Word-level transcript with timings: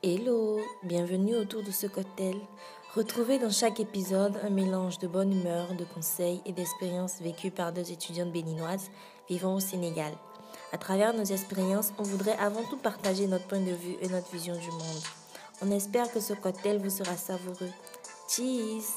Hello, 0.00 0.60
bienvenue 0.84 1.34
autour 1.34 1.64
de 1.64 1.72
ce 1.72 1.88
cocktail. 1.88 2.36
Retrouvez 2.94 3.40
dans 3.40 3.50
chaque 3.50 3.80
épisode 3.80 4.38
un 4.44 4.48
mélange 4.48 5.00
de 5.00 5.08
bonne 5.08 5.32
humeur, 5.32 5.74
de 5.74 5.84
conseils 5.84 6.40
et 6.46 6.52
d'expériences 6.52 7.20
vécues 7.20 7.50
par 7.50 7.72
deux 7.72 7.90
étudiantes 7.90 8.30
béninoises 8.30 8.92
vivant 9.28 9.56
au 9.56 9.60
Sénégal. 9.60 10.12
À 10.70 10.78
travers 10.78 11.14
nos 11.14 11.24
expériences, 11.24 11.92
on 11.98 12.04
voudrait 12.04 12.38
avant 12.38 12.62
tout 12.70 12.76
partager 12.76 13.26
notre 13.26 13.48
point 13.48 13.58
de 13.58 13.72
vue 13.72 13.96
et 14.00 14.06
notre 14.06 14.30
vision 14.30 14.54
du 14.54 14.70
monde. 14.70 15.02
On 15.62 15.70
espère 15.72 16.12
que 16.12 16.20
ce 16.20 16.32
cocktail 16.32 16.78
vous 16.78 16.90
sera 16.90 17.16
savoureux. 17.16 17.72
Cheese 18.28 18.92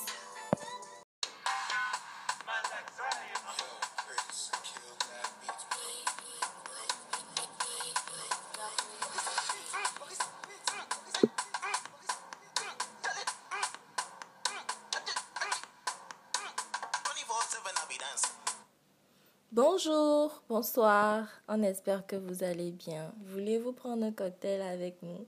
bonsoir, 20.74 21.28
on 21.50 21.64
espère 21.64 22.07
que 22.07 22.16
vous 22.16 22.46
allez 22.46 22.71
bien. 22.71 23.14
Voulez-vous 23.25 23.74
prendre 23.74 24.06
un 24.06 24.14
cocktail 24.14 24.62
avec 24.62 25.04
nous? 25.04 25.25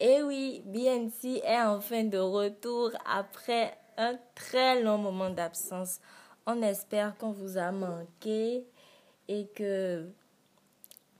Eh 0.00 0.22
oui, 0.22 0.62
BNC 0.66 1.40
est 1.42 1.62
enfin 1.62 2.04
de 2.04 2.18
retour 2.18 2.90
après 3.06 3.74
un 3.96 4.18
très 4.34 4.82
long 4.82 4.98
moment 4.98 5.30
d'absence. 5.30 5.98
On 6.46 6.60
espère 6.60 7.16
qu'on 7.16 7.30
vous 7.30 7.56
a 7.56 7.72
manqué 7.72 8.66
et 9.28 9.46
que 9.54 10.10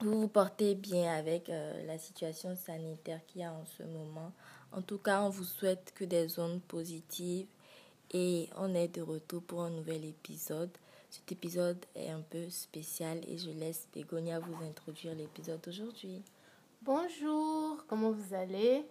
vous 0.01 0.21
vous 0.21 0.27
portez 0.27 0.75
bien 0.75 1.11
avec 1.11 1.49
euh, 1.49 1.83
la 1.87 1.97
situation 1.97 2.55
sanitaire 2.55 3.25
qu'il 3.25 3.41
y 3.41 3.43
a 3.43 3.51
en 3.51 3.65
ce 3.65 3.81
moment. 3.81 4.33
En 4.71 4.83
tout 4.83 4.99
cas, 4.99 5.21
on 5.21 5.29
vous 5.29 5.45
souhaite 5.45 5.93
que 5.95 6.03
des 6.03 6.27
zones 6.27 6.59
positives 6.59 7.47
et 8.11 8.49
on 8.55 8.75
est 8.75 8.89
de 8.89 9.01
retour 9.01 9.41
pour 9.41 9.63
un 9.63 9.71
nouvel 9.71 10.05
épisode. 10.05 10.69
Cet 11.13 11.31
épisode 11.31 11.85
est 11.93 12.09
un 12.09 12.21
peu 12.21 12.49
spécial 12.49 13.19
et 13.29 13.37
je 13.37 13.51
laisse 13.51 13.87
Bégonia 13.93 14.39
vous 14.39 14.65
introduire 14.65 15.13
l'épisode 15.13 15.61
d'aujourd'hui. 15.61 16.23
Bonjour, 16.81 17.85
comment 17.87 18.09
vous 18.09 18.33
allez? 18.33 18.83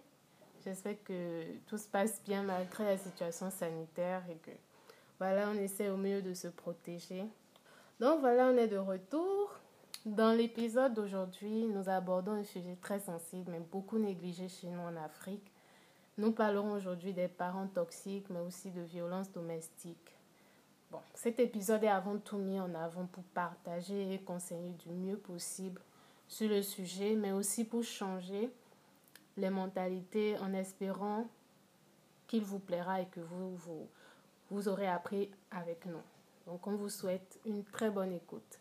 J'espère 0.63 1.03
que 1.03 1.43
tout 1.67 1.77
se 1.77 1.89
passe 1.89 2.21
bien 2.25 2.43
malgré 2.43 2.85
la 2.85 2.97
situation 2.97 3.51
sanitaire 3.51 4.23
et 4.29 4.37
que 4.37 4.55
voilà, 5.19 5.49
on 5.49 5.55
essaie 5.55 5.89
au 5.89 5.97
mieux 5.97 6.21
de 6.21 6.33
se 6.33 6.47
protéger. 6.47 7.25
Donc 7.99 8.21
voilà, 8.21 8.47
on 8.47 8.57
est 8.57 8.69
de 8.69 8.77
retour. 8.77 9.59
Dans 10.05 10.31
l'épisode 10.31 10.93
d'aujourd'hui, 10.93 11.65
nous 11.65 11.89
abordons 11.89 12.31
un 12.31 12.45
sujet 12.45 12.77
très 12.81 13.01
sensible 13.01 13.51
mais 13.51 13.59
beaucoup 13.59 13.99
négligé 13.99 14.47
chez 14.47 14.67
nous 14.67 14.79
en 14.79 14.95
Afrique. 14.95 15.51
Nous 16.17 16.31
parlerons 16.31 16.71
aujourd'hui 16.71 17.11
des 17.11 17.27
parents 17.27 17.67
toxiques 17.67 18.29
mais 18.29 18.39
aussi 18.39 18.71
de 18.71 18.81
violences 18.81 19.29
domestiques. 19.33 20.12
Bon, 20.93 20.99
cet 21.15 21.39
épisode 21.39 21.83
est 21.83 21.87
avant 21.87 22.19
tout 22.19 22.37
mis 22.37 22.59
en 22.59 22.75
avant 22.75 23.07
pour 23.07 23.23
partager 23.23 24.13
et 24.13 24.19
conseiller 24.19 24.69
du 24.85 24.91
mieux 24.91 25.17
possible 25.17 25.81
sur 26.27 26.47
le 26.47 26.61
sujet, 26.61 27.15
mais 27.15 27.31
aussi 27.31 27.65
pour 27.65 27.83
changer 27.83 28.51
les 29.35 29.49
mentalités 29.49 30.37
en 30.37 30.53
espérant 30.53 31.25
qu'il 32.27 32.43
vous 32.43 32.59
plaira 32.59 33.01
et 33.01 33.07
que 33.07 33.21
vous, 33.21 33.55
vous, 33.55 33.87
vous 34.51 34.67
aurez 34.67 34.87
appris 34.87 35.31
avec 35.49 35.83
nous. 35.87 36.03
Donc, 36.45 36.67
on 36.67 36.75
vous 36.75 36.89
souhaite 36.89 37.39
une 37.43 37.63
très 37.63 37.89
bonne 37.89 38.13
écoute. 38.13 38.59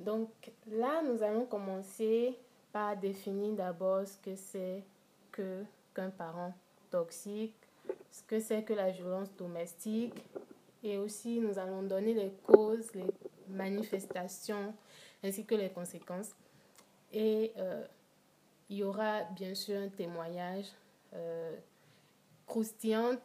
Donc, 0.00 0.30
là, 0.72 1.02
nous 1.04 1.22
allons 1.22 1.46
commencer 1.46 2.36
par 2.72 2.96
définir 2.96 3.54
d'abord 3.54 4.04
ce 4.08 4.18
que 4.18 4.34
c'est 4.34 4.82
qu'un 5.30 6.10
parent 6.10 6.52
toxique, 6.90 7.54
ce 8.10 8.24
que 8.24 8.40
c'est 8.40 8.64
que 8.64 8.72
la 8.72 8.90
violence 8.90 9.32
domestique 9.36 10.20
et 10.82 10.98
aussi, 10.98 11.40
nous 11.40 11.58
allons 11.58 11.82
donner 11.82 12.14
les 12.14 12.32
causes, 12.44 12.94
les 12.94 13.10
manifestations, 13.48 14.74
ainsi 15.22 15.44
que 15.44 15.54
les 15.54 15.70
conséquences. 15.70 16.34
Et 17.12 17.52
euh, 17.56 17.84
il 18.68 18.78
y 18.78 18.84
aura 18.84 19.24
bien 19.24 19.54
sûr 19.54 19.78
un 19.78 19.88
témoignage 19.88 20.66
euh, 21.14 21.56
croustillant 22.46 23.16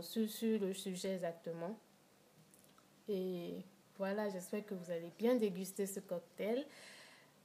sur, 0.00 0.28
sur 0.28 0.60
le 0.60 0.72
sujet 0.72 1.14
exactement. 1.14 1.76
Et 3.08 3.64
voilà, 3.98 4.28
j'espère 4.28 4.64
que 4.64 4.74
vous 4.74 4.90
allez 4.90 5.12
bien 5.18 5.34
déguster 5.34 5.86
ce 5.86 6.00
cocktail. 6.00 6.64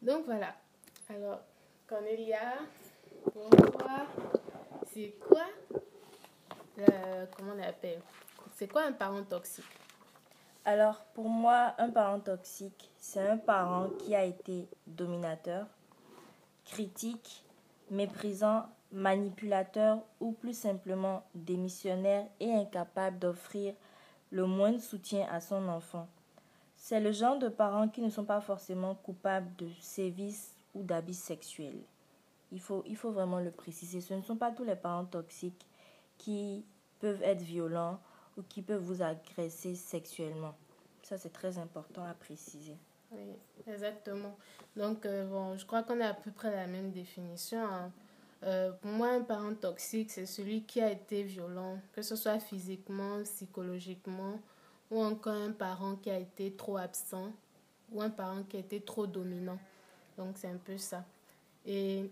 Donc 0.02 0.26
voilà. 0.26 0.56
Alors, 1.10 1.42
Cornelia, 1.88 2.60
pourquoi 3.34 4.08
C'est 4.94 5.16
quoi 5.20 5.46
Comment 7.36 7.54
on 7.54 7.56
l'appelle? 7.56 8.02
C'est 8.58 8.68
quoi 8.68 8.86
un 8.86 8.92
parent 8.92 9.22
toxique? 9.22 9.66
Alors, 10.66 11.06
pour 11.14 11.30
moi, 11.30 11.76
un 11.78 11.92
parent 11.92 12.20
toxique, 12.20 12.90
c'est 12.98 13.22
un 13.22 13.38
parent 13.38 13.90
qui 14.00 14.16
a 14.16 14.24
été 14.24 14.68
dominateur, 14.88 15.68
critique, 16.66 17.46
méprisant, 17.92 18.66
manipulateur 18.92 20.00
ou 20.20 20.32
plus 20.32 20.58
simplement 20.58 21.24
démissionnaire 21.36 22.26
et 22.40 22.52
incapable 22.52 23.20
d'offrir 23.20 23.76
le 24.32 24.48
moindre 24.48 24.80
soutien 24.80 25.28
à 25.32 25.40
son 25.40 25.68
enfant. 25.68 26.08
C'est 26.78 27.00
le 27.00 27.12
genre 27.12 27.38
de 27.38 27.50
parents 27.50 27.88
qui 27.88 28.02
ne 28.02 28.10
sont 28.10 28.26
pas 28.26 28.42
forcément 28.42 28.96
coupables 28.96 29.56
de 29.58 29.70
sévices 29.80 30.56
ou 30.74 30.82
d'habits 30.82 31.14
sexuels. 31.14 31.84
Il 32.52 32.60
faut, 32.60 32.84
il 32.88 32.96
faut 32.96 33.12
vraiment 33.12 33.40
le 33.40 33.52
préciser. 33.52 34.02
Ce 34.02 34.16
ne 34.16 34.24
sont 34.24 34.36
pas 34.36 34.52
tous 34.52 34.64
les 34.64 34.76
parents 34.76 35.06
toxiques 35.06 35.68
qui 36.18 36.66
peuvent 37.00 37.22
être 37.22 37.42
violents 37.42 38.00
ou 38.38 38.44
qui 38.44 38.62
peuvent 38.62 38.82
vous 38.82 39.02
agresser 39.02 39.76
sexuellement. 39.76 40.56
Ça, 41.04 41.18
c'est 41.18 41.32
très 41.32 41.58
important 41.58 42.04
à 42.04 42.14
préciser. 42.14 42.76
Oui, 43.12 43.36
exactement. 43.68 44.36
Donc, 44.76 45.06
euh, 45.06 45.26
bon, 45.26 45.58
je 45.58 45.66
crois 45.66 45.84
qu'on 45.84 46.02
a 46.02 46.08
à 46.08 46.14
peu 46.14 46.32
près 46.32 46.52
la 46.52 46.68
même 46.68 46.92
définition. 46.92 47.64
Hein. 47.64 47.92
Euh, 48.44 48.72
pour 48.74 48.92
moi, 48.92 49.10
un 49.10 49.22
parent 49.22 49.56
toxique, 49.56 50.12
c'est 50.12 50.26
celui 50.26 50.64
qui 50.64 50.82
a 50.82 50.92
été 50.92 51.24
violent, 51.24 51.80
que 51.94 52.02
ce 52.02 52.16
soit 52.16 52.40
physiquement, 52.40 53.24
psychologiquement, 53.24 54.40
ou 54.92 55.02
encore 55.02 55.36
un 55.36 55.52
parent 55.52 55.96
qui 55.96 56.10
a 56.10 56.20
été 56.20 56.52
trop 56.52 56.78
absent, 56.78 57.32
ou 57.92 58.02
un 58.02 58.10
parent 58.10 58.44
qui 58.44 58.58
a 58.58 58.60
été 58.60 58.82
trop 58.82 59.08
dominant. 59.08 59.58
Donc, 60.18 60.38
c'est 60.38 60.50
un 60.50 60.58
peu 60.58 60.78
ça. 60.78 61.06
Et 61.66 62.12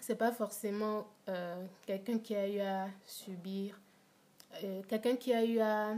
c'est 0.00 0.16
pas 0.16 0.32
forcément 0.32 1.06
euh, 1.28 1.64
quelqu'un 1.86 2.18
qui 2.18 2.34
a 2.34 2.48
eu 2.48 2.60
à 2.60 2.88
subir 3.04 3.78
euh, 4.62 4.82
quelqu'un 4.88 5.16
qui 5.16 5.32
a 5.32 5.44
eu 5.44 5.58
à 5.60 5.94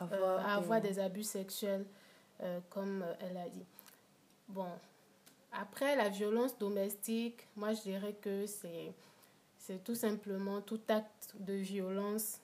avoir, 0.00 0.72
euh, 0.72 0.80
des... 0.80 0.98
abus 0.98 1.22
sexuels, 1.22 1.86
euh, 2.42 2.60
comme 2.70 3.04
elle 3.20 3.36
a 3.36 3.48
dit. 3.48 3.64
Bon, 4.48 4.66
après 5.52 5.96
la 5.96 6.08
violence 6.08 6.56
domestique, 6.58 7.46
moi 7.56 7.72
je 7.72 7.82
dirais 7.82 8.14
que 8.20 8.46
c'est 8.46 8.92
c'est 9.58 9.82
tout 9.82 9.96
simplement 9.96 10.60
tout 10.60 10.80
acte 10.88 11.34
de 11.40 11.54
violence, 11.54 12.40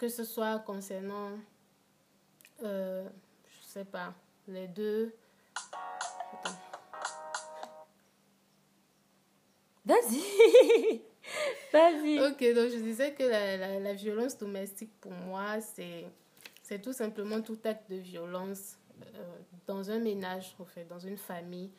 que 0.00 0.08
ce 0.08 0.24
soit 0.24 0.60
concernant, 0.60 1.32
euh, 2.62 3.06
je 3.44 3.66
sais 3.66 3.84
pas, 3.84 4.14
les 4.48 4.66
deux. 4.66 5.14
Vas-y 9.84 11.02
Vas-y. 11.72 12.20
Ok, 12.20 12.38
donc 12.54 12.70
je 12.70 12.82
disais 12.82 13.12
que 13.12 13.22
la, 13.22 13.56
la, 13.56 13.80
la 13.80 13.94
violence 13.94 14.36
domestique, 14.38 14.92
pour 15.00 15.12
moi, 15.12 15.60
c'est, 15.60 16.78
tout 16.82 16.92
simplement 16.92 17.40
tout 17.40 17.58
acte 17.64 17.90
de 17.90 17.96
violence 17.96 18.76
euh, 19.02 19.24
dans 19.66 19.90
un 19.90 19.98
ménage, 19.98 20.54
en 20.58 20.64
fait, 20.64 20.84
dans 20.84 21.00
une 21.00 21.16
famille. 21.16 21.70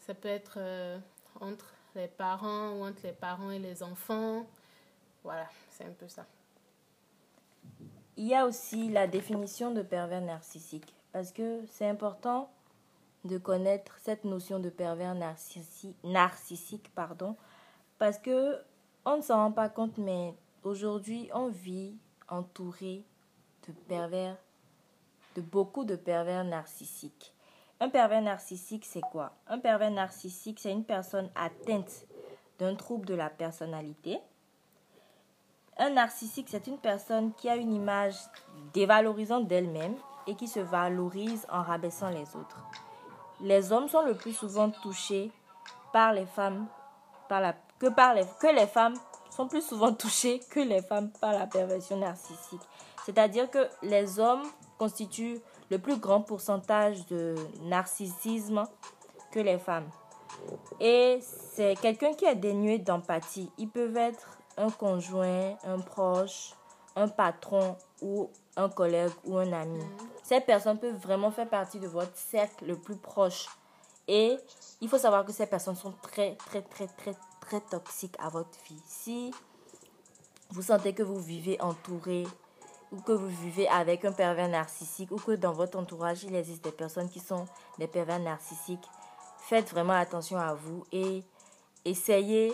Ça 0.00 0.14
peut 0.14 0.28
être 0.28 0.58
euh, 0.58 0.98
entre 1.40 1.72
les 1.94 2.08
parents 2.08 2.72
ou 2.72 2.84
entre 2.84 3.00
les 3.04 3.12
parents 3.12 3.50
et 3.50 3.58
les 3.58 3.82
enfants. 3.82 4.46
Voilà, 5.22 5.48
c'est 5.70 5.84
un 5.84 5.92
peu 5.92 6.08
ça. 6.08 6.26
Il 8.16 8.26
y 8.26 8.34
a 8.34 8.46
aussi 8.46 8.90
la 8.90 9.06
définition 9.06 9.72
de 9.72 9.82
pervers 9.82 10.20
narcissique, 10.20 10.94
parce 11.12 11.32
que 11.32 11.62
c'est 11.66 11.88
important 11.88 12.50
de 13.24 13.38
connaître 13.38 13.96
cette 14.02 14.24
notion 14.24 14.60
de 14.60 14.68
pervers 14.68 15.14
narcissique, 15.14 15.96
narcissique 16.04 16.92
pardon, 16.94 17.36
parce 17.98 18.18
que 18.18 18.58
on 19.04 19.16
ne 19.18 19.22
s'en 19.22 19.36
rend 19.36 19.52
pas 19.52 19.68
compte, 19.68 19.98
mais 19.98 20.34
aujourd'hui, 20.62 21.28
on 21.34 21.48
vit 21.48 21.96
entouré 22.28 23.04
de 23.66 23.72
pervers, 23.88 24.36
de 25.36 25.40
beaucoup 25.40 25.84
de 25.84 25.96
pervers 25.96 26.44
narcissiques. 26.44 27.32
Un 27.80 27.88
pervers 27.88 28.22
narcissique, 28.22 28.84
c'est 28.84 29.00
quoi? 29.00 29.32
Un 29.46 29.58
pervers 29.58 29.90
narcissique, 29.90 30.60
c'est 30.60 30.72
une 30.72 30.84
personne 30.84 31.30
atteinte 31.34 32.06
d'un 32.58 32.74
trouble 32.76 33.06
de 33.06 33.14
la 33.14 33.30
personnalité. 33.30 34.18
Un 35.76 35.90
narcissique, 35.90 36.48
c'est 36.48 36.66
une 36.66 36.78
personne 36.78 37.32
qui 37.34 37.48
a 37.48 37.56
une 37.56 37.72
image 37.72 38.16
dévalorisante 38.72 39.48
d'elle-même 39.48 39.96
et 40.26 40.36
qui 40.36 40.46
se 40.46 40.60
valorise 40.60 41.46
en 41.50 41.62
rabaissant 41.62 42.10
les 42.10 42.36
autres. 42.36 42.62
Les 43.40 43.72
hommes 43.72 43.88
sont 43.88 44.02
le 44.02 44.14
plus 44.14 44.32
souvent 44.32 44.70
touchés 44.70 45.32
par 45.92 46.12
les 46.12 46.26
femmes 46.26 46.66
par 47.28 47.40
la, 47.40 47.54
que, 47.78 47.86
par 47.86 48.14
les, 48.14 48.24
que 48.40 48.54
les 48.54 48.66
femmes 48.66 48.94
sont 49.30 49.48
plus 49.48 49.62
souvent 49.62 49.92
touchées 49.94 50.40
que 50.50 50.60
les 50.60 50.82
femmes 50.82 51.10
par 51.20 51.32
la 51.32 51.46
perversion 51.46 51.96
narcissique. 51.96 52.62
C'est-à-dire 53.04 53.50
que 53.50 53.68
les 53.82 54.18
hommes 54.18 54.44
constituent 54.78 55.40
le 55.70 55.78
plus 55.78 55.96
grand 55.96 56.20
pourcentage 56.20 57.06
de 57.06 57.34
narcissisme 57.62 58.64
que 59.30 59.40
les 59.40 59.58
femmes. 59.58 59.88
Et 60.80 61.20
c'est 61.54 61.74
quelqu'un 61.80 62.14
qui 62.14 62.24
est 62.24 62.34
dénué 62.34 62.78
d'empathie. 62.78 63.50
Ils 63.58 63.68
peuvent 63.68 63.96
être 63.96 64.38
un 64.56 64.70
conjoint, 64.70 65.56
un 65.64 65.78
proche, 65.80 66.54
un 66.96 67.08
patron 67.08 67.76
ou 68.02 68.30
un 68.56 68.68
collègue 68.68 69.12
ou 69.24 69.36
un 69.36 69.52
ami. 69.52 69.78
Mhm. 69.78 70.08
Ces 70.22 70.40
personnes 70.40 70.78
peuvent 70.78 70.96
vraiment 70.96 71.30
faire 71.30 71.48
partie 71.48 71.78
de 71.78 71.88
votre 71.88 72.16
cercle 72.16 72.66
le 72.66 72.76
plus 72.76 72.96
proche. 72.96 73.46
Et 74.06 74.36
il 74.80 74.88
faut 74.88 74.98
savoir 74.98 75.24
que 75.24 75.32
ces 75.32 75.46
personnes 75.46 75.76
sont 75.76 75.94
très, 76.02 76.36
très, 76.36 76.62
très, 76.62 76.86
très, 76.86 77.14
très 77.44 77.60
toxiques 77.60 78.16
à 78.18 78.28
votre 78.28 78.58
vie. 78.68 78.82
Si 78.86 79.32
vous 80.50 80.62
sentez 80.62 80.94
que 80.94 81.02
vous 81.02 81.20
vivez 81.20 81.60
entouré 81.60 82.26
ou 82.92 83.00
que 83.00 83.12
vous 83.12 83.28
vivez 83.28 83.68
avec 83.68 84.04
un 84.04 84.12
pervers 84.12 84.48
narcissique 84.48 85.10
ou 85.10 85.16
que 85.16 85.32
dans 85.32 85.52
votre 85.52 85.78
entourage, 85.78 86.24
il 86.24 86.34
existe 86.34 86.64
des 86.64 86.72
personnes 86.72 87.08
qui 87.08 87.20
sont 87.20 87.46
des 87.78 87.86
pervers 87.86 88.20
narcissiques, 88.20 88.88
faites 89.38 89.70
vraiment 89.70 89.94
attention 89.94 90.38
à 90.38 90.54
vous 90.54 90.84
et 90.92 91.22
essayez 91.84 92.52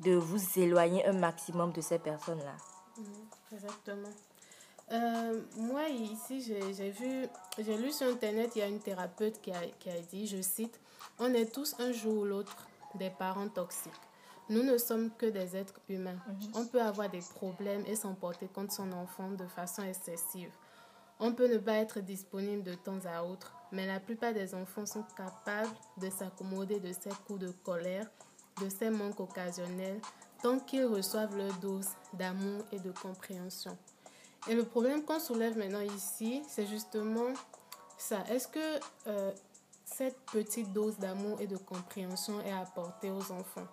de 0.00 0.14
vous 0.14 0.40
éloigner 0.58 1.04
un 1.06 1.12
maximum 1.12 1.72
de 1.72 1.80
ces 1.80 1.98
personnes-là. 1.98 2.56
Mhm, 2.98 3.56
exactement. 3.56 4.08
Euh, 4.92 5.40
moi, 5.56 5.88
ici, 5.88 6.42
j'ai 6.42 6.90
vu, 6.90 7.26
j'ai 7.58 7.76
lu 7.76 7.90
sur 7.90 8.06
Internet, 8.06 8.52
il 8.54 8.58
y 8.58 8.62
a 8.62 8.66
une 8.66 8.80
thérapeute 8.80 9.40
qui 9.40 9.50
a, 9.50 9.60
qui 9.78 9.90
a 9.90 9.98
dit, 10.00 10.26
je 10.26 10.40
cite, 10.42 10.78
On 11.18 11.32
est 11.32 11.52
tous 11.52 11.74
un 11.78 11.92
jour 11.92 12.22
ou 12.22 12.24
l'autre 12.24 12.56
des 12.94 13.10
parents 13.10 13.48
toxiques. 13.48 13.92
Nous 14.50 14.62
ne 14.62 14.76
sommes 14.76 15.10
que 15.10 15.26
des 15.26 15.56
êtres 15.56 15.80
humains. 15.88 16.18
On 16.54 16.66
peut 16.66 16.82
avoir 16.82 17.08
des 17.08 17.22
problèmes 17.34 17.84
et 17.86 17.96
s'emporter 17.96 18.46
contre 18.46 18.74
son 18.74 18.92
enfant 18.92 19.30
de 19.30 19.46
façon 19.46 19.82
excessive. 19.82 20.50
On 21.18 21.32
peut 21.32 21.50
ne 21.50 21.58
pas 21.58 21.76
être 21.76 22.00
disponible 22.00 22.62
de 22.62 22.74
temps 22.74 22.98
à 23.06 23.22
autre, 23.22 23.54
mais 23.72 23.86
la 23.86 24.00
plupart 24.00 24.34
des 24.34 24.54
enfants 24.54 24.84
sont 24.84 25.04
capables 25.16 25.74
de 25.96 26.10
s'accommoder 26.10 26.80
de 26.80 26.92
ces 26.92 27.10
coups 27.26 27.40
de 27.40 27.50
colère, 27.64 28.06
de 28.60 28.68
ces 28.68 28.90
manques 28.90 29.20
occasionnels, 29.20 30.00
tant 30.42 30.58
qu'ils 30.58 30.84
reçoivent 30.84 31.36
leur 31.36 31.52
dose 31.54 31.88
d'amour 32.12 32.64
et 32.70 32.78
de 32.80 32.92
compréhension. 32.92 33.78
Et 34.46 34.54
le 34.54 34.64
problème 34.64 35.04
qu'on 35.04 35.20
soulève 35.20 35.56
maintenant 35.56 35.80
ici, 35.80 36.42
c'est 36.46 36.66
justement 36.66 37.32
ça. 37.96 38.24
Est-ce 38.28 38.48
que 38.48 38.80
euh, 39.06 39.32
cette 39.84 40.18
petite 40.26 40.72
dose 40.72 40.98
d'amour 40.98 41.40
et 41.40 41.46
de 41.46 41.56
compréhension 41.56 42.40
est 42.42 42.52
apportée 42.52 43.10
aux 43.10 43.32
enfants? 43.32 43.66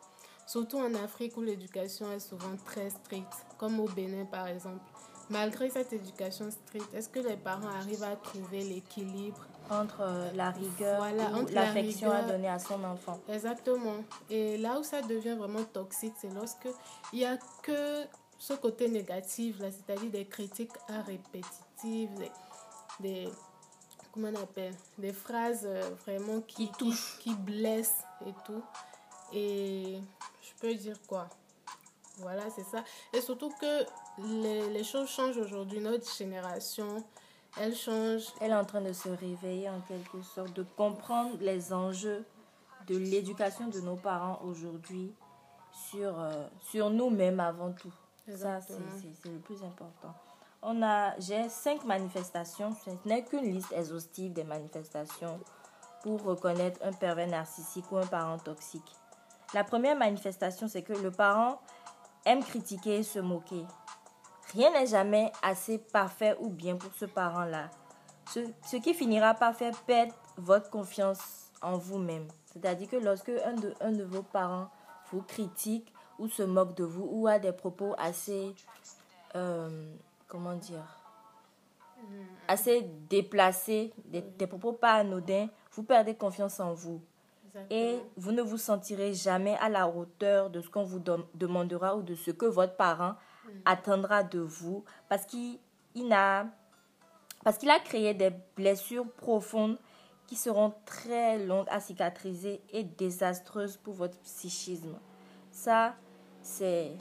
Surtout 0.48 0.80
en 0.80 0.94
Afrique 0.96 1.38
où 1.38 1.42
l'éducation 1.42 2.12
est 2.12 2.20
souvent 2.20 2.56
très 2.66 2.90
stricte, 2.90 3.46
comme 3.58 3.80
au 3.80 3.88
Bénin 3.88 4.26
par 4.26 4.48
exemple. 4.48 4.84
Malgré 5.30 5.70
cette 5.70 5.94
éducation 5.94 6.52
stricte, 6.52 6.94
est-ce 6.94 7.08
que 7.08 7.20
les 7.20 7.38
parents 7.38 7.70
arrivent 7.70 8.04
à 8.04 8.16
trouver 8.18 8.64
l'équilibre? 8.64 9.48
Entre 9.70 10.02
euh, 10.02 10.30
la 10.34 10.50
rigueur 10.52 11.06
et 11.08 11.54
l'affection 11.54 12.12
à 12.12 12.24
donner 12.24 12.50
à 12.50 12.60
son 12.60 12.84
enfant. 12.84 13.18
Exactement. 13.30 14.04
Et 14.30 14.58
là 14.58 14.78
où 14.78 14.84
ça 14.84 15.02
devient 15.02 15.36
vraiment 15.36 15.64
toxique, 15.64 16.14
c'est 16.20 16.34
lorsque 16.34 16.68
il 17.14 17.20
n'y 17.20 17.26
a 17.26 17.38
que 17.64 18.06
ce 18.38 18.54
côté 18.54 18.90
négatif, 18.90 19.60
là, 19.60 19.68
c'est-à-dire 19.72 20.10
des 20.10 20.26
critiques 20.26 20.74
à 20.90 21.02
répétitives, 21.04 22.10
des, 23.00 23.30
comment 24.12 24.30
on 24.30 24.44
appelle, 24.44 24.74
des 24.98 25.14
phrases 25.14 25.66
euh, 25.66 25.92
vraiment 26.06 26.42
qui, 26.42 26.70
touchent, 26.78 27.20
qui, 27.20 27.36
blessent 27.36 28.04
et 28.26 28.34
tout. 28.46 28.64
Et 29.32 30.00
je 30.56 30.62
peux 30.62 30.76
dire 30.76 30.98
quoi 31.08 31.28
Voilà, 32.18 32.50
c'est 32.50 32.64
ça. 32.64 32.84
Et 33.14 33.22
surtout 33.22 33.52
que 33.60 33.86
les, 34.20 34.70
les 34.70 34.84
choses 34.84 35.10
changent 35.10 35.38
aujourd'hui. 35.38 35.80
Notre 35.80 36.12
génération, 36.16 37.04
elle 37.60 37.76
change. 37.76 38.24
Elle 38.40 38.52
est 38.52 38.56
en 38.56 38.66
train 38.66 38.82
de 38.82 38.94
se 38.94 39.10
réveiller 39.10 39.70
en 39.70 39.82
quelque 39.82 40.22
sorte, 40.22 40.54
de 40.54 40.64
comprendre 40.64 41.38
les 41.40 41.74
enjeux 41.74 42.26
de 42.88 42.98
l'éducation 42.98 43.68
de 43.68 43.80
nos 43.82 43.96
parents 43.96 44.40
aujourd'hui 44.44 45.14
sur, 45.90 46.20
euh, 46.20 46.48
sur 46.60 46.90
nous-mêmes 46.90 47.40
avant 47.40 47.72
tout. 47.72 47.94
Ça, 48.28 48.60
c'est 48.62 49.30
le 49.30 49.40
plus 49.40 49.64
important. 49.64 50.14
On 50.62 50.82
a, 50.84 51.20
j'ai 51.20 51.50
cinq 51.50 51.84
manifestations. 51.86 52.72
Ce 52.86 52.92
n'est 53.08 53.24
qu'une 53.24 53.52
liste 53.54 53.72
exhaustive 53.72 54.32
des 54.34 54.44
manifestations 54.44 55.40
pour 56.04 56.22
reconnaître 56.24 56.80
un 56.84 56.94
pervers 56.94 57.28
narcissique 57.28 57.92
ou 57.92 57.98
un 57.98 58.06
parent 58.06 58.38
toxique. 58.38 58.96
La 59.54 59.64
première 59.64 59.98
manifestation, 59.98 60.68
c'est 60.68 60.82
que 60.82 60.94
le 60.94 61.12
parent 61.12 61.62
aime 62.26 62.44
critiquer 62.44 63.00
et 63.00 63.04
se 63.04 63.20
moquer. 63.20 63.66
Rien 64.54 64.72
n'est 64.72 64.88
jamais 64.88 65.32
assez 65.42 65.78
parfait 65.78 66.36
ou 66.40 66.50
bien 66.50 66.76
pour 66.76 66.94
ce 66.94 67.06
parent-là. 67.06 67.70
Ce, 68.30 68.40
ce, 68.66 68.78
qui 68.78 68.94
finira 68.94 69.34
par 69.34 69.56
faire 69.56 69.76
perdre 69.84 70.14
votre 70.38 70.70
confiance 70.70 71.52
en 71.62 71.78
vous-même. 71.78 72.28
C'est-à-dire 72.46 72.90
que 72.90 72.96
lorsque 72.96 73.30
un 73.30 73.54
de, 73.54 73.74
un 73.82 73.92
de 73.92 74.04
vos 74.04 74.22
parents 74.22 74.70
vous 75.12 75.22
critique, 75.22 75.92
ou 76.22 76.28
se 76.28 76.44
moque 76.44 76.76
de 76.76 76.84
vous 76.84 77.08
ou 77.12 77.28
a 77.28 77.40
des 77.40 77.52
propos 77.52 77.96
assez, 77.98 78.54
euh, 79.36 79.92
comment 80.28 80.54
dire, 80.54 80.86
assez 82.48 82.84
déplacés, 83.10 83.92
des, 84.06 84.22
des, 84.22 84.48
propos 84.48 84.74
pas 84.74 84.94
anodins, 84.94 85.48
vous 85.72 85.84
perdez 85.84 86.16
confiance 86.16 86.60
en 86.60 86.74
vous. 86.74 87.02
Et 87.70 88.00
vous 88.18 88.32
ne 88.32 88.42
vous 88.42 88.58
sentirez 88.58 89.14
jamais 89.14 89.56
à 89.58 89.70
la 89.70 89.88
hauteur 89.88 90.50
de 90.50 90.62
ce 90.62 90.70
qu'on 90.70 90.84
vous 90.84 91.02
demandera 91.36 91.96
ou 91.96 92.02
de 92.02 92.16
ce 92.16 92.32
que 92.32 92.46
votre 92.46 92.76
parent 92.76 93.16
attendra 93.66 94.24
de 94.24 94.40
vous 94.40 94.84
parce 95.10 95.26
qu'il 95.26 95.60
a, 96.12 96.46
parce 97.44 97.58
qu'il 97.58 97.70
a 97.70 97.80
créé 97.80 98.14
des 98.14 98.32
blessures 98.56 99.10
profondes 99.12 99.78
qui 100.28 100.36
seront 100.36 100.74
très 100.86 101.46
longues 101.46 101.68
à 101.70 101.82
cicatriser 101.82 102.62
et 102.72 102.84
désastreuses 102.86 103.76
pour 103.76 103.96
votre 103.96 104.18
psychisme. 104.20 104.98
Ça, 105.52 105.96
c'est 106.42 106.96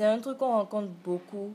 un 0.00 0.20
truc 0.20 0.38
qu'on 0.38 0.52
rencontre 0.52 0.92
beaucoup 1.02 1.54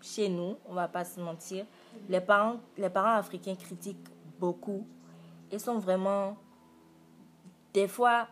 chez 0.00 0.28
nous, 0.28 0.56
on 0.66 0.72
va 0.72 0.88
pas 0.88 1.04
se 1.04 1.20
mentir. 1.20 1.66
Les 2.08 2.20
parents, 2.20 2.56
les 2.78 2.88
parents 2.88 3.16
africains 3.16 3.54
critiquent 3.54 4.08
beaucoup 4.40 4.86
et 5.50 5.58
sont 5.58 5.78
vraiment, 5.78 6.36
des 7.72 7.88
fois, 7.88 8.28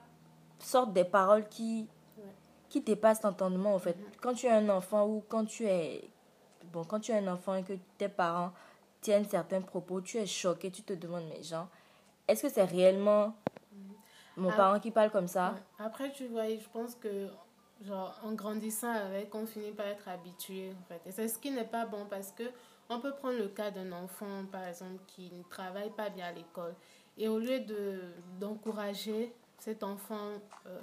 sortent 0.59 0.93
des 0.93 1.05
paroles 1.05 1.49
qui, 1.49 1.89
qui 2.69 2.81
dépassent 2.81 3.23
l'entendement, 3.23 3.75
en 3.75 3.79
fait. 3.79 3.97
Quand 4.21 4.35
tu 4.35 4.47
es 4.47 4.51
un 4.51 4.69
enfant 4.69 5.07
ou 5.07 5.25
quand 5.29 5.45
tu 5.45 5.67
es, 5.67 6.11
bon, 6.73 6.85
quand 6.85 7.01
tu 7.01 7.13
es 7.13 7.19
un 7.19 7.33
enfant 7.33 7.55
et 7.55 7.63
que 7.63 7.75
tes 7.99 8.09
parents 8.09 8.53
tiennent 9.01 9.29
certains 9.29 9.61
propos, 9.61 10.01
tu 10.01 10.19
es 10.19 10.27
choqué, 10.27 10.71
tu 10.71 10.83
te 10.83 10.93
demandes, 10.93 11.25
mais 11.29 11.43
gens, 11.43 11.69
est-ce 12.29 12.43
que 12.43 12.49
c'est 12.49 12.65
réellement 12.65 13.35
mon 14.37 14.51
parent 14.51 14.79
qui 14.79 14.91
parle 14.91 15.11
comme 15.11 15.27
ça? 15.27 15.55
Après, 15.79 16.13
tu 16.13 16.27
vois, 16.27 16.49
je 16.49 16.69
pense 16.73 16.95
que 16.95 17.29
genre 17.83 18.19
en 18.23 18.33
grandissant 18.33 18.91
avec, 18.91 19.35
on 19.35 19.47
finit 19.47 19.73
par 19.73 19.87
être 19.87 20.09
habitué 20.09 20.73
en 20.79 20.85
fait. 20.85 21.01
Et 21.07 21.13
c'est 21.13 21.29
ce 21.29 21.39
qui 21.39 21.51
n'est 21.51 21.65
pas 21.65 21.87
bon 21.87 22.07
parce 22.09 22.31
que 22.33 22.45
on 22.89 23.01
peut 23.01 23.15
prendre 23.15 23.39
le 23.39 23.49
cas 23.49 23.71
d'un 23.71 23.93
enfant 23.93 24.45
par 24.51 24.65
exemple 24.67 25.01
qui 25.07 25.31
ne 25.33 25.43
travaille 25.45 25.91
pas 25.91 26.11
bien 26.11 26.27
à 26.27 26.33
l'école 26.33 26.75
et 27.21 27.29
au 27.29 27.39
lieu 27.39 27.61
de 27.61 28.01
d'encourager 28.41 29.33
cet 29.59 29.85
enfant 29.85 30.33
euh, 30.67 30.81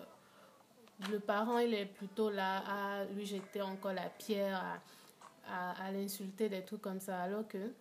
le 1.12 1.20
parent 1.20 1.58
il 1.58 1.74
est 1.74 1.86
plutôt 1.86 2.30
là 2.30 2.64
à 2.68 3.06
lui 3.06 3.26
jeter 3.26 3.62
encore 3.62 3.94
la 3.94 4.10
pierre 4.10 4.64
à, 5.50 5.86
à, 5.86 5.92
l'insulter 5.92 6.48
des 6.48 6.64
trucs 6.64 6.82
comme 6.82 7.00
ça 7.00 7.20
alors 7.20 7.48
que 7.48 7.74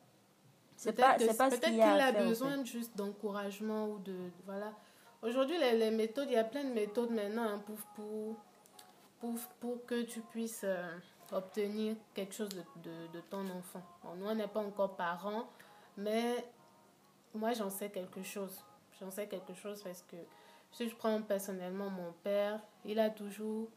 c'est 0.76 0.92
pas 0.92 1.18
c'est 1.18 1.36
pas 1.36 1.50
peut-être 1.50 1.70
qu'il 1.70 1.80
a, 1.80 2.12
besoin 2.12 2.64
juste 2.64 2.96
d'encouragement 2.96 3.88
ou 3.88 3.98
de 3.98 4.16
voilà 4.46 4.72
aujourd'hui 5.22 5.58
les, 5.58 5.76
les, 5.76 5.90
méthodes 5.90 6.28
il 6.28 6.34
y 6.34 6.38
a 6.38 6.44
plein 6.44 6.64
de 6.64 6.72
méthodes 6.72 7.10
maintenant 7.10 7.44
hein, 7.44 7.62
pour, 7.66 7.76
pour 7.94 8.36
pour, 9.20 9.34
pour 9.60 9.86
que 9.86 10.02
tu 10.02 10.20
puisses 10.20 10.64
euh, 10.64 10.98
obtenir 11.32 11.96
quelque 12.14 12.34
chose 12.34 12.50
de, 12.50 12.62
de, 12.82 13.12
de 13.14 13.20
ton 13.30 13.48
enfant. 13.50 13.82
nous, 14.18 14.26
on 14.26 14.34
n'est 14.34 14.46
pas 14.46 14.60
encore 14.60 14.94
parents, 14.94 15.48
mais 15.96 16.44
moi, 17.37 17.52
j'en 17.52 17.71
sais 17.71 17.90
quelque 17.90 18.23
chose. 18.23 18.62
J'en 19.00 19.11
sais 19.11 19.26
quelque 19.26 19.55
chose 19.55 19.83
parce 19.83 20.02
que 20.02 20.16
si 20.73 20.88
je 20.88 20.95
prends 20.95 21.21
personnellement 21.23 21.90
mon 21.90 22.12
père, 22.23 22.61
il 22.85 22.99
a 22.99 23.11
toujours 23.11 23.69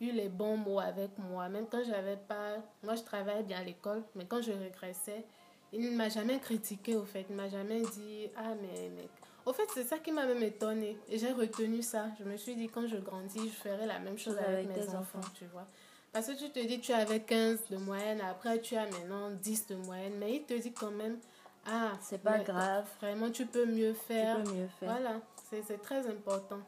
eu 0.00 0.10
les 0.10 0.28
bons 0.28 0.56
mots 0.56 0.80
avec 0.80 1.16
moi. 1.18 1.48
Même 1.48 1.66
quand 1.70 1.82
j'avais 1.84 2.16
pas... 2.16 2.56
Moi, 2.82 2.94
je 2.94 3.02
travaillais 3.02 3.42
bien 3.42 3.60
à 3.60 3.64
l'école, 3.64 4.02
mais 4.14 4.24
quand 4.26 4.42
je 4.42 4.52
régressais, 4.52 5.24
il 5.72 5.90
ne 5.90 5.96
m'a 5.96 6.08
jamais 6.08 6.38
critiqué, 6.38 6.96
au 6.96 7.04
fait. 7.04 7.26
Il 7.28 7.36
ne 7.36 7.42
m'a 7.42 7.48
jamais 7.48 7.82
dit, 7.82 8.28
ah, 8.36 8.54
mais, 8.60 8.90
mais 8.96 9.08
au 9.46 9.52
fait, 9.52 9.66
c'est 9.74 9.84
ça 9.84 9.98
qui 9.98 10.10
m'a 10.12 10.24
même 10.24 10.42
étonnée. 10.42 10.96
Et 11.08 11.18
j'ai 11.18 11.32
retenu 11.32 11.82
ça. 11.82 12.06
Je 12.18 12.24
me 12.24 12.36
suis 12.36 12.56
dit, 12.56 12.68
quand 12.68 12.86
je 12.86 12.96
grandis, 12.96 13.48
je 13.48 13.54
ferai 13.54 13.86
la 13.86 13.98
même 13.98 14.18
chose 14.18 14.36
avec, 14.38 14.68
mes 14.68 14.88
enfants, 14.94 15.20
tu 15.34 15.44
vois. 15.46 15.66
Parce 16.12 16.28
que 16.28 16.32
tu 16.32 16.48
te 16.50 16.64
dis, 16.64 16.80
tu 16.80 16.92
avais 16.92 17.20
15 17.20 17.68
de 17.70 17.76
moyenne, 17.76 18.20
après 18.20 18.60
tu 18.60 18.76
as 18.76 18.84
maintenant 18.84 19.30
10 19.30 19.66
de 19.66 19.74
moyenne, 19.74 20.14
mais 20.18 20.36
il 20.36 20.42
te 20.44 20.54
dit 20.54 20.72
quand 20.72 20.92
même, 20.92 21.18
ah, 21.66 21.92
c'est 22.00 22.22
pas 22.22 22.38
grave. 22.38 22.86
Vraiment, 23.00 23.30
tu 23.30 23.46
peux 23.46 23.66
mieux 23.66 23.94
faire. 23.94 24.36
Tu 24.38 24.42
peux 24.42 24.56
mieux 24.56 24.68
faire. 24.78 24.90
Voilà, 24.90 25.20
c'est 25.50 25.80
très 25.82 26.06
important. 26.08 26.58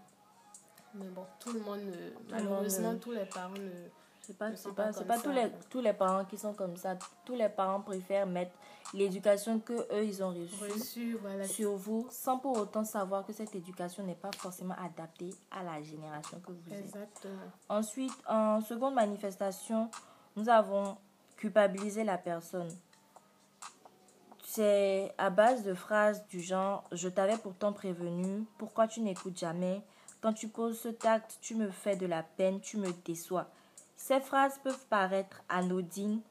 Mais 0.94 1.08
bon, 1.08 1.24
tout 1.38 1.52
le 1.52 1.60
monde, 1.60 1.80
malheureusement, 2.30 2.94
tous 2.96 3.12
les 3.12 3.26
parents 3.26 3.50
ne. 3.50 3.70
C'est 4.22 4.36
pas, 4.36 4.50
pas, 4.74 4.92
pas 4.92 5.18
tous, 5.20 5.30
les, 5.30 5.52
tous 5.70 5.80
les 5.80 5.92
parents 5.92 6.24
qui 6.24 6.36
sont 6.36 6.52
comme 6.52 6.76
ça. 6.76 6.96
Tous 7.24 7.36
les 7.36 7.48
parents 7.48 7.80
préfèrent 7.80 8.26
mettre 8.26 8.50
l'éducation 8.92 9.60
que 9.60 9.72
eux 9.72 10.04
ils 10.04 10.20
ont 10.20 10.34
reçue 10.60 11.16
sur 11.44 11.76
vous 11.76 12.08
sans 12.10 12.38
pour 12.38 12.58
autant 12.58 12.84
savoir 12.84 13.24
que 13.24 13.32
cette 13.32 13.54
éducation 13.54 14.02
n'est 14.02 14.16
pas 14.16 14.32
forcément 14.36 14.74
adaptée 14.84 15.32
à 15.52 15.62
la 15.62 15.80
génération 15.80 16.40
que 16.40 16.50
vous 16.50 16.74
Exactement. 16.74 17.34
êtes. 17.34 17.68
Ensuite, 17.68 18.12
en 18.28 18.60
seconde 18.62 18.94
manifestation, 18.94 19.90
nous 20.34 20.48
avons 20.48 20.96
culpabilisé 21.36 22.02
la 22.02 22.18
personne. 22.18 22.70
C'est 24.56 25.12
à 25.18 25.28
base 25.28 25.64
de 25.64 25.74
phrases 25.74 26.26
du 26.28 26.40
genre 26.40 26.84
Je 26.90 27.10
t'avais 27.10 27.36
pourtant 27.36 27.74
prévenu, 27.74 28.46
pourquoi 28.56 28.88
tu 28.88 29.02
n'écoutes 29.02 29.38
jamais? 29.38 29.82
Quand 30.22 30.32
tu 30.32 30.48
poses 30.48 30.80
ce 30.80 30.88
tact, 30.88 31.36
tu 31.42 31.54
me 31.54 31.68
fais 31.68 31.94
de 31.94 32.06
la 32.06 32.22
peine, 32.22 32.62
tu 32.62 32.78
me 32.78 32.90
déçois. 33.04 33.50
Ces 33.98 34.18
phrases 34.18 34.58
peuvent 34.64 34.86
paraître 34.88 35.42
anodines, 35.50 36.22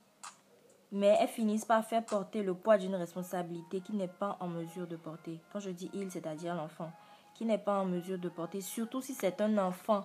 mais 0.92 1.16
elles 1.20 1.28
finissent 1.28 1.66
par 1.66 1.86
faire 1.86 2.04
porter 2.04 2.42
le 2.42 2.56
poids 2.56 2.80
d'une 2.80 2.96
responsabilité 2.96 3.80
qui 3.82 3.94
n'est 3.94 4.08
pas 4.08 4.38
en 4.40 4.48
mesure 4.48 4.88
de 4.88 4.96
porter. 4.96 5.40
Quand 5.54 5.60
je 5.60 5.70
dis 5.70 5.92
il, 5.94 6.10
c'est-à-dire 6.10 6.56
l'enfant, 6.56 6.92
qui 7.36 7.46
n'est 7.46 7.60
pas 7.60 7.80
en 7.80 7.86
mesure 7.86 8.18
de 8.18 8.30
porter, 8.30 8.60
surtout 8.60 9.02
si 9.02 9.14
c'est 9.14 9.40
un 9.40 9.56
enfant. 9.60 10.04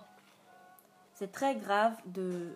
C'est 1.15 1.31
très 1.31 1.55
grave 1.55 1.95
de, 2.05 2.53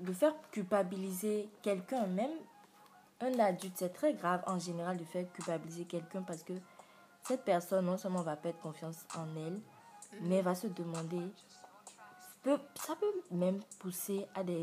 de 0.00 0.12
faire 0.14 0.32
culpabiliser 0.52 1.50
quelqu'un, 1.60 2.06
même 2.06 2.32
un 3.20 3.38
adulte, 3.38 3.74
c'est 3.76 3.92
très 3.92 4.14
grave 4.14 4.42
en 4.46 4.58
général 4.58 4.96
de 4.96 5.04
faire 5.04 5.30
culpabiliser 5.32 5.84
quelqu'un 5.84 6.22
parce 6.22 6.42
que 6.42 6.52
cette 7.22 7.44
personne 7.44 7.86
non 7.86 7.96
seulement 7.96 8.22
va 8.22 8.36
perdre 8.36 8.58
confiance 8.60 9.04
en 9.16 9.26
elle, 9.36 9.60
mais 10.22 10.42
va 10.42 10.54
se 10.54 10.66
demander, 10.68 11.22
ça 12.44 12.94
peut 13.00 13.12
même 13.30 13.60
pousser 13.78 14.26
à 14.34 14.44
des 14.44 14.62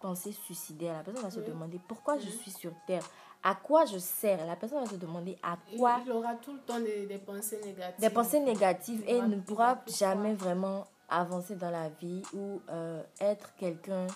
pensées 0.00 0.32
suicidaires. 0.32 0.96
La 0.96 1.02
personne 1.04 1.22
va 1.22 1.30
se 1.30 1.40
demander 1.40 1.80
pourquoi 1.86 2.18
je 2.18 2.28
suis 2.28 2.50
sur 2.50 2.72
Terre, 2.86 3.04
à 3.42 3.54
quoi 3.54 3.84
je 3.84 3.98
sers? 3.98 4.44
La 4.46 4.56
personne 4.56 4.82
va 4.82 4.90
se 4.90 4.96
demander 4.96 5.38
à 5.42 5.56
quoi. 5.76 6.00
Il 6.04 6.10
aura 6.12 6.34
tout 6.34 6.54
le 6.54 6.60
temps 6.60 6.80
des, 6.80 7.06
des 7.06 7.18
pensées 7.18 7.60
négatives. 7.62 8.00
Des 8.00 8.10
pensées 8.10 8.40
négatives 8.40 9.04
et 9.06 9.20
ne 9.20 9.38
pourra 9.40 9.82
jamais 9.86 10.34
vraiment 10.34 10.86
avancer 11.08 11.54
dans 11.54 11.70
la 11.70 11.90
vie 11.90 12.22
ou 12.32 12.60
euh, 12.70 13.02
être 13.20 13.54
quelqu'un 13.56 14.06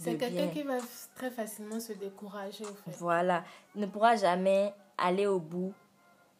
c'est 0.00 0.16
quelqu'un 0.16 0.48
qui 0.48 0.62
va 0.62 0.78
très 1.14 1.30
facilement 1.30 1.78
se 1.78 1.92
décourager, 1.92 2.64
au 2.64 2.74
fait. 2.74 2.96
Voilà. 2.98 3.44
Il 3.74 3.82
ne 3.82 3.86
pourra 3.86 4.16
jamais 4.16 4.72
aller 4.96 5.26
au 5.26 5.38
bout 5.38 5.74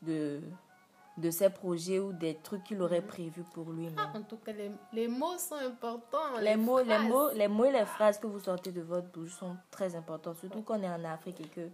de, 0.01 0.41
de 1.19 1.31
ses 1.31 1.51
projets 1.51 1.99
ou 1.99 2.13
des 2.13 2.37
trucs 2.37 2.65
qu'il 2.65 2.81
aurait 2.81 3.03
mhm. 3.03 3.07
prévus 3.07 3.45
pour 3.53 3.71
lui-même. 3.71 3.95
Ah, 3.99 4.11
en 4.17 4.23
tout 4.23 4.39
cas, 4.39 4.53
les, 4.53 4.71
les, 4.93 5.09
mots 5.09 5.37
sont 5.39 5.57
importants. 5.57 6.39
Les, 6.41 6.57
mots, 6.57 6.83
les, 6.83 6.99
mots, 6.99 7.31
les 7.33 7.49
mots 7.49 7.67
et 7.67 7.73
les 7.73 7.85
phrases 7.85 8.19
que 8.19 8.27
vous 8.27 8.41
sortez 8.41 8.73
de 8.73 8.81
votre 8.81 9.09
bouche 9.09 9.33
sont 9.33 9.57
très 9.71 9.95
importants, 9.95 10.35
surtout 10.35 10.63
qu'on 10.63 10.83
est 10.83 10.89
en 10.89 11.05
Afrique 11.05 11.41
et 11.41 11.49
que 11.49 11.69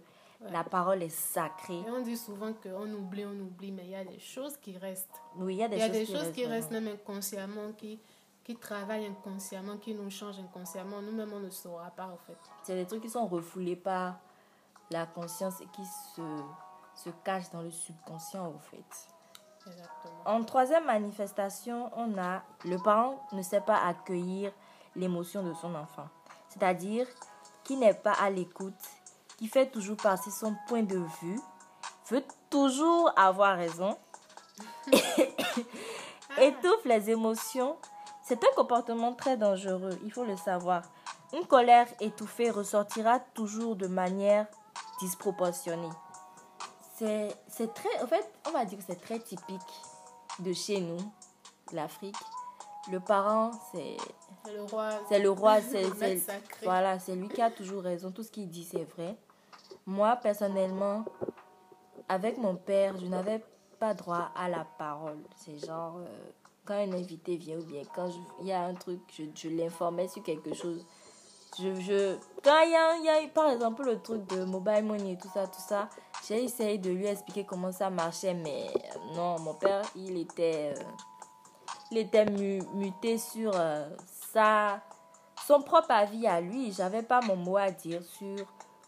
la 0.51 0.63
parole 0.63 1.01
est 1.01 1.09
sacrée. 1.09 1.79
Et 1.87 1.89
on 1.89 2.01
dit 2.01 2.17
souvent 2.17 2.53
qu'on 2.53 2.91
oublie, 2.93 3.25
on 3.25 3.39
oublie, 3.39 3.71
mais 3.71 3.85
il 3.85 3.91
y 3.91 3.95
a 3.95 4.03
des 4.03 4.19
choses 4.19 4.57
qui 4.57 4.77
restent. 4.77 5.21
Oui, 5.37 5.55
il 5.55 5.59
y 5.59 5.63
a 5.63 5.67
des, 5.67 5.79
choses, 5.79 6.17
choses, 6.19 6.31
qui, 6.31 6.45
restent, 6.45 6.71
même 6.71 6.87
inconsciemment, 6.87 7.71
qui, 7.77 7.99
qui 8.47 8.55
travaillent 8.55 9.05
inconsciemment, 9.07 9.75
qui 9.75 9.93
nous 9.93 10.09
changent 10.09 10.39
inconsciemment. 10.39 11.01
Nous-mêmes, 11.01 11.33
on 11.33 11.41
ne 11.41 11.49
saura 11.49 11.89
pas, 11.91 12.05
en 12.05 12.17
fait. 12.25 12.37
C'est 12.63 12.75
des 12.75 12.85
trucs 12.85 13.01
qui 13.01 13.09
sont 13.09 13.27
refoulés 13.27 13.75
par 13.75 14.15
la 14.89 15.05
conscience 15.05 15.59
et 15.59 15.65
qui 15.65 15.83
se, 15.85 16.21
se 16.95 17.09
cachent 17.25 17.49
dans 17.51 17.61
le 17.61 17.71
subconscient, 17.71 18.47
au 18.47 18.57
fait. 18.57 19.09
Exactement. 19.67 20.21
En 20.23 20.45
troisième 20.45 20.85
manifestation, 20.85 21.91
on 21.97 22.17
a 22.17 22.41
le 22.63 22.77
parent 22.77 23.21
ne 23.33 23.41
sait 23.41 23.59
pas 23.59 23.85
accueillir 23.85 24.53
l'émotion 24.95 25.43
de 25.43 25.53
son 25.53 25.75
enfant. 25.75 26.07
C'est-à-dire 26.47 27.05
qui 27.65 27.75
n'est 27.75 27.95
pas 27.95 28.13
à 28.13 28.29
l'écoute, 28.29 28.73
qui 29.37 29.49
fait 29.49 29.69
toujours 29.69 29.97
passer 29.97 30.31
son 30.31 30.55
point 30.69 30.83
de 30.83 30.99
vue, 31.21 31.39
veut 32.09 32.23
toujours 32.49 33.11
avoir 33.17 33.57
raison, 33.57 33.97
étouffe 36.37 36.85
les 36.85 37.09
émotions 37.09 37.75
c'est 38.27 38.43
un 38.43 38.53
comportement 38.57 39.13
très 39.13 39.37
dangereux, 39.37 39.97
il 40.03 40.11
faut 40.11 40.25
le 40.25 40.35
savoir. 40.35 40.81
Une 41.33 41.45
colère 41.45 41.87
étouffée 42.01 42.49
ressortira 42.49 43.19
toujours 43.19 43.77
de 43.77 43.87
manière 43.87 44.47
disproportionnée. 44.99 45.89
C'est 46.97 47.73
très, 47.73 48.03
en 48.03 48.07
fait, 48.07 48.29
on 48.47 48.51
va 48.51 48.65
dire 48.65 48.79
que 48.79 48.83
c'est 48.85 48.99
très 48.99 49.19
typique 49.19 49.61
de 50.39 50.51
chez 50.51 50.81
nous, 50.81 50.97
l'Afrique. 51.71 52.17
Le 52.91 52.99
parent, 52.99 53.51
c'est 53.71 53.95
le 54.53 54.63
roi. 54.63 54.89
C'est 55.07 55.19
le 55.19 55.29
roi, 55.29 55.61
c'est 55.61 55.85
voilà, 56.63 56.99
c'est 56.99 57.15
lui 57.15 57.29
qui 57.29 57.41
a 57.41 57.49
toujours 57.49 57.83
raison. 57.83 58.11
Tout 58.11 58.23
ce 58.23 58.31
qu'il 58.31 58.49
dit, 58.49 58.65
c'est 58.69 58.83
vrai. 58.95 59.15
Moi, 59.85 60.17
personnellement, 60.17 61.05
avec 62.09 62.37
mon 62.37 62.55
père, 62.55 62.97
je 62.97 63.05
n'avais 63.05 63.41
pas 63.79 63.93
droit 63.93 64.31
à 64.35 64.49
la 64.49 64.65
parole. 64.77 65.19
C'est 65.37 65.65
genre, 65.65 65.97
euh, 65.97 66.31
quand 66.67 66.75
un 66.75 66.91
invité 66.91 67.37
vient 67.37 67.57
ou 67.57 67.63
bien 67.63 67.81
quand 67.95 68.09
il 68.41 68.47
y 68.47 68.51
a 68.51 68.63
un 68.63 68.73
truc, 68.73 68.99
je, 69.35 69.49
l'informais 69.49 70.07
sur 70.07 70.21
quelque 70.21 70.53
chose. 70.53 70.85
Je, 71.57 72.17
quand 72.43 72.61
il 72.63 73.03
y, 73.05 73.09
a, 73.09 73.27
par 73.29 73.49
exemple, 73.49 73.85
le 73.85 73.99
truc 73.99 74.27
de 74.27 74.43
mobile 74.43 74.83
money 74.83 75.13
et 75.13 75.17
tout 75.17 75.29
ça, 75.33 75.47
tout 75.47 75.61
ça, 75.61 75.89
j'ai 76.27 76.43
essayé 76.43 76.77
de 76.77 76.91
lui 76.91 77.07
expliquer 77.07 77.45
comment 77.45 77.71
ça 77.71 77.89
marchait, 77.89 78.33
mais 78.33 78.67
non, 79.15 79.39
mon 79.39 79.53
père, 79.53 79.81
il 79.95 80.17
était, 80.17 80.73
euh, 80.77 80.83
il 81.89 81.99
était 81.99 82.25
muté 82.25 83.17
sur 83.17 83.51
euh, 83.55 83.89
ça, 84.33 84.81
son 85.47 85.61
propre 85.61 85.91
avis 85.91 86.27
à 86.27 86.41
lui. 86.41 86.73
J'avais 86.73 87.01
pas 87.01 87.21
mon 87.21 87.37
mot 87.37 87.57
à 87.57 87.71
dire 87.71 88.03
sur 88.03 88.35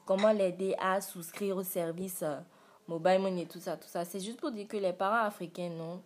comment 0.05 0.31
l'aider 0.31 0.75
à 0.79 0.99
souscrire 1.01 1.57
au 1.57 1.63
service 1.63 2.23
euh, 2.23 2.39
mobile 2.87 3.19
money 3.19 3.43
et 3.43 3.47
tout 3.47 3.59
ça, 3.59 3.77
tout 3.77 3.87
ça. 3.87 4.03
C'est 4.05 4.19
juste 4.19 4.39
pour 4.39 4.51
dire 4.51 4.67
que 4.67 4.77
les 4.77 4.93
parents 4.93 5.25
africains, 5.25 5.69
non, 5.69 6.03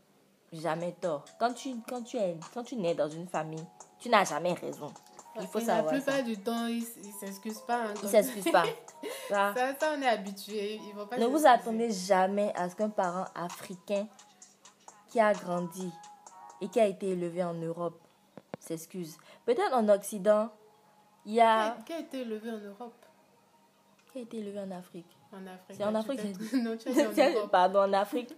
jamais 0.59 0.93
tort. 0.93 1.25
Quand 1.39 1.53
tu, 1.53 1.75
quand 1.87 2.01
tu, 2.01 2.17
es, 2.17 2.37
quand 2.53 2.63
tu 2.63 2.75
nais 2.75 2.95
dans 2.95 3.09
une 3.09 3.27
famille, 3.27 3.65
tu 3.99 4.09
n'as 4.09 4.25
jamais 4.25 4.53
raison. 4.53 4.91
Il 5.39 5.47
faut 5.47 5.59
savoir. 5.59 5.93
La 5.93 5.99
plupart 5.99 6.23
du 6.23 6.37
temps, 6.37 6.67
ils 6.67 6.81
ne 6.81 7.11
s'excusent 7.19 7.61
pas. 7.61 7.85
Hein, 7.85 7.93
ils 8.01 8.05
ne 8.05 8.09
s'excusent 8.09 8.51
pas. 8.51 8.65
ça. 9.29 9.53
Ça, 9.55 9.93
on 9.97 10.01
est 10.01 10.07
habitué. 10.07 10.79
ne 11.17 11.25
vous 11.25 11.45
attendez 11.45 11.91
jamais 11.91 12.51
à 12.55 12.69
ce 12.69 12.75
qu'un 12.75 12.89
parent 12.89 13.25
africain 13.33 14.07
qui 15.09 15.19
a 15.19 15.33
grandi 15.33 15.91
et 16.61 16.67
qui 16.67 16.79
a 16.79 16.85
été 16.85 17.09
élevé 17.09 17.43
en 17.43 17.53
Europe 17.53 17.99
s'excuse. 18.59 19.17
Peut-être 19.45 19.73
en 19.73 19.89
Occident, 19.89 20.49
il 21.25 21.33
y 21.33 21.41
a. 21.41 21.77
Qui 21.85 21.93
a, 21.93 21.99
été 21.99 22.21
élevé 22.21 22.51
en 22.51 22.57
Europe? 22.57 22.93
Qui 24.11 24.19
a 24.19 24.21
été 24.21 24.37
élevé 24.37 24.59
en 24.59 24.71
Afrique 24.71 25.17
En 25.31 25.45
Afrique. 25.47 25.77
C'est 25.77 25.83
en 25.83 25.95
Afrique. 25.95 26.53
non, 26.53 26.77
tu 26.77 26.89
en 26.89 27.47
Pardon, 27.51 27.81
en 27.81 27.93
Afrique. 27.93 28.33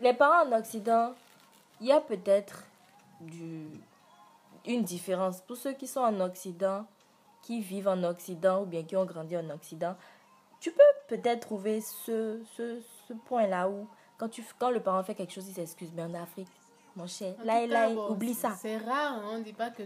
Les 0.00 0.12
parents 0.12 0.48
en 0.48 0.58
Occident 0.58 1.14
il 1.84 1.88
y 1.88 1.92
a 1.92 2.00
peut-être 2.00 2.64
une 4.66 4.82
différence. 4.84 5.42
Pour 5.42 5.58
ceux 5.58 5.74
qui 5.74 5.86
sont 5.86 6.00
en 6.00 6.18
Occident, 6.20 6.86
qui 7.42 7.60
vivent 7.60 7.88
en 7.88 8.02
Occident 8.04 8.62
ou 8.62 8.64
bien 8.64 8.84
qui 8.84 8.96
ont 8.96 9.04
grandi 9.04 9.36
en 9.36 9.50
Occident, 9.50 9.94
tu 10.60 10.72
peux 10.72 10.82
peut-être 11.08 11.40
trouver 11.40 11.82
ce, 11.82 12.40
ce, 12.56 12.80
ce 13.06 13.12
point-là 13.12 13.68
où 13.68 13.86
quand, 14.16 14.30
tu, 14.30 14.42
quand 14.58 14.70
le 14.70 14.80
parent 14.80 15.02
fait 15.04 15.14
quelque 15.14 15.34
chose, 15.34 15.46
il 15.46 15.52
s'excuse. 15.52 15.90
Mais 15.94 16.02
en 16.02 16.14
Afrique, 16.14 16.48
mon 16.96 17.06
cher, 17.06 17.34
là 17.44 17.60
et 17.60 17.66
là, 17.66 17.90
oublie 17.90 18.32
ça. 18.32 18.54
C'est 18.58 18.78
rare, 18.78 19.18
hein, 19.18 19.22
on 19.32 19.38
ne 19.38 19.44
dit 19.44 19.52
pas 19.52 19.68
que 19.68 19.82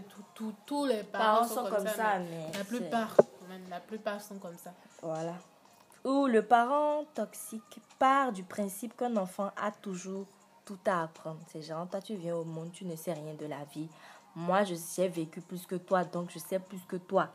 tous 0.65 0.85
les 0.85 1.03
parents, 1.03 1.45
sont, 1.45 1.65
comme, 1.69 1.85
ça, 1.85 2.19
mais, 2.19 2.57
la 2.57 2.63
plupart, 2.63 3.17
la 3.69 3.79
plupart 3.81 4.21
sont 4.21 4.37
comme 4.37 4.57
ça. 4.57 4.71
Voilà. 5.01 5.33
Ou 6.05 6.27
le 6.27 6.45
parent 6.45 7.03
toxique 7.13 7.81
part 7.97 8.31
du 8.31 8.43
principe 8.43 8.95
qu'un 8.95 9.17
enfant 9.17 9.51
a 9.61 9.71
toujours 9.71 10.27
tout 10.69 10.77
à 10.85 11.01
apprendre. 11.01 11.39
C'est 11.47 11.63
genre, 11.63 11.89
toi, 11.89 11.99
tu 11.99 12.13
viens 12.13 12.35
au 12.35 12.43
monde, 12.43 12.71
tu 12.71 12.85
ne 12.85 12.95
sais 12.95 13.13
rien 13.13 13.33
de 13.33 13.47
la 13.47 13.63
vie. 13.73 13.89
Moi, 14.35 14.63
je 14.63 14.75
j'ai 14.95 15.07
vécu 15.07 15.41
plus 15.41 15.65
que 15.65 15.75
toi, 15.75 16.03
donc 16.03 16.29
je 16.29 16.37
sais 16.37 16.59
plus 16.59 16.81
que 16.87 16.97
toi. 16.97 17.29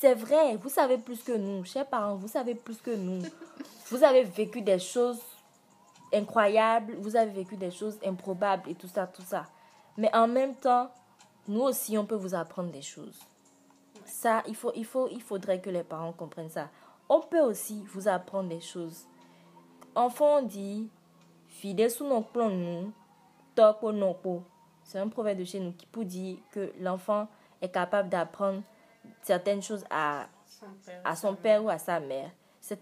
C'est 0.00 0.14
vrai, 0.14 0.56
vous 0.56 0.68
savez 0.68 0.98
plus 0.98 1.22
que 1.22 1.36
nous. 1.36 1.64
Chers 1.64 1.86
parents, 1.86 2.16
vous 2.16 2.26
savez 2.26 2.56
plus 2.56 2.80
que 2.80 2.90
nous. 2.90 3.22
Vous 3.90 4.02
avez 4.02 4.24
vécu 4.24 4.62
des 4.62 4.78
choses 4.78 5.20
incroyables, 6.10 6.96
vous 7.00 7.16
avez 7.16 7.30
vécu 7.30 7.54
des 7.54 7.70
choses 7.70 7.98
improbables 8.02 8.70
et 8.70 8.74
tout 8.74 8.88
ça, 8.88 9.06
tout 9.06 9.22
ça. 9.22 9.44
Mais 9.98 10.12
en 10.16 10.26
même 10.26 10.54
temps, 10.54 10.90
nous 11.46 11.60
aussi, 11.60 11.98
on 11.98 12.06
peut 12.06 12.14
vous 12.14 12.34
apprendre 12.34 12.70
des 12.70 12.80
choses. 12.80 13.20
Ça, 14.06 14.42
il, 14.48 14.56
faut, 14.56 14.72
il, 14.74 14.86
faut, 14.86 15.06
il 15.08 15.20
faudrait 15.20 15.60
que 15.60 15.68
les 15.68 15.84
parents 15.84 16.14
comprennent 16.14 16.48
ça. 16.48 16.70
On 17.10 17.20
peut 17.20 17.42
aussi 17.42 17.84
vous 17.92 18.08
apprendre 18.08 18.48
des 18.48 18.62
choses. 18.62 19.04
Enfant, 19.94 20.38
on 20.38 20.42
dit, 20.42 20.88
c'est 24.84 24.98
un 24.98 25.08
proverbe 25.08 25.38
de 25.38 25.44
chez 25.44 25.60
nous 25.60 25.72
qui 25.72 25.86
peut 25.86 26.04
dire 26.04 26.36
que 26.52 26.72
l'enfant 26.80 27.28
est 27.62 27.70
capable 27.70 28.08
d'apprendre 28.08 28.62
certaines 29.22 29.62
choses 29.62 29.84
à 29.90 30.26
son 30.46 30.66
père, 30.84 31.00
à 31.04 31.16
son 31.16 31.34
père 31.34 31.64
ou 31.64 31.68
à 31.68 31.78
sa 31.78 32.00
mère. 32.00 32.30
C'est 32.60 32.80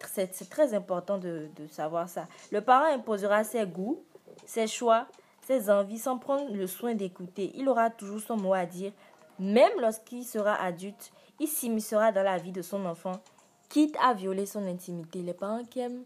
très 0.49 0.75
important 0.75 1.19
de, 1.19 1.49
de, 1.57 1.67
savoir 1.67 2.09
ça. 2.09 2.29
Le 2.53 2.61
parent 2.61 2.93
imposera 2.93 3.43
ses 3.43 3.67
goûts, 3.67 4.05
ses 4.47 4.67
choix, 4.69 5.07
ses 5.45 5.71
envies 5.71 5.99
sans 5.99 6.19
prendre 6.19 6.55
le 6.55 6.67
soin 6.67 6.95
d'écouter. 6.95 7.51
Il 7.57 7.69
aura 7.69 7.91
toujours 7.91 8.21
son 8.21 8.37
mot 8.37 8.55
à 8.55 8.65
dire. 8.65 8.93
Même 9.39 9.73
lorsqu'il 9.81 10.25
sera 10.25 10.55
adulte, 10.55 11.11
il 11.41 11.49
s'immiscera 11.49 12.13
dans 12.13 12.23
la 12.23 12.39
vie 12.39 12.53
de 12.53 12.63
son 12.63 12.85
enfant, 12.87 13.21
quitte 13.69 13.97
à 14.01 14.15
violer 14.15 14.47
son 14.47 14.67
intimité. 14.67 15.21
Les 15.21 15.35
parents 15.35 15.65
qui 15.65 15.81
aiment, 15.81 16.05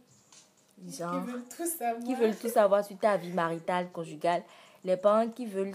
genre, 0.88 1.12
qui 1.12 1.30
veulent 1.30 1.45
tout 1.56 1.66
savoir, 1.66 2.04
qui 2.04 2.14
veulent 2.14 2.37
tout 2.37 2.49
savoir 2.49 2.85
sur 2.85 2.99
ta 2.99 3.16
vie 3.16 3.33
maritale, 3.33 3.90
conjugale. 3.90 4.42
Les 4.85 4.97
parents 4.97 5.28
qui 5.28 5.47
veulent 5.47 5.75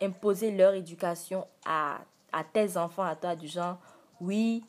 imposer 0.00 0.50
leur 0.50 0.74
éducation 0.74 1.46
à, 1.64 1.98
à 2.32 2.44
tes 2.44 2.76
enfants, 2.76 3.04
à 3.04 3.16
toi, 3.16 3.34
du 3.34 3.48
genre, 3.48 3.78
oui, 4.20 4.64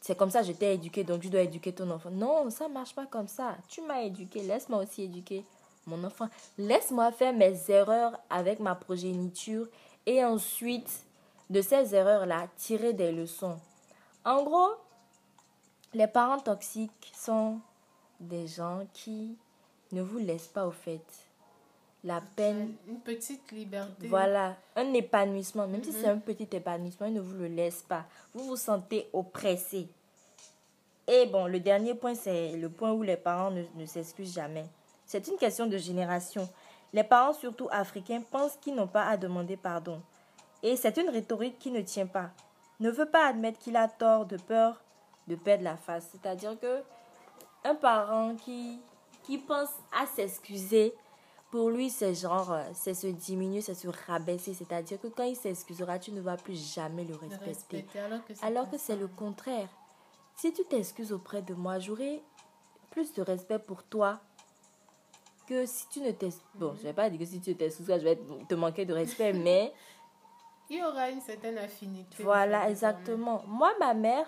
c'est 0.00 0.16
comme 0.16 0.30
ça, 0.30 0.42
je 0.42 0.52
t'ai 0.52 0.74
éduqué, 0.74 1.04
donc 1.04 1.20
tu 1.20 1.30
dois 1.30 1.42
éduquer 1.42 1.72
ton 1.72 1.88
enfant. 1.90 2.10
Non, 2.10 2.50
ça 2.50 2.68
marche 2.68 2.94
pas 2.94 3.06
comme 3.06 3.28
ça. 3.28 3.56
Tu 3.68 3.80
m'as 3.82 4.02
éduqué, 4.02 4.42
laisse-moi 4.42 4.82
aussi 4.82 5.04
éduquer 5.04 5.44
mon 5.86 6.02
enfant. 6.04 6.28
Laisse-moi 6.58 7.12
faire 7.12 7.32
mes 7.32 7.70
erreurs 7.70 8.18
avec 8.28 8.58
ma 8.58 8.74
progéniture 8.74 9.68
et 10.04 10.24
ensuite, 10.24 11.04
de 11.50 11.60
ces 11.62 11.94
erreurs-là, 11.94 12.48
tirer 12.56 12.92
des 12.92 13.12
leçons. 13.12 13.58
En 14.24 14.42
gros, 14.42 14.72
les 15.94 16.06
parents 16.06 16.40
toxiques 16.40 17.12
sont 17.14 17.60
des 18.22 18.46
gens 18.46 18.86
qui 18.92 19.36
ne 19.92 20.02
vous 20.02 20.18
laissent 20.18 20.48
pas 20.48 20.66
au 20.66 20.70
fait 20.70 21.04
la 22.04 22.20
peine. 22.20 22.74
Une 22.88 23.00
petite 23.00 23.52
liberté. 23.52 24.08
Voilà, 24.08 24.56
un 24.74 24.92
épanouissement. 24.92 25.66
Même 25.68 25.84
si 25.84 25.92
c'est 25.92 26.08
mhm. 26.08 26.16
un 26.16 26.18
petit 26.18 26.48
épanouissement, 26.52 27.06
il 27.06 27.14
ne 27.14 27.20
vous 27.20 27.34
le 27.36 27.46
laisse 27.46 27.82
pas. 27.82 28.06
Vous 28.34 28.44
vous 28.44 28.56
sentez 28.56 29.08
oppressé. 29.12 29.88
Et 31.06 31.26
bon, 31.26 31.46
le 31.46 31.60
dernier 31.60 31.94
point, 31.94 32.14
c'est 32.14 32.52
le 32.52 32.68
point 32.68 32.92
où 32.92 33.02
les 33.02 33.16
parents 33.16 33.50
ne, 33.50 33.62
ne 33.76 33.86
s'excusent 33.86 34.34
jamais. 34.34 34.66
C'est 35.06 35.26
une 35.28 35.36
question 35.36 35.66
de 35.66 35.76
génération. 35.76 36.48
Les 36.92 37.04
parents, 37.04 37.32
surtout 37.32 37.68
africains, 37.70 38.22
pensent 38.30 38.56
qu'ils 38.56 38.74
n'ont 38.74 38.86
pas 38.86 39.04
à 39.06 39.16
demander 39.16 39.56
pardon. 39.56 40.00
Et 40.62 40.76
c'est 40.76 40.96
une 40.96 41.08
rhétorique 41.08 41.58
qui 41.58 41.70
ne 41.70 41.80
tient 41.80 42.06
pas. 42.06 42.30
Ne 42.80 42.90
veut 42.90 43.08
pas 43.08 43.26
admettre 43.26 43.58
qu'il 43.58 43.76
a 43.76 43.88
tort 43.88 44.26
de 44.26 44.36
peur 44.36 44.82
de 45.28 45.36
perdre 45.36 45.64
la 45.64 45.76
face. 45.76 46.08
C'est-à-dire 46.12 46.58
que 46.58 46.82
un 47.64 47.74
parent 47.74 48.34
qui, 48.36 48.80
qui 49.22 49.38
pense 49.38 49.70
à 49.92 50.06
s'excuser 50.06 50.94
pour 51.52 51.68
lui, 51.68 51.90
c'est 51.90 52.14
genre, 52.14 52.50
euh, 52.50 52.62
c'est 52.72 52.94
se 52.94 53.06
diminuer, 53.06 53.60
c'est 53.60 53.74
se 53.74 53.86
rabaisser. 54.06 54.54
C'est-à-dire 54.54 54.98
que 54.98 55.08
quand 55.08 55.24
il 55.24 55.36
s'excusera, 55.36 55.98
tu 55.98 56.10
ne 56.10 56.22
vas 56.22 56.38
plus 56.38 56.74
jamais 56.74 57.04
le 57.04 57.14
respecter. 57.14 57.84
alors 58.40 58.70
que 58.70 58.78
c'est 58.78 58.96
le 58.96 59.06
contraire. 59.06 59.68
Si 60.34 60.50
tu 60.54 60.64
t'excuses 60.64 61.12
auprès 61.12 61.42
de 61.42 61.52
moi, 61.52 61.78
j'aurai 61.78 62.22
plus 62.90 63.12
de 63.12 63.20
respect 63.20 63.58
pour 63.58 63.82
toi 63.82 64.18
que 65.46 65.66
si 65.66 65.86
tu 65.90 66.00
ne 66.00 66.10
t'excuses. 66.10 66.42
Bon, 66.54 66.72
je 66.74 66.78
ne 66.80 66.84
vais 66.84 66.92
pas 66.94 67.10
dire 67.10 67.18
que 67.18 67.26
si 67.26 67.38
tu 67.38 67.54
t'excuses, 67.54 67.86
je 67.86 67.92
vais 67.96 68.18
te 68.48 68.54
manquer 68.54 68.86
de 68.86 68.94
respect, 68.94 69.32
mais. 69.34 69.74
Il 70.70 70.78
y 70.78 70.82
aura 70.82 71.10
une 71.10 71.20
certaine 71.20 71.58
affinité. 71.58 72.22
Voilà, 72.22 72.70
exactement. 72.70 73.42
Moi, 73.46 73.72
ma 73.78 73.92
mère, 73.92 74.26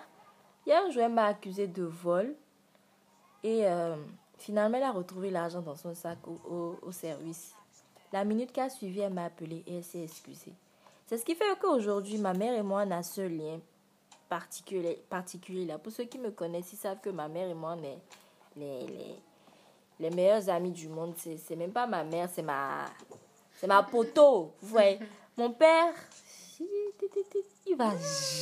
hier, 0.67 0.91
je 0.91 0.99
m'a 0.99 1.25
accusé 1.25 1.65
de 1.65 1.83
vol. 1.83 2.35
Et. 3.43 3.65
Euh, 3.65 3.95
Finalement, 4.37 4.77
elle 4.77 4.83
a 4.83 4.91
retrouvé 4.91 5.31
l'argent 5.31 5.61
dans 5.61 5.75
son 5.75 5.93
sac 5.95 6.17
au, 6.27 6.77
au, 6.81 6.91
service. 6.91 7.53
La 8.11 8.23
minute 8.23 8.51
qui 8.51 8.59
a 8.59 8.69
suivi, 8.69 8.99
elle 8.99 9.13
m'a 9.13 9.25
appelé 9.25 9.63
et 9.65 9.77
elle 9.77 9.83
s'est 9.83 10.03
excusée. 10.03 10.53
C'est 11.07 11.17
ce 11.17 11.25
qui 11.25 11.35
fait 11.35 11.45
qu'aujourd'hui, 11.59 12.17
ma 12.17 12.33
mère 12.33 12.53
et 12.53 12.61
moi, 12.61 12.83
on 12.85 12.91
a 12.91 13.03
ce 13.03 13.21
lien 13.21 13.59
particulier, 14.27 15.01
particulier 15.09 15.65
là. 15.65 15.77
Pour 15.77 15.91
ceux 15.91 16.05
qui 16.05 16.17
me 16.17 16.31
connaissent, 16.31 16.73
ils 16.73 16.77
savent 16.77 16.99
que 17.01 17.09
ma 17.09 17.27
mère 17.27 17.47
et 17.47 17.53
moi, 17.53 17.75
on 17.79 17.83
est 17.83 17.99
les, 18.57 18.87
les, 18.87 19.15
les 19.99 20.09
meilleurs 20.09 20.49
amis 20.49 20.71
du 20.71 20.89
monde. 20.89 21.13
C'est 21.17 21.55
même 21.55 21.71
pas 21.71 21.87
ma 21.87 22.03
mère, 22.03 22.29
c'est 22.31 22.41
ma, 22.41 22.85
c'est 23.55 23.67
ma 23.67 23.83
poteau. 23.83 24.53
Vous 24.61 24.67
voyez, 24.67 24.99
mon 25.37 25.51
père, 25.51 25.93
il 27.67 27.75
va 27.75 27.93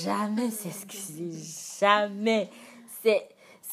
jamais 0.04 0.50
s'excuser. 0.50 1.32
Jamais. 1.80 2.50
C'est 3.02 3.28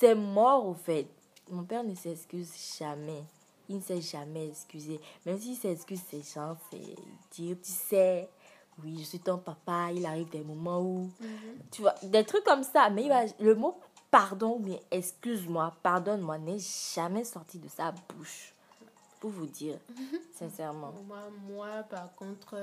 mort, 0.07 0.67
au 0.67 0.75
fait. 0.75 1.07
Mon 1.51 1.65
père 1.65 1.85
ne 1.85 1.95
s'excuse 1.95 2.53
jamais. 2.79 3.25
Il 3.69 3.77
ne 3.77 3.81
s'est 3.81 4.01
jamais 4.01 4.49
excusé. 4.49 5.01
Même 5.27 5.39
s'il 5.39 5.57
s'excuse, 5.57 6.01
c'est 6.09 6.23
gens, 6.35 6.57
c'est 6.71 6.97
dire, 7.33 7.57
tu 7.63 7.71
sais, 7.71 8.29
oui, 8.83 8.97
je 8.99 9.05
suis 9.05 9.21
ton 9.21 9.39
papa, 9.39 9.91
il 9.93 10.05
arrive 10.07 10.29
des 10.31 10.43
moments 10.43 10.81
où, 10.81 11.11
mhm. 11.21 11.59
tu 11.71 11.83
vois, 11.83 11.95
des 12.03 12.25
trucs 12.25 12.45
comme 12.45 12.65
ça. 12.65 12.91
Mais 12.91 13.05
il 13.05 13.09
va, 13.09 13.25
le 13.39 13.55
mot 13.55 13.79
pardon 14.11 14.59
mais 14.59 14.81
excuse-moi, 14.91 15.75
pardonne-moi 15.83 16.39
n'est 16.39 16.59
jamais 16.95 17.25
sorti 17.25 17.59
de 17.59 17.69
sa 17.69 17.93
bouche. 17.93 18.53
Pour 19.21 19.31
vous 19.31 19.47
dire, 19.47 19.79
sincèrement. 20.35 20.93
Moi, 21.07 21.19
moi, 21.47 21.83
par 21.91 22.15
contre, 22.15 22.57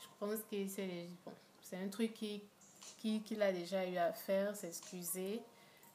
je 0.00 0.06
pense 0.20 0.38
que 0.50 0.68
c'est 0.68 1.08
bon, 1.24 1.32
un 1.72 1.88
truc 1.88 2.14
qu'il 2.14 2.40
qui, 2.98 3.20
qui 3.22 3.42
a 3.42 3.52
déjà 3.52 3.84
eu 3.86 3.96
à 3.96 4.12
faire, 4.12 4.54
s'excuser. 4.54 5.42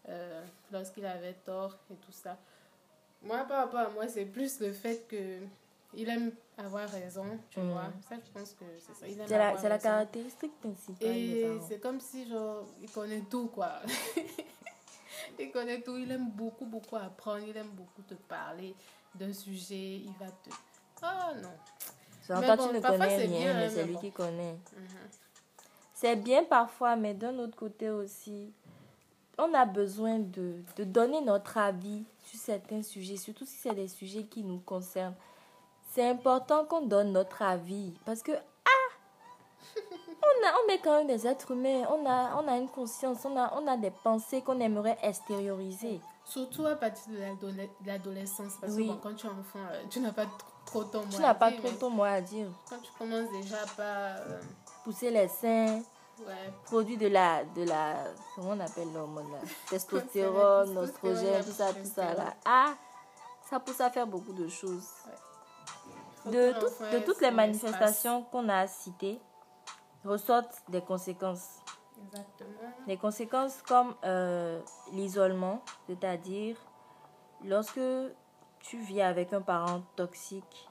Euh, 0.09 0.43
lorsqu'il 0.71 1.05
avait 1.05 1.33
tort 1.45 1.77
et 1.91 1.95
tout 1.95 2.11
ça. 2.11 2.37
Moi, 3.21 3.37
par 3.45 3.65
rapport 3.65 3.79
à 3.81 3.89
moi, 3.89 4.07
c'est 4.07 4.25
plus 4.25 4.59
le 4.59 4.71
fait 4.71 5.07
que 5.07 5.39
il 5.93 6.09
aime 6.09 6.31
avoir 6.57 6.89
raison, 6.89 7.25
tu 7.49 7.59
mm. 7.59 7.71
vois. 7.71 7.91
Ça, 8.07 8.15
je 8.15 8.31
pense 8.31 8.53
que 8.53 8.65
c'est 8.79 8.93
ça. 8.93 9.05
C'est 9.27 9.37
la, 9.37 9.69
la, 9.69 9.77
caractéristique 9.77 10.59
principale. 10.59 11.07
Et 11.07 11.59
c'est 11.67 11.79
comme 11.79 11.99
si, 11.99 12.27
genre, 12.27 12.65
il 12.81 12.89
connaît 12.89 13.23
tout, 13.29 13.47
quoi. 13.47 13.73
il 15.39 15.51
connaît 15.51 15.81
tout. 15.81 15.97
Il 15.97 16.11
aime 16.11 16.29
beaucoup, 16.29 16.65
beaucoup 16.65 16.95
apprendre. 16.95 17.45
Il 17.47 17.55
aime 17.57 17.71
beaucoup 17.71 18.01
te 18.01 18.13
parler 18.13 18.73
d'un 19.13 19.33
sujet. 19.33 19.97
Il 19.97 20.13
va 20.19 20.27
te. 20.27 20.49
Oh 21.03 21.41
non. 21.41 22.39
Mais 22.39 22.55
bon, 22.55 22.67
tu 22.67 22.75
ne 22.75 22.79
connais 22.79 23.17
rien, 23.17 23.53
mais 23.53 23.65
hein, 23.65 23.69
c'est 23.69 23.85
lui 23.85 23.97
qui 23.97 24.11
connaît. 24.11 24.53
Mhm. 24.53 24.87
C'est 25.93 26.15
bien 26.15 26.43
parfois, 26.43 26.95
mais 26.95 27.13
d'un 27.13 27.37
autre 27.37 27.55
côté 27.55 27.89
aussi, 27.89 28.53
on 29.41 29.53
a 29.53 29.65
besoin 29.65 30.19
de, 30.19 30.63
de 30.77 30.83
donner 30.83 31.21
notre 31.21 31.57
avis 31.57 32.03
sur 32.25 32.39
certains 32.39 32.83
sujets, 32.83 33.17
surtout 33.17 33.45
si 33.45 33.55
c'est 33.57 33.73
des 33.73 33.87
sujets 33.87 34.23
qui 34.23 34.43
nous 34.43 34.59
concernent. 34.59 35.15
C'est 35.91 36.07
important 36.07 36.63
qu'on 36.65 36.85
donne 36.85 37.11
notre 37.11 37.41
avis 37.41 37.93
parce 38.05 38.21
que, 38.21 38.31
ah, 38.31 39.75
on, 39.81 40.47
a, 40.47 40.51
on 40.63 40.71
est 40.71 40.79
quand 40.79 40.97
même 40.99 41.07
des 41.07 41.27
êtres 41.27 41.51
humains, 41.51 41.85
on 41.89 42.05
a, 42.05 42.41
on 42.41 42.47
a 42.47 42.57
une 42.57 42.69
conscience, 42.69 43.25
on 43.25 43.35
a, 43.35 43.51
on 43.59 43.67
a 43.67 43.75
des 43.77 43.91
pensées 43.91 44.41
qu'on 44.41 44.59
aimerait 44.59 44.97
extérioriser. 45.01 45.99
Surtout 46.23 46.65
à 46.65 46.75
partir 46.75 47.11
de 47.11 47.87
l'adolescence, 47.87 48.53
parce 48.61 48.75
que 48.75 48.93
quand 49.01 49.15
tu 49.15 49.25
es 49.25 49.29
enfant, 49.29 49.59
euh, 49.71 49.81
tu 49.89 49.99
n'as 49.99 50.11
pas 50.11 50.27
trop 50.65 50.83
ton 50.83 50.99
mot 50.99 51.05
à 51.05 51.09
dire. 51.09 51.15
Tu 51.17 51.21
n'as 51.21 51.33
pas 51.33 51.51
trop 51.51 51.69
ton 51.71 51.89
mot 51.89 52.03
à 52.03 52.21
dire. 52.21 52.47
Quand 52.69 52.79
tu 52.81 52.91
commences 52.97 53.31
déjà 53.31 53.57
par... 53.75 54.17
Euh, 54.27 54.39
Pousser 54.83 55.11
les 55.11 55.27
seins, 55.27 55.81
Produit 56.65 56.97
de 56.97 57.07
la, 57.07 57.43
de 57.43 57.63
la, 57.63 58.03
comment 58.35 58.51
on 58.51 58.59
appelle 58.59 58.91
l'hormone 58.93 59.31
là? 59.31 59.39
Testostérone, 59.69 60.77
oestrogène, 60.77 61.43
tout 61.43 61.51
ça, 61.51 61.73
tout 61.73 61.85
ça 61.85 62.13
là. 62.13 62.33
Ah, 62.45 62.73
ça 63.49 63.59
pousse 63.59 63.81
à 63.81 63.89
faire 63.89 64.07
beaucoup 64.07 64.33
de 64.33 64.47
choses. 64.47 64.87
De, 66.25 66.53
de 66.93 66.99
toutes 67.03 67.19
les 67.21 67.31
manifestations 67.31 68.23
qu'on 68.23 68.47
a 68.47 68.67
citées, 68.67 69.19
ressortent 70.05 70.61
des 70.69 70.81
conséquences. 70.81 71.59
Exactement. 72.05 72.73
Des 72.87 72.97
conséquences 72.97 73.61
comme 73.63 73.95
euh, 74.03 74.61
l'isolement, 74.91 75.63
c'est-à-dire 75.87 76.57
lorsque 77.43 77.81
tu 78.59 78.77
vis 78.79 79.01
avec 79.01 79.33
un 79.33 79.41
parent 79.41 79.81
toxique, 79.95 80.69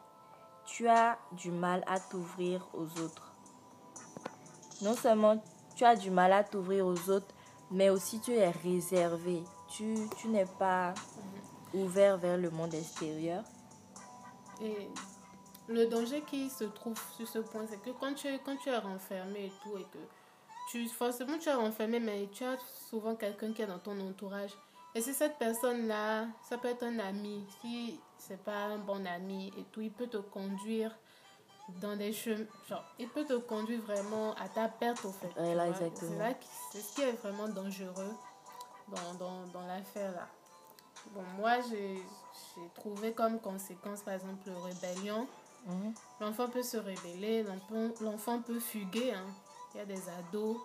tu 0.64 0.88
as 0.88 1.18
du 1.32 1.50
mal 1.50 1.82
à 1.86 1.98
t'ouvrir 1.98 2.68
aux 2.74 3.00
autres 3.00 3.29
non 4.82 4.94
seulement 4.94 5.42
tu 5.76 5.84
as 5.84 5.96
du 5.96 6.10
mal 6.10 6.32
à 6.32 6.44
t'ouvrir 6.44 6.86
aux 6.86 7.10
autres, 7.10 7.34
mais 7.70 7.90
aussi 7.90 8.20
tu 8.20 8.32
es 8.32 8.50
réservé. 8.50 9.42
Tu, 9.68 9.94
tu 10.18 10.28
n'es 10.28 10.46
pas 10.58 10.94
ouvert 11.72 12.18
vers 12.18 12.36
le 12.36 12.50
monde 12.50 12.74
extérieur. 12.74 13.44
Et 14.60 14.88
le 15.68 15.86
danger 15.86 16.22
qui 16.22 16.50
se 16.50 16.64
trouve 16.64 17.00
sur 17.16 17.26
ce 17.26 17.38
point, 17.38 17.64
c'est 17.68 17.80
que 17.80 17.90
quand 17.90 18.14
tu, 18.14 18.28
quand 18.44 18.56
tu 18.56 18.68
es 18.68 18.76
renfermé 18.76 19.46
et 19.46 19.52
tout, 19.62 19.76
et 19.78 19.84
que 19.84 19.98
tu, 20.70 20.88
forcément 20.88 21.38
tu 21.38 21.48
es 21.48 21.54
renfermé, 21.54 22.00
mais 22.00 22.28
tu 22.32 22.44
as 22.44 22.58
souvent 22.88 23.14
quelqu'un 23.14 23.52
qui 23.52 23.62
est 23.62 23.66
dans 23.66 23.78
ton 23.78 23.98
entourage. 24.00 24.50
Et 24.94 25.00
si 25.00 25.14
cette 25.14 25.38
personne-là, 25.38 26.26
ça 26.42 26.58
peut 26.58 26.68
être 26.68 26.82
un 26.82 26.98
ami, 26.98 27.44
si 27.60 28.00
c'est 28.18 28.42
pas 28.42 28.64
un 28.64 28.78
bon 28.78 29.06
ami 29.06 29.52
et 29.56 29.64
tout, 29.70 29.80
il 29.80 29.92
peut 29.92 30.08
te 30.08 30.16
conduire 30.16 30.96
dans 31.80 31.96
des 31.96 32.12
chemins. 32.12 32.46
Genre, 32.68 32.84
il 32.98 33.08
peut 33.08 33.24
te 33.24 33.34
conduire 33.34 33.80
vraiment 33.82 34.34
à 34.34 34.48
ta 34.48 34.68
perte, 34.68 35.04
au 35.04 35.12
fait. 35.12 35.30
c'est 36.72 36.80
ce 36.80 36.94
qui 36.94 37.02
est 37.02 37.12
vraiment 37.12 37.48
dangereux 37.48 38.14
dans, 38.88 39.14
dans, 39.14 39.46
dans 39.48 39.66
l'affaire 39.66 40.12
là. 40.12 40.28
Bon, 41.14 41.22
moi, 41.38 41.56
j'ai 41.68 42.02
trouvé 42.74 43.12
comme 43.12 43.40
conséquence, 43.40 44.02
par 44.02 44.14
exemple, 44.14 44.50
rébellion. 44.50 45.26
Mhm. 45.66 45.94
L'enfant 46.20 46.48
peut 46.48 46.62
se 46.62 46.76
révéler, 46.76 47.44
l'enfant 48.00 48.40
peut 48.42 48.60
fuguer. 48.60 49.12
Hein. 49.12 49.26
Il 49.74 49.78
y 49.78 49.80
a 49.80 49.86
des 49.86 50.08
ados 50.08 50.58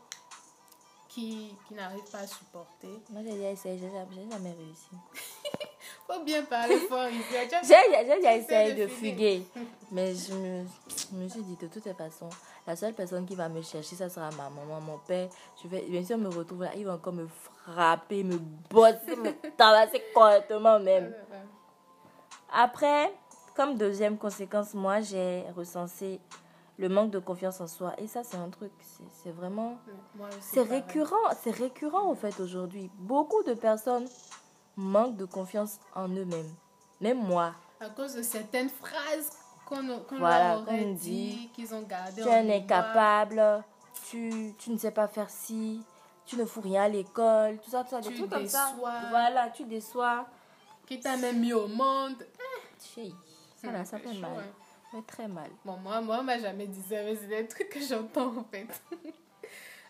qui, 1.09 1.55
qui 1.67 1.73
n'arrivent 1.73 2.09
pas 2.11 2.19
à 2.19 2.27
supporter. 2.27 3.01
Moi, 3.09 3.21
j'ai 3.23 3.51
essayé, 3.51 3.77
j'ai 3.77 4.29
jamais 4.29 4.51
réussi. 4.51 4.89
Faut 6.07 6.23
bien 6.23 6.43
parler 6.43 6.77
fort 6.77 7.09
ici. 7.09 7.35
J'ai 7.63 8.15
déjà 8.15 8.35
essayé 8.35 8.73
de 8.73 8.87
fuguer. 8.87 9.45
Mais 9.91 10.13
je 10.13 10.33
me, 10.33 10.63
je 10.87 11.15
me 11.15 11.27
suis 11.27 11.41
dit, 11.41 11.55
de 11.55 11.67
toutes 11.67 11.85
les 11.85 11.93
façons, 11.93 12.29
la 12.67 12.75
seule 12.75 12.93
personne 12.93 13.25
qui 13.25 13.35
va 13.35 13.49
me 13.49 13.61
chercher, 13.61 13.95
ça 13.95 14.09
sera 14.09 14.29
ma 14.31 14.49
maman, 14.49 14.81
mon 14.81 14.97
père. 14.99 15.29
Je 15.61 15.67
vais, 15.67 15.81
bien 15.81 16.03
sûr, 16.03 16.17
me 16.17 16.27
retrouve 16.29 16.63
là, 16.63 16.71
il 16.75 16.85
va 16.85 16.93
encore 16.93 17.13
me 17.13 17.27
frapper, 17.27 18.23
me 18.23 18.37
bosser, 18.69 19.15
me 19.15 19.31
tabasser 19.57 20.01
correctement 20.13 20.79
même. 20.79 21.13
Après, 22.53 23.13
comme 23.55 23.77
deuxième 23.77 24.17
conséquence, 24.17 24.73
moi, 24.73 25.01
j'ai 25.01 25.43
recensé 25.55 26.19
le 26.77 26.89
manque 26.89 27.11
de 27.11 27.19
confiance 27.19 27.61
en 27.61 27.67
soi. 27.67 27.93
Et 27.97 28.07
ça, 28.07 28.23
c'est 28.23 28.37
un 28.37 28.49
truc, 28.49 28.71
c'est 29.23 29.31
vraiment... 29.31 29.77
C'est 30.39 30.61
récurrent, 30.61 31.15
c'est 31.41 31.51
récurrent 31.51 32.09
en 32.09 32.15
fait 32.15 32.39
aujourd'hui. 32.39 32.89
Beaucoup 32.97 33.43
de 33.43 33.53
personnes 33.53 34.05
manquent 34.75 35.17
de 35.17 35.25
confiance 35.25 35.79
en 35.93 36.07
eux-mêmes. 36.09 36.53
Même 37.01 37.19
moi. 37.19 37.53
À 37.79 37.89
cause 37.89 38.15
de 38.15 38.21
certaines 38.21 38.69
phrases 38.69 39.31
qu'on 39.65 39.81
leur 39.81 40.61
aurait 40.61 40.93
dit, 40.93 41.49
qu'ils 41.53 41.73
ont 41.73 41.81
gardées 41.81 42.21
Tu 42.21 42.27
es 42.27 42.55
incapable, 42.55 43.63
tu, 44.09 44.53
tu 44.57 44.69
ne 44.71 44.77
sais 44.77 44.91
pas 44.91 45.07
faire 45.07 45.29
ci, 45.29 45.83
tu 46.25 46.37
ne 46.37 46.45
fous 46.45 46.61
rien 46.61 46.83
à 46.83 46.89
l'école, 46.89 47.57
tout 47.59 47.69
ça, 47.69 47.83
tout 47.83 47.89
ça, 47.91 48.01
des 48.01 48.13
trucs 48.13 48.29
comme 48.29 48.47
ça. 48.47 48.73
Voilà, 49.09 49.49
tu 49.49 49.65
déçois. 49.65 50.27
Qui 50.85 50.99
t'a 50.99 51.17
même 51.17 51.39
mis 51.39 51.51
au 51.51 51.67
monde. 51.67 52.25
Ça, 52.77 53.71
là, 53.71 53.83
ça 53.83 53.97
fait 53.97 54.13
mal. 54.13 54.31
Hein 54.37 55.01
très 55.01 55.27
mal. 55.27 55.49
Bon, 55.63 55.77
moi, 55.77 56.01
moi, 56.01 56.17
on 56.19 56.23
m'a 56.23 56.37
jamais 56.39 56.67
dit 56.67 56.81
ça, 56.81 57.03
mais 57.03 57.15
c'est 57.15 57.27
des 57.27 57.47
trucs 57.47 57.69
que 57.69 57.79
j'entends 57.81 58.37
en 58.37 58.43
fait. 58.43 58.67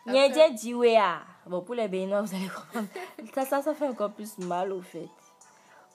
Après... 0.05 0.97
Ah. 0.97 1.21
Bon, 1.47 1.61
pour 1.61 1.75
les 1.75 1.87
Béninois, 1.87 2.21
vous 2.21 2.35
allez 2.35 2.49
comprendre. 2.49 2.87
Ça, 3.33 3.45
ça, 3.45 3.61
ça 3.61 3.73
fait 3.73 3.87
encore 3.87 4.11
plus 4.11 4.37
mal 4.39 4.71
au 4.71 4.81
fait. 4.81 5.09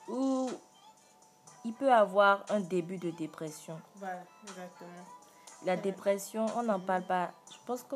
Ou 0.07 0.49
il 1.63 1.73
peut 1.73 1.91
avoir 1.91 2.43
un 2.49 2.59
début 2.59 2.97
de 2.97 3.11
dépression. 3.11 3.79
Voilà, 3.95 4.23
exactement. 4.43 4.89
La 5.65 5.77
dépression, 5.77 6.45
on 6.57 6.63
n'en 6.63 6.79
parle 6.79 7.03
pas. 7.03 7.31
Je 7.51 7.57
pense 7.65 7.83
que 7.83 7.95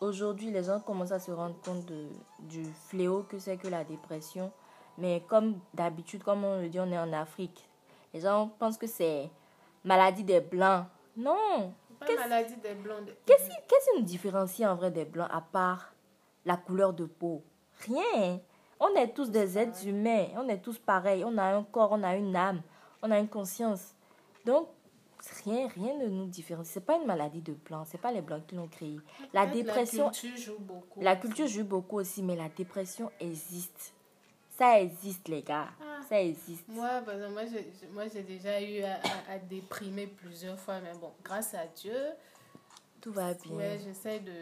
aujourd'hui, 0.00 0.50
les 0.50 0.64
gens 0.64 0.80
commencent 0.80 1.12
à 1.12 1.18
se 1.18 1.30
rendre 1.30 1.56
compte 1.64 1.84
de, 1.86 2.06
du 2.40 2.64
fléau 2.88 3.24
que 3.28 3.38
c'est 3.38 3.56
que 3.56 3.68
la 3.68 3.84
dépression. 3.84 4.52
Mais 4.96 5.22
comme 5.28 5.58
d'habitude, 5.74 6.22
comme 6.22 6.44
on 6.44 6.60
le 6.60 6.68
dit, 6.68 6.80
on 6.80 6.90
est 6.90 6.98
en 6.98 7.12
Afrique. 7.12 7.68
Les 8.12 8.20
gens 8.20 8.48
pensent 8.58 8.78
que 8.78 8.86
c'est 8.86 9.30
maladie 9.84 10.24
des 10.24 10.40
blancs. 10.40 10.86
Non. 11.16 11.72
Pas 12.00 12.14
maladie 12.14 12.56
des 12.56 12.74
blancs. 12.74 13.04
Qu'est-ce 13.26 13.48
qui 13.48 13.98
nous 13.98 14.04
différencie 14.04 14.68
en 14.68 14.74
vrai 14.74 14.90
des 14.90 15.04
blancs 15.04 15.30
à 15.32 15.40
part 15.40 15.92
la 16.44 16.56
couleur 16.56 16.92
de 16.92 17.04
peau? 17.04 17.42
Rien. 17.86 18.40
On 18.80 18.94
est 18.94 19.12
tous 19.12 19.30
des 19.30 19.58
êtres 19.58 19.86
humains. 19.86 20.26
On 20.36 20.48
est 20.48 20.58
tous 20.58 20.78
pareils. 20.78 21.24
On 21.24 21.36
a 21.38 21.54
un 21.54 21.64
corps, 21.64 21.92
on 21.92 22.02
a 22.02 22.14
une 22.16 22.34
âme, 22.36 22.62
on 23.02 23.10
a 23.10 23.18
une 23.18 23.28
conscience. 23.28 23.94
Donc, 24.44 24.68
rien, 25.44 25.68
rien 25.68 25.96
ne 25.98 26.06
nous 26.06 26.26
différencie. 26.26 26.72
C'est 26.74 26.86
pas 26.86 26.96
une 26.96 27.06
maladie 27.06 27.42
de 27.42 27.52
blanc. 27.52 27.84
C'est 27.84 28.00
pas 28.00 28.12
les 28.12 28.22
blancs 28.22 28.46
qui 28.46 28.54
l'ont 28.54 28.68
créé. 28.68 28.98
La 29.32 29.46
dépression. 29.46 30.06
La 30.06 30.10
culture 30.12 30.36
joue 30.36 30.58
beaucoup. 30.60 31.00
La 31.00 31.16
culture 31.16 31.46
joue 31.46 31.64
beaucoup 31.64 31.96
aussi, 31.96 32.22
mais 32.22 32.36
la 32.36 32.48
dépression 32.48 33.10
existe. 33.20 33.92
Ça 34.58 34.80
existe, 34.80 35.28
les 35.28 35.42
gars. 35.42 35.68
Ah. 35.80 36.02
Ça 36.08 36.20
existe. 36.20 36.66
Moi, 36.66 37.00
moi, 37.92 38.08
j'ai 38.12 38.22
déjà 38.22 38.60
eu 38.60 38.82
à, 38.82 39.38
déprimer 39.38 40.08
plusieurs 40.08 40.58
fois, 40.58 40.80
mais 40.80 40.92
bon, 40.94 41.12
grâce 41.22 41.54
à 41.54 41.66
Dieu. 41.66 41.96
Tout 43.00 43.12
va 43.12 43.34
bien. 43.34 43.52
Ouais, 43.52 43.78
j'essaie 43.82 44.18
de 44.18 44.32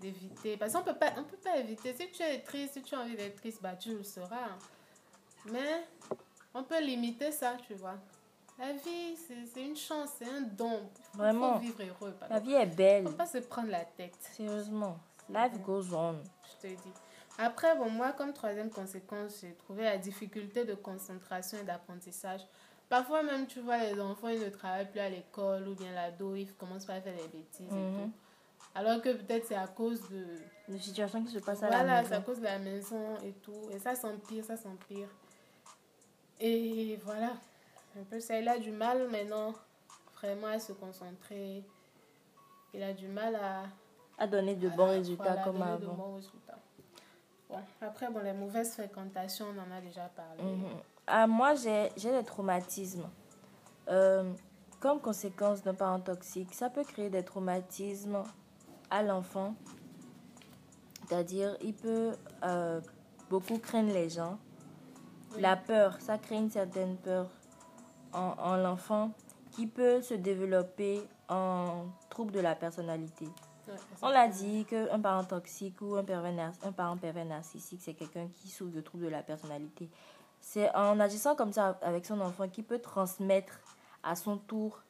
d'éviter. 0.00 0.56
Parce 0.56 0.72
qu'on 0.72 0.80
on 0.80 0.84
peut 0.84 0.94
pas 0.94 1.56
éviter. 1.58 1.94
Si 1.94 2.10
tu 2.10 2.22
es 2.22 2.40
triste, 2.40 2.74
si 2.74 2.82
tu 2.82 2.94
as 2.94 3.00
envie 3.00 3.16
d'être 3.16 3.36
triste, 3.36 3.60
bah, 3.62 3.74
tu 3.74 3.96
le 3.96 4.04
seras. 4.04 4.48
Mais 5.50 5.84
on 6.54 6.62
peut 6.62 6.80
limiter 6.80 7.32
ça, 7.32 7.56
tu 7.66 7.74
vois. 7.74 7.96
La 8.58 8.72
vie, 8.72 9.16
c'est 9.54 9.64
une 9.64 9.76
chance, 9.76 10.10
c'est 10.18 10.28
un 10.28 10.42
don. 10.42 10.88
Vraiment. 11.14 11.60
Il 11.60 11.72
faut 11.72 11.78
vivre 11.78 11.94
heureux. 12.00 12.14
La 12.30 12.38
vie 12.38 12.54
est 12.54 12.66
belle. 12.66 13.04
Il 13.04 13.10
faut 13.10 13.16
pas 13.16 13.26
se 13.26 13.38
prendre 13.38 13.70
la 13.70 13.84
tête. 13.84 14.16
Sérieusement. 14.20 14.98
Life 15.28 15.60
goes 15.64 15.94
on. 15.94 16.20
Je 16.44 16.68
te 16.68 16.72
dis. 16.72 16.92
Après, 17.42 17.76
bon, 17.76 17.90
moi, 17.90 18.12
comme 18.12 18.32
troisième 18.32 18.70
conséquence, 18.70 19.40
j'ai 19.40 19.52
trouvé 19.54 19.82
la 19.82 19.98
difficulté 19.98 20.64
de 20.64 20.74
concentration 20.74 21.58
et 21.58 21.64
d'apprentissage. 21.64 22.40
Parfois 22.88 23.24
même, 23.24 23.48
tu 23.48 23.58
vois, 23.58 23.78
les 23.78 24.00
enfants, 24.00 24.28
ils 24.28 24.38
ne 24.38 24.48
travaillent 24.48 24.88
plus 24.88 25.00
à 25.00 25.08
l'école 25.08 25.66
ou 25.66 25.74
bien 25.74 25.92
l'ado, 25.92 26.36
ils 26.36 26.54
commencent 26.54 26.84
pas 26.84 26.94
à 26.94 27.00
faire 27.00 27.16
des 27.16 27.26
bêtises 27.36 27.66
et 27.68 27.74
mhm. 27.74 27.96
tout. 27.96 28.12
Alors 28.76 29.02
que 29.02 29.12
peut-être 29.12 29.46
c'est 29.46 29.56
à 29.56 29.66
cause 29.66 30.08
de... 30.08 30.24
De 30.68 30.78
situations 30.78 31.24
qui 31.24 31.32
se 31.32 31.40
passent 31.40 31.64
à 31.64 31.68
la 31.68 31.78
maison. 31.78 31.88
Voilà, 31.88 32.04
c'est 32.04 32.14
à 32.14 32.20
cause 32.20 32.38
de 32.38 32.44
la 32.44 32.58
maison 32.60 33.16
et 33.24 33.32
tout. 33.32 33.68
Et 33.72 33.80
ça 33.80 33.96
s'empire, 33.96 34.44
ça 34.44 34.56
s'empire. 34.56 35.08
Et 36.38 37.00
voilà. 37.04 37.32
Un 37.98 38.04
peu 38.08 38.20
ça, 38.20 38.38
il 38.38 38.48
a 38.48 38.58
du 38.58 38.70
mal 38.70 39.08
maintenant 39.08 39.52
vraiment 40.14 40.46
à 40.46 40.60
se 40.60 40.72
concentrer. 40.72 41.64
Il 42.72 42.82
a 42.84 42.92
du 42.92 43.08
mal 43.08 43.34
à... 43.34 43.64
À 44.16 44.28
donner 44.28 44.54
de 44.54 44.68
bons 44.68 44.90
résultats 44.90 45.38
comme 45.44 45.60
avant. 45.60 45.78
De 45.78 45.86
bons 45.86 46.14
résultats 46.14 46.58
après, 47.80 48.10
bon, 48.10 48.20
les 48.20 48.32
mauvaises 48.32 48.72
fréquentations, 48.72 49.46
on 49.54 49.60
en 49.60 49.76
a 49.76 49.80
déjà 49.80 50.08
parlé. 50.08 50.42
Mhm. 50.42 50.66
Ah, 51.06 51.26
moi, 51.26 51.54
j'ai 51.54 51.88
des 51.96 52.24
traumatismes. 52.24 53.08
Euh, 53.88 54.32
comme 54.80 55.00
conséquence 55.00 55.62
d'un 55.62 55.74
parent 55.74 56.00
toxique, 56.00 56.54
ça 56.54 56.70
peut 56.70 56.84
créer 56.84 57.10
des 57.10 57.24
traumatismes 57.24 58.22
à 58.90 59.02
l'enfant. 59.02 59.54
C'est-à-dire, 61.06 61.56
il 61.62 61.74
peut 61.74 62.12
euh, 62.44 62.80
beaucoup 63.28 63.58
craindre 63.58 63.92
les 63.92 64.08
gens. 64.08 64.38
La 65.38 65.56
peur, 65.56 66.00
ça 66.00 66.18
crée 66.18 66.36
une 66.36 66.50
certaine 66.50 66.96
peur 66.96 67.28
en, 68.12 68.34
en 68.38 68.56
l'enfant 68.56 69.12
qui 69.50 69.66
peut 69.66 70.00
se 70.02 70.14
développer 70.14 71.02
en 71.28 71.86
trouble 72.10 72.32
de 72.32 72.40
la 72.40 72.54
personnalité. 72.54 73.26
On 74.02 74.08
l'a 74.08 74.28
dit 74.28 74.64
qu'un 74.64 75.00
parent 75.00 75.24
toxique 75.24 75.80
ou 75.80 75.96
un, 75.96 76.04
pervers, 76.04 76.52
un 76.62 76.72
parent 76.72 76.96
pervers 76.96 77.24
narcissique, 77.24 77.80
c'est 77.82 77.94
quelqu'un 77.94 78.28
qui 78.28 78.48
souffre 78.48 78.74
de 78.74 78.80
troubles 78.80 79.04
de 79.04 79.10
la 79.10 79.22
personnalité. 79.22 79.88
C'est 80.40 80.74
en 80.74 80.98
agissant 80.98 81.36
comme 81.36 81.52
ça 81.52 81.78
avec 81.82 82.04
son 82.04 82.20
enfant 82.20 82.48
qu'il 82.48 82.64
peut 82.64 82.80
transmettre 82.80 83.60
à 84.02 84.16
son 84.16 84.36
tour 84.36 84.82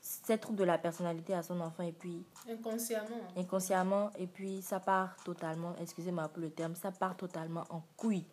ces 0.00 0.38
troubles 0.38 0.58
de 0.58 0.64
la 0.64 0.78
personnalité 0.78 1.34
à 1.34 1.42
son 1.42 1.60
enfant 1.60 1.82
et 1.82 1.92
puis 1.92 2.24
inconsciemment. 2.48 3.20
Inconsciemment 3.36 4.10
et 4.18 4.26
puis 4.26 4.62
ça 4.62 4.80
part 4.80 5.16
totalement 5.24 5.74
excusez-moi 5.80 6.28
pour 6.28 6.42
le 6.42 6.50
terme 6.50 6.74
ça 6.74 6.90
part 6.90 7.16
totalement 7.16 7.64
en 7.68 7.82
couille. 7.96 8.24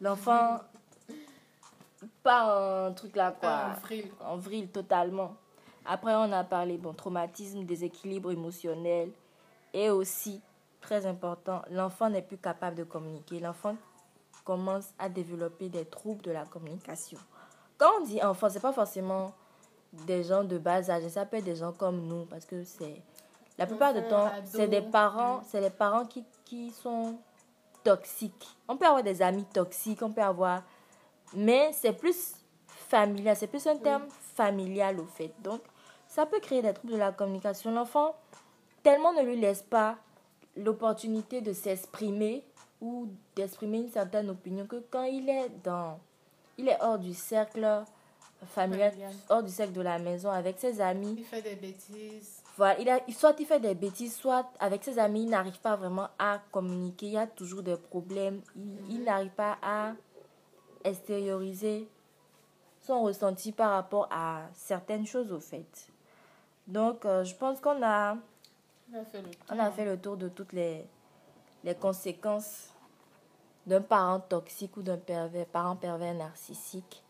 L'enfant 0.00 0.60
part 2.22 2.88
en 2.88 2.94
truc 2.94 3.16
là 3.16 3.32
quoi. 3.32 3.74
En 4.20 4.36
vrille 4.36 4.68
totalement 4.68 5.36
après, 5.84 6.14
on 6.14 6.32
a 6.32 6.44
parlé 6.44 6.76
bon, 6.76 6.92
traumatisme, 6.92 7.64
déséquilibre 7.64 8.30
émotionnel 8.30 9.10
et 9.72 9.90
aussi, 9.90 10.40
très 10.80 11.06
important, 11.06 11.62
l'enfant 11.70 12.10
n'est 12.10 12.22
plus 12.22 12.38
capable 12.38 12.76
de 12.76 12.84
communiquer. 12.84 13.40
L'enfant 13.40 13.76
commence 14.44 14.90
à 14.98 15.08
développer 15.08 15.68
des 15.68 15.84
troubles 15.84 16.22
de 16.22 16.30
la 16.30 16.44
communication. 16.44 17.18
Quand 17.76 17.90
on 18.00 18.04
dit 18.04 18.22
enfant, 18.22 18.48
c'est 18.48 18.60
pas 18.60 18.72
forcément 18.72 19.32
des 19.92 20.22
gens 20.24 20.44
de 20.44 20.58
bas 20.58 20.90
âge, 20.90 21.08
ça 21.08 21.24
peut 21.24 21.38
être 21.38 21.44
des 21.44 21.56
gens 21.56 21.72
comme 21.72 22.06
nous 22.06 22.24
parce 22.26 22.44
que 22.44 22.64
c'est 22.64 23.02
la 23.56 23.66
plupart 23.66 23.94
du 23.94 24.02
temps, 24.02 24.30
c'est 24.44 24.68
des 24.68 24.82
parents, 24.82 25.42
c'est 25.48 25.60
les 25.60 25.70
parents 25.70 26.04
qui, 26.04 26.24
qui 26.44 26.70
sont 26.70 27.16
toxiques. 27.82 28.48
On 28.68 28.76
peut 28.76 28.86
avoir 28.86 29.02
des 29.02 29.22
amis 29.22 29.44
toxiques, 29.44 30.02
on 30.02 30.10
peut 30.10 30.22
avoir 30.22 30.62
mais 31.34 31.70
c'est 31.72 31.92
plus 31.92 32.34
familial, 32.66 33.36
c'est 33.36 33.46
plus 33.46 33.66
un 33.66 33.76
terme 33.76 34.04
familial 34.38 35.00
au 35.00 35.06
fait. 35.06 35.32
Donc 35.42 35.60
ça 36.06 36.24
peut 36.26 36.40
créer 36.40 36.62
des 36.62 36.72
troubles 36.72 36.94
de 36.94 36.98
la 36.98 37.12
communication. 37.12 37.72
L'enfant, 37.72 38.14
tellement 38.82 39.12
ne 39.12 39.22
lui 39.22 39.38
laisse 39.38 39.62
pas 39.62 39.96
l'opportunité 40.56 41.40
de 41.40 41.52
s'exprimer 41.52 42.44
ou 42.80 43.08
d'exprimer 43.34 43.78
une 43.78 43.90
certaine 43.90 44.30
opinion 44.30 44.66
que 44.66 44.82
quand 44.90 45.02
il 45.02 45.28
est 45.28 45.50
dans 45.64 45.98
il 46.56 46.68
est 46.68 46.78
hors 46.80 46.98
du 46.98 47.14
cercle 47.14 47.84
familial, 48.46 48.92
hors 49.28 49.42
du 49.42 49.50
cercle 49.50 49.72
de 49.72 49.80
la 49.80 49.98
maison 49.98 50.30
avec 50.30 50.58
ses 50.58 50.80
amis. 50.80 51.14
Il 51.18 51.24
fait 51.24 51.42
des 51.42 51.54
bêtises. 51.54 52.42
Voilà, 52.56 52.80
il 52.80 52.88
a, 52.88 53.00
soit 53.10 53.36
il 53.38 53.46
fait 53.46 53.60
des 53.60 53.74
bêtises, 53.74 54.14
soit 54.16 54.50
avec 54.58 54.82
ses 54.82 54.98
amis, 54.98 55.22
il 55.22 55.30
n'arrive 55.30 55.60
pas 55.60 55.76
vraiment 55.76 56.08
à 56.18 56.40
communiquer. 56.50 57.06
Il 57.06 57.12
y 57.12 57.16
a 57.16 57.26
toujours 57.28 57.62
des 57.62 57.76
problèmes. 57.76 58.40
Il, 58.56 58.98
mhm. 58.98 59.04
n'arrive 59.04 59.30
pas 59.30 59.58
à 59.62 59.92
extérioriser 60.84 61.88
son 62.88 63.02
ressenti 63.02 63.52
par 63.52 63.72
rapport 63.72 64.08
à 64.10 64.44
certaines 64.54 65.06
choses 65.06 65.30
au 65.30 65.40
fait. 65.40 65.88
Donc, 66.66 67.04
euh, 67.04 67.22
je 67.22 67.34
pense 67.34 67.60
qu'on 67.60 67.82
a, 67.82 68.16
on 68.90 68.98
a, 68.98 69.04
fait 69.04 69.20
le 69.20 69.30
tour, 69.30 69.46
on 69.50 69.58
a 69.58 69.70
fait 69.70 69.84
le 69.84 69.98
tour 69.98 70.16
de 70.16 70.28
toutes 70.30 70.54
les, 70.54 70.86
les 71.64 71.74
conséquences 71.74 72.72
d'un 73.66 73.82
parent 73.82 74.20
toxique 74.20 74.74
ou 74.78 74.82
d'un 74.82 74.96
pervers, 74.96 75.44
parent 75.44 75.76
pervers 75.76 76.14
narcissique. 76.14 77.02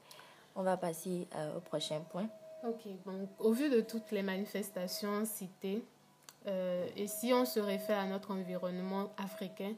On 0.57 0.65
va 0.65 0.77
passer 0.77 1.29
euh, 1.37 1.59
au 1.59 1.61
prochain 1.61 2.01
point. 2.11 2.29
Ok, 2.65 2.89
donc 3.07 3.29
au 3.39 3.53
vu 3.53 3.71
de 3.71 3.81
toutes 3.81 4.11
les 4.11 4.25
manifestations 4.25 5.25
citées, 5.25 5.85
euh, 6.49 6.89
et 6.97 7.07
si 7.07 7.33
on 7.33 7.45
se 7.45 7.61
réfère 7.61 7.99
à 8.01 8.07
notre 8.07 8.33
environnement 8.33 9.13
africain, 9.17 9.75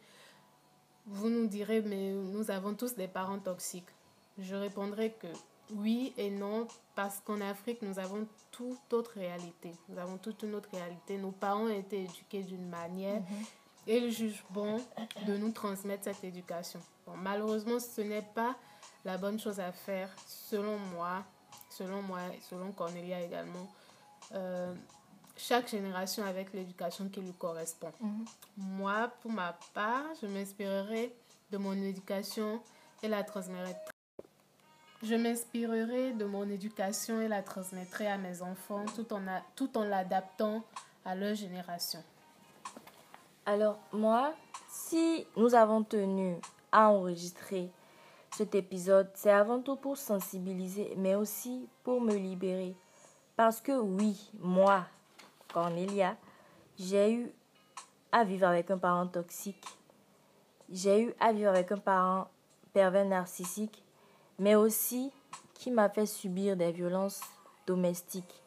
vous 1.04 1.28
nous 1.28 1.46
direz, 1.46 1.82
mais 1.82 2.12
nous 2.12 2.50
avons 2.50 2.72
tous 2.72 2.94
des 2.94 3.08
parents 3.08 3.38
toxiques. 3.38 3.92
je 4.38 4.54
répondrai 4.54 5.12
que 5.12 5.26
oui 5.76 6.12
et 6.16 6.30
non, 6.30 6.66
parce 6.94 7.20
qu'en 7.20 7.40
Afrique, 7.40 7.82
nous 7.82 7.98
avons 7.98 8.26
toute 8.50 8.92
autre 8.92 9.12
réalité. 9.14 9.72
Nous 9.88 9.98
avons 9.98 10.18
toute 10.18 10.42
une 10.42 10.54
autre 10.54 10.68
réalité. 10.72 11.18
Nos 11.18 11.30
parents 11.30 11.64
ont 11.64 11.68
été 11.68 12.04
éduqués 12.04 12.42
d'une 12.42 12.68
manière 12.68 13.20
mhm. 13.20 13.44
et 13.86 13.98
ils 13.98 14.12
jugent 14.12 14.44
bon 14.50 14.80
de 15.26 15.36
nous 15.36 15.50
transmettre 15.52 16.04
cette 16.04 16.24
éducation. 16.24 16.80
Bon, 17.06 17.16
malheureusement, 17.16 17.78
ce 17.78 18.00
n'est 18.00 18.26
pas 18.34 18.56
la 19.04 19.16
bonne 19.16 19.38
chose 19.38 19.60
à 19.60 19.72
faire, 19.72 20.10
selon 20.26 20.78
moi, 20.78 21.24
selon 21.70 22.02
moi 22.02 22.20
selon 22.48 22.72
Cornelia 22.72 23.20
également. 23.20 23.68
Euh, 24.32 24.74
chaque 25.36 25.68
génération 25.68 26.24
avec 26.24 26.52
l'éducation 26.52 27.08
qui 27.08 27.20
lui 27.20 27.32
correspond. 27.32 27.92
Mhm. 28.00 28.24
Moi, 28.56 29.10
pour 29.22 29.32
ma 29.32 29.58
part, 29.74 30.04
je 30.20 30.26
m'inspirerai 30.26 31.14
de 31.50 31.58
mon 31.58 31.72
éducation 31.72 32.62
et 33.02 33.08
la 33.08 33.24
transmettrai. 33.24 33.74
Je 35.02 35.14
m'inspirerai 35.14 36.12
de 36.12 36.26
mon 36.26 36.48
éducation 36.50 37.22
et 37.22 37.28
la 37.28 37.42
transmettrai 37.42 38.06
à 38.06 38.18
mes 38.18 38.42
enfants 38.42 38.84
tout 38.94 39.10
en, 39.14 39.20
tout 39.56 39.78
en 39.78 39.84
l'adaptant 39.84 40.62
à 41.06 41.14
leur 41.14 41.34
génération. 41.34 42.04
Alors, 43.46 43.78
moi, 43.92 44.34
si 44.68 45.26
nous 45.36 45.54
avons 45.54 45.82
tenu 45.84 46.36
à 46.70 46.90
enregistrer 46.90 47.70
cet 48.36 48.54
épisode, 48.54 49.10
c'est 49.14 49.30
avant 49.30 49.62
tout 49.62 49.76
pour 49.76 49.96
sensibiliser, 49.96 50.92
mais 50.98 51.14
aussi 51.14 51.66
pour 51.82 52.02
me 52.02 52.14
libérer. 52.14 52.76
Parce 53.36 53.62
que 53.62 53.72
oui, 53.72 54.30
moi, 54.38 54.84
Cornelia, 55.52 56.16
j'ai 56.78 57.14
eu 57.14 57.32
à 58.12 58.22
vivre 58.24 58.46
avec 58.46 58.70
un 58.70 58.78
parent 58.78 59.06
toxique. 59.06 59.64
J'ai 60.70 61.04
eu 61.04 61.14
à 61.18 61.32
vivre 61.32 61.48
avec 61.48 61.72
un 61.72 61.78
parent 61.78 62.28
pervers 62.74 63.06
narcissique, 63.06 63.82
mais 64.40 64.54
aussi 64.54 65.12
qui 65.52 65.70
m'a 65.70 65.90
fait 65.90 66.06
subir 66.06 66.56
des 66.56 66.72
violences 66.72 67.20
domestiques. 67.66 68.42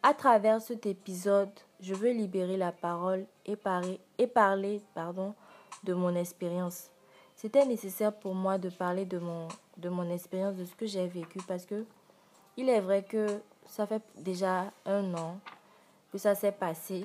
À 0.00 0.14
travers 0.14 0.62
cet 0.62 0.86
épisode, 0.86 1.50
je 1.80 1.92
veux 1.92 2.12
libérer 2.12 2.56
la 2.56 2.70
parole 2.70 3.26
et 3.44 3.56
parler, 3.56 4.80
pardon, 4.94 5.34
de 5.82 5.92
mon 5.92 6.14
expérience. 6.14 6.88
C'était 7.34 7.66
nécessaire 7.66 8.12
pour 8.12 8.34
moi 8.34 8.58
de 8.58 8.70
parler 8.70 9.04
de 9.06 9.18
mon, 9.18 9.48
de 9.76 9.88
mon 9.88 10.08
expérience, 10.08 10.54
de 10.54 10.64
ce 10.64 10.76
que 10.76 10.86
j'ai 10.86 11.08
vécu, 11.08 11.40
parce 11.48 11.66
que 11.66 11.84
il 12.56 12.68
est 12.68 12.80
vrai 12.80 13.02
que 13.02 13.26
ça 13.66 13.88
fait 13.88 14.02
déjà 14.16 14.70
un 14.86 15.14
an 15.14 15.40
que 16.12 16.18
ça 16.18 16.36
s'est 16.36 16.52
passé. 16.52 17.02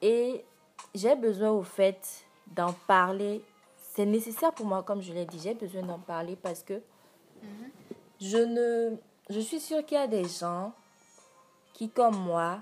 Et 0.00 0.44
j'ai 0.94 1.16
besoin 1.16 1.50
au 1.50 1.64
fait 1.64 2.24
d'en 2.46 2.72
parler. 2.86 3.42
C'est 3.76 4.06
nécessaire 4.06 4.52
pour 4.52 4.66
moi, 4.66 4.84
comme 4.84 5.02
je 5.02 5.12
l'ai 5.12 5.26
dit, 5.26 5.40
j'ai 5.40 5.54
besoin 5.54 5.82
d'en 5.82 5.98
parler 5.98 6.36
parce 6.36 6.62
que 6.62 6.80
je 8.20 8.38
ne... 8.38 8.96
Je 9.30 9.40
suis 9.40 9.60
sûre 9.60 9.84
qu'il 9.84 9.98
y 9.98 10.00
a 10.00 10.06
des 10.06 10.26
gens 10.26 10.72
qui, 11.74 11.90
comme 11.90 12.16
moi, 12.16 12.60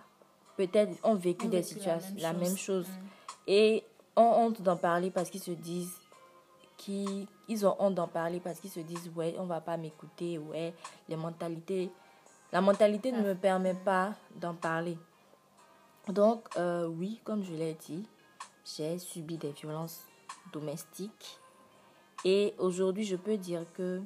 peut-être 0.57 0.93
ont 1.05 1.15
vécu 1.15 1.47
des 1.47 1.63
situations, 1.63 2.15
la 2.19 2.33
même 2.33 2.57
chose, 2.57 2.89
mm. 2.89 3.09
et 3.47 3.85
ont 4.17 4.47
honte 4.47 4.63
d'en 4.63 4.77
parler 4.77 5.11
parce 5.11 5.31
qu'ils 5.31 5.43
se 5.43 5.53
disent 5.53 5.95
qu'ils 6.77 7.27
ils 7.49 7.67
ont 7.67 7.77
honte 7.79 7.95
d'en 7.95 8.09
parler 8.09 8.41
parce 8.41 8.61
qu'ils 8.61 8.71
se 8.71 8.81
disent 8.81 9.11
ouais 9.15 9.35
on 9.39 9.45
va 9.45 9.61
pas 9.61 9.77
m'écouter 9.77 10.37
ouais 10.39 10.75
les 11.09 11.17
mentalités 11.17 11.91
la 12.53 12.61
mentalité 12.61 13.13
ne 13.13 13.23
me 13.23 13.35
permet 13.35 13.75
pas 13.75 14.15
d'en 14.35 14.55
parler 14.55 14.99
donc, 16.09 16.47
euh, 16.57 16.87
oui, 16.87 17.21
comme 17.25 17.43
je 17.43 17.53
l'ai 17.53 17.75
dit, 17.75 18.05
j'ai 18.65 18.99
subi 18.99 19.37
des 19.39 19.51
violences 19.51 20.05
domestiques. 20.53 21.41
Et 22.25 22.55
aujourd'hui, 22.59 23.05
je 23.05 23.17
peux 23.17 23.37
dire 23.37 23.65
que 23.75 24.01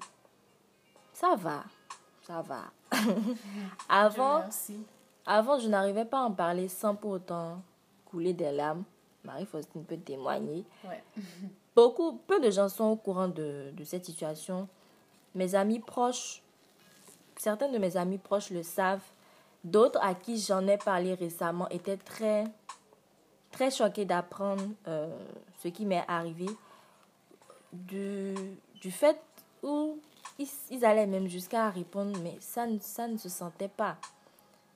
ça 1.20 1.36
va. 1.36 1.64
Ça 2.22 2.40
va. 2.40 2.62
avant, 3.88 4.44
avant, 5.26 5.58
je 5.58 5.68
n'arrivais 5.68 6.06
pas 6.06 6.20
à 6.20 6.24
en 6.24 6.32
parler 6.32 6.66
sans 6.68 6.94
pour 6.94 7.10
autant 7.12 7.60
couler 8.06 8.32
des 8.32 8.50
larmes. 8.50 8.84
Marie-Faustine 9.24 9.84
peut 9.84 9.98
témoigner. 9.98 10.64
Beaucoup, 11.76 12.16
peu 12.26 12.40
de 12.40 12.50
gens 12.50 12.70
sont 12.70 12.84
au 12.84 12.96
courant 12.96 13.28
de, 13.28 13.70
de 13.72 13.84
cette 13.84 14.06
situation. 14.06 14.66
Mes 15.34 15.54
amis 15.54 15.80
proches, 15.80 16.42
certains 17.36 17.68
de 17.68 17.76
mes 17.76 17.98
amis 17.98 18.18
proches 18.18 18.50
le 18.50 18.62
savent. 18.62 19.04
D'autres 19.62 20.00
à 20.02 20.14
qui 20.14 20.38
j'en 20.38 20.66
ai 20.66 20.78
parlé 20.78 21.12
récemment 21.12 21.68
étaient 21.68 21.98
très, 21.98 22.44
très 23.50 23.70
choqués 23.70 24.06
d'apprendre 24.06 24.64
euh, 24.88 25.14
ce 25.58 25.68
qui 25.68 25.84
m'est 25.84 26.04
arrivé. 26.08 26.46
Du, 27.72 28.34
du 28.80 28.90
fait 28.90 29.20
où 29.62 29.98
ils, 30.40 30.48
ils 30.70 30.84
allaient 30.84 31.06
même 31.06 31.28
jusqu'à 31.28 31.70
répondre, 31.70 32.18
mais 32.22 32.36
ça, 32.40 32.66
ça 32.80 33.06
ne 33.06 33.16
se 33.16 33.28
sentait 33.28 33.68
pas. 33.68 33.96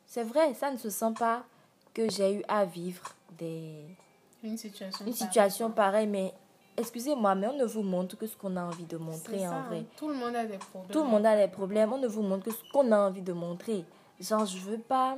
C'est 0.07 0.23
vrai, 0.25 0.55
ça 0.55 0.71
ne 0.71 0.77
se 0.77 0.91
sent 0.91 1.15
pas 1.19 1.45
que 1.93 2.09
j'ai 2.11 2.35
eu 2.35 2.43
à 2.49 2.65
vivre 2.65 3.03
des, 3.39 3.85
une 4.43 4.59
situation, 4.59 5.07
une 5.07 5.13
situation 5.13 5.71
pareille, 5.71 6.07
mais 6.07 6.35
excusez-moi, 6.77 7.35
mais 7.35 7.49
on 7.49 7.57
ne 7.57 7.65
vous 7.65 7.83
montre 7.83 8.17
que 8.17 8.27
ce 8.27 8.37
qu'on 8.37 8.57
a 8.57 8.63
envie 8.63 8.85
de 8.85 8.97
montrer 8.97 9.47
en 9.49 9.63
vrai. 9.63 9.85
Tout 9.97 10.09
le 10.09 10.15
monde 10.15 10.37
a 10.37 10.45
des 10.45 10.59
problèmes. 10.59 10.91
Tout 10.91 11.03
le 11.03 11.09
monde 11.09 11.27
a 11.27 11.37
des 11.37 11.51
problèmes, 11.53 11.93
on 11.93 11.99
ne 11.99 12.09
vous 12.09 12.23
montre 12.23 12.45
que 12.45 12.51
ce 12.53 12.63
qu'on 12.73 12.93
a 12.93 12.99
envie 12.99 13.23
de 13.23 13.33
montrer. 13.33 13.85
Genre, 14.21 14.45
je 14.45 14.59
veux 14.59 14.79
pas 14.79 15.17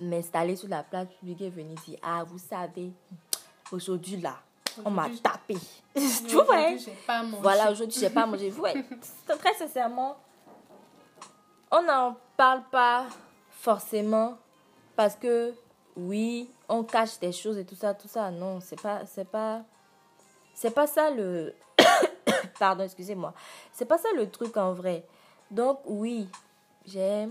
m'installer 0.00 0.56
sur 0.56 0.68
la 0.68 0.82
place 0.82 1.08
publique 1.18 1.40
et 1.40 1.50
venir 1.50 1.76
dire 1.86 1.98
Ah, 2.02 2.24
vous 2.24 2.38
savez, 2.38 2.92
aujourd'hui 3.72 4.18
là, 4.18 4.36
on 4.84 4.90
m'a 4.90 5.08
tapé. 5.22 5.56
tu 5.94 6.34
vois 6.34 6.70
Voilà, 7.40 7.70
aujourd'hui, 7.70 8.00
j'ai 8.00 8.10
pas 8.10 8.26
mangé. 8.26 8.50
Vous 8.50 8.64
très 9.38 9.54
sincèrement, 9.54 10.16
on 11.70 11.82
n'en 11.82 12.16
parle 12.36 12.62
pas 12.70 13.06
forcément 13.50 14.38
parce 14.96 15.16
que 15.16 15.54
oui, 15.96 16.50
on 16.68 16.82
cache 16.82 17.18
des 17.20 17.32
choses 17.32 17.58
et 17.58 17.64
tout 17.64 17.76
ça, 17.76 17.94
tout 17.94 18.08
ça. 18.08 18.30
Non, 18.30 18.60
c'est 18.60 18.80
pas, 18.80 19.04
c'est 19.06 19.28
pas, 19.28 19.62
c'est 20.54 20.72
pas 20.72 20.86
ça 20.86 21.10
le. 21.10 21.54
Pardon, 22.58 22.84
excusez-moi. 22.84 23.34
C'est 23.72 23.84
pas 23.84 23.98
ça 23.98 24.08
le 24.16 24.30
truc 24.30 24.56
en 24.56 24.72
vrai. 24.72 25.04
Donc 25.50 25.80
oui, 25.86 26.28
j'ai 26.86 27.28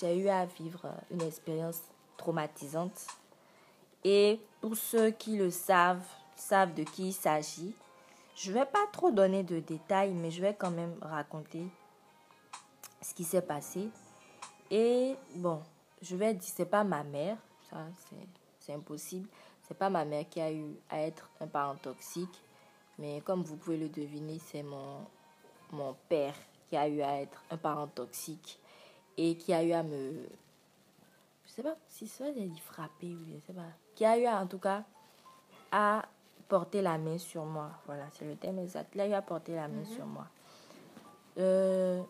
j'ai 0.00 0.16
eu 0.16 0.28
à 0.28 0.46
vivre 0.46 0.86
une 1.10 1.22
expérience 1.22 1.80
traumatisante. 2.16 3.06
Et 4.04 4.40
pour 4.60 4.76
ceux 4.76 5.10
qui 5.10 5.36
le 5.36 5.50
savent, 5.50 6.06
savent 6.36 6.74
de 6.74 6.82
qui 6.82 7.08
il 7.08 7.12
s'agit, 7.12 7.74
je 8.34 8.50
ne 8.50 8.58
vais 8.58 8.66
pas 8.66 8.86
trop 8.92 9.10
donner 9.10 9.42
de 9.42 9.60
détails, 9.60 10.12
mais 10.12 10.30
je 10.30 10.40
vais 10.40 10.54
quand 10.54 10.70
même 10.70 10.96
raconter 11.00 11.64
ce 13.00 13.14
qui 13.14 13.24
s'est 13.24 13.42
passé. 13.42 13.88
Et 14.70 15.14
bon, 15.36 15.62
je 16.00 16.16
vais 16.16 16.34
dire, 16.34 16.50
c'est 16.52 16.66
pas 16.66 16.84
ma 16.84 17.04
mère, 17.04 17.36
ça 17.70 17.78
c'est 18.58 18.72
impossible. 18.72 19.28
C'est 19.62 19.76
pas 19.76 19.90
ma 19.90 20.04
mère 20.04 20.28
qui 20.28 20.40
a 20.40 20.52
eu 20.52 20.76
à 20.90 21.00
être 21.00 21.30
un 21.40 21.46
parent 21.46 21.76
toxique, 21.76 22.42
mais 22.98 23.20
comme 23.20 23.42
vous 23.42 23.56
pouvez 23.56 23.76
le 23.76 23.88
deviner, 23.88 24.40
c'est 24.44 24.62
mon, 24.62 25.06
mon 25.70 25.94
père 26.08 26.34
qui 26.68 26.76
a 26.76 26.88
eu 26.88 27.00
à 27.02 27.20
être 27.20 27.42
un 27.50 27.56
parent 27.56 27.86
toxique 27.86 28.58
et 29.16 29.36
qui 29.36 29.52
a 29.52 29.62
eu 29.62 29.72
à 29.72 29.82
me. 29.82 30.26
Je 31.46 31.50
sais 31.52 31.62
pas 31.62 31.76
si 31.88 32.08
ça 32.08 32.32
j'ai 32.32 32.46
dit 32.46 32.60
frapper 32.60 33.14
ou 33.14 33.24
je 33.34 33.38
sais 33.46 33.52
pas. 33.52 33.62
Qui 33.94 34.04
a 34.04 34.18
eu 34.18 34.26
en 34.26 34.46
tout 34.46 34.58
cas 34.58 34.84
à 35.70 36.04
porter 36.48 36.82
la 36.82 36.98
main 36.98 37.18
sur 37.18 37.44
moi. 37.44 37.70
Voilà, 37.86 38.04
c'est 38.12 38.24
le 38.24 38.36
thème 38.36 38.58
exact. 38.58 38.90
Il 38.94 39.00
a 39.00 39.08
eu 39.08 39.12
à 39.12 39.22
porter 39.22 39.54
la 39.54 39.68
main 39.68 39.80
mhm. 39.80 39.84
sur 39.86 40.06
moi. 40.06 40.26
Euh, 41.38 42.02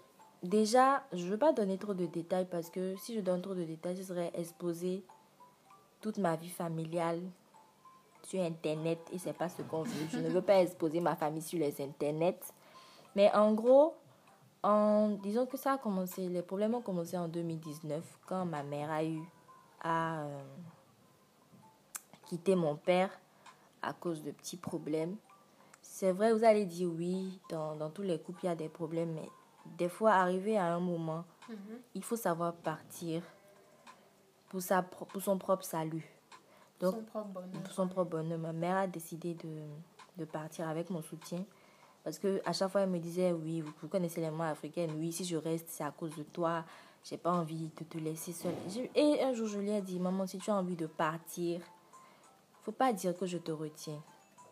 déjà, 0.43 1.05
je 1.13 1.25
ne 1.25 1.31
veux 1.31 1.39
pas 1.39 1.53
donner 1.53 1.79
trop 1.79 1.95
de 1.95 2.07
détails 2.07 2.47
parce 2.51 2.71
que 2.71 2.97
si 2.97 3.15
je 3.15 3.21
donne 3.21 3.41
trop 3.41 3.55
de 3.55 3.65
détails, 3.65 3.97
je 3.97 4.03
serais 4.03 4.33
exposer 4.35 5.05
toute 6.01 6.19
ma 6.19 6.35
vie 6.37 6.49
familiale 6.49 7.21
sur 8.25 8.43
Internet 8.43 8.99
et 9.13 9.19
c'est 9.19 9.33
pas 9.33 9.49
ce 9.49 9.63
qu'on 9.63 9.83
veut. 9.83 10.09
Je 10.11 10.19
ne 10.19 10.29
veux 10.29 10.43
pas 10.43 10.61
exposer 10.61 11.01
ma 11.01 11.15
famille 11.15 11.43
sur 11.43 11.59
les 11.59 11.81
Internets. 11.81 12.41
Mais 13.15 13.33
en 13.33 13.53
gros, 13.53 13.95
en 14.63 15.11
disons 15.23 15.47
que 15.47 15.57
ça 15.57 15.75
a 15.75 15.79
commencé, 15.79 16.29
les 16.29 16.43
problèmes 16.43 16.75
ont 16.75 16.81
commencé 16.81 17.17
en 17.17 17.29
2019 17.29 18.03
quand 18.27 18.45
ma 18.45 18.63
mère 18.63 18.91
a 18.91 19.05
eu 19.05 19.21
à 19.81 20.23
euh, 20.23 20.43
quitter 22.33 22.55
mon 22.55 22.77
père 22.77 23.11
à 23.83 23.93
cause 23.93 24.23
de 24.23 24.31
petits 24.31 24.57
problèmes. 24.57 25.17
C'est 25.83 26.13
vrai, 26.13 26.33
vous 26.33 26.45
allez 26.45 26.65
dire 26.65 26.89
oui, 26.89 27.39
dans, 27.51 27.77
dans, 27.77 27.91
tous 27.91 28.01
les 28.01 28.19
couples, 28.19 28.41
il 28.45 28.47
y 28.47 28.49
a 28.49 28.55
des 28.55 28.71
problèmes, 28.71 29.13
mais 29.13 29.29
des 29.77 29.91
fois, 29.91 30.13
arrivé 30.13 30.57
à 30.57 30.73
un 30.75 30.81
moment, 30.81 31.27
mhm. 31.51 31.57
il 31.95 32.03
faut 32.03 32.17
savoir 32.17 32.55
partir 32.55 33.23
pour, 34.49 34.63
sa, 34.63 34.83
pour 34.83 35.21
son 35.21 35.37
propre 35.37 35.65
salut. 35.65 36.11
Donc, 36.81 36.95
son 36.95 37.03
propre 37.03 37.29
bonheur. 37.29 37.63
Pour 37.65 37.73
son 37.75 37.89
propre 37.89 38.11
bonheur. 38.13 38.39
Ma 38.39 38.55
mère 38.55 38.77
a 38.79 38.87
décidé 38.87 39.35
de, 39.35 39.61
de 40.17 40.25
partir 40.25 40.67
avec 40.67 40.89
mon 40.89 41.03
soutien. 41.03 41.45
Parce 42.03 42.19
que 42.19 42.41
à 42.47 42.55
chaque 42.55 42.71
fois, 42.71 42.81
elle 42.81 42.89
me 42.89 42.99
disait, 42.99 43.33
oui, 43.33 43.61
vous, 43.61 43.89
connaissez 43.89 44.23
les 44.23 44.31
mots 44.31 44.45
africaines, 44.45 44.93
oui, 44.97 45.13
si 45.13 45.27
je 45.27 45.37
reste, 45.37 45.67
c'est 45.69 45.85
à 45.85 45.91
cause 45.91 46.17
de 46.17 46.23
toi, 46.23 46.65
j'ai 47.05 47.19
pas 47.19 47.33
envie 47.33 47.71
de 47.77 47.85
te 47.85 47.99
laisser 47.99 48.33
seule. 48.33 48.55
Et 48.95 49.23
un 49.23 49.35
jour, 49.35 49.49
je 49.49 49.59
lui 49.59 49.71
ai 49.71 49.83
dit, 49.83 50.01
maman, 50.01 50.27
si 50.27 50.39
tu 50.39 50.51
as 50.51 50.55
envie 50.55 50.77
de 50.77 50.87
partir, 50.87 51.61
faut 52.63 52.73
pas 52.73 52.93
dire 52.93 53.17
que 53.17 53.27
je 53.27 53.39
te 53.39 53.51
retiens. 53.51 54.03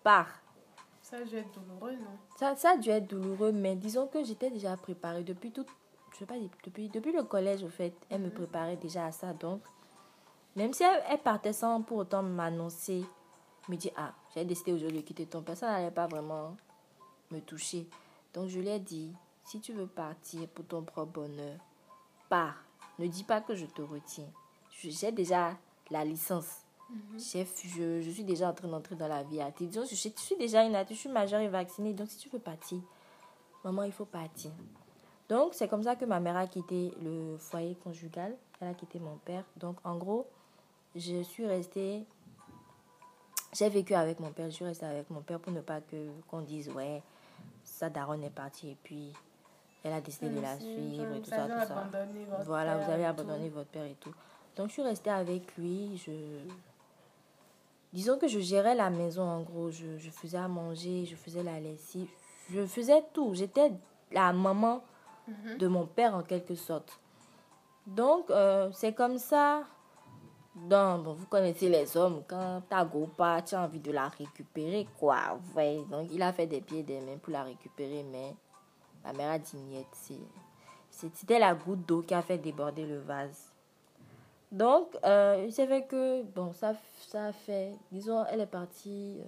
Pars. 0.02 0.28
Ça 1.02 1.16
a 1.16 1.24
dû 1.24 1.36
être 1.36 1.52
douloureux, 1.52 1.92
non? 1.92 2.18
Ça, 2.36 2.54
ça 2.56 2.70
a 2.70 2.76
dû 2.76 2.90
être 2.90 3.08
douloureux, 3.08 3.52
mais 3.52 3.74
disons 3.74 4.06
que 4.06 4.22
j'étais 4.22 4.50
déjà 4.50 4.76
préparée 4.76 5.22
depuis 5.22 5.50
tout. 5.50 5.64
Je 6.12 6.18
sais 6.18 6.26
pas, 6.26 6.34
depuis, 6.64 6.88
depuis 6.88 7.12
le 7.12 7.22
collège, 7.22 7.62
au 7.62 7.68
fait, 7.68 7.94
elle 8.08 8.20
me 8.20 8.30
préparait 8.30 8.76
déjà 8.76 9.06
à 9.06 9.12
ça. 9.12 9.32
Donc, 9.32 9.62
même 10.56 10.72
si 10.72 10.82
elle, 10.82 11.02
elle 11.08 11.18
partait 11.18 11.52
sans 11.52 11.82
pour 11.82 11.98
autant 11.98 12.22
m'annoncer, 12.22 13.04
me 13.68 13.76
dire 13.76 13.92
Ah, 13.96 14.12
j'ai 14.34 14.44
décidé 14.44 14.72
aujourd'hui 14.72 15.00
de 15.00 15.06
quitter 15.06 15.26
ton 15.26 15.42
père, 15.42 15.56
ça 15.56 15.70
n'allait 15.70 15.90
pas 15.90 16.06
vraiment 16.06 16.56
me 17.30 17.40
toucher. 17.40 17.88
Donc, 18.34 18.48
je 18.48 18.60
lui 18.60 18.68
ai 18.68 18.78
dit 18.78 19.12
Si 19.44 19.60
tu 19.60 19.72
veux 19.72 19.86
partir 19.86 20.48
pour 20.48 20.66
ton 20.66 20.82
propre 20.82 21.12
bonheur, 21.12 21.58
pars. 22.28 22.56
Ne 22.98 23.06
dis 23.06 23.24
pas 23.24 23.40
que 23.40 23.54
je 23.54 23.66
te 23.66 23.80
retiens. 23.80 24.28
J'ai 24.70 25.10
déjà 25.10 25.56
la 25.90 26.04
licence. 26.04 26.66
Chef, 27.18 27.62
je, 27.66 28.00
je 28.00 28.10
suis 28.10 28.24
déjà 28.24 28.50
en 28.50 28.54
train 28.54 28.68
d'entrer 28.68 28.96
dans 28.96 29.08
la 29.08 29.22
vie 29.22 29.40
active. 29.40 29.70
Je, 29.72 29.80
je 29.88 29.94
suis 29.94 30.36
déjà 30.38 30.64
une 30.64 30.74
adulte, 30.74 30.96
je 30.96 31.00
suis 31.00 31.08
majeure 31.08 31.40
et 31.40 31.48
vaccinée. 31.48 31.92
Donc, 31.92 32.08
si 32.08 32.16
tu 32.18 32.28
veux 32.28 32.38
partir, 32.38 32.78
maman, 33.64 33.82
il 33.84 33.92
faut 33.92 34.04
partir. 34.04 34.50
Donc, 35.28 35.54
c'est 35.54 35.68
comme 35.68 35.82
ça 35.82 35.94
que 35.96 36.04
ma 36.04 36.18
mère 36.18 36.36
a 36.36 36.46
quitté 36.46 36.92
le 37.02 37.36
foyer 37.38 37.76
conjugal. 37.76 38.36
Elle 38.60 38.68
a 38.68 38.74
quitté 38.74 38.98
mon 38.98 39.16
père. 39.18 39.44
Donc, 39.56 39.76
en 39.84 39.96
gros, 39.96 40.26
je 40.96 41.22
suis 41.22 41.46
restée. 41.46 42.04
J'ai 43.52 43.68
vécu 43.68 43.94
avec 43.94 44.18
mon 44.18 44.32
père. 44.32 44.46
Je 44.46 44.54
suis 44.54 44.64
restée 44.64 44.86
avec 44.86 45.08
mon 45.10 45.20
père 45.20 45.38
pour 45.38 45.52
ne 45.52 45.60
pas 45.60 45.80
que 45.80 46.08
qu'on 46.28 46.40
dise, 46.40 46.68
ouais, 46.70 47.02
sa 47.62 47.90
daronne 47.90 48.24
est 48.24 48.30
partie 48.30 48.70
et 48.70 48.76
puis 48.82 49.12
elle 49.82 49.92
a 49.92 50.00
décidé 50.00 50.30
de 50.30 50.40
la 50.40 50.58
suivre 50.58 51.14
et 51.14 51.20
tout 51.20 51.30
ça, 51.30 51.44
avez 51.44 51.52
tout 51.52 51.68
ça. 51.68 51.78
abandonné 51.80 52.24
votre 52.28 52.44
Voilà, 52.44 52.76
vous 52.78 52.90
avez 52.90 53.04
abandonné 53.04 53.48
votre 53.48 53.70
père 53.70 53.84
et 53.84 53.96
tout. 54.00 54.12
Donc, 54.56 54.68
je 54.68 54.72
suis 54.74 54.82
restée 54.82 55.10
avec 55.10 55.56
lui. 55.56 55.96
Je... 55.96 56.10
Disons 57.92 58.18
que 58.18 58.28
je 58.28 58.38
gérais 58.40 58.74
la 58.74 58.90
maison, 58.90 59.22
en 59.22 59.42
gros. 59.42 59.70
Je, 59.70 59.98
je 59.98 60.10
faisais 60.10 60.38
à 60.38 60.48
manger, 60.48 61.04
je 61.06 61.16
faisais 61.16 61.42
la 61.42 61.58
lessive. 61.58 62.08
Je 62.50 62.64
faisais 62.66 63.02
tout. 63.12 63.34
J'étais 63.34 63.72
la 64.12 64.32
maman 64.32 64.82
Mhm. 65.28 65.58
de 65.58 65.66
mon 65.68 65.86
père, 65.86 66.14
en 66.14 66.22
quelque 66.22 66.54
sorte. 66.56 66.98
Donc, 67.86 68.30
euh, 68.30 68.70
c'est 68.72 68.92
comme 68.94 69.18
ça. 69.18 69.62
Dans, 70.54 70.98
bon, 70.98 71.12
vous 71.14 71.26
connaissez 71.26 71.68
les 71.68 71.96
hommes, 71.96 72.22
quand 72.26 72.62
ta 72.68 72.84
go 72.84 73.06
part, 73.16 73.44
tu 73.44 73.54
as 73.54 73.62
envie 73.62 73.78
de 73.78 73.92
la 73.92 74.08
récupérer, 74.08 74.88
quoi. 74.98 75.38
Ouais. 75.54 75.80
Donc, 75.90 76.08
il 76.10 76.20
a 76.22 76.32
fait 76.32 76.46
des 76.48 76.60
pieds 76.60 76.80
et 76.80 76.82
des 76.82 77.00
mains 77.00 77.18
pour 77.18 77.32
la 77.32 77.44
récupérer, 77.44 78.02
mais 78.10 78.34
ma 79.04 79.12
mère 79.12 79.30
a 79.30 79.38
dit 79.38 79.56
C'était 80.90 81.38
la 81.38 81.54
goutte 81.54 81.86
d'eau 81.86 82.02
qui 82.02 82.14
a 82.14 82.22
fait 82.22 82.38
déborder 82.38 82.84
le 82.84 82.98
vase. 82.98 83.49
Donc, 84.52 84.96
euh, 85.04 85.48
c'est 85.50 85.66
vrai 85.66 85.86
que, 85.86 86.22
bon, 86.22 86.52
ça, 86.52 86.74
ça 87.08 87.26
a 87.26 87.32
fait, 87.32 87.72
disons, 87.92 88.24
elle 88.26 88.40
est 88.40 88.46
partie 88.46 89.20
euh, 89.20 89.24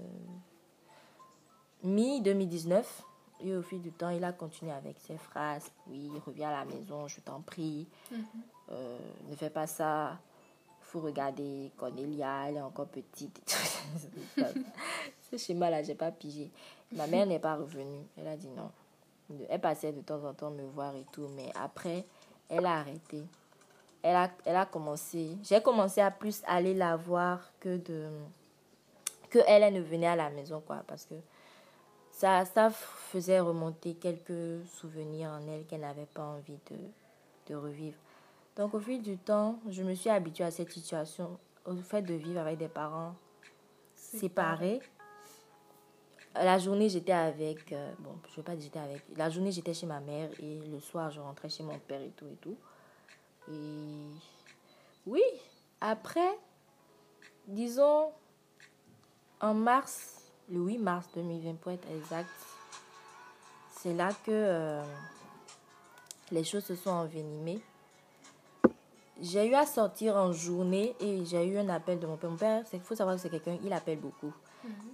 mi-2019. 1.84 2.82
Et 3.44 3.56
au 3.56 3.62
fil 3.62 3.80
du 3.80 3.90
temps, 3.90 4.10
il 4.10 4.22
a 4.24 4.32
continué 4.32 4.72
avec 4.72 4.98
ses 5.00 5.16
phrases. 5.16 5.70
Oui, 5.88 6.10
reviens 6.24 6.50
à 6.50 6.64
la 6.64 6.64
maison, 6.64 7.08
je 7.08 7.20
t'en 7.20 7.40
prie. 7.40 7.88
Mhm. 8.10 8.24
Euh, 8.70 8.98
ne 9.28 9.36
fais 9.36 9.50
pas 9.50 9.66
ça. 9.66 10.18
faut 10.80 11.00
regarder 11.00 11.72
Cornelia, 11.76 12.48
elle 12.48 12.56
est 12.56 12.60
encore 12.60 12.86
petite. 12.86 13.40
Ce 15.30 15.36
schéma-là, 15.36 15.82
j'ai 15.82 15.94
pas 15.94 16.12
pigé. 16.12 16.50
Ma 16.92 17.06
mère 17.06 17.26
n'est 17.26 17.40
pas 17.40 17.56
revenue. 17.56 18.06
Elle 18.16 18.28
a 18.28 18.36
dit 18.36 18.50
non. 18.50 18.70
Elle 19.48 19.60
passait 19.60 19.92
de 19.92 20.02
temps 20.02 20.22
en 20.24 20.34
temps 20.34 20.50
me 20.50 20.64
voir 20.64 20.94
et 20.94 21.06
tout, 21.10 21.26
mais 21.34 21.50
après, 21.54 22.04
elle 22.48 22.66
a 22.66 22.78
arrêté. 22.78 23.24
Elle 24.02 24.16
a, 24.16 24.30
elle 24.44 24.56
a 24.56 24.66
commencé. 24.66 25.36
J'ai 25.42 25.62
commencé 25.62 26.00
à 26.00 26.10
plus 26.10 26.42
aller 26.46 26.74
la 26.74 26.96
voir 26.96 27.52
que 27.60 27.76
de. 27.76 28.08
que 29.30 29.38
elle, 29.46 29.62
elle 29.62 29.74
ne 29.74 29.80
venait 29.80 30.08
à 30.08 30.16
la 30.16 30.30
maison, 30.30 30.60
quoi, 30.60 30.82
parce 30.86 31.04
que 31.06 31.14
ça, 32.10 32.44
ça 32.44 32.70
faisait 32.70 33.40
remonter 33.40 33.94
quelques 33.94 34.66
souvenirs 34.66 35.30
en 35.30 35.46
elle 35.48 35.64
qu'elle 35.66 35.80
n'avait 35.80 36.06
pas 36.06 36.24
envie 36.24 36.58
de, 36.70 36.76
de 37.46 37.54
revivre. 37.54 37.96
Donc, 38.56 38.74
au 38.74 38.80
fil 38.80 39.00
du 39.00 39.16
temps, 39.16 39.58
je 39.68 39.82
me 39.82 39.94
suis 39.94 40.10
habituée 40.10 40.44
à 40.44 40.50
cette 40.50 40.70
situation, 40.72 41.38
au 41.64 41.74
fait 41.76 42.02
de 42.02 42.14
vivre 42.14 42.40
avec 42.40 42.58
des 42.58 42.68
parents 42.68 43.14
séparés. 43.94 44.80
La 46.34 46.58
journée, 46.58 46.88
j'étais 46.88 47.12
avec. 47.12 47.72
euh, 47.72 47.92
bon, 47.98 48.14
je 48.26 48.32
ne 48.32 48.36
veux 48.36 48.42
pas 48.42 48.56
dire 48.56 48.64
j'étais 48.64 48.78
avec. 48.78 49.02
La 49.16 49.30
journée, 49.30 49.52
j'étais 49.52 49.74
chez 49.74 49.86
ma 49.86 50.00
mère 50.00 50.30
et 50.40 50.60
le 50.66 50.80
soir, 50.80 51.10
je 51.10 51.20
rentrais 51.20 51.48
chez 51.48 51.62
mon 51.62 51.78
père 51.78 52.00
et 52.00 52.10
tout 52.10 52.26
et 52.26 52.36
tout. 52.40 52.56
Et. 53.50 54.10
Oui, 55.06 55.22
après, 55.80 56.38
disons, 57.46 58.12
en 59.40 59.54
mars, 59.54 60.22
le 60.48 60.60
8 60.60 60.78
mars 60.78 61.08
2020, 61.14 61.54
pour 61.54 61.72
être 61.72 61.88
exact, 61.90 62.28
c'est 63.78 63.94
là 63.94 64.10
que 64.24 64.30
euh, 64.30 64.82
les 66.30 66.44
choses 66.44 66.64
se 66.64 66.76
sont 66.76 66.90
envenimées. 66.90 67.60
J'ai 69.20 69.48
eu 69.48 69.54
à 69.54 69.66
sortir 69.66 70.16
en 70.16 70.32
journée 70.32 70.94
et 71.00 71.24
j'ai 71.24 71.44
eu 71.46 71.58
un 71.58 71.68
appel 71.68 71.98
de 71.98 72.06
mon 72.06 72.16
père. 72.16 72.30
Mon 72.30 72.36
père, 72.36 72.64
il 72.72 72.80
faut 72.80 72.94
savoir 72.94 73.16
que 73.16 73.22
c'est 73.22 73.30
quelqu'un, 73.30 73.58
il 73.64 73.72
appelle 73.72 73.98
beaucoup. 73.98 74.32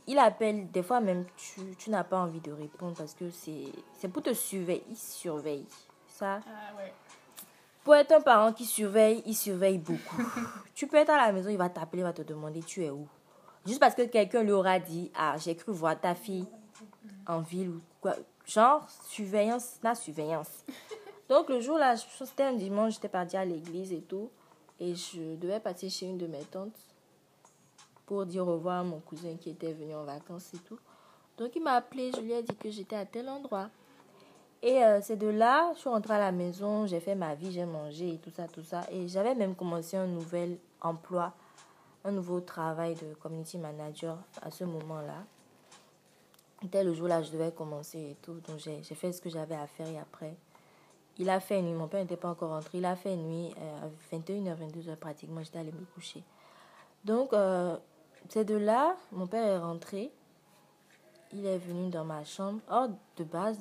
Il 0.06 0.18
appelle, 0.18 0.70
des 0.70 0.82
fois 0.82 1.00
même, 1.00 1.26
tu, 1.36 1.60
tu 1.76 1.90
n'as 1.90 2.04
pas 2.04 2.18
envie 2.18 2.40
de 2.40 2.50
répondre 2.52 2.94
parce 2.96 3.12
que 3.12 3.30
c'est 3.30 3.66
c'est 3.98 4.08
pour 4.08 4.22
te 4.22 4.32
surveiller. 4.32 4.82
Il 4.88 4.96
surveille. 4.96 5.66
Ça, 6.08 6.40
Ah 6.46 6.74
ouais. 6.76 6.92
Pour 7.88 7.96
être 7.96 8.12
un 8.12 8.20
parent 8.20 8.52
qui 8.52 8.66
surveille, 8.66 9.22
il 9.24 9.34
surveille 9.34 9.78
beaucoup. 9.78 10.22
tu 10.74 10.86
peux 10.86 10.98
être 10.98 11.08
à 11.08 11.16
la 11.16 11.32
maison, 11.32 11.48
il 11.48 11.56
va 11.56 11.70
t'appeler, 11.70 12.02
il 12.02 12.04
va 12.04 12.12
te 12.12 12.20
demander 12.20 12.62
tu 12.62 12.84
es 12.84 12.90
où? 12.90 13.08
Juste 13.64 13.80
parce 13.80 13.94
que 13.94 14.02
quelqu'un 14.02 14.42
lui 14.42 14.52
aura 14.52 14.78
dit 14.78 15.10
Ah, 15.14 15.36
j'ai 15.38 15.56
cru 15.56 15.72
voir 15.72 15.98
ta 15.98 16.14
fille 16.14 16.44
en 17.26 17.40
ville 17.40 17.70
ou 17.70 17.80
quoi. 18.02 18.14
Genre, 18.44 18.86
surveillance, 19.06 19.78
la 19.82 19.94
surveillance. 19.94 20.66
Donc 21.30 21.48
le 21.48 21.62
jour 21.62 21.78
là, 21.78 21.96
c'était 21.96 22.42
un 22.42 22.52
dimanche, 22.52 22.96
j'étais 22.96 23.08
partie 23.08 23.38
à 23.38 23.44
l'église 23.46 23.90
et 23.94 24.02
tout. 24.02 24.28
Et 24.78 24.94
je 24.94 25.36
devais 25.36 25.58
partir 25.58 25.90
chez 25.90 26.04
une 26.04 26.18
de 26.18 26.26
mes 26.26 26.44
tantes 26.44 26.76
pour 28.04 28.26
dire 28.26 28.46
au 28.46 28.52
revoir 28.52 28.80
à 28.80 28.84
mon 28.84 29.00
cousin 29.00 29.34
qui 29.40 29.48
était 29.48 29.72
venu 29.72 29.94
en 29.94 30.04
vacances 30.04 30.52
et 30.52 30.58
tout. 30.58 30.78
Donc 31.38 31.56
il 31.56 31.62
m'a 31.62 31.72
appelé, 31.72 32.12
je 32.14 32.20
lui 32.20 32.32
ai 32.32 32.42
dit 32.42 32.54
que 32.54 32.70
j'étais 32.70 32.96
à 32.96 33.06
tel 33.06 33.30
endroit. 33.30 33.70
Et 34.62 34.84
euh, 34.84 35.00
c'est 35.00 35.16
de 35.16 35.28
là, 35.28 35.72
je 35.74 35.80
suis 35.80 35.88
rentrée 35.88 36.14
à 36.14 36.18
la 36.18 36.32
maison, 36.32 36.86
j'ai 36.86 37.00
fait 37.00 37.14
ma 37.14 37.34
vie, 37.34 37.52
j'ai 37.52 37.64
mangé 37.64 38.14
et 38.14 38.18
tout 38.18 38.30
ça, 38.30 38.48
tout 38.48 38.64
ça. 38.64 38.82
Et 38.90 39.06
j'avais 39.06 39.34
même 39.34 39.54
commencé 39.54 39.96
un 39.96 40.06
nouvel 40.06 40.58
emploi, 40.80 41.32
un 42.04 42.10
nouveau 42.10 42.40
travail 42.40 42.94
de 42.94 43.14
community 43.14 43.58
manager 43.58 44.18
à 44.42 44.50
ce 44.50 44.64
moment-là. 44.64 45.24
C'était 46.60 46.82
le 46.82 46.92
jour 46.92 47.06
là, 47.06 47.22
je 47.22 47.30
devais 47.30 47.52
commencer 47.52 47.98
et 47.98 48.16
tout. 48.20 48.40
Donc 48.48 48.58
j'ai 48.58 48.82
j'ai 48.82 48.96
fait 48.96 49.12
ce 49.12 49.20
que 49.20 49.30
j'avais 49.30 49.54
à 49.54 49.68
faire 49.68 49.86
et 49.86 49.98
après. 49.98 50.34
Il 51.18 51.28
a 51.30 51.40
fait 51.40 51.60
nuit, 51.62 51.72
mon 51.72 51.88
père 51.88 52.00
n'était 52.00 52.16
pas 52.16 52.28
encore 52.28 52.50
rentré. 52.50 52.78
Il 52.78 52.84
a 52.84 52.94
fait 52.94 53.16
nuit 53.16 53.52
euh, 53.58 53.86
à 53.86 54.16
21h, 54.16 54.56
22h 54.56 54.96
pratiquement, 54.96 55.42
j'étais 55.42 55.58
allée 55.58 55.72
me 55.72 55.84
coucher. 55.94 56.22
Donc, 57.04 57.32
euh, 57.32 57.76
c'est 58.28 58.44
de 58.44 58.54
là, 58.54 58.96
mon 59.10 59.26
père 59.26 59.44
est 59.44 59.58
rentré. 59.58 60.12
Il 61.32 61.44
est 61.44 61.58
venu 61.58 61.90
dans 61.90 62.04
ma 62.04 62.24
chambre. 62.24 62.60
Or, 62.70 62.88
de 63.16 63.24
base, 63.24 63.58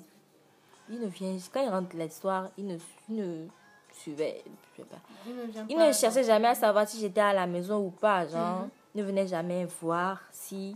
il 0.90 1.00
ne 1.00 1.08
vient, 1.08 1.36
quand 1.52 1.62
il 1.62 1.70
rentre 1.70 1.96
le 1.96 2.10
soir, 2.10 2.50
il 2.58 2.68
ne, 2.68 2.78
il 3.10 3.16
ne 3.16 3.48
suivait, 3.94 4.44
je 4.74 4.82
sais 4.82 4.88
pas. 4.88 4.98
Il 5.26 5.36
ne, 5.36 5.44
vient 5.44 5.66
Il 5.70 5.76
pas 5.76 5.88
ne 5.88 5.94
cherchait 5.94 6.24
jamais 6.24 6.48
à 6.48 6.56
savoir 6.56 6.88
si 6.88 7.00
j'étais 7.00 7.22
à 7.22 7.34
la 7.34 7.48
maison 7.48 7.80
ou 7.86 7.90
pas, 7.90 8.28
genre. 8.28 8.62
Mhm. 8.62 8.70
Il 8.96 9.02
ne 9.02 9.08
venait 9.08 9.28
jamais 9.28 9.66
voir 9.82 10.22
si 10.32 10.76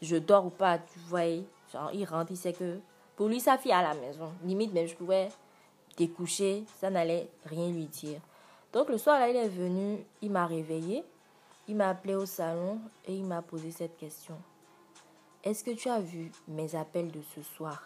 je 0.00 0.16
dors 0.16 0.46
ou 0.46 0.50
pas, 0.50 0.78
tu 0.78 0.98
voyais. 1.00 1.44
Genre, 1.72 1.90
il 1.92 2.04
rentre, 2.04 2.30
il 2.30 2.36
sait 2.36 2.52
que 2.52 2.78
pour 3.16 3.28
lui, 3.28 3.40
sa 3.40 3.58
fille 3.58 3.72
est 3.72 3.74
à 3.74 3.82
la 3.82 3.94
maison. 3.94 4.32
Limite, 4.44 4.72
même 4.72 4.86
je 4.86 4.94
pouvais 4.94 5.28
découcher, 5.96 6.64
ça 6.78 6.88
n'allait 6.88 7.28
rien 7.44 7.68
lui 7.68 7.86
dire. 7.86 8.20
Donc, 8.72 8.88
le 8.88 8.96
soir, 8.96 9.18
là, 9.18 9.28
il 9.28 9.36
est 9.36 9.48
venu, 9.48 9.98
il 10.22 10.30
m'a 10.30 10.46
réveillé, 10.46 11.02
il 11.66 11.76
m'a 11.76 11.90
appelé 11.90 12.14
au 12.14 12.26
salon 12.26 12.78
et 13.06 13.14
il 13.14 13.24
m'a 13.24 13.42
posé 13.42 13.70
cette 13.70 13.96
question. 13.96 14.36
Est-ce 15.42 15.64
que 15.64 15.72
tu 15.72 15.88
as 15.88 16.00
vu 16.00 16.30
mes 16.46 16.74
appels 16.74 17.10
de 17.10 17.20
ce 17.34 17.42
soir? 17.42 17.82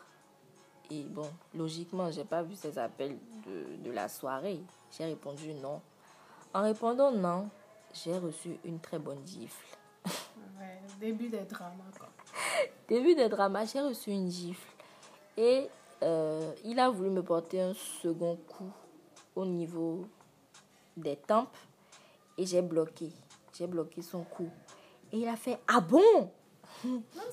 Et 0.93 1.05
bon, 1.05 1.29
logiquement, 1.55 2.11
j'ai 2.11 2.25
pas 2.25 2.43
vu 2.43 2.55
ces 2.55 2.79
appels 2.79 3.17
de, 3.47 3.83
de 3.83 3.91
la 3.91 4.11
soirée. 4.11 4.61
J'ai 4.91 5.07
répondu 5.07 5.55
non. 5.55 5.81
En 6.53 6.63
répondant 6.63 7.11
non, 7.11 7.49
j'ai 7.95 8.19
reçu 8.19 8.59
une 8.63 8.79
très 8.79 8.99
bonne 8.99 9.27
gifle. 9.27 9.79
Ouais, 10.59 10.83
début 11.01 11.31
des 11.31 11.45
dramas, 11.45 11.91
quoi. 11.97 12.09
Début 12.89 13.15
de 13.15 13.27
drama, 13.27 13.65
j'ai 13.65 13.81
reçu 13.81 14.11
une 14.11 14.31
gifle. 14.31 14.69
Et 15.39 15.69
euh, 16.03 16.53
il 16.63 16.79
a 16.79 16.91
voulu 16.91 17.09
me 17.09 17.23
porter 17.23 17.63
un 17.63 17.73
second 17.73 18.37
coup 18.47 18.71
au 19.35 19.47
niveau 19.47 20.05
des 20.95 21.17
tempes. 21.17 21.57
Et 22.37 22.45
j'ai 22.45 22.61
bloqué. 22.61 23.11
J'ai 23.57 23.67
bloqué 23.67 24.03
son 24.03 24.25
cou. 24.25 24.51
Et 25.11 25.21
il 25.21 25.29
a 25.29 25.37
fait 25.37 25.59
Ah 25.67 25.81
bon? 25.81 26.31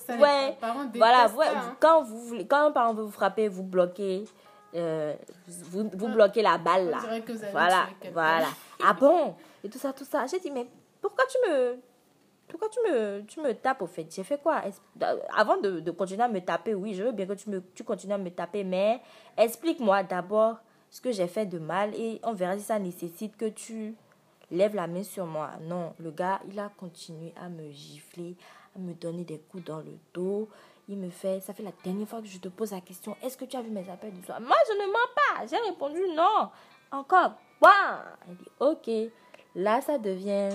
Ça, 0.06 0.16
Ouais, 0.16 0.56
Voilà, 0.94 1.28
ouais, 1.28 1.46
hein. 1.48 1.76
quand, 1.80 2.02
vous 2.02 2.20
voulez, 2.20 2.46
quand 2.46 2.66
un 2.66 2.70
parent 2.70 2.94
veut 2.94 3.04
vous 3.04 3.10
frapper, 3.10 3.48
vous 3.48 3.62
bloquez, 3.62 4.24
euh, 4.74 5.14
vous, 5.46 5.90
vous 5.92 6.08
bloquez 6.08 6.42
la 6.42 6.58
balle 6.58 6.90
là. 6.90 6.98
dirait 7.00 7.20
que 7.22 7.32
vous 7.32 7.42
avez 7.42 7.52
Voilà, 7.52 7.86
voilà. 8.12 8.48
Ah 8.84 8.92
bon? 8.92 9.34
Et 9.64 9.68
tout 9.68 9.78
ça, 9.78 9.92
tout 9.92 10.04
ça. 10.04 10.26
J'ai 10.26 10.40
dit, 10.40 10.50
mais 10.50 10.66
pourquoi 11.00 11.24
tu 11.26 11.50
me. 11.50 11.76
Pourquoi 12.48 12.68
pourquoi 12.68 12.68
tu 12.68 12.92
me, 12.92 13.20
tu 13.26 13.40
me 13.40 13.54
tapes 13.54 13.80
au 13.82 13.86
fait? 13.86 14.06
J'ai 14.10 14.24
fait 14.24 14.42
quoi? 14.42 14.62
Avant 15.36 15.56
de, 15.58 15.78
de, 15.78 15.90
continuer 15.92 16.24
à 16.24 16.28
me 16.28 16.40
taper, 16.40 16.74
oui, 16.74 16.94
je 16.94 17.04
veux 17.04 17.12
bien 17.12 17.24
que 17.24 17.34
tu, 17.34 17.48
me, 17.48 17.62
tu 17.74 17.84
continues 17.84 18.14
à 18.14 18.18
me 18.18 18.28
taper, 18.28 18.64
mais 18.64 19.00
explique-moi 19.36 20.02
d'abord 20.02 20.56
ce 20.90 21.00
que 21.00 21.12
j'ai 21.12 21.28
fait 21.28 21.46
de 21.46 21.58
mal 21.60 21.94
et 21.94 22.20
on 22.24 22.32
verra 22.32 22.58
si 22.58 22.64
ça 22.64 22.78
nécessite 22.80 23.36
que 23.36 23.48
tu 23.48 23.94
lèves 24.50 24.74
la 24.74 24.86
main 24.86 25.02
sur 25.02 25.26
moi. 25.26 25.50
Non, 25.62 25.94
le 26.00 26.10
gars, 26.10 26.40
il 26.50 26.58
a 26.58 26.70
continué 26.76 27.32
à 27.40 27.48
me 27.48 27.70
gifler, 27.70 28.34
à 28.76 28.78
me 28.78 28.94
donner 28.94 29.24
des 29.24 29.38
coups 29.38 29.64
dans 29.64 29.78
le 29.78 29.98
dos. 30.14 30.48
Il 30.88 30.96
me 30.98 31.10
fait, 31.10 31.40
ça 31.40 31.54
fait 31.54 31.62
la 31.62 31.72
dernière 31.84 32.08
fois 32.08 32.20
que 32.20 32.26
je 32.26 32.38
te 32.38 32.48
pose 32.48 32.72
la 32.72 32.80
question, 32.80 33.16
est-ce 33.22 33.36
que 33.36 33.44
tu 33.44 33.56
as 33.56 33.62
vu 33.62 33.70
mes 33.70 33.88
appels 33.88 34.12
du 34.12 34.22
soir? 34.24 34.40
Moi, 34.40 34.56
je 34.68 34.74
ne 34.74 34.86
mens 34.92 34.98
pas. 35.14 35.46
J'ai 35.46 35.70
répondu 35.70 36.00
non. 36.14 36.50
Encore, 36.90 37.34
quoi 37.60 38.02
Il 38.28 38.36
dit, 38.36 38.48
ok. 38.58 39.12
Là, 39.54 39.80
ça 39.80 39.98
devient 39.98 40.50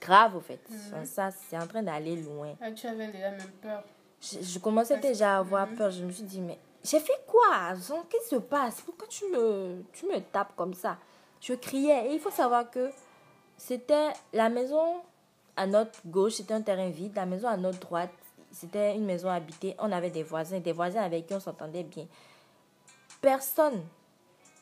grave, 0.00 0.36
au 0.36 0.40
fait. 0.40 0.60
Mhm. 0.68 1.04
Ça, 1.04 1.30
c'est 1.30 1.56
en 1.56 1.66
train 1.66 1.82
d'aller 1.82 2.16
loin. 2.16 2.54
Ah, 2.60 2.72
tu 2.72 2.86
avais 2.86 3.08
déjà 3.08 3.30
même 3.30 3.50
peur. 3.60 3.84
Je, 4.20 4.58
commençais 4.58 4.98
déjà 4.98 5.36
à 5.36 5.38
avoir 5.38 5.66
mhm. 5.68 5.76
peur. 5.76 5.90
Je 5.90 6.04
me 6.04 6.10
suis 6.10 6.24
dit, 6.24 6.40
mais 6.40 6.58
j'ai 6.82 7.00
fait 7.00 7.20
quoi? 7.26 7.74
Qu'est-ce 8.08 8.28
qui 8.28 8.34
se 8.34 8.40
passe? 8.40 8.80
Pourquoi 8.80 9.06
tu 9.08 9.24
me, 9.26 9.84
tu 9.92 10.06
me 10.06 10.20
tapes 10.20 10.54
comme 10.56 10.74
ça 10.74 10.98
Je 11.40 11.54
criais. 11.54 12.08
Et 12.08 12.14
il 12.14 12.20
faut 12.20 12.30
savoir 12.30 12.68
que 12.70 12.90
c'était 13.56 14.08
la 14.32 14.48
maison 14.48 15.02
à 15.56 15.66
notre 15.66 16.00
gauche, 16.06 16.34
c'était 16.34 16.54
un 16.54 16.62
terrain 16.62 16.88
vide. 16.88 17.12
La 17.14 17.26
maison 17.26 17.48
à 17.48 17.56
notre 17.56 17.80
droite, 17.80 18.10
c'était 18.50 18.94
une 18.94 19.04
maison 19.04 19.28
habitée. 19.28 19.74
On 19.78 19.90
avait 19.92 20.10
des 20.10 20.22
voisins, 20.22 20.60
des 20.60 20.72
voisins 20.72 21.02
avec 21.02 21.26
qui 21.26 21.34
on 21.34 21.40
s'entendait 21.40 21.82
bien. 21.82 22.06
Personne, 23.20 23.82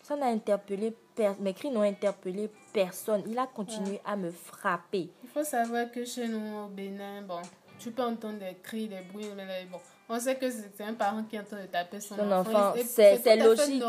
ça 0.03 0.17
n'a 0.17 0.27
interpellé, 0.27 0.95
mes 1.41 1.55
cris 1.55 1.71
n'ont 1.71 1.83
interpellé 1.83 2.51
personne. 2.73 3.23
Il 3.27 3.39
a 3.39 3.47
continué 3.47 4.01
à 4.05 4.17
me 4.17 4.31
frapper. 4.31 5.11
Il 5.23 5.31
faut 5.31 5.45
savoir 5.45 5.91
que 5.91 6.05
chez 6.05 6.29
nous 6.29 6.65
au 6.65 6.67
Bénin, 6.69 7.23
bon, 7.23 7.41
tu 7.79 7.91
peux 7.93 8.03
entendre 8.03 8.39
des 8.39 8.57
cris, 8.63 8.89
des 8.89 9.01
bruits, 9.01 9.31
mais 9.37 9.67
bon, 9.71 9.79
on 10.09 10.19
sait 10.19 10.35
que 10.35 10.51
c'est 10.51 10.83
un 10.83 10.95
parent 10.95 11.23
qui 11.23 11.37
est 11.37 11.39
en 11.39 11.45
train 11.45 11.63
de 11.63 11.67
taper 11.67 12.01
son, 12.01 12.19
enfant. 12.33 12.75
C'est 12.85 13.37
logique. 13.37 13.83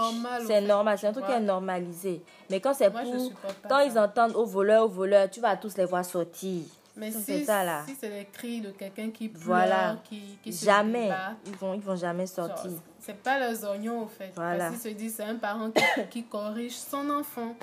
C'est 0.46 0.62
normal. 0.62 0.98
C'est 1.00 1.08
un 1.08 1.12
truc 1.12 1.26
qui 1.26 1.32
est 1.32 1.40
normalisé. 1.40 2.22
Mais 2.50 2.60
quand 2.62 2.76
c'est 2.76 2.92
pour. 2.92 3.32
Quand 3.68 3.80
ils 3.80 3.98
entendent 3.98 4.36
au 4.36 4.46
voleur, 4.46 4.86
au 4.86 4.88
voleur, 4.88 5.30
tu 5.30 5.42
vas 5.42 5.58
tous 5.58 5.76
les 5.78 5.86
voir 5.86 6.06
sortir. 6.06 6.62
Mais 6.96 7.12
si, 7.12 7.46
si 7.46 7.46
c'est 7.46 8.10
les 8.10 8.26
cris 8.26 8.60
de 8.60 8.72
quelqu'un 8.72 9.12
qui 9.12 9.30
pleure, 9.30 9.44
voilà. 9.44 9.98
qui, 10.04 10.38
qui 10.44 10.52
Jamais. 10.52 11.10
ils 11.46 11.56
vont, 11.56 11.74
ils 11.74 11.82
vont 11.82 11.96
jamais 11.96 12.28
sortir. 12.28 12.72
C'est 13.00 13.22
pas 13.22 13.40
leurs 13.40 13.64
oignons, 13.70 14.04
au 14.04 14.08
fait. 14.08 14.32
Voilà. 14.36 14.70
Parce 14.70 14.82
qu'ils 14.82 14.92
se 14.92 14.98
disent 14.98 15.16
c'est 15.16 15.24
un 15.24 15.36
parent 15.36 15.72
qui, 15.72 15.84
qui, 16.10 16.24
corrige 16.24 16.76
son 16.76 17.10
enfant. 17.10 17.56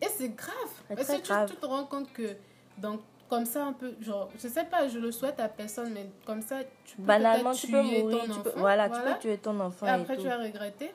Et 0.00 0.08
c'est 0.14 0.36
grave. 0.36 0.54
Parce 0.88 1.08
que 1.08 1.46
tu, 1.46 1.54
tu, 1.54 1.60
te 1.60 1.66
rends 1.66 1.84
compte 1.84 2.12
que 2.12 2.36
donc 2.76 3.00
comme 3.28 3.44
ça 3.44 3.64
un 3.64 3.72
peu 3.72 3.94
genre 4.00 4.28
je 4.38 4.48
sais 4.48 4.64
pas 4.64 4.88
je 4.88 4.98
le 4.98 5.10
souhaite 5.10 5.40
à 5.40 5.48
personne 5.48 5.92
mais 5.92 6.08
comme 6.24 6.42
ça 6.42 6.58
tu 6.84 6.96
peux 6.96 7.02
banalement 7.02 7.52
tu 7.52 7.66
peux 7.66 7.82
mourir 7.82 8.24
ton 8.24 8.30
enfant, 8.30 8.50
voilà, 8.56 8.88
tu 8.88 9.00
peux 9.00 9.18
tuer 9.18 9.38
ton 9.38 9.58
enfant 9.60 9.86
et 9.86 9.90
après 9.90 10.16
tu 10.16 10.24
vas 10.28 10.38
regretter 10.38 10.92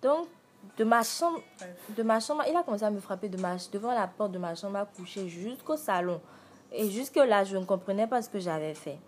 donc 0.00 0.28
de 0.78 0.84
ma 0.84 1.02
chambre 1.02 1.42
de 1.94 2.02
ma 2.02 2.20
chambre 2.20 2.44
il 2.48 2.56
a 2.56 2.62
commencé 2.62 2.84
à 2.84 2.90
me 2.90 3.00
frapper 3.00 3.28
de 3.28 3.36
ma 3.36 3.56
devant 3.72 3.92
la 3.92 4.06
porte 4.06 4.32
de 4.32 4.38
ma 4.38 4.54
chambre 4.54 4.78
à 4.78 4.86
coucher 4.86 5.28
jusqu'au 5.28 5.76
salon 5.76 6.20
et 6.74 6.90
jusque 6.90 7.16
là 7.16 7.44
je 7.44 7.56
ne 7.56 7.64
comprenais 7.64 8.06
pas 8.06 8.20
ce 8.22 8.28
que 8.28 8.38
j'avais 8.38 8.74
fait 8.74 8.98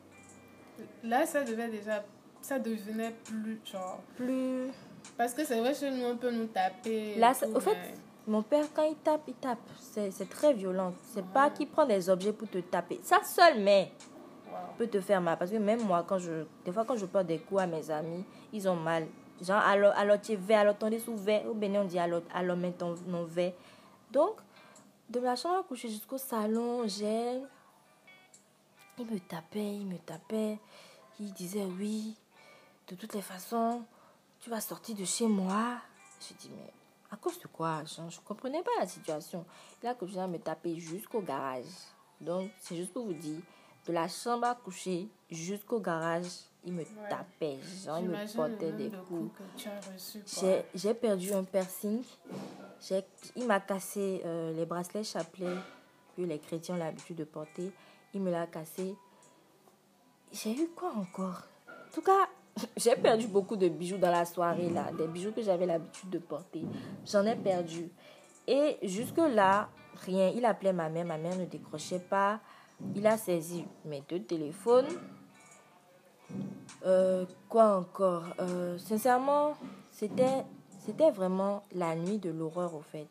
là 1.05 1.27
ça 1.27 1.43
devait 1.43 1.69
déjà 1.69 2.05
ça 2.41 2.59
devenait 2.59 3.13
plus 3.25 3.61
genre 3.65 4.01
plus 4.17 4.71
parce 5.17 5.35
que 5.35 5.45
c'est 5.45 5.59
vrai 5.59 5.73
que 5.73 5.91
nous 5.91 6.07
on 6.07 6.17
peut 6.17 6.31
nous 6.31 6.47
taper 6.47 7.17
là 7.17 7.33
au 7.55 7.61
fait 7.61 7.77
mon 8.29 8.43
père, 8.43 8.65
quand 8.75 8.83
il 8.83 8.97
tape, 8.97 9.23
il 9.29 9.35
tape. 9.35 9.59
C'est 9.79 10.29
très 10.29 10.53
violent. 10.53 10.93
C'est 11.15 11.25
pas 11.25 11.49
qu'il 11.51 11.69
prend 11.69 11.87
des 11.87 12.11
objets 12.11 12.33
pour 12.33 12.49
te 12.49 12.59
taper. 12.59 12.99
Ça 13.03 13.21
seul, 13.23 13.61
mais 13.61 13.93
peut 14.79 14.89
te 14.89 15.01
faire 15.01 15.21
mal. 15.21 15.39
Parce 15.39 15.53
que 15.53 15.57
même 15.57 15.83
moi, 15.83 16.05
quand 16.07 16.19
je, 16.19 16.45
des 16.65 16.73
fois, 16.73 16.85
quand 16.85 16.97
je 16.97 17.07
porte 17.07 17.27
des 17.27 17.39
coups 17.39 17.63
à 17.63 17.67
mes 17.69 17.89
amis, 17.89 18.25
ils 18.53 18.69
ont 18.69 18.75
mal. 18.75 19.07
Genre, 19.41 19.61
alors, 19.61 19.93
alors 19.97 20.21
tu 20.21 20.33
es 20.33 20.37
vert, 20.37 20.61
alors 20.61 20.77
ton 20.77 20.91
sous 20.99 21.17
vert. 21.17 21.47
Au 21.49 21.55
Bénin, 21.55 21.83
on 21.83 21.85
dit 21.85 21.99
alors, 21.99 22.23
alors, 22.35 22.57
mets 22.57 22.73
ton 22.73 22.95
vert. 23.29 23.53
Donc, 24.11 24.39
de 25.09 25.21
la 25.21 25.37
chambre 25.37 25.61
à 25.61 25.63
coucher 25.63 25.89
jusqu'au 25.89 26.19
salon, 26.19 26.83
j'ai. 26.87 27.41
Il 28.99 29.07
me 29.07 29.19
tapait, 29.21 29.77
il 29.77 29.87
me 29.87 29.99
tapait. 29.99 30.59
Il 31.21 31.33
disait 31.33 31.65
oui, 31.65 32.17
de 32.89 32.95
toutes 32.95 33.15
les 33.15 33.23
façons, 33.23 33.83
tu 34.41 34.51
vas 34.51 34.61
sortir 34.61 34.97
de 34.97 35.05
chez 35.05 35.27
moi. 35.27 35.79
Je 36.21 36.35
dis, 36.35 36.51
mais 36.51 36.73
à 37.11 37.17
cause 37.17 37.39
de 37.41 37.47
quoi? 37.47 37.83
Je 37.85 38.01
ne 38.01 38.11
comprenais 38.25 38.63
pas 38.63 38.71
la 38.81 38.87
situation. 38.87 39.45
Il 39.83 39.89
a 39.89 39.95
continué 39.95 40.21
à 40.23 40.27
me 40.27 40.39
taper 40.39 40.79
jusqu'au 40.79 41.21
garage. 41.21 41.65
Donc, 42.21 42.51
c'est 42.61 42.77
juste 42.77 42.93
pour 42.93 43.07
vous 43.07 43.13
dire, 43.13 43.41
de 43.87 43.93
la 43.93 44.09
chambre 44.09 44.47
à 44.47 44.55
coucher 44.55 45.09
jusqu'au 45.31 45.79
garage, 45.81 46.27
il 46.65 46.73
me 46.73 46.85
tapait. 47.09 47.59
Genre, 47.85 47.99
il 47.99 48.09
me 48.09 48.35
portait 48.35 48.73
des 48.73 48.91
coups. 48.91 49.31
J'ai 50.75 50.95
perdu 50.95 51.33
un 51.33 51.45
piercing. 51.45 52.03
Il 53.37 53.47
m'a 53.47 53.61
cassé 53.61 54.23
euh, 54.25 54.53
les 54.53 54.67
bracelets 54.67 55.05
chapelets 55.05 55.57
que 56.17 56.23
les 56.23 56.39
chrétiens 56.39 56.75
ont 56.75 56.79
l'habitude 56.79 57.17
de 57.17 57.25
porter. 57.25 57.71
Il 58.17 58.23
me 58.23 58.31
l'a 58.31 58.47
cassé. 58.47 58.97
J'ai 60.33 60.53
eu 60.53 60.69
quoi 60.75 60.91
encore? 60.97 61.43
En 61.69 61.93
tout 61.93 62.01
cas, 62.01 62.27
j'ai 62.79 62.97
perdu 62.97 63.27
beaucoup 63.27 63.57
de 63.57 63.69
bijoux 63.69 63.99
dans 63.99 64.11
la 64.11 64.25
soirée 64.25 64.71
là, 64.71 64.91
des 64.97 65.07
bijoux 65.07 65.33
que 65.33 65.43
j'avais 65.43 65.67
l'habitude 65.67 66.09
de 66.09 66.19
porter. 66.19 66.65
J'en 67.05 67.27
ai 67.27 67.37
perdu. 67.37 67.91
Et 68.49 68.79
jusque-là, 68.83 69.69
rien. 70.07 70.33
Il 70.35 70.47
appelait 70.47 70.73
ma 70.73 70.89
mère, 70.89 71.05
ma 71.05 71.19
mère 71.19 71.37
ne 71.37 71.45
décrochait 71.45 71.99
pas. 71.99 72.41
Il 72.95 73.07
a 73.07 73.19
saisi 73.19 73.67
mes 73.85 74.03
deux 74.09 74.23
téléphones. 74.23 74.89
Euh, 76.87 77.27
quoi 77.51 77.77
encore? 77.77 78.25
Euh, 78.41 78.79
Sincèrement, 78.79 79.57
c'était, 79.93 80.47
c'était 80.87 81.11
vraiment 81.11 81.65
la 81.75 81.95
nuit 81.95 82.19
de 82.19 82.31
l'horreur 82.31 82.75
au 82.75 82.81
fait. 82.81 83.09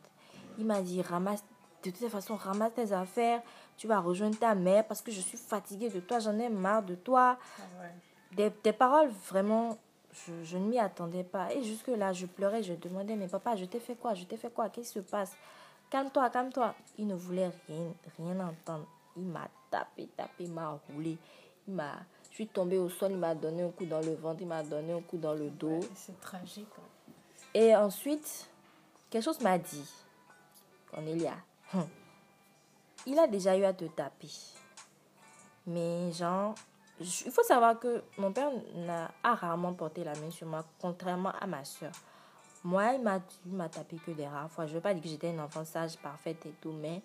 Il 0.58 0.66
m'a 0.66 0.82
dit, 0.82 1.04
ramasse, 1.04 1.44
de 1.84 1.92
toute 1.92 2.10
façon, 2.10 2.36
ramasse 2.36 2.74
tes 2.74 2.92
affaires. 2.92 3.44
Tu 3.78 3.88
vas 3.88 4.00
rejoindre 4.00 4.38
ta 4.38 4.56
mère 4.56 4.86
parce 4.86 5.02
que 5.02 5.12
je 5.12 5.20
suis 5.20 5.38
fatiguée 5.38 5.90
de 5.90 6.00
toi, 6.00 6.20
j'en 6.20 6.38
ai 6.40 6.50
marre 6.50 6.84
de 6.84 6.96
toi. 6.96 7.38
Ah 7.60 7.82
ouais 7.82 7.92
des, 8.36 8.52
des 8.64 8.74
paroles 8.74 9.10
vraiment, 9.30 9.78
je, 10.12 10.44
je 10.44 10.58
ne 10.58 10.66
m'y 10.68 10.80
attendais 10.80 11.24
pas. 11.24 11.52
Et 11.54 11.64
jusque-là, 11.64 12.14
je 12.14 12.26
pleurais, 12.26 12.64
je 12.64 12.74
demandais, 12.74 13.16
mais 13.16 13.28
papa, 13.28 13.56
je 13.56 13.66
t'ai 13.66 13.80
fait 13.80 13.96
quoi? 13.96 14.14
Je 14.14 14.26
t'ai 14.26 14.38
fait 14.38 14.54
quoi? 14.54 14.70
Qu'est-ce 14.70 14.94
qui 14.94 15.00
se 15.00 15.04
passe? 15.04 15.36
Calme-toi, 15.90 16.30
calme-toi. 16.30 16.76
Il 16.98 17.08
ne 17.08 17.16
voulait 17.16 17.52
rien, 17.68 17.94
rien 18.18 18.40
entendre. 18.40 18.86
Il 19.16 19.24
m'a 19.24 19.48
tapé, 19.72 20.08
tapé, 20.16 20.44
il 20.44 20.52
m'a 20.52 20.80
roulé. 20.90 21.18
Il 21.68 21.74
m'a, 21.74 21.94
je 22.30 22.36
suis 22.36 22.48
tombée 22.48 22.78
au 22.78 22.90
sol, 22.90 23.12
il 23.12 23.18
m'a 23.18 23.34
donné 23.34 23.64
un 23.64 23.70
coup 23.70 23.86
dans 23.86 24.02
le 24.02 24.14
ventre, 24.16 24.42
il 24.42 24.48
m'a 24.48 24.64
donné 24.64 24.94
un 24.94 25.02
coup 25.02 25.18
dans 25.18 25.34
le 25.34 25.50
dos. 25.50 25.80
c'est 25.96 26.20
tragique. 26.20 26.68
Hein. 26.78 27.12
Et 27.54 27.76
ensuite, 27.76 28.50
quelque 29.10 29.24
chose 29.24 29.40
m'a 29.40 29.58
dit, 29.58 29.90
Cornelia, 30.92 31.36
hum, 31.74 31.88
il 33.06 33.18
a 33.20 33.28
déjà 33.28 33.58
eu 33.58 33.64
à 33.64 33.74
te 33.74 33.86
taper. 33.86 34.32
Mais 35.68 36.12
genre, 36.12 36.56
il 37.00 37.32
faut 37.32 37.44
savoir 37.44 37.80
que 37.80 38.04
mon 38.18 38.32
père 38.32 38.52
a 39.24 39.36
rarement 39.36 39.74
porté 39.74 40.04
la 40.04 40.14
main 40.16 40.30
sur 40.32 40.48
moi, 40.48 40.64
contrairement 40.80 41.32
à 41.40 41.48
ma 41.48 41.66
soeur. 41.66 41.92
Moi, 42.64 42.94
il 42.94 43.02
m'a 43.54 43.70
tapé 43.70 43.98
que 43.98 44.12
des 44.12 44.28
rares 44.28 44.50
fois. 44.50 44.66
Je 44.66 44.72
ne 44.72 44.76
veux 44.78 44.82
pas 44.82 44.94
dire 44.94 45.04
que 45.04 45.10
j'étais 45.10 45.30
une 45.30 45.40
enfant 45.40 45.66
sage, 45.66 45.98
parfaite 45.98 46.46
et 46.46 46.54
tout, 46.62 46.72
mais 46.72 47.02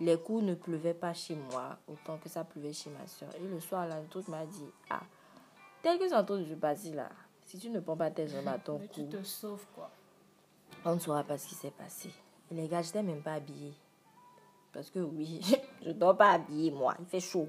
les 0.00 0.18
coups 0.18 0.42
ne 0.42 0.54
pleuvaient 0.54 0.94
pas 0.94 1.14
chez 1.14 1.36
moi 1.36 1.78
autant 1.86 2.18
que 2.18 2.28
ça 2.28 2.44
pleuvait 2.44 2.72
chez 2.72 2.90
ma 2.90 3.06
soeur. 3.06 3.28
Et 3.40 3.46
le 3.46 3.60
soir, 3.60 3.86
là, 3.86 4.00
tout 4.10 4.24
m'a 4.28 4.44
dit 4.44 4.70
Ah, 4.90 5.02
tel 5.82 5.98
que 5.98 6.04
de 6.04 6.44
se 6.44 6.54
passer 6.54 6.92
là, 6.92 7.08
si 7.44 7.58
tu 7.58 7.70
ne 7.70 7.78
prends 7.78 7.96
pas 7.96 8.10
tes 8.10 8.26
jambes 8.26 8.48
à 8.48 8.58
ton 8.58 8.78
cou, 8.78 8.86
tu 8.92 9.06
te 9.08 9.22
sauves 9.22 9.66
quoi. 9.74 9.90
On 10.84 10.94
ne 10.94 11.00
saura 11.00 11.22
pas 11.22 11.38
ce 11.38 11.46
qui 11.46 11.54
s'est 11.54 11.70
passé. 11.70 12.10
Et 12.50 12.54
les 12.54 12.68
gars, 12.68 12.82
je 12.82 12.88
n'étais 12.88 13.02
même 13.02 13.22
pas 13.22 13.34
habillée. 13.34 13.74
Parce 14.76 14.90
que 14.90 14.98
oui, 14.98 15.40
je 15.82 15.88
ne 15.88 15.94
dors 15.94 16.16
pas 16.16 16.32
habillée, 16.32 16.70
moi. 16.70 16.94
Il 17.00 17.06
fait 17.06 17.20
chaud 17.20 17.48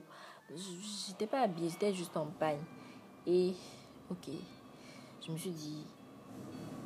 j'étais 1.07 1.27
pas 1.27 1.41
habillée, 1.41 1.69
j'étais 1.69 1.93
juste 1.93 2.15
en 2.15 2.25
pagne. 2.25 2.59
Et, 3.25 3.53
ok, 4.09 4.29
je 5.25 5.31
me 5.31 5.37
suis 5.37 5.51
dit, 5.51 5.85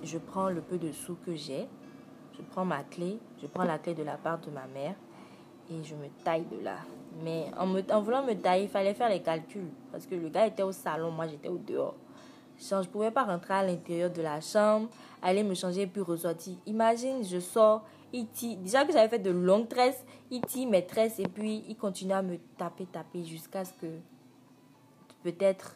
je 0.04 0.18
prends 0.18 0.50
le 0.50 0.62
peu 0.62 0.78
de 0.78 0.92
sous 0.92 1.16
que 1.16 1.36
j'ai, 1.36 1.68
je 2.36 2.42
prends 2.52 2.66
ma 2.66 2.84
clé, 2.84 3.20
je 3.42 3.48
prends 3.48 3.64
la 3.64 3.78
clé 3.78 3.94
de 3.94 4.04
la 4.04 4.18
part 4.18 4.39
de 4.39 4.50
ma 4.50 4.66
mère 4.68 4.96
et 5.70 5.84
je 5.84 5.94
me 5.96 6.08
taille 6.24 6.46
de 6.46 6.64
là. 6.64 6.78
Mais 7.24 7.52
en, 7.58 8.02
voulant 8.02 8.24
me 8.24 8.34
tailler, 8.34 8.64
il 8.64 8.70
fallait 8.70 8.94
faire 8.94 9.10
les 9.10 9.22
calculs 9.22 9.70
parce 9.92 10.06
que 10.06 10.16
le 10.16 10.30
gars 10.30 10.48
était 10.48 10.64
au 10.64 10.72
salon, 10.72 11.12
moi 11.12 11.28
j'étais 11.28 11.50
au 11.50 11.58
dehors. 11.58 11.96
Je 12.58 12.76
ne 12.76 12.84
pouvais 12.84 13.12
pas 13.12 13.24
rentrer 13.24 13.54
à 13.56 13.64
l'intérieur 13.64 14.12
de 14.12 14.22
la 14.22 14.39
chambre, 14.39 14.88
aller 15.22 15.44
me 15.44 15.56
changer 15.56 15.88
puis 15.88 16.02
ressortir. 16.02 16.56
Imagine, 16.66 17.24
je 17.24 17.39
sors, 17.39 17.84
il 18.14 18.28
Déjà 18.62 18.86
que 18.86 18.91
j'avais 18.91 19.09
fait 19.09 19.20
de 19.20 19.32
longues 19.32 19.68
tresses, 19.68 20.03
il 20.30 20.41
tire 20.41 20.70
mes 20.70 20.86
tresses 20.86 21.20
et 21.20 21.28
puis 21.28 21.64
il 21.68 21.76
continue 21.76 22.14
à 22.14 22.22
me 22.22 22.38
taper, 22.57 22.86
taper 22.86 23.24
jusqu'à 23.24 23.66
ce 23.66 23.74
que 23.74 23.88
peut-être 25.24 25.76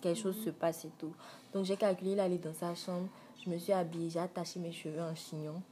quelque 0.00 0.18
chose 0.18 0.36
se 0.42 0.50
passe 0.50 0.84
et 0.84 0.90
tout. 0.98 1.12
Donc 1.52 1.64
j'ai 1.64 1.76
calculé, 1.76 2.12
il 2.12 2.20
allait 2.20 2.38
dans 2.38 2.54
sa 2.54 2.74
chambre, 2.74 3.08
je 3.44 3.50
me 3.50 3.58
suis 3.58 3.72
habillée, 3.72 4.10
j'ai 4.10 4.20
attaché 4.20 4.60
mes 4.60 4.72
cheveux 4.72 5.02
en 5.02 5.14
chignon. 5.14 5.62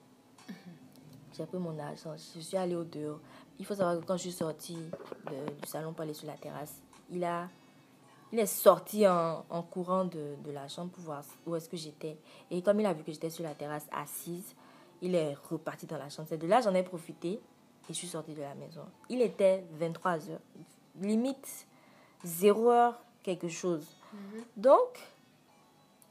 J'ai 1.36 1.46
pris 1.46 1.56
mon 1.56 1.78
argent, 1.78 2.14
je 2.14 2.40
suis 2.40 2.56
allée 2.58 2.76
au 2.76 2.84
dehors. 2.84 3.18
il 3.58 3.64
faut 3.64 3.74
savoir 3.74 3.98
que 3.98 4.04
quand 4.04 4.18
je 4.18 4.22
suis 4.22 4.32
sortie 4.32 4.76
du 4.76 5.66
salon 5.66 5.92
pour 5.94 6.02
aller 6.02 6.12
sur 6.12 6.26
la 6.26 6.34
terrasse, 6.34 6.74
il 7.10 7.24
a 7.24 7.48
il 8.32 8.38
est 8.38 8.46
sorti 8.46 9.06
en, 9.06 9.44
en 9.50 9.62
courant 9.62 10.06
de, 10.06 10.36
de, 10.42 10.50
la 10.52 10.66
chambre 10.66 10.90
pour 10.90 11.04
voir 11.04 11.22
où 11.46 11.54
est-ce 11.54 11.68
que 11.68 11.76
j'étais. 11.76 12.16
Et 12.50 12.62
comme 12.62 12.80
il 12.80 12.86
a 12.86 12.94
vu 12.94 13.02
que 13.02 13.12
j'étais 13.12 13.28
sur 13.28 13.44
la 13.44 13.54
terrasse 13.54 13.86
assise, 13.92 14.54
il 15.03 15.14
est 15.14 15.34
reparti 15.50 15.86
dans 15.86 15.98
la 15.98 16.09
chambre. 16.09 16.28
C'est 16.30 16.38
de 16.38 16.46
là 16.46 16.61
j'en 16.62 16.74
ai 16.74 16.82
profité 16.82 17.32
et 17.32 17.40
je 17.88 17.92
suis 17.92 18.07
sortie 18.07 18.32
de 18.32 18.40
la 18.40 18.55
maison. 18.55 18.82
Il 19.11 19.20
était 19.20 19.64
23 19.72 20.18
h 20.18 20.38
limite 21.00 21.66
0 22.24 22.70
heure 22.70 23.03
quelque 23.22 23.48
chose. 23.48 23.84
Mhm. 24.12 24.44
Donc, 24.57 24.98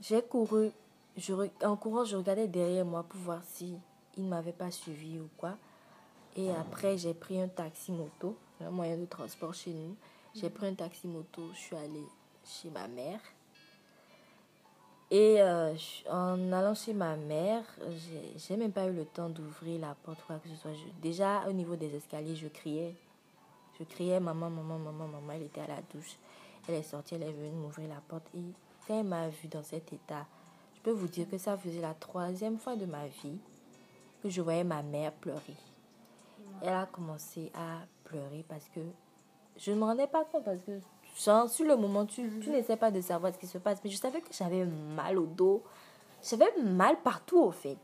j'ai 0.01 0.21
couru. 0.21 0.71
Je, 1.17 1.33
en 1.63 1.75
courant, 1.75 2.05
je 2.05 2.15
regardais 2.15 2.47
derrière 2.47 2.85
moi 2.85 3.03
pour 3.03 3.19
voir 3.19 3.41
si 3.43 3.77
il 4.17 4.23
ne 4.23 4.29
m'avait 4.29 4.51
pas 4.51 4.71
suivi 4.71 5.19
ou 5.19 5.29
quoi. 5.37 5.57
Et 6.35 6.49
après, 6.51 6.97
j'ai 6.97 7.13
pris 7.13 7.39
un 7.41 7.49
taxi 7.49 7.91
moto, 7.91 8.37
un 8.61 8.71
moyen 8.71 8.97
de 8.97 9.05
transport 9.05 9.53
chez 9.53 9.71
nous. 9.71 9.95
J'ai 10.33 10.49
pris 10.49 10.67
un 10.67 10.73
taxi 10.73 11.07
moto, 11.07 11.49
je 11.53 11.57
suis 11.57 11.75
allée 11.75 12.05
chez 12.45 12.69
ma 12.69 12.87
mère. 12.87 13.19
Et 15.13 15.41
euh, 15.41 15.73
en 16.09 16.53
allant 16.53 16.73
chez 16.73 16.93
ma 16.93 17.17
mère, 17.17 17.63
j'ai 18.37 18.55
même 18.55 18.71
pas 18.71 18.87
eu 18.87 18.93
le 18.93 19.03
temps 19.03 19.27
d'ouvrir 19.27 19.81
la 19.81 19.93
porte, 19.93 20.23
quoi 20.25 20.37
que 20.37 20.47
ce 20.47 20.55
soit. 20.55 20.71
déjà, 21.01 21.45
au 21.49 21.51
niveau 21.51 21.75
des 21.75 21.93
escaliers, 21.93 22.37
je 22.37 22.47
criais. 22.47 22.95
Je 23.77 23.83
criais 23.83 24.21
maman, 24.21 24.49
maman, 24.49 24.79
maman, 24.79 25.07
maman. 25.07 25.33
Elle 25.33 25.43
était 25.43 25.59
à 25.59 25.67
la 25.67 25.81
douche. 25.93 26.15
Elle 26.65 26.75
est 26.75 26.83
sortie, 26.83 27.15
elle 27.15 27.23
est 27.23 27.31
venue 27.33 27.57
m'ouvrir 27.57 27.89
la 27.89 27.99
porte. 28.07 28.23
Et 28.33 28.53
quand 28.87 29.01
elle 29.01 29.05
m'a 29.05 29.27
vue 29.27 29.49
dans 29.49 29.63
cet 29.63 29.91
état, 29.91 30.25
je 30.75 30.79
peux 30.81 30.91
vous 30.91 31.07
dire 31.07 31.29
que 31.29 31.37
ça 31.37 31.57
faisait 31.57 31.81
la 31.81 31.93
troisième 31.93 32.57
fois 32.57 32.77
de 32.77 32.85
ma 32.85 33.07
vie 33.07 33.37
que 34.23 34.29
je 34.29 34.41
voyais 34.41 34.63
ma 34.63 34.81
mère 34.81 35.11
pleurer. 35.11 35.57
Elle 36.61 36.69
a 36.73 36.85
commencé 36.85 37.51
à 37.53 37.79
pleurer 38.05 38.45
parce 38.47 38.69
que 38.69 38.79
je 39.57 39.71
ne 39.71 39.77
me 39.77 39.83
rendais 39.83 40.07
pas 40.07 40.23
compte 40.23 40.45
parce 40.45 40.61
que 40.61 40.79
genre, 41.17 41.49
sur 41.49 41.65
le 41.65 41.75
moment, 41.75 42.05
tu, 42.05 42.29
tu 42.41 42.49
n'essaies 42.49 42.77
pas 42.77 42.91
de 42.91 43.01
savoir 43.01 43.33
ce 43.33 43.37
qui 43.37 43.47
se 43.47 43.57
passe. 43.57 43.79
Mais 43.83 43.89
je 43.89 43.97
savais 43.97 44.21
que 44.21 44.27
j'avais 44.31 44.65
mal 44.65 45.17
au 45.17 45.25
dos. 45.25 45.63
J'avais 46.23 46.51
mal 46.63 47.01
partout, 47.01 47.39
au 47.39 47.51
fait. 47.51 47.77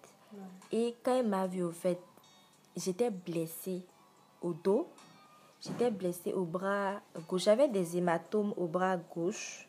Et 0.72 0.96
quand 1.04 1.16
elle 1.16 1.28
m'a 1.28 1.48
vu, 1.48 1.64
au 1.64 1.72
fait, 1.72 2.00
j'étais 2.76 3.10
blessée 3.10 3.84
au 4.42 4.54
dos. 4.54 4.88
J'étais 5.60 5.90
blessée 5.90 6.34
au 6.34 6.46
bras 6.46 7.02
gauche. 7.28 7.44
J'avais 7.44 7.68
des 7.68 7.98
hématomes 7.98 8.54
au 8.58 8.68
bras 8.68 8.98
gauche 8.98 9.68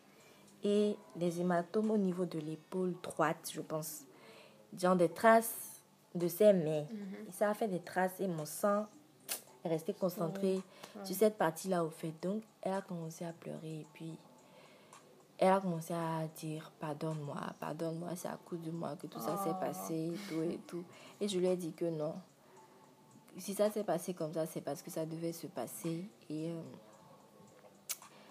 et 0.62 0.96
des 1.16 1.40
hématomes 1.40 1.90
au 1.90 1.96
niveau 1.96 2.26
de 2.26 2.38
l'épaule 2.38 2.94
droite, 3.02 3.50
je 3.52 3.60
pense. 3.60 4.02
Genre 4.76 4.96
des 4.96 5.08
traces 5.08 5.80
de 6.14 6.28
ses 6.28 6.52
mains. 6.52 6.82
Mhm. 6.82 7.30
Ça 7.30 7.50
a 7.50 7.54
fait 7.54 7.68
des 7.68 7.80
traces 7.80 8.20
et 8.20 8.28
mon 8.28 8.44
sang 8.44 8.86
est 9.64 9.68
resté 9.68 9.92
concentré 9.92 10.60
sur 11.04 11.16
cette 11.16 11.36
partie-là, 11.36 11.84
au 11.84 11.90
fait. 11.90 12.12
Donc, 12.22 12.42
elle 12.62 12.72
a 12.72 12.80
commencé 12.80 13.24
à 13.24 13.32
pleurer 13.32 13.80
et 13.80 13.86
puis 13.92 14.16
elle 15.38 15.52
a 15.52 15.60
commencé 15.60 15.94
à 15.94 16.26
dire 16.36 16.72
pardonne-moi, 16.80 17.40
pardonne-moi, 17.60 18.10
c'est 18.16 18.28
à 18.28 18.38
cause 18.44 18.60
de 18.60 18.72
moi 18.72 18.96
que 19.00 19.06
tout 19.06 19.20
ça 19.20 19.36
s'est 19.44 19.50
oh. 19.52 19.60
passé 19.60 19.94
et 19.94 20.28
tout 20.28 20.42
et 20.42 20.58
tout. 20.66 20.84
Et 21.20 21.28
je 21.28 21.38
lui 21.38 21.46
ai 21.46 21.56
dit 21.56 21.72
que 21.72 21.84
non. 21.84 22.14
Si 23.36 23.54
ça 23.54 23.70
s'est 23.70 23.84
passé 23.84 24.14
comme 24.14 24.32
ça, 24.32 24.46
c'est 24.46 24.60
parce 24.60 24.82
que 24.82 24.90
ça 24.90 25.06
devait 25.06 25.32
se 25.32 25.46
passer. 25.46 26.08
Et, 26.28 26.50
euh, 26.50 26.60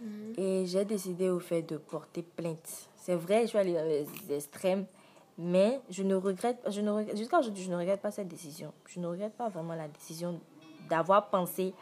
mhm. 0.01 0.34
et 0.38 0.65
j'ai 0.65 0.84
décidé 0.84 1.30
au 1.30 1.39
fait 1.39 1.61
de 1.61 1.78
porter 1.78 2.23
plainte. 2.23 2.89
C'est 2.97 3.15
vrai, 3.15 3.43
je 3.43 3.47
suis 3.47 3.57
allée 3.57 3.73
dans 3.73 3.86
les 3.86 4.05
extrêmes, 4.30 4.86
mais 5.38 5.80
je 5.89 6.03
ne 6.03 6.15
regrette, 6.15 6.59
je 6.69 6.82
ne 6.82 7.15
jusqu'à 7.15 7.39
aujourd'hui, 7.39 7.63
je 7.63 7.71
ne 7.71 7.78
regrette 7.78 8.01
pas 8.01 8.11
cette 8.11 8.28
décision. 8.28 8.73
Je 8.86 8.99
ne 8.99 9.07
regrette 9.07 9.34
pas 9.34 9.47
vraiment 9.47 9.75
la 9.75 9.88
décision 9.88 10.41
d'avoir 10.88 11.30
pensé 11.30 11.74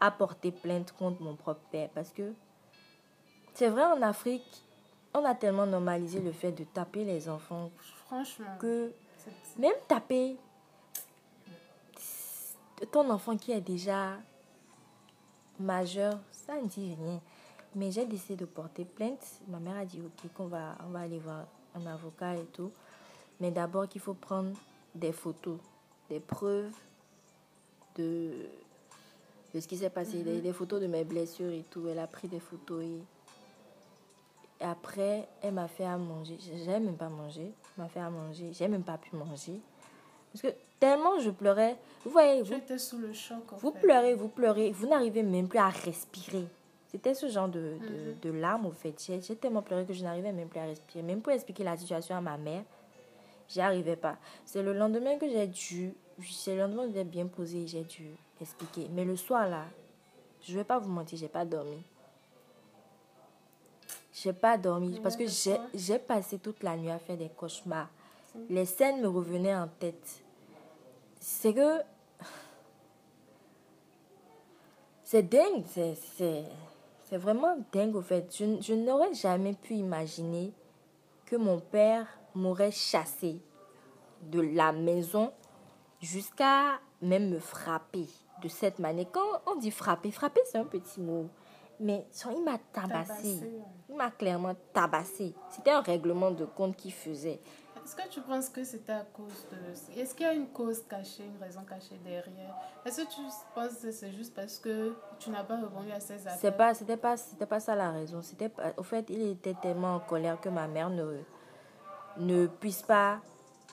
à 0.00 0.10
porter 0.10 0.50
plainte 0.50 0.92
contre 0.92 1.22
mon 1.22 1.34
propre 1.34 1.60
père. 1.70 1.88
Parce 1.94 2.10
que 2.10 2.32
c'est 3.54 3.68
vrai, 3.68 3.84
en 3.84 4.02
Afrique, 4.02 4.62
on 5.14 5.24
a 5.24 5.34
tellement 5.34 5.66
normalisé 5.66 6.20
le 6.20 6.32
fait 6.32 6.52
de 6.52 6.64
taper 6.64 7.04
les 7.04 7.28
enfants. 7.28 7.70
Franchement. 8.06 8.56
Que 8.58 8.92
même 9.58 9.74
taper 9.86 10.36
ton 12.90 13.08
enfant 13.10 13.36
qui 13.36 13.52
est 13.52 13.60
déjà 13.60 14.16
majeur, 15.60 16.18
ça 16.30 16.60
ne 16.60 16.66
dit 16.66 16.96
rien. 17.00 17.20
Mais 17.74 17.90
j'ai 17.90 18.04
décidé 18.04 18.36
de 18.36 18.44
porter 18.44 18.84
plainte. 18.84 19.40
Ma 19.48 19.58
mère 19.58 19.76
a 19.76 19.84
dit 19.84 20.00
ok 20.00 20.32
qu'on 20.34 20.46
va, 20.46 20.76
on 20.86 20.90
va 20.90 21.00
aller 21.00 21.18
voir 21.18 21.46
un 21.74 21.86
avocat 21.86 22.34
et 22.34 22.44
tout. 22.46 22.72
Mais 23.40 23.50
d'abord 23.50 23.88
qu'il 23.88 24.00
faut 24.00 24.14
prendre 24.14 24.52
des 24.94 25.12
photos, 25.12 25.58
des 26.08 26.20
preuves 26.20 26.74
de, 27.96 28.30
de 29.54 29.60
ce 29.60 29.66
qui 29.66 29.76
s'est 29.76 29.90
passé, 29.90 30.18
mhm. 30.18 30.40
des, 30.40 30.52
photos 30.52 30.80
de 30.80 30.86
mes 30.86 31.04
blessures 31.04 31.50
et 31.50 31.64
tout. 31.70 31.86
Elle 31.88 31.98
a 31.98 32.06
pris 32.06 32.28
des 32.28 32.40
photos 32.40 32.82
et, 32.82 33.00
après, 34.60 35.28
elle 35.42 35.54
m'a 35.54 35.66
fait 35.66 35.84
à 35.84 35.96
manger. 35.96 36.38
J'ai 36.40 36.78
même 36.78 36.96
pas 36.96 37.08
mangé. 37.08 37.42
Elle 37.42 37.82
m'a 37.82 37.88
fait 37.88 38.00
à 38.00 38.10
manger. 38.10 38.50
J'ai 38.52 38.68
même 38.68 38.84
pas 38.84 38.96
pu 38.96 39.16
manger. 39.16 39.60
Parce 40.32 40.42
que 40.42 40.54
tellement 40.78 41.18
je 41.18 41.30
pleurais. 41.30 41.76
Vous 42.04 42.10
voyez, 42.10 42.42
vous, 42.42 42.78
sous 42.78 42.98
le 42.98 43.12
choc. 43.12 43.38
vous 43.58 43.72
pleurez, 43.72 44.14
vous 44.14 44.28
pleurez. 44.28 44.70
Vous 44.70 44.86
n'arrivez 44.86 45.22
même 45.22 45.48
plus 45.48 45.58
à 45.58 45.68
respirer. 45.68 46.46
C'était 46.86 47.14
ce 47.14 47.26
genre 47.28 47.48
de, 47.48 47.58
de, 47.58 48.10
mhm. 48.10 48.18
de 48.22 48.30
larmes, 48.30 48.66
au 48.66 48.70
fait. 48.70 48.94
J'ai 49.04 49.36
tellement 49.36 49.62
pleuré 49.62 49.84
que 49.84 49.94
je 49.94 50.04
n'arrivais 50.04 50.32
même 50.32 50.48
plus 50.48 50.60
à 50.60 50.64
respirer. 50.64 51.02
Même 51.02 51.22
pour 51.22 51.32
expliquer 51.32 51.64
la 51.64 51.76
situation 51.76 52.14
à 52.14 52.20
ma 52.20 52.36
mère, 52.36 52.62
j'y 53.48 53.60
arrivais 53.60 53.96
pas. 53.96 54.16
C'est 54.44 54.62
le 54.62 54.72
lendemain 54.74 55.18
que 55.18 55.28
j'ai 55.28 55.46
dû 55.46 55.94
c'est 56.30 56.54
le 56.54 56.62
lendemain, 56.62 56.88
j'ai 56.92 57.04
bien 57.04 57.26
posé, 57.26 57.66
j'ai 57.66 57.82
dû 57.82 58.14
expliquer. 58.40 58.88
Mais 58.92 59.04
le 59.04 59.16
soir, 59.16 59.48
là, 59.48 59.64
je 60.42 60.54
vais 60.54 60.64
pas 60.64 60.78
vous 60.78 60.90
mentir, 60.90 61.18
j'ai 61.18 61.28
pas 61.28 61.44
dormi. 61.44 61.82
J'ai 64.12 64.32
pas 64.32 64.58
dormi 64.58 65.00
parce 65.00 65.16
que 65.16 65.24
j'ai 65.74 65.98
passé 65.98 66.38
toute 66.38 66.62
la 66.62 66.76
nuit 66.76 66.90
à 66.90 66.98
faire 66.98 67.16
des 67.16 67.30
cauchemars. 67.30 67.88
Les 68.48 68.66
scènes 68.66 69.00
me 69.00 69.08
revenaient 69.08 69.54
en 69.54 69.68
tête. 69.68 70.22
C'est 71.18 71.54
que. 71.54 71.80
C'est 75.04 75.22
dingue, 75.22 75.64
c'est 75.66 77.16
vraiment 77.18 77.58
dingue 77.70 77.96
au 77.96 78.00
fait. 78.00 78.34
Je, 78.34 78.62
je 78.62 78.72
n'aurais 78.72 79.12
jamais 79.12 79.52
pu 79.52 79.74
imaginer 79.74 80.52
que 81.26 81.36
mon 81.36 81.60
père 81.60 82.06
m'aurait 82.34 82.70
chassé 82.70 83.38
de 84.22 84.40
la 84.40 84.72
maison 84.72 85.30
jusqu'à 86.02 86.80
même 87.00 87.30
me 87.30 87.38
frapper 87.38 88.08
de 88.42 88.48
cette 88.48 88.78
manière. 88.78 89.06
Quand 89.10 89.40
on 89.46 89.56
dit 89.56 89.70
frapper, 89.70 90.10
frapper 90.10 90.40
c'est 90.44 90.58
un 90.58 90.64
petit 90.64 91.00
mot. 91.00 91.28
Mais 91.80 92.06
il 92.30 92.44
m'a 92.44 92.58
tabassé. 92.72 93.40
Il 93.88 93.96
m'a 93.96 94.10
clairement 94.10 94.54
tabassé. 94.72 95.34
C'était 95.50 95.70
un 95.70 95.80
règlement 95.80 96.30
de 96.30 96.44
compte 96.44 96.76
qu'il 96.76 96.92
faisait. 96.92 97.40
Est-ce 97.84 97.96
que 97.96 98.08
tu 98.08 98.20
penses 98.20 98.48
que 98.48 98.62
c'était 98.62 98.92
à 98.92 99.04
cause 99.12 99.44
de... 99.50 100.00
Est-ce 100.00 100.14
qu'il 100.14 100.24
y 100.24 100.28
a 100.28 100.32
une 100.32 100.46
cause 100.46 100.84
cachée, 100.88 101.24
une 101.24 101.42
raison 101.42 101.62
cachée 101.64 101.98
derrière? 102.04 102.54
Est-ce 102.84 103.02
que 103.02 103.08
tu 103.08 103.20
penses 103.56 103.78
que 103.82 103.90
c'est 103.90 104.12
juste 104.12 104.34
parce 104.34 104.60
que 104.60 104.94
tu 105.18 105.30
n'as 105.30 105.42
pas 105.42 105.56
répondu 105.56 105.90
à 105.90 105.98
ses 105.98 106.24
appels? 106.24 106.38
C'est 106.40 106.56
pas, 106.56 106.74
c'était 106.74 106.96
pas, 106.96 107.16
c'était 107.16 107.46
pas 107.46 107.58
ça 107.58 107.74
la 107.74 107.90
raison. 107.90 108.22
C'était, 108.22 108.52
au 108.76 108.84
fait, 108.84 109.06
il 109.08 109.22
était 109.22 109.54
tellement 109.60 109.96
en 109.96 110.00
colère 110.00 110.40
que 110.40 110.48
ma 110.48 110.68
mère 110.68 110.90
ne, 110.90 111.18
ne 112.18 112.46
puisse 112.46 112.82
pas 112.82 113.18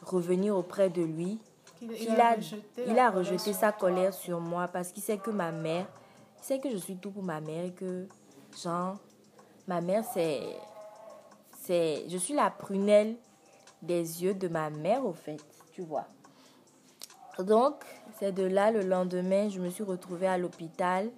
revenir 0.01 0.57
auprès 0.57 0.89
de 0.89 1.03
lui 1.03 1.39
il, 1.81 2.19
a, 2.19 2.35
rejeté, 2.35 2.83
il 2.87 2.99
a 2.99 3.09
rejeté 3.09 3.53
sa 3.53 3.71
colère 3.71 4.13
sur 4.13 4.39
moi 4.39 4.67
parce 4.67 4.91
qu'il 4.91 5.03
sait 5.03 5.17
que 5.17 5.31
ma 5.31 5.51
mère, 5.51 5.87
il 6.39 6.43
sait 6.43 6.59
que 6.59 6.69
je 6.69 6.77
suis 6.77 6.97
tout 6.97 7.11
pour 7.11 7.23
ma 7.23 7.41
mère 7.41 7.65
et 7.65 7.71
que, 7.71 8.07
genre, 8.61 8.97
ma 9.67 9.81
mère, 9.81 10.03
c'est. 10.13 10.41
c'est 11.61 12.05
je 12.07 12.17
suis 12.17 12.33
la 12.33 12.49
prunelle 12.49 13.15
des 13.81 14.23
yeux 14.23 14.33
de 14.33 14.47
ma 14.47 14.69
mère, 14.69 15.05
au 15.05 15.13
fait, 15.13 15.39
tu 15.71 15.81
vois. 15.81 16.05
Donc, 17.39 17.85
c'est 18.19 18.33
de 18.33 18.43
là, 18.43 18.71
le 18.71 18.81
lendemain, 18.81 19.47
je 19.49 19.61
me 19.61 19.69
suis 19.69 19.83
retrouvée 19.83 20.27
à 20.27 20.37
l'hôpital 20.37 21.09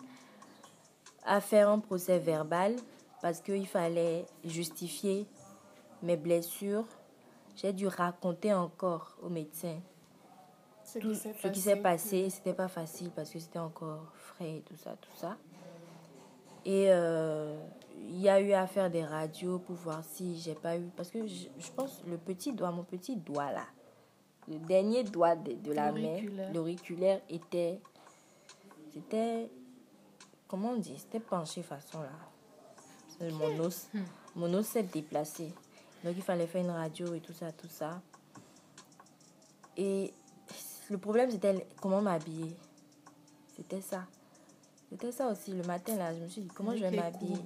à 1.24 1.41
faire 1.41 1.70
un 1.70 1.80
procès 1.80 2.20
verbal 2.20 2.76
parce 3.22 3.41
qu'il 3.41 3.68
fallait 3.68 4.26
justifier 4.43 5.28
mes 6.03 6.18
blessures. 6.18 6.86
J'ai 7.55 7.74
dû 7.74 7.88
raconter 7.88 8.53
encore 8.53 9.16
au 9.22 9.30
médecin 9.30 9.80
ce 10.94 11.48
qui 11.48 11.60
s'est 11.60 11.76
passé, 11.78 12.30
c'était 12.30 12.54
pas 12.54 12.68
facile 12.68 13.12
parce 13.12 13.30
que 13.30 13.39
c'était 13.39 13.60
encore 13.60 14.12
frais 14.14 14.58
et 14.58 14.62
tout 14.62 14.76
ça, 14.76 14.96
tout 15.00 15.16
ça. 15.16 15.38
Et 16.66 16.88
euh, 16.89 17.58
il 17.98 18.20
y 18.20 18.30
a 18.30 18.39
eu 18.42 18.52
à 18.54 18.68
faire 18.68 18.89
des 18.89 19.04
radios 19.04 19.60
pour 19.60 19.76
voir 19.76 20.04
si 20.04 20.38
j'ai 20.38 20.54
pas 20.54 20.78
eu. 20.78 20.89
Parce 20.96 21.10
que 21.10 21.26
je, 21.26 21.72
pense 21.76 22.02
le 22.08 22.18
petit 22.18 22.54
doigt, 22.54 22.72
mon 22.72 22.84
petit 22.84 23.16
doigt 23.16 23.52
là, 23.52 23.66
le 24.48 24.60
dernier 24.60 25.04
doigt 25.04 25.36
de, 25.36 25.72
la 25.72 25.92
main, 25.92 26.20
l'auriculaire 26.54 27.22
était. 27.30 27.80
C'était. 28.94 29.50
Comment 30.48 30.72
on 30.72 30.78
dit 30.78 30.98
C'était 30.98 31.22
penché 31.22 31.64
façon 31.64 32.02
là. 32.02 33.30
Mon 33.32 33.60
os, 33.60 33.88
hmm. 33.94 34.00
mon 34.36 34.54
os 34.56 34.66
s'est 34.66 34.84
déplacé. 34.84 35.54
Donc 36.04 36.14
il 36.16 36.24
fallait 36.24 36.48
faire 36.48 36.64
une 36.64 36.72
radio 36.72 37.14
et 37.14 37.20
tout 37.22 37.34
ça, 37.34 37.52
tout 37.52 37.68
ça. 37.70 38.02
Et 39.78 40.12
le 40.92 40.98
problème, 40.98 41.32
c'était 41.32 41.66
comment 41.82 42.02
m'habiller. 42.02 42.54
C'était 43.56 43.80
ça. 43.82 44.04
C'était 44.89 45.14
ça 45.14 45.28
aussi, 45.28 45.52
le 45.54 45.64
matin, 45.64 45.96
là, 45.96 46.14
je 46.14 46.20
me 46.20 46.28
suis 46.28 46.42
dit, 46.42 46.50
comment 46.50 46.76
je 46.76 46.82
vais 46.82 46.92
m'habiller 46.92 47.38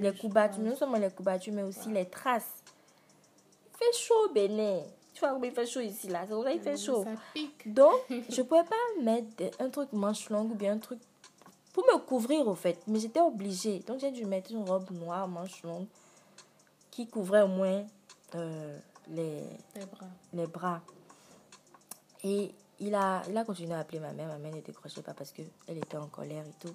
Les 0.00 0.14
coups 0.14 0.32
battus, 0.32 0.60
non 0.64 0.74
seulement 0.74 0.96
les 0.96 1.10
coups 1.10 1.26
battus, 1.26 1.52
mais 1.52 1.62
aussi 1.62 1.90
les 1.90 2.08
traces. 2.08 2.62
Il 3.66 3.76
fait 3.76 3.98
chaud, 3.98 4.32
Bénin. 4.32 4.80
Tu 5.12 5.20
vois, 5.20 5.38
il 5.42 5.50
fait 5.50 5.66
chaud 5.66 5.80
ici, 5.80 6.08
là. 6.08 6.20
C'est 6.22 6.32
pour 6.32 6.42
ça 6.44 6.52
qu'il 6.52 6.62
fait 6.62 6.76
chaud. 6.78 7.04
Ça 7.04 7.10
pique. 7.34 7.70
Donc, 7.70 8.00
je 8.30 8.40
pouvais 8.40 8.64
pas 8.64 9.02
mettre 9.02 9.28
un 9.62 9.68
truc 9.68 9.92
manche 9.92 10.30
longue 10.30 10.52
ou 10.52 10.54
bien 10.54 10.72
un 10.72 10.78
truc 10.78 11.00
pour 11.74 11.84
me 11.84 11.98
couvrir, 11.98 12.48
au 12.48 12.54
fait. 12.54 12.80
Mais 12.86 12.98
j'étais 12.98 13.20
obligée. 13.20 13.80
Donc, 13.80 14.00
j'ai 14.00 14.10
dû 14.10 14.24
mettre 14.24 14.50
une 14.50 14.66
robe 14.66 14.90
noire, 14.90 15.28
manche 15.28 15.62
longue, 15.62 15.86
qui 16.90 17.06
couvrait 17.06 17.42
au 17.42 17.48
moins 17.48 17.84
euh, 18.36 18.78
les, 19.10 19.42
Les 19.74 19.84
bras. 19.84 20.06
les 20.32 20.46
bras. 20.46 20.80
Et 22.24 22.54
il 22.80 22.94
a, 22.94 23.22
il 23.28 23.36
a 23.36 23.44
continué 23.44 23.74
à 23.74 23.80
appeler 23.80 24.00
ma 24.00 24.12
mère. 24.12 24.28
Ma 24.28 24.38
mère 24.38 24.52
ne 24.54 24.60
décrochait 24.60 25.02
pas 25.02 25.14
parce 25.14 25.32
qu'elle 25.32 25.48
était 25.68 25.96
en 25.96 26.06
colère 26.08 26.44
et 26.46 26.54
tout. 26.66 26.74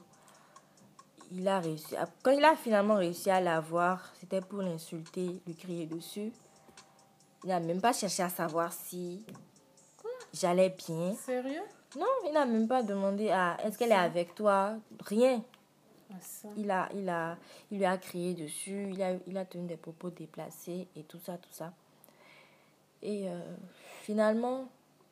Il 1.32 1.47
a 1.47 1.60
réussi. 1.60 1.95
à- 1.95 2.08
Quand 2.24 2.32
il 2.32 2.43
a 2.45 2.56
finalement 2.56 2.95
réussi 2.95 3.30
à 3.30 3.41
la 3.41 3.60
voir, 3.60 4.14
c'était 4.20 4.41
pour 4.41 4.62
l'insulter, 4.62 5.41
lui 5.47 5.56
crier 5.56 5.86
dessus. 5.88 6.32
Il 7.43 7.49
n'a 7.49 7.60
même 7.60 7.82
pas 7.82 7.93
cherché 7.93 8.24
à 8.24 8.30
savoir 8.30 8.72
si 8.74 9.24
j'allais 10.34 10.70
bien. 10.70 11.14
Sérieux? 11.16 11.64
Non, 11.97 12.06
il 12.26 12.34
n'a 12.34 12.45
même 12.45 12.68
pas 12.68 12.84
demandé 12.84 13.30
à 13.32 13.58
est-ce 13.64 13.78
qu'elle 13.78 13.91
est 13.91 13.95
avec 13.95 14.36
toi? 14.36 14.76
Rien. 15.06 15.43
Ah, 16.12 16.16
ça. 16.22 16.47
Il, 16.58 16.70
a, 16.70 16.89
il, 16.93 17.10
a, 17.10 17.38
il 17.72 17.78
lui 17.80 17.86
a 17.86 17.97
crié 17.97 18.34
dessus, 18.36 18.89
il 18.91 19.01
a, 19.01 19.14
il 19.26 19.38
a 19.38 19.45
tenu 19.45 19.68
des 19.68 19.78
propos 19.78 20.10
déplacés 20.12 20.88
et 20.95 21.03
tout 21.03 21.20
ça, 21.26 21.38
tout 21.38 21.51
ça. 21.51 21.74
Et 23.01 23.28
euh, 23.30 23.39
finalement, 24.01 24.68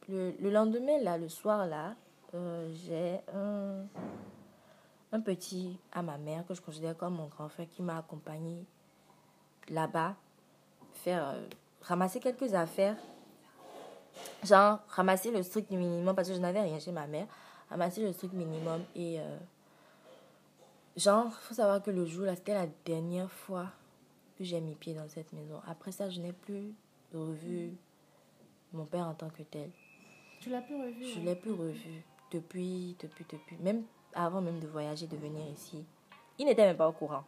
le, 0.09 0.31
le 0.39 0.49
lendemain, 0.49 0.99
là, 1.01 1.17
le 1.17 1.29
soir, 1.29 1.65
là, 1.67 1.95
euh, 2.33 2.69
j'ai 2.73 3.19
un, 3.33 3.85
un 5.11 5.21
petit 5.21 5.77
à 5.91 6.01
ma 6.01 6.17
mère 6.17 6.45
que 6.45 6.53
je 6.53 6.61
considère 6.61 6.97
comme 6.97 7.15
mon 7.15 7.27
grand 7.27 7.49
frère 7.49 7.67
qui 7.69 7.81
m'a 7.81 7.97
accompagné 7.97 8.65
là-bas, 9.69 10.15
faire 10.93 11.27
euh, 11.29 11.47
ramasser 11.81 12.19
quelques 12.19 12.53
affaires. 12.53 12.97
Genre, 14.43 14.79
ramasser 14.89 15.31
le 15.31 15.41
strict 15.43 15.71
minimum 15.71 16.15
parce 16.15 16.27
que 16.27 16.33
je 16.35 16.39
n'avais 16.39 16.61
rien 16.61 16.79
chez 16.79 16.91
ma 16.91 17.07
mère. 17.07 17.27
Ramasser 17.69 18.01
le 18.01 18.13
strict 18.13 18.33
minimum 18.33 18.81
et. 18.95 19.19
euh, 19.19 19.37
Genre, 20.95 21.33
faut 21.33 21.55
savoir 21.55 21.81
que 21.81 21.89
le 21.89 22.05
jour 22.05 22.25
là, 22.25 22.35
c'était 22.35 22.53
la 22.53 22.67
dernière 22.85 23.31
fois 23.31 23.65
que 24.37 24.43
j'ai 24.43 24.61
mis 24.61 24.75
pied 24.75 24.93
dans 24.93 25.07
cette 25.09 25.33
maison. 25.33 25.59
Après 25.67 25.91
ça, 25.91 26.07
je 26.07 26.19
n'ai 26.21 26.33
plus 26.33 26.71
revu 27.11 27.73
mon 28.73 28.85
père 28.85 29.07
en 29.07 29.15
tant 29.15 29.29
que 29.29 29.41
tel. 29.41 29.71
Tu 30.43 30.49
l'as 30.49 30.61
plus 30.61 30.75
revu 30.75 31.05
Je 31.05 31.19
hein? 31.19 31.23
l'ai 31.23 31.35
plus 31.35 31.51
revu 31.53 32.03
depuis, 32.31 32.95
depuis, 32.99 33.25
depuis. 33.31 33.55
Même 33.57 33.83
avant 34.13 34.41
même 34.41 34.59
de 34.59 34.67
voyager, 34.67 35.07
de 35.07 35.15
venir 35.15 35.45
ici. 35.51 35.85
Il 36.37 36.45
n'était 36.45 36.65
même 36.65 36.75
pas 36.77 36.87
au 36.89 36.91
courant. 36.91 37.23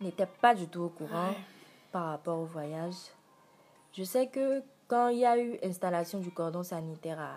Il 0.00 0.06
n'était 0.06 0.26
pas 0.26 0.54
du 0.54 0.66
tout 0.68 0.82
au 0.82 0.88
courant 0.90 1.28
Ouais. 1.30 1.36
par 1.90 2.06
rapport 2.06 2.38
au 2.38 2.44
voyage. 2.44 2.94
Je 3.96 4.02
sais 4.04 4.26
que 4.26 4.62
quand 4.88 5.08
il 5.08 5.18
y 5.20 5.24
a 5.26 5.38
eu 5.38 5.58
installation 5.62 6.18
du 6.18 6.30
cordon 6.30 6.62
sanitaire 6.62 7.18
à, 7.20 7.36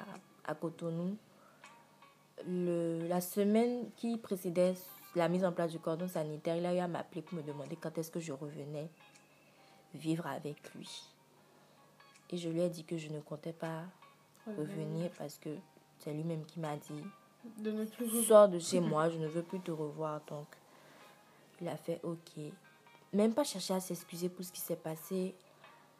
à 0.52 0.56
Cotonou, 0.56 1.16
le, 2.46 3.08
la 3.08 3.22
semaine 3.22 3.90
qui 3.96 4.18
précédait 4.18 4.74
la 5.16 5.30
mise 5.30 5.46
en 5.46 5.54
place 5.54 5.72
du 5.72 5.80
cordon 5.80 6.08
sanitaire, 6.08 6.58
il 6.58 6.66
a 6.66 6.76
eu 6.76 6.80
à 6.80 6.88
m'appeler 6.88 7.22
pour 7.22 7.38
me 7.38 7.44
demander 7.44 7.76
quand 7.78 7.98
est-ce 7.98 8.12
que 8.12 8.20
je 8.20 8.34
revenais 8.34 8.90
vivre 9.94 10.28
avec 10.28 10.74
lui. 10.74 10.90
Et 12.32 12.38
je 12.38 12.50
lui 12.50 12.62
ai 12.62 12.70
dit 12.70 12.84
que 12.84 12.98
je 12.98 13.10
ne 13.10 13.20
comptais 13.20 13.54
pas 13.54 13.84
revenir 14.48 15.12
parce 15.18 15.38
que 15.38 15.50
c'est 16.00 16.14
lui-même 16.14 16.46
qui 16.46 16.60
m'a 16.60 16.76
dit 16.76 17.04
De 17.60 17.72
ne 17.72 17.86
plus 17.86 18.24
sors 18.24 18.48
de 18.50 18.60
chez 18.60 18.80
moi, 18.82 19.10
je 19.10 19.18
ne 19.18 19.28
veux 19.28 19.44
plus 19.44 19.60
te 19.60 19.72
revoir. 19.72 20.22
Donc, 20.28 20.48
il 21.62 21.68
a 21.68 21.78
fait 21.78 22.00
OK. 22.04 22.42
Même 23.14 23.34
pas 23.34 23.44
chercher 23.44 23.76
à 23.76 23.80
s'excuser 23.80 24.30
pour 24.30 24.44
ce 24.44 24.52
qui 24.52 24.60
s'est 24.60 24.76
passé. 24.76 25.36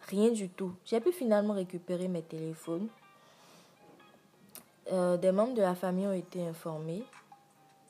Rien 0.08 0.32
du 0.32 0.50
tout. 0.50 0.76
J'ai 0.86 1.00
pu 1.00 1.12
finalement 1.12 1.54
récupérer 1.54 2.08
mes 2.08 2.22
téléphones. 2.22 2.90
Euh, 4.92 5.18
des 5.18 5.32
membres 5.32 5.56
de 5.56 5.62
la 5.62 5.74
famille 5.74 6.06
ont 6.06 6.14
été 6.14 6.46
informés. 6.46 7.04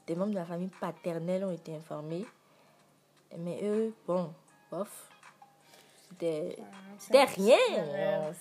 Des 0.08 0.16
membres 0.16 0.32
de 0.32 0.36
la 0.36 0.46
famille 0.46 0.70
paternelle 0.80 1.44
ont 1.44 1.52
été 1.52 1.76
informés. 1.76 2.26
Mais 3.38 3.60
eux, 3.64 3.94
bon, 4.08 4.32
bof. 4.72 5.10
C'était 6.20 6.57
c'était 6.97 7.24
rien. 7.26 7.57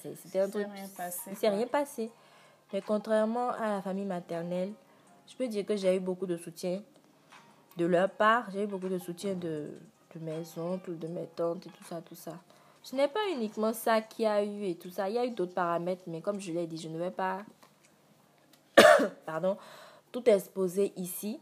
C'est- 0.00 0.14
C'était 0.16 0.40
un 0.40 0.48
truc. 0.50 0.66
passé, 0.96 1.20
Il 1.30 1.36
s'est 1.36 1.48
rien 1.48 1.66
passé. 1.66 2.10
Mais 2.72 2.80
contrairement 2.82 3.50
à 3.50 3.68
la 3.76 3.82
famille 3.82 4.04
maternelle, 4.04 4.72
je 5.28 5.36
peux 5.36 5.48
dire 5.48 5.64
que 5.66 5.76
j'ai 5.76 5.96
eu 5.96 6.00
beaucoup 6.00 6.26
de 6.26 6.36
soutien 6.36 6.82
de 7.76 7.86
leur 7.86 8.10
part. 8.10 8.50
J'ai 8.52 8.64
eu 8.64 8.66
beaucoup 8.66 8.88
de 8.88 8.98
soutien 8.98 9.34
de, 9.34 9.70
de 10.14 10.20
mes 10.20 10.42
oncles, 10.58 10.98
de 10.98 11.06
mes 11.08 11.26
tantes 11.26 11.66
et 11.66 11.70
tout 11.70 11.84
ça, 11.84 12.00
tout 12.00 12.14
ça. 12.14 12.32
Ce 12.82 12.94
n'est 12.94 13.08
pas 13.08 13.28
uniquement 13.32 13.72
ça 13.72 14.00
qu'il 14.02 14.24
y 14.24 14.28
a 14.28 14.42
eu 14.44 14.64
et 14.64 14.74
tout 14.76 14.90
ça. 14.90 15.08
Il 15.08 15.14
y 15.14 15.18
a 15.18 15.24
eu 15.24 15.30
d'autres 15.30 15.54
paramètres, 15.54 16.02
mais 16.06 16.20
comme 16.20 16.40
je 16.40 16.52
l'ai 16.52 16.66
dit, 16.66 16.76
je 16.76 16.88
ne 16.88 16.98
vais 16.98 17.10
pas 17.10 17.42
pardon, 19.26 19.56
tout 20.12 20.28
exposer 20.28 20.92
ici. 20.96 21.40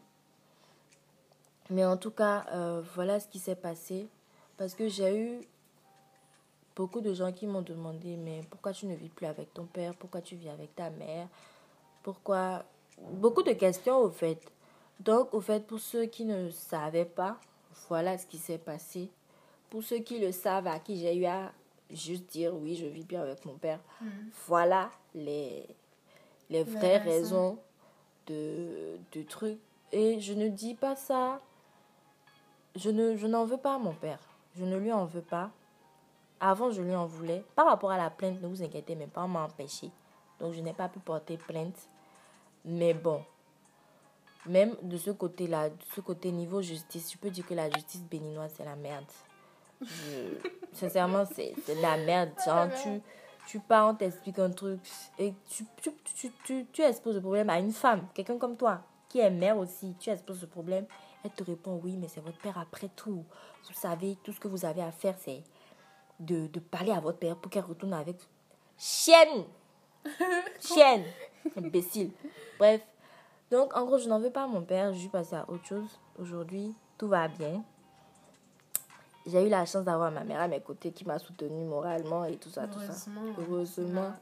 Mais 1.70 1.85
en 1.85 1.97
tout 1.97 2.11
cas, 2.11 2.45
euh, 2.53 2.83
voilà 2.95 3.20
ce 3.20 3.28
qui 3.28 3.39
s'est 3.39 3.57
passé. 3.57 4.09
Parce 4.57 4.74
que 4.74 4.89
j'ai 4.89 5.16
eu 5.18 5.41
beaucoup 6.75 7.01
de 7.01 7.12
gens 7.14 7.33
qui 7.33 7.47
m'ont 7.47 7.62
demandé, 7.62 8.16
mais 8.16 8.43
pourquoi 8.51 8.73
tu 8.73 8.87
ne 8.87 8.95
vis 8.95 9.09
plus 9.09 9.27
avec 9.27 9.53
ton 9.55 9.66
père? 9.66 9.95
Pourquoi 9.95 10.20
tu 10.20 10.37
vis 10.37 10.49
avec 10.49 10.75
ta 10.75 10.91
mère? 10.91 11.29
Pourquoi? 12.03 12.64
Beaucoup 13.12 13.43
de 13.43 13.53
questions 13.53 13.99
au 13.99 14.11
fait. 14.11 14.41
Donc, 15.01 15.33
au 15.35 15.41
fait, 15.41 15.66
pour 15.66 15.81
ceux 15.81 16.07
qui 16.07 16.25
ne 16.25 16.51
savaient 16.51 17.05
pas, 17.05 17.39
voilà 17.89 18.18
ce 18.18 18.27
qui 18.27 18.39
s'est 18.39 18.59
passé. 18.59 19.11
Pour 19.70 19.83
ceux 19.83 19.99
qui 19.99 20.18
le 20.18 20.33
savent, 20.33 20.66
à 20.66 20.79
qui 20.79 20.99
j'ai 20.99 21.16
eu 21.16 21.25
à 21.25 21.53
juste 21.91 22.31
dire 22.31 22.55
oui, 22.55 22.77
je 22.77 22.87
vis 22.87 23.05
bien 23.05 23.23
avec 23.23 23.45
mon 23.45 23.55
père, 23.55 23.81
voilà 24.47 24.91
les, 25.14 25.66
les 26.51 26.62
vraies 26.62 26.99
raisons. 26.99 27.51
raisons 27.51 27.59
de, 28.27 28.99
de 29.12 29.23
trucs. 29.23 29.59
Et 29.91 30.20
je 30.20 30.33
ne 30.35 30.49
dis 30.49 30.75
pas 30.75 30.97
ça. 30.97 31.41
Je 32.77 32.91
ne 32.91 33.16
je 33.16 33.27
n'en 33.27 33.45
veux 33.45 33.59
pas 33.59 33.75
à 33.75 33.79
mon 33.79 33.93
père. 33.93 34.20
Je 34.57 34.64
ne 34.64 34.77
lui 34.77 34.93
en 34.93 35.05
veux 35.05 35.23
pas. 35.23 35.51
Avant, 36.45 36.70
je 36.72 36.82
lui 36.82 36.95
en 36.95 37.07
voulais. 37.07 37.45
Par 37.55 37.66
rapport 37.66 37.93
à 37.93 37.97
la 37.97 38.11
plainte, 38.11 38.43
ne 38.43 38.49
vous 38.49 38.62
inquiétez 38.64 38.97
même 38.97 39.11
pas, 39.11 39.22
on 39.22 39.28
m'a 39.28 39.45
empêché. 39.45 39.90
Donc, 40.40 40.55
je 40.55 40.61
n'ai 40.61 40.72
pas 40.72 40.88
pu 40.88 40.99
porter 40.99 41.36
plainte. 41.36 41.76
Mais 42.64 42.95
bon, 42.95 43.22
même 44.47 44.74
de 44.82 44.97
ce 44.97 45.12
côté-là, 45.12 45.70
de 45.70 45.76
ce 45.95 46.01
côté 46.01 46.32
niveau 46.32 46.61
justice, 46.61 47.12
je 47.12 47.18
peux 47.18 47.30
dire 47.30 47.47
que 47.47 47.55
la 47.55 47.70
justice 47.70 48.03
béninoise, 48.03 48.53
c'est 48.57 48.64
la 48.64 48.74
merde. 48.74 49.05
Je- 49.80 50.49
sincèrement, 50.72 51.24
c'est 51.32 51.55
la 51.80 51.97
merde. 51.97 52.30
Genre, 52.45 52.66
tu, 52.82 53.01
tu 53.47 53.61
pars, 53.61 53.90
on 53.90 53.95
t'explique 53.95 54.38
un 54.40 54.51
truc 54.51 54.80
et 55.18 55.32
tu, 55.49 55.64
tu, 55.80 55.90
tu, 56.16 56.32
tu, 56.45 56.66
tu 56.72 56.82
exposes 56.82 57.14
le 57.16 57.20
problème 57.20 57.51
à 57.51 57.59
une 57.61 57.72
femme, 57.72 58.07
quelqu'un 58.14 58.38
comme 58.38 58.57
toi, 58.57 58.80
qui 59.09 59.20
est 59.20 59.30
mère 59.30 59.59
aussi. 59.59 59.95
Tu 60.01 60.11
exposes 60.11 60.40
le 60.40 60.49
problème, 60.49 60.86
elle 61.24 61.30
te 61.30 61.45
répond 61.45 61.80
oui, 61.84 61.97
mais 61.97 62.09
c'est 62.09 62.20
votre 62.20 62.38
père 62.38 62.59
après 62.59 62.88
tout. 62.97 63.24
Vous 63.68 63.74
savez, 63.74 64.16
tout 64.24 64.32
ce 64.32 64.40
que 64.40 64.49
vous 64.49 64.64
avez 64.64 64.82
à 64.82 64.90
faire, 64.90 65.14
c'est 65.20 65.43
de, 66.21 66.47
de 66.47 66.61
parler 66.61 66.93
à 66.93 67.01
votre 67.01 67.19
père 67.19 67.37
pour 67.37 67.51
qu'elle 67.51 67.65
retourne 67.65 67.95
avec. 67.95 68.17
Chienne 68.79 69.45
Chienne 70.61 71.05
Imbécile. 71.57 72.11
Bref. 72.59 72.81
Donc, 73.51 73.77
en 73.77 73.85
gros, 73.85 73.99
je 73.99 74.09
n'en 74.09 74.19
veux 74.19 74.31
pas 74.31 74.45
à 74.45 74.47
mon 74.47 74.63
père. 74.63 74.93
Je 74.93 74.99
suis 74.99 75.09
passée 75.09 75.37
à 75.37 75.45
autre 75.49 75.65
chose. 75.65 75.99
Aujourd'hui, 76.19 76.75
tout 76.97 77.09
va 77.09 77.29
bien. 77.29 77.63
J'ai 79.27 79.47
eu 79.47 79.49
la 79.49 79.65
chance 79.67 79.85
d'avoir 79.85 80.11
ma 80.11 80.25
mère 80.25 80.41
à 80.41 80.49
mes 80.49 80.61
côtés 80.61 80.91
qui 80.91 81.05
m'a 81.05 81.19
soutenue 81.19 81.65
moralement 81.65 82.25
et 82.25 82.37
tout 82.37 82.49
ça, 82.49 82.67
tout 82.67 82.81
ça. 82.81 83.11
Heureusement. 83.39 84.13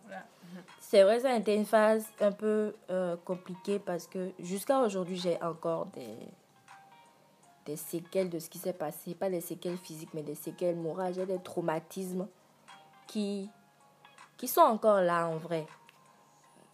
C'est 0.81 1.03
vrai, 1.05 1.21
ça 1.21 1.33
a 1.33 1.37
été 1.37 1.55
une 1.55 1.65
phase 1.65 2.07
un 2.21 2.33
peu 2.33 2.75
euh, 2.91 3.17
compliquée 3.25 3.79
parce 3.79 4.07
que 4.07 4.31
jusqu'à 4.41 4.81
aujourd'hui, 4.81 5.17
j'ai 5.17 5.41
encore 5.43 5.87
des, 5.87 6.17
des 7.67 7.77
séquelles 7.77 8.31
de 8.31 8.39
ce 8.39 8.49
qui 8.49 8.59
s'est 8.59 8.73
passé. 8.73 9.15
Pas 9.15 9.31
des 9.31 9.41
séquelles 9.41 9.79
physiques, 9.79 10.15
mais 10.15 10.23
des 10.23 10.35
séquelles 10.35 10.77
morales. 10.77 11.15
J'ai 11.15 11.27
des 11.27 11.39
traumatismes 11.39 12.27
qui, 13.07 13.51
qui 14.37 14.49
sont 14.49 14.61
encore 14.61 15.01
là 15.01 15.29
en 15.29 15.37
vrai. 15.37 15.67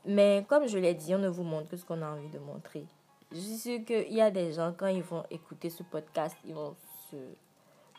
Mais 0.05 0.45
comme 0.49 0.67
je 0.69 0.79
l'ai 0.79 0.95
dit, 0.95 1.15
on 1.15 1.19
ne 1.19 1.29
vous 1.29 1.43
montre 1.43 1.69
que 1.69 1.77
ce 1.77 1.85
qu'on 1.85 2.01
a 2.03 2.11
envie 2.11 2.29
de 2.29 2.39
montrer. 2.39 2.87
Je 3.33 3.39
suis 3.39 3.57
sûre 3.57 3.85
qu'il 3.85 4.13
y 4.13 4.21
a 4.21 4.31
des 4.31 4.53
gens, 4.53 4.73
quand 4.77 4.87
ils 4.87 5.03
vont 5.03 5.25
écouter 5.31 5.69
ce 5.69 5.83
podcast, 5.83 6.37
ils 6.45 6.55
vont 6.55 6.77
se 7.11 7.17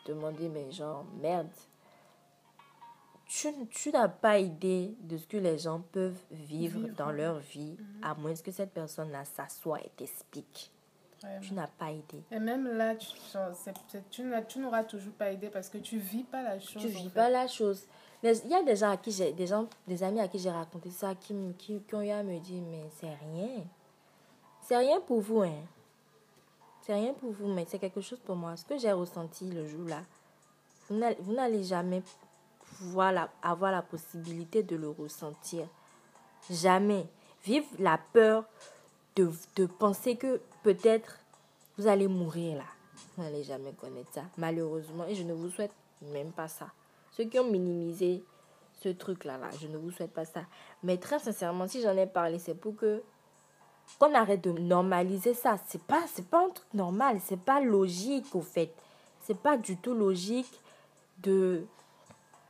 demander, 0.06 0.48
mais 0.48 0.72
genre, 0.72 1.06
merde, 1.22 1.50
tu, 3.28 3.50
tu 3.70 3.90
n'as 3.92 4.08
pas 4.08 4.40
idée 4.40 4.96
de 5.02 5.18
ce 5.18 5.28
que 5.28 5.36
les 5.36 5.58
gens 5.58 5.82
peuvent 5.92 6.18
vivre, 6.32 6.80
Vivre, 6.80 6.96
dans 6.96 7.12
leur 7.12 7.40
vie, 7.40 7.78
à 8.02 8.16
moins 8.16 8.34
que 8.36 8.52
cette 8.52 8.72
personne-là 8.72 9.26
s'assoie 9.26 9.82
et 9.82 9.90
t'explique. 9.98 10.72
Vraiment. 11.22 11.40
Tu 11.42 11.54
n'as 11.54 11.68
pas 11.68 11.92
idée. 11.92 12.24
Et 12.32 12.40
même 12.40 12.68
là, 12.68 12.96
tu, 12.96 13.08
tu 14.10 14.60
n'auras 14.60 14.84
toujours 14.84 15.14
pas 15.14 15.32
aidé 15.32 15.50
parce 15.50 15.70
que 15.70 15.80
tu 15.80 15.98
vis 15.98 16.24
pas 16.24 16.44
la 16.44 16.60
chose. 16.60 16.82
Tu 16.82 16.88
vis 16.90 17.04
fait. 17.06 17.10
pas 17.10 17.30
la 17.30 17.48
chose. 17.48 17.88
Il 18.24 18.50
y 18.50 18.56
a 18.56 18.64
des 18.64 18.76
gens 18.76 18.92
à 18.92 18.98
qui 18.98 19.12
j'ai, 19.12 19.32
des 19.32 19.48
gens, 19.48 19.68
des 19.88 20.04
amis 20.04 20.20
à 20.20 20.28
qui 20.28 20.40
j'ai 20.40 20.50
raconté 20.50 20.90
ça, 20.90 21.14
qui, 21.16 21.36
qui, 21.58 21.80
qui 21.82 21.96
ont 21.96 22.02
eu 22.02 22.10
à 22.10 22.24
me 22.24 22.40
dire, 22.40 22.62
mais 22.70 22.84
c'est 23.00 23.08
rien. 23.08 23.64
C'est 24.62 24.78
rien 24.78 25.00
pour 25.02 25.22
vous, 25.22 25.42
hein. 25.42 25.64
C'est 26.82 26.94
rien 26.94 27.14
pour 27.14 27.32
vous, 27.32 27.48
mais 27.48 27.66
c'est 27.68 27.80
quelque 27.80 28.02
chose 28.02 28.20
pour 28.20 28.36
moi. 28.36 28.56
Ce 28.56 28.66
que 28.66 28.78
j'ai 28.78 28.92
ressenti 28.92 29.50
le 29.50 29.68
jour-là, 29.68 30.02
vous 30.90 31.34
n'allez 31.34 31.64
jamais 31.64 32.02
pouvoir 32.62 33.12
la, 33.12 33.30
avoir 33.42 33.72
la 33.72 33.82
possibilité 33.82 34.64
de 34.64 34.76
le 34.76 34.90
ressentir. 34.90 35.68
Jamais. 36.50 37.06
Vivre 37.44 37.68
la 37.80 38.00
peur 38.14 38.46
de, 39.16 39.32
de 39.56 39.66
penser 39.66 40.16
que 40.16 40.42
peut-être 40.68 41.20
vous 41.78 41.88
allez 41.88 42.10
mourir 42.10 42.58
là. 42.58 42.66
Vous 43.16 43.24
n'allez 43.24 43.44
jamais 43.44 43.72
connaître 43.72 44.12
ça, 44.12 44.24
malheureusement. 44.36 45.06
Et 45.08 45.16
je 45.16 45.24
ne 45.24 45.34
vous 45.34 45.50
souhaite 45.50 45.72
même 46.02 46.32
pas 46.34 46.50
ça. 46.50 46.68
Ceux 47.12 47.24
qui 47.24 47.40
ont 47.40 47.50
minimisé 47.50 48.22
ce 48.74 48.90
truc-là, 48.90 49.38
là, 49.38 49.48
je 49.62 49.68
ne 49.68 49.78
vous 49.78 49.92
souhaite 49.92 50.12
pas 50.12 50.26
ça. 50.26 50.42
Mais 50.84 50.98
très 50.98 51.20
sincèrement, 51.20 51.70
si 51.70 51.82
j'en 51.82 51.96
ai 51.96 52.06
parlé, 52.06 52.38
c'est 52.38 52.54
pour 52.54 52.76
que 52.76 53.02
qu'on 53.98 54.14
arrête 54.14 54.44
de 54.44 54.52
normaliser 54.52 55.34
ça. 55.34 55.56
C'est 55.68 55.82
pas, 55.82 56.04
c'est 56.14 56.28
pas 56.28 56.46
un 56.46 56.50
truc 56.50 56.74
normal. 56.74 57.20
C'est 57.24 57.40
pas 57.40 57.62
logique, 57.62 58.36
au 58.36 58.42
fait. 58.42 58.74
C'est 59.22 59.40
pas 59.40 59.56
du 59.56 59.78
tout 59.78 59.94
logique 59.94 60.52
de 61.20 61.66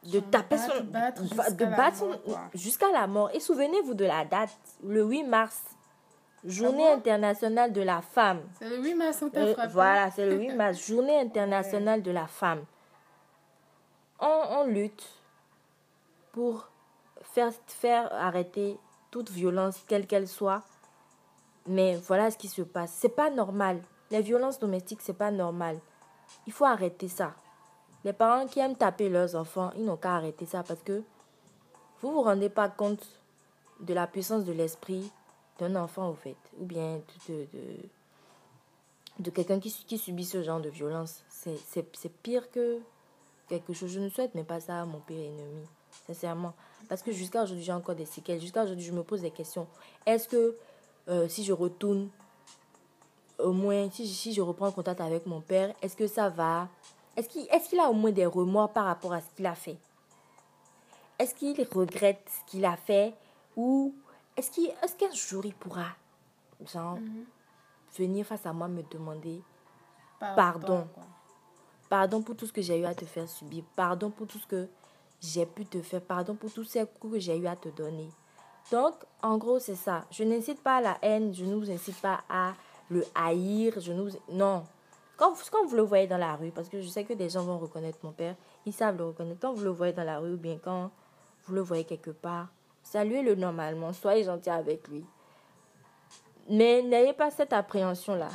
de 0.04 0.20
taper 0.20 0.58
son 0.58 0.84
de 0.84 1.66
battre 1.66 2.04
jusqu'à 2.54 2.92
la 2.92 3.08
mort 3.08 3.30
et 3.34 3.40
souvenez-vous 3.40 3.94
de 3.94 4.06
la 4.06 4.24
date 4.24 4.58
le 4.84 5.04
8 5.04 5.24
mars 5.24 5.62
journée 6.48 6.88
internationale 6.88 7.74
de 7.74 7.82
la 7.82 8.02
femme. 8.02 8.42
C'est 8.58 8.70
le 8.70 8.78
8 8.82 8.94
mars 8.96 9.22
on 9.24 9.38
euh, 9.38 9.54
voilà 9.70 10.10
c'est 10.12 10.26
le 10.26 10.38
8 10.38 10.54
mars. 10.56 10.88
Journée 10.88 11.20
internationale 11.20 12.02
de 12.02 12.12
la 12.12 12.28
femme. 12.28 12.64
On, 14.20 14.42
on 14.50 14.64
lutte 14.66 15.06
pour 16.32 16.70
faire 17.22 17.52
faire 17.68 18.12
arrêter 18.14 18.80
toute 19.12 19.30
violence 19.30 19.84
quelle 19.88 20.08
qu'elle 20.08 20.28
soit. 20.28 20.64
Mais 21.68 21.96
voilà 21.96 22.32
ce 22.32 22.38
qui 22.38 22.48
se 22.48 22.62
passe. 22.62 22.94
C'est 22.94 23.10
pas 23.10 23.30
normal. 23.30 23.82
Les 24.10 24.22
violences 24.22 24.60
domestiques 24.60 25.02
c'est 25.02 25.14
pas 25.18 25.32
normal. 25.32 25.80
Il 26.46 26.54
faut 26.54 26.66
arrêter 26.66 27.08
ça. 27.08 27.34
Les 28.04 28.14
parents 28.14 28.48
qui 28.48 28.60
aiment 28.60 28.76
taper 28.78 29.10
leurs 29.10 29.36
enfants, 29.36 29.72
ils 29.76 29.84
n'ont 29.84 29.98
qu'à 29.98 30.16
arrêter 30.16 30.46
ça 30.46 30.64
parce 30.64 30.82
que 30.82 31.04
vous 32.02 32.12
vous 32.12 32.22
rendez 32.22 32.50
pas 32.50 32.70
compte 32.70 33.06
de 33.80 33.94
la 33.94 34.08
puissance 34.08 34.46
de 34.46 34.54
l'esprit 34.54 35.12
d'un 35.60 35.76
enfant, 35.76 36.10
au 36.10 36.14
fait, 36.14 36.38
ou 36.60 36.66
bien 36.66 37.02
de, 37.28 37.34
de, 37.36 37.48
de, 39.20 39.30
quelqu'un 39.30 39.60
qui, 39.60 39.72
qui 39.72 39.98
subit 39.98 40.26
ce 40.26 40.44
genre 40.44 40.60
de 40.60 40.70
violence. 40.70 41.24
C'est 41.30 42.14
pire 42.24 42.50
que 42.52 42.80
quelque 43.48 43.74
chose. 43.74 43.92
Je 43.92 44.00
ne 44.00 44.10
souhaite 44.10 44.36
mais 44.36 44.44
pas 44.44 44.60
ça 44.60 44.82
à 44.82 44.86
mon 44.86 45.00
pire 45.00 45.20
ennemi, 45.20 45.66
sincèrement. 46.06 46.54
Parce 46.90 47.02
que 47.02 47.12
jusqu'à 47.12 47.44
aujourd'hui, 47.44 47.66
j'ai 47.66 47.74
encore 47.74 47.96
des 47.96 48.06
séquelles. 48.06 48.40
Jusqu'à 48.40 48.64
aujourd'hui, 48.64 48.86
je 48.86 48.94
me 48.94 49.04
pose 49.04 49.22
des 49.22 49.32
questions. 49.32 49.68
Est-ce 50.06 50.28
que 50.28 50.56
euh, 51.10 51.28
si 51.28 51.44
je 51.44 51.54
retourne, 51.54 52.10
au 53.40 53.52
moins, 53.52 53.90
si, 53.92 54.08
si 54.08 54.34
je 54.34 54.42
reprends 54.42 54.72
contact 54.72 55.02
avec 55.02 55.26
mon 55.26 55.42
père, 55.42 55.74
est-ce 55.82 55.96
que 55.96 56.08
ça 56.08 56.30
va 56.30 56.68
est-ce 57.18 57.30
qu'il 57.30 57.48
est 57.48 57.80
a 57.80 57.90
au 57.90 57.94
moins 57.94 58.12
des 58.12 58.28
remords 58.28 58.72
par 58.72 58.86
rapport 58.86 59.12
à 59.12 59.22
ce 59.22 59.26
qu'il 59.36 59.48
a 59.48 59.56
fait? 59.56 59.78
Est-ce 61.18 61.34
qu'il 61.34 61.60
regrette 61.74 62.22
ce 62.30 62.52
qu'il 62.52 62.64
a 62.64 62.78
fait 62.78 63.16
Ou 63.56 63.96
est-ce 64.38 64.62
est 64.62 64.98
qu'un 64.98 65.12
jour 65.12 65.46
il 65.46 65.54
pourra, 65.54 65.88
genre, 66.72 66.98
mhm. 66.98 67.26
venir 67.98 68.26
face 68.26 68.46
à 68.46 68.54
moi 68.54 68.68
me 68.68 68.84
demander 68.84 69.42
pardon? 70.20 70.88
Pardon 71.90 72.22
pour 72.22 72.36
tout 72.36 72.46
ce 72.46 72.54
que 72.54 72.62
j'ai 72.62 72.80
eu 72.80 72.86
à 72.86 72.94
te 72.94 73.06
faire 73.06 73.28
subir. 73.30 73.64
Pardon 73.76 74.10
pour 74.10 74.28
tout 74.28 74.40
ce 74.40 74.48
que 74.48 74.68
j'ai 75.22 75.46
pu 75.46 75.66
te 75.66 75.82
faire. 75.82 76.02
Pardon 76.02 76.36
pour 76.36 76.52
tous 76.52 76.66
ces 76.66 76.86
coups 76.86 77.14
que 77.14 77.20
j'ai 77.20 77.38
eu 77.38 77.48
à 77.48 77.56
te 77.56 77.70
donner. 77.70 78.10
Donc, 78.72 78.94
en 79.22 79.38
gros, 79.38 79.60
c'est 79.60 79.76
ça. 79.76 80.04
Je 80.12 80.24
n'incite 80.24 80.62
pas 80.62 80.78
à 80.78 80.82
la 80.82 80.98
haine. 81.02 81.34
Je 81.34 81.46
ne 81.46 81.56
vous 81.56 81.72
incite 81.72 82.00
pas 82.02 82.22
à 82.30 82.54
le 82.90 83.06
haïr. 83.16 83.80
Je 83.80 83.94
nous... 83.94 84.10
Non. 84.30 84.66
Quand, 85.16 85.34
quand 85.50 85.66
vous 85.66 85.78
le 85.78 85.82
voyez 85.82 86.08
dans 86.08 86.18
la 86.18 86.36
rue, 86.36 86.52
parce 86.52 86.68
que 86.68 86.82
je 86.82 86.88
sais 86.88 87.06
que 87.06 87.14
des 87.14 87.30
gens 87.30 87.44
vont 87.44 87.58
reconnaître 87.58 88.00
mon 88.04 88.12
père, 88.12 88.36
ils 88.66 88.74
savent 88.74 88.98
le 88.98 89.06
reconnaître. 89.06 89.40
Quand 89.40 89.54
vous 89.54 89.64
le 89.64 89.72
voyez 89.72 89.94
dans 89.94 90.04
la 90.04 90.20
rue 90.20 90.34
ou 90.34 90.38
bien 90.38 90.60
quand 90.62 90.92
vous 91.46 91.56
le 91.56 91.62
voyez 91.62 91.86
quelque 91.86 92.12
part, 92.12 92.50
saluez-le 92.92 93.36
normalement, 93.36 93.92
soyez 93.94 94.24
gentil 94.24 94.50
avec 94.50 94.88
lui. 94.88 95.06
Mais 96.50 96.82
n'ayez 96.82 97.14
pas 97.14 97.30
cette 97.30 97.52
appréhension-là. 97.52 98.30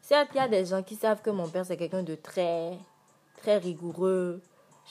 Certes, 0.00 0.30
il 0.34 0.38
y 0.38 0.40
a 0.40 0.48
des 0.48 0.64
gens 0.64 0.82
qui 0.82 0.96
savent 0.96 1.20
que 1.20 1.30
mon 1.30 1.48
père, 1.48 1.66
c'est 1.66 1.76
quelqu'un 1.76 2.02
de 2.02 2.14
très, 2.14 2.78
très 3.36 3.58
rigoureux. 3.58 4.40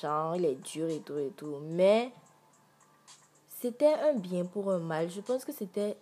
Genre, 0.01 0.35
il 0.35 0.45
est 0.45 0.55
dur 0.55 0.89
et 0.89 0.99
tout 0.99 1.17
et 1.17 1.31
tout. 1.31 1.57
Mais 1.63 2.11
c'était 3.47 3.93
un 3.93 4.13
bien 4.13 4.45
pour 4.45 4.71
un 4.71 4.79
mal. 4.79 5.09
Je 5.09 5.21
pense 5.21 5.45
que 5.45 5.51
c'était 5.51 5.97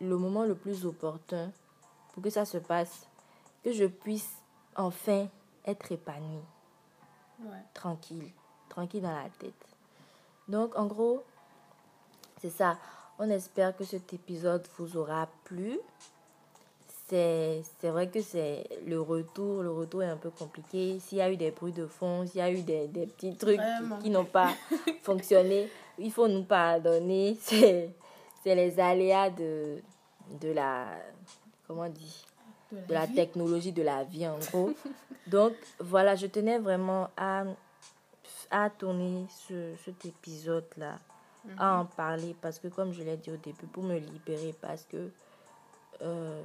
le 0.00 0.16
moment 0.16 0.44
le 0.44 0.54
plus 0.54 0.86
opportun 0.86 1.50
pour 2.12 2.22
que 2.22 2.30
ça 2.30 2.44
se 2.44 2.58
passe. 2.58 3.06
Que 3.64 3.72
je 3.72 3.86
puisse 3.86 4.30
enfin 4.76 5.28
être 5.64 5.90
épanoui. 5.90 6.42
Tranquille. 7.74 8.30
Tranquille 8.68 9.02
dans 9.02 9.14
la 9.14 9.28
tête. 9.38 9.54
Donc, 10.48 10.76
en 10.76 10.86
gros, 10.86 11.24
c'est 12.42 12.50
ça. 12.50 12.76
On 13.18 13.30
espère 13.30 13.76
que 13.76 13.84
cet 13.84 14.12
épisode 14.12 14.66
vous 14.76 14.96
aura 14.96 15.28
plu. 15.44 15.78
C'est 17.08 17.62
vrai 17.84 18.08
que 18.08 18.20
c'est 18.22 18.66
le 18.86 19.00
retour. 19.00 19.62
Le 19.62 19.70
retour 19.70 20.02
est 20.02 20.08
un 20.08 20.16
peu 20.16 20.30
compliqué. 20.30 20.98
S'il 20.98 21.18
y 21.18 21.20
a 21.20 21.30
eu 21.30 21.36
des 21.36 21.50
bruits 21.50 21.72
de 21.72 21.86
fond, 21.86 22.26
s'il 22.26 22.38
y 22.38 22.42
a 22.42 22.50
eu 22.50 22.62
des, 22.62 22.88
des 22.88 23.06
petits 23.06 23.36
trucs 23.36 23.60
qui, 24.02 24.10
n'ont 24.10 24.24
pas 24.24 24.50
fonctionné, 25.02 25.68
il 25.98 26.10
faut 26.10 26.26
nous 26.26 26.44
pardonner. 26.44 27.36
C'est 27.42 27.94
les 28.56 28.80
aléas 28.80 29.30
de, 29.30 29.80
de 30.40 30.50
la. 30.52 30.86
Comment 31.68 31.82
on 31.82 31.88
dit 31.90 32.24
de 32.72 32.94
la, 32.94 33.06
technologie 33.06 33.72
de 33.72 33.82
la 33.82 34.04
vie 34.04 34.26
en 34.26 34.38
gros. 34.38 34.72
Donc 35.26 35.52
voilà, 35.78 36.16
je 36.16 36.26
tenais 36.26 36.58
vraiment 36.58 37.08
à, 37.16 37.44
à 38.50 38.70
tourner 38.70 39.26
ce, 39.28 39.74
cet 39.84 40.04
épisode-là, 40.04 40.98
à 41.58 41.78
en 41.78 41.86
parler 41.86 42.36
parce 42.40 42.58
que 42.58 42.68
comme 42.68 42.92
je 42.92 43.02
l'ai 43.02 43.16
dit 43.16 43.30
au 43.30 43.36
début, 43.36 43.66
pour 43.66 43.82
me 43.82 43.98
libérer 43.98 44.54
parce 44.60 44.84
que 44.84 45.10
euh, 46.02 46.42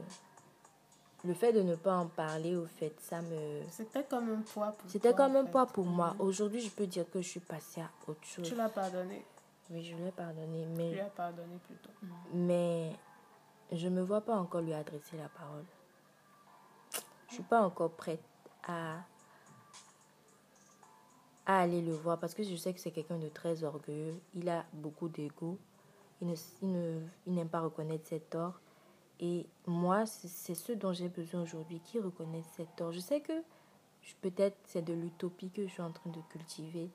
le 1.26 1.34
fait 1.34 1.52
de 1.52 1.62
ne 1.62 1.76
pas 1.76 1.95
en 1.95 2.08
parler, 2.08 2.56
au 2.56 2.66
fait, 2.66 2.93
ça 3.02 3.22
me... 3.22 3.62
C'était 3.70 4.04
comme 4.04 4.30
un 4.30 4.41
poids 4.41 4.72
pour 4.72 4.89
C'était 4.89 5.14
comme 5.14 5.36
un 5.36 5.45
poids 5.45 5.66
pour 5.66 5.86
moi. 5.86 6.16
Aujourd'hui, 6.20 6.62
je 6.62 6.70
peux 6.70 6.86
dire 6.86 7.10
que 7.10 7.22
je 7.22 7.28
suis 7.28 7.39
passée 7.39 7.82
à 7.82 7.89
autre 8.08 8.24
chose. 8.24 8.48
Tu 8.48 8.56
l'as 8.56 8.70
pardonné 8.70 9.26
Oui, 9.70 9.84
je 9.84 9.95
l'ai 9.95 10.12
pardonné, 10.12 10.66
mais... 10.76 10.91
Tu 10.91 10.98
l'as 10.98 11.06
pardonné 11.06 11.58
plutôt. 11.66 11.89
Mais 12.34 12.91
je 13.72 13.88
ne 13.88 13.95
me 13.95 14.02
vois 14.02 14.22
pas 14.22 14.36
encore 14.36 14.62
lui 14.62 14.74
adresser 14.74 15.18
la 15.18 15.30
parole. 15.30 15.66
Je 17.30 17.34
suis 17.34 17.43
pas 17.43 17.62
encore 17.62 17.91
prête 17.91 18.24
à, 18.68 18.98
à 21.48 21.62
aller 21.62 21.82
le 21.82 21.93
voir 21.93 22.20
parce 22.20 22.36
que 22.36 22.43
je 22.43 22.56
sais 22.58 22.74
que 22.74 22.80
c'est 22.80 22.91
quelqu'un 22.91 23.18
de 23.18 23.30
très 23.30 23.64
orgueilleux. 23.64 24.20
Il 24.36 24.50
a 24.50 24.66
beaucoup 24.74 25.08
d'ego. 25.08 25.58
Il 26.22 26.28
n'aime 26.28 26.36
ne, 26.62 27.00
il 27.26 27.48
pas 27.48 27.62
reconnaître 27.62 28.06
ses 28.06 28.20
torts. 28.20 28.60
Et 29.20 29.48
moi, 29.66 30.06
c'est 30.06 30.54
ce 30.54 30.74
dont 30.74 30.93
j'ai 30.93 31.08
besoin 31.08 31.41
aujourd'hui, 31.41 31.80
qui 31.80 32.00
reconnaissent 32.00 32.52
ses 32.58 32.68
torts. 32.76 32.91
Je 32.91 33.00
sais 33.00 33.22
que 33.22 33.41
peut-être 34.22 34.58
c'est 34.66 34.84
de 34.84 34.93
l'utopie 34.93 35.50
que 35.50 35.66
je 35.66 35.72
suis 35.72 35.82
en 35.82 35.91
train 35.91 36.10
de 36.12 36.20
cultiver, 36.30 36.89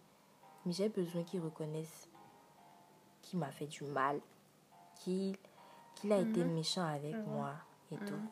mais 0.65 0.73
j'ai 0.73 0.89
besoin 0.89 1.25
qu'il 1.25 1.41
reconnaisse 1.41 2.09
qu'il 3.23 3.39
m'a 3.39 3.51
fait 3.51 3.67
du 3.67 3.85
mal, 3.85 4.21
qu'il 4.97 5.37
a 6.11 6.19
été 6.19 6.45
mhm. 6.45 6.53
méchant 6.53 6.87
avec 6.87 7.15
mhm. 7.15 7.25
moi 7.25 7.55
et 7.91 7.97
tout. 7.97 8.15
Mhm. 8.15 8.29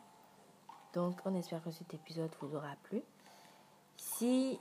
Donc, 0.93 1.19
on 1.25 1.33
espère 1.35 1.63
que 1.63 1.71
cet 1.71 1.93
épisode 1.93 2.31
vous 2.41 2.55
aura 2.55 2.75
plu. 2.83 3.01
Si 3.97 4.59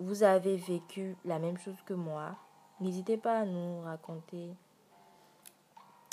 vous 0.00 0.22
avez 0.22 0.56
vécu 0.56 1.16
la 1.24 1.38
même 1.38 1.58
chose 1.58 1.76
que 1.86 1.94
moi, 1.94 2.34
n'hésitez 2.80 3.16
pas 3.16 3.40
à 3.40 3.44
nous 3.44 3.82
raconter, 3.82 4.50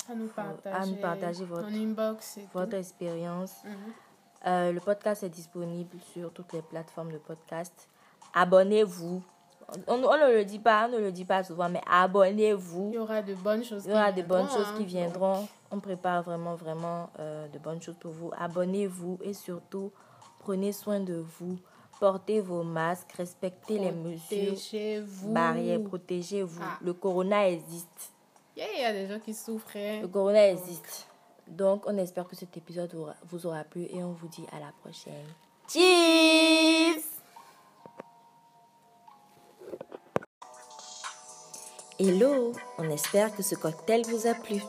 à 0.08 0.14
nous 0.14 0.28
partager, 0.96 1.44
votre, 1.44 1.68
votre 2.52 2.74
expérience. 2.74 3.64
Mhm. 3.64 3.72
Euh, 4.46 4.72
le 4.72 4.80
podcast 4.80 5.24
est 5.24 5.28
disponible 5.28 5.98
sur 6.12 6.32
toutes 6.32 6.52
les 6.52 6.62
plateformes 6.62 7.12
de 7.12 7.18
podcast. 7.18 7.88
Abonnez-vous 8.34 9.22
on, 9.86 9.98
ne 9.98 10.34
le 10.34 10.44
dit 10.44 10.58
pas, 10.58 10.88
on 10.88 10.92
ne 10.92 10.98
le 10.98 11.12
dit 11.12 11.24
pas 11.24 11.44
souvent, 11.44 11.68
mais 11.68 11.82
abonnez-vous. 11.90 12.90
Il 12.92 12.94
y 12.94 12.98
aura 12.98 13.20
de 13.20 13.34
bonnes 13.34 13.64
choses. 13.64 13.84
Il 13.84 13.90
y 13.90 13.94
aura 13.94 14.12
de 14.12 14.22
bonnes 14.22 14.48
choses 14.48 14.72
qui 14.76 14.82
hein. 14.84 14.86
viendront. 14.86 15.46
On 15.70 15.80
prépare 15.80 16.22
vraiment, 16.22 16.54
vraiment 16.54 17.10
euh, 17.18 17.46
de 17.48 17.58
bonnes 17.58 17.82
choses 17.82 17.96
pour 18.00 18.12
vous. 18.12 18.30
Abonnez-vous 18.38 19.18
et 19.22 19.34
surtout, 19.34 19.92
prenez 20.38 20.72
soin 20.72 21.00
de 21.00 21.22
vous. 21.38 21.58
Portez 22.00 22.40
vos 22.40 22.62
masques, 22.62 23.12
respectez 23.12 23.78
les 23.78 23.90
mesures. 23.90 24.52
Protégez-vous. 24.52 25.32
Barrières, 25.32 25.82
protégez-vous. 25.82 26.62
Ah. 26.62 26.78
Le 26.80 26.92
corona 26.92 27.48
existe. 27.48 28.12
Il 28.56 28.80
y 28.80 28.84
a 28.84 28.92
des 28.92 29.06
gens 29.06 29.18
qui 29.18 29.34
souffrent. 29.34 29.76
Hein. 29.76 30.00
Le 30.02 30.08
corona 30.08 30.48
existe. 30.48 31.06
Donc, 31.46 31.84
on 31.86 31.96
espère 31.96 32.26
que 32.26 32.36
cet 32.36 32.56
épisode 32.56 32.94
vous 33.28 33.46
aura 33.46 33.64
plu 33.64 33.84
et 33.90 34.02
on 34.02 34.12
vous 34.12 34.28
dit 34.28 34.46
à 34.52 34.60
la 34.60 34.72
prochaine. 34.82 35.26
Cheers! 35.72 37.02
Hello, 41.98 42.52
on 42.78 42.88
espère 42.90 43.34
que 43.34 43.42
ce 43.42 43.54
cocktail 43.54 44.02
vous 44.06 44.26
a 44.26 44.34
plu. 44.34 44.62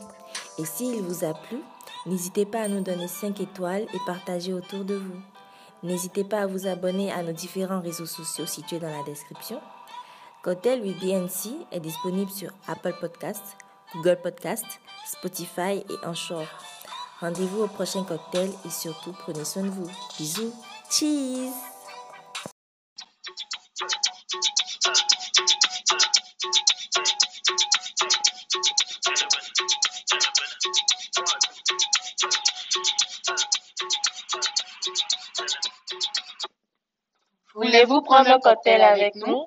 Et 0.57 0.65
s'il 0.65 1.01
vous 1.01 1.23
a 1.23 1.33
plu, 1.33 1.59
N'hésitez 2.05 2.45
pas 2.45 2.61
à 2.61 2.67
nous 2.67 2.81
donner 2.81 3.07
5 3.07 3.41
étoiles 3.41 3.85
et 3.93 3.99
partager 4.05 4.53
autour 4.53 4.85
de 4.85 4.95
vous. 4.95 5.21
N'hésitez 5.83 6.23
pas 6.23 6.41
à 6.41 6.47
vous 6.47 6.67
abonner 6.67 7.11
à 7.11 7.23
nos 7.23 7.31
différents 7.31 7.81
réseaux 7.81 8.05
sociaux 8.05 8.45
situés 8.45 8.79
dans 8.79 8.95
la 8.95 9.03
description. 9.03 9.61
Cocktail 10.41 10.81
with 10.81 10.99
BNC 10.99 11.67
est 11.71 11.79
disponible 11.79 12.31
sur 12.31 12.51
Apple 12.67 12.95
Podcasts, 12.99 13.57
Google 13.93 14.19
Podcasts, 14.21 14.79
Spotify 15.05 15.83
et 15.89 16.05
Anchor. 16.05 16.45
Rendez-vous 17.19 17.63
au 17.63 17.67
prochain 17.67 18.03
cocktail 18.03 18.49
et 18.65 18.69
surtout 18.69 19.11
prenez 19.11 19.43
soin 19.43 19.63
de 19.63 19.69
vous. 19.69 19.89
Bisous. 20.17 20.53
Cheese. 20.89 21.68
Voulez-vous 37.69 38.01
prendre 38.01 38.31
un 38.31 38.39
cocktail 38.39 38.81
avec 38.81 39.13
nous? 39.13 39.45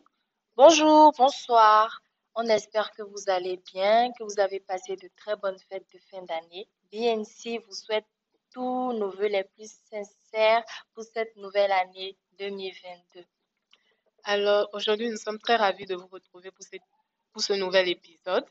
Bonjour, 0.54 1.12
bonsoir. 1.18 2.02
On 2.36 2.44
espère 2.44 2.92
que 2.92 3.02
vous 3.02 3.24
allez 3.26 3.60
bien, 3.74 4.12
que 4.12 4.22
vous 4.22 4.38
avez 4.38 4.60
passé 4.60 4.94
de 4.94 5.10
très 5.16 5.34
bonnes 5.34 5.58
fêtes 5.68 5.88
de 5.92 5.98
fin 6.08 6.22
d'année. 6.22 6.68
BNC 6.92 7.58
vous 7.66 7.74
souhaite 7.74 8.06
tous 8.52 8.92
nos 8.92 9.10
voeux 9.10 9.26
les 9.26 9.42
plus 9.42 9.76
sincères 9.90 10.62
pour 10.94 11.02
cette 11.02 11.34
nouvelle 11.34 11.72
année 11.72 12.16
2022. 12.38 13.24
Alors, 14.22 14.68
aujourd'hui, 14.72 15.10
nous 15.10 15.16
sommes 15.16 15.40
très 15.40 15.56
ravis 15.56 15.86
de 15.86 15.96
vous 15.96 16.06
retrouver 16.06 16.52
pour, 16.52 16.64
pour 17.32 17.42
ce 17.42 17.54
nouvel 17.54 17.88
épisode 17.88 18.46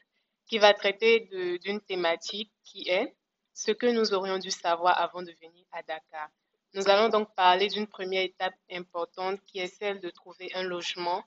qui 0.47 0.57
va 0.57 0.73
traiter 0.73 1.29
d'une 1.63 1.79
thématique 1.79 2.51
qui 2.65 2.89
est 2.89 3.15
ce 3.53 3.71
que 3.71 3.85
nous 3.85 4.13
aurions 4.13 4.37
dû 4.37 4.51
savoir 4.51 4.99
avant 4.99 5.21
de 5.21 5.31
venir 5.41 5.65
à 5.71 5.81
Dakar. 5.81 6.27
Nous 6.73 6.87
allons 6.89 7.09
donc 7.09 7.33
parler 7.35 7.67
d'une 7.67 7.87
première 7.87 8.23
étape 8.23 8.53
importante 8.71 9.41
qui 9.45 9.59
est 9.59 9.67
celle 9.67 9.99
de 9.99 10.09
trouver 10.09 10.49
un 10.53 10.63
logement 10.63 11.23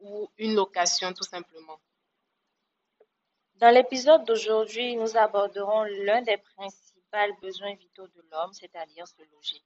ou 0.00 0.30
une 0.38 0.54
location 0.54 1.12
tout 1.12 1.24
simplement. 1.24 1.78
Dans 3.56 3.74
l'épisode 3.74 4.24
d'aujourd'hui, 4.24 4.96
nous 4.96 5.16
aborderons 5.16 5.84
l'un 6.04 6.22
des 6.22 6.36
principaux 6.36 6.88
besoins 7.40 7.74
vitaux 7.74 8.06
de 8.06 8.22
l'homme, 8.30 8.52
c'est-à-dire 8.52 9.06
se 9.06 9.22
loger. 9.32 9.62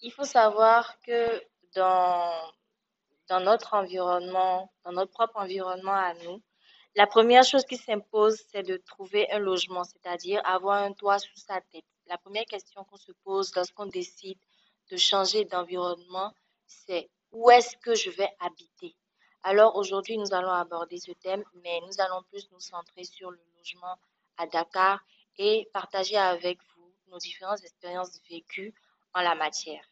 Il 0.00 0.12
faut 0.12 0.24
savoir 0.24 0.98
que 1.00 1.42
dans, 1.74 2.52
dans 3.28 3.40
notre 3.40 3.74
environnement, 3.74 4.72
dans 4.84 4.92
notre 4.92 5.12
propre 5.12 5.36
environnement 5.36 5.94
à 5.94 6.14
nous, 6.24 6.42
la 6.96 7.06
première 7.06 7.44
chose 7.44 7.64
qui 7.64 7.76
s'impose, 7.76 8.40
c'est 8.50 8.62
de 8.62 8.76
trouver 8.76 9.30
un 9.30 9.38
logement, 9.38 9.84
c'est-à-dire 9.84 10.40
avoir 10.44 10.82
un 10.82 10.92
toit 10.92 11.18
sous 11.18 11.36
sa 11.36 11.60
tête. 11.60 11.84
La 12.06 12.18
première 12.18 12.44
question 12.44 12.84
qu'on 12.84 12.96
se 12.96 13.12
pose 13.24 13.54
lorsqu'on 13.54 13.86
décide 13.86 14.38
de 14.90 14.96
changer 14.96 15.44
d'environnement, 15.44 16.32
c'est 16.66 17.08
où 17.32 17.50
est-ce 17.50 17.76
que 17.78 17.94
je 17.94 18.10
vais 18.10 18.28
habiter 18.40 18.94
Alors 19.42 19.76
aujourd'hui, 19.76 20.16
nous 20.18 20.32
allons 20.32 20.50
aborder 20.50 20.98
ce 20.98 21.12
thème, 21.12 21.44
mais 21.62 21.80
nous 21.86 22.00
allons 22.00 22.22
plus 22.30 22.48
nous 22.52 22.60
centrer 22.60 23.04
sur 23.04 23.30
le 23.30 23.40
logement 23.56 23.96
à 24.36 24.46
Dakar 24.46 25.00
et 25.38 25.68
partager 25.72 26.16
avec 26.16 26.58
vous 26.76 26.92
nos 27.08 27.18
différentes 27.18 27.62
expériences 27.62 28.20
vécues 28.30 28.74
en 29.14 29.22
la 29.22 29.34
matière. 29.34 29.84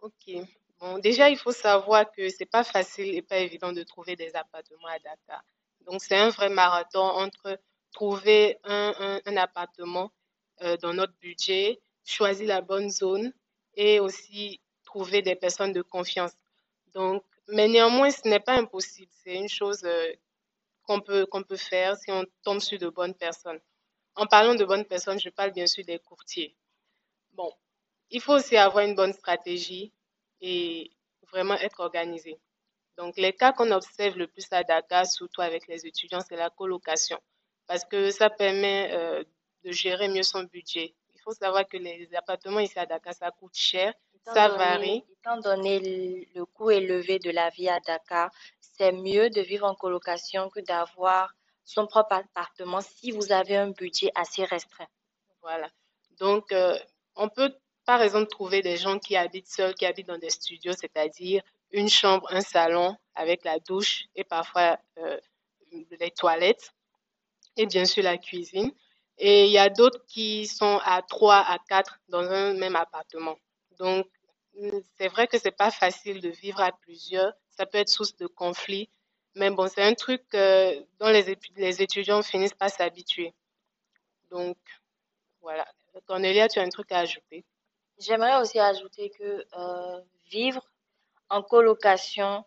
Ok. 0.00 0.30
Bon, 0.78 0.98
déjà, 0.98 1.30
il 1.30 1.38
faut 1.38 1.52
savoir 1.52 2.10
que 2.12 2.28
c'est 2.28 2.46
pas 2.46 2.64
facile 2.64 3.14
et 3.14 3.22
pas 3.22 3.38
évident 3.38 3.72
de 3.72 3.82
trouver 3.82 4.14
des 4.14 4.34
appartements 4.36 4.88
à 4.88 4.98
Dakar. 4.98 5.42
Donc, 5.86 6.02
c'est 6.02 6.16
un 6.16 6.30
vrai 6.30 6.48
marathon 6.48 7.00
entre 7.00 7.58
trouver 7.92 8.58
un, 8.64 9.20
un, 9.24 9.36
appartement 9.36 10.12
euh, 10.60 10.76
dans 10.78 10.92
notre 10.92 11.14
budget, 11.14 11.80
choisir 12.04 12.48
la 12.48 12.60
bonne 12.60 12.90
zone 12.90 13.32
et 13.76 14.00
aussi 14.00 14.60
trouver 14.84 15.22
des 15.22 15.36
personnes 15.36 15.72
de 15.72 15.82
confiance. 15.82 16.32
Donc, 16.94 17.22
mais 17.48 17.68
néanmoins, 17.68 18.10
ce 18.10 18.26
n'est 18.28 18.40
pas 18.40 18.54
impossible. 18.54 19.12
C'est 19.22 19.34
une 19.34 19.48
chose 19.48 19.84
euh, 19.84 20.12
qu'on 20.84 21.00
peut, 21.00 21.26
qu'on 21.26 21.42
peut 21.42 21.56
faire 21.56 21.96
si 21.96 22.10
on 22.10 22.24
tombe 22.42 22.60
sur 22.60 22.78
de 22.78 22.88
bonnes 22.88 23.14
personnes. 23.14 23.60
En 24.14 24.26
parlant 24.26 24.54
de 24.54 24.64
bonnes 24.64 24.84
personnes, 24.86 25.20
je 25.20 25.28
parle 25.28 25.52
bien 25.52 25.66
sûr 25.66 25.84
des 25.84 25.98
courtiers. 25.98 26.56
Bon, 27.32 27.52
il 28.10 28.20
faut 28.20 28.34
aussi 28.34 28.56
avoir 28.56 28.84
une 28.84 28.94
bonne 28.94 29.12
stratégie 29.12 29.92
et 30.40 30.90
vraiment 31.30 31.54
être 31.54 31.80
organisé. 31.80 32.38
Donc, 32.96 33.16
les 33.18 33.34
cas 33.34 33.52
qu'on 33.52 33.70
observe 33.72 34.16
le 34.16 34.26
plus 34.26 34.46
à 34.52 34.64
Dakar, 34.64 35.06
surtout 35.06 35.42
avec 35.42 35.66
les 35.66 35.86
étudiants, 35.86 36.22
c'est 36.26 36.36
la 36.36 36.48
colocation, 36.48 37.20
parce 37.66 37.84
que 37.84 38.10
ça 38.10 38.30
permet 38.30 38.90
euh, 38.92 39.22
de 39.64 39.70
gérer 39.70 40.08
mieux 40.08 40.22
son 40.22 40.44
budget 40.44 40.94
faut 41.26 41.34
savoir 41.34 41.66
que 41.66 41.76
les 41.76 42.08
appartements 42.14 42.60
ici 42.60 42.78
à 42.78 42.86
Dakar, 42.86 43.12
ça 43.12 43.32
coûte 43.32 43.54
cher, 43.54 43.92
ça 44.32 44.48
varie. 44.48 45.04
Étant 45.18 45.40
donné 45.40 45.80
le 46.34 46.44
coût 46.44 46.70
élevé 46.70 47.18
de 47.18 47.30
la 47.30 47.50
vie 47.50 47.68
à 47.68 47.80
Dakar, 47.80 48.30
c'est 48.60 48.92
mieux 48.92 49.28
de 49.30 49.40
vivre 49.40 49.66
en 49.66 49.74
colocation 49.74 50.48
que 50.50 50.60
d'avoir 50.60 51.34
son 51.64 51.88
propre 51.88 52.12
appartement 52.12 52.80
si 52.80 53.10
vous 53.10 53.32
avez 53.32 53.56
un 53.56 53.70
budget 53.70 54.10
assez 54.14 54.44
restreint. 54.44 54.86
Voilà. 55.42 55.68
Donc, 56.20 56.52
euh, 56.52 56.78
on 57.16 57.28
peut 57.28 57.52
par 57.84 58.02
exemple 58.02 58.28
trouver 58.28 58.62
des 58.62 58.76
gens 58.76 58.98
qui 59.00 59.16
habitent 59.16 59.48
seuls, 59.48 59.74
qui 59.74 59.84
habitent 59.84 60.06
dans 60.06 60.18
des 60.18 60.30
studios, 60.30 60.74
c'est-à-dire 60.74 61.42
une 61.72 61.88
chambre, 61.88 62.28
un 62.30 62.40
salon 62.40 62.96
avec 63.16 63.44
la 63.44 63.58
douche 63.58 64.04
et 64.14 64.22
parfois 64.22 64.78
euh, 64.98 65.18
les 65.98 66.12
toilettes 66.12 66.72
et 67.56 67.66
bien 67.66 67.84
sûr 67.84 68.04
la 68.04 68.16
cuisine. 68.16 68.70
Et 69.18 69.46
il 69.46 69.50
y 69.52 69.58
a 69.58 69.68
d'autres 69.70 70.04
qui 70.06 70.46
sont 70.46 70.80
à 70.84 71.02
trois, 71.02 71.38
à 71.38 71.58
quatre 71.68 71.98
dans 72.08 72.28
un 72.30 72.54
même 72.54 72.76
appartement. 72.76 73.36
Donc, 73.78 74.06
c'est 74.98 75.08
vrai 75.08 75.26
que 75.26 75.38
c'est 75.38 75.50
pas 75.50 75.70
facile 75.70 76.20
de 76.20 76.28
vivre 76.28 76.60
à 76.60 76.72
plusieurs. 76.72 77.32
Ça 77.50 77.66
peut 77.66 77.78
être 77.78 77.88
source 77.88 78.16
de 78.16 78.26
conflit. 78.26 78.88
Mais 79.34 79.50
bon, 79.50 79.68
c'est 79.68 79.82
un 79.82 79.94
truc 79.94 80.22
dont 80.32 81.08
les, 81.08 81.36
les 81.56 81.82
étudiants 81.82 82.22
finissent 82.22 82.54
pas 82.54 82.68
s'habituer. 82.68 83.34
Donc, 84.30 84.56
voilà. 85.40 85.66
Cornelia, 86.06 86.48
tu 86.48 86.58
as 86.58 86.62
un 86.62 86.68
truc 86.68 86.92
à 86.92 86.98
ajouter? 86.98 87.44
J'aimerais 87.98 88.40
aussi 88.40 88.58
ajouter 88.58 89.10
que 89.10 89.46
euh, 89.56 90.00
vivre 90.26 90.62
en 91.30 91.42
colocation, 91.42 92.44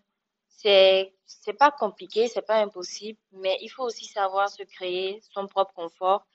c'est 0.48 1.14
c'est 1.26 1.54
pas 1.54 1.72
compliqué, 1.72 2.28
c'est 2.28 2.42
pas 2.42 2.62
impossible, 2.62 3.20
mais 3.32 3.58
il 3.62 3.70
faut 3.70 3.84
aussi 3.84 4.06
savoir 4.06 4.50
se 4.50 4.64
créer 4.64 5.22
son 5.34 5.48
propre 5.48 5.74
confort 5.74 6.26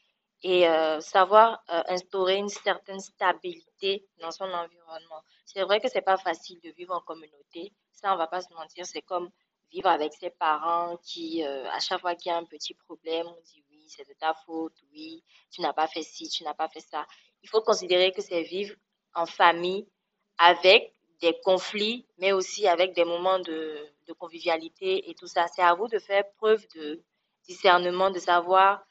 et 0.44 0.68
euh, 0.68 1.00
savoir 1.00 1.64
euh, 1.70 1.82
instaurer 1.88 2.36
une 2.36 2.50
certaine 2.50 3.00
stabilité 3.00 4.06
dans 4.20 4.30
son 4.30 4.44
environnement. 4.44 5.22
C'est 5.46 5.62
vrai 5.62 5.80
que 5.80 5.88
c'est 5.88 6.02
pas 6.02 6.18
facile 6.18 6.60
de 6.60 6.70
vivre 6.70 6.94
en 6.94 7.00
communauté. 7.00 7.72
Ça, 7.92 8.12
on 8.12 8.18
va 8.18 8.26
pas 8.26 8.42
se 8.42 8.52
mentir. 8.52 8.84
C'est 8.84 9.00
comme 9.00 9.30
vivre 9.72 9.88
avec 9.88 10.12
ses 10.12 10.28
parents 10.28 10.98
qui, 11.02 11.42
euh, 11.42 11.66
à 11.70 11.80
chaque 11.80 12.02
fois 12.02 12.14
qu'il 12.14 12.30
y 12.30 12.34
a 12.34 12.36
un 12.36 12.44
petit 12.44 12.74
problème, 12.74 13.26
on 13.26 13.40
dit 13.42 13.64
oui, 13.70 13.86
c'est 13.88 14.06
de 14.06 14.12
ta 14.20 14.34
faute, 14.44 14.74
oui, 14.92 15.24
tu 15.50 15.62
n'as 15.62 15.72
pas 15.72 15.88
fait 15.88 16.02
ci, 16.02 16.28
tu 16.28 16.44
n'as 16.44 16.52
pas 16.52 16.68
fait 16.68 16.80
ça. 16.80 17.06
Il 17.42 17.48
faut 17.48 17.62
considérer 17.62 18.12
que 18.12 18.20
c'est 18.20 18.42
vivre 18.42 18.76
en 19.14 19.24
famille 19.24 19.88
avec 20.36 20.92
des 21.22 21.40
conflits, 21.42 22.06
mais 22.18 22.32
aussi 22.32 22.68
avec 22.68 22.94
des 22.94 23.04
moments 23.04 23.38
de, 23.38 23.82
de 24.06 24.12
convivialité 24.12 25.08
et 25.08 25.14
tout 25.14 25.26
ça. 25.26 25.46
C'est 25.48 25.62
à 25.62 25.74
vous 25.74 25.88
de 25.88 25.98
faire 25.98 26.24
preuve 26.36 26.66
de 26.74 27.02
discernement, 27.44 28.10
de 28.10 28.18
savoir 28.18 28.84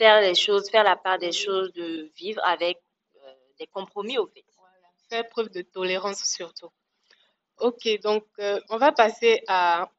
faire 0.00 0.22
les 0.22 0.34
choses, 0.34 0.70
faire 0.70 0.84
la 0.84 0.96
part 0.96 1.18
des 1.18 1.30
choses, 1.32 1.70
de 1.74 2.10
vivre 2.16 2.40
avec 2.42 2.78
euh, 3.16 3.32
des 3.58 3.66
compromis 3.66 4.16
au 4.16 4.26
fait. 4.26 4.44
Faire 5.10 5.28
preuve 5.28 5.50
de 5.50 5.60
tolérance 5.60 6.22
surtout. 6.24 6.70
Ok, 7.58 7.82
donc 8.02 8.24
euh, 8.38 8.58
on 8.70 8.78
va 8.78 8.92
passer 8.92 9.42
à 9.46 9.90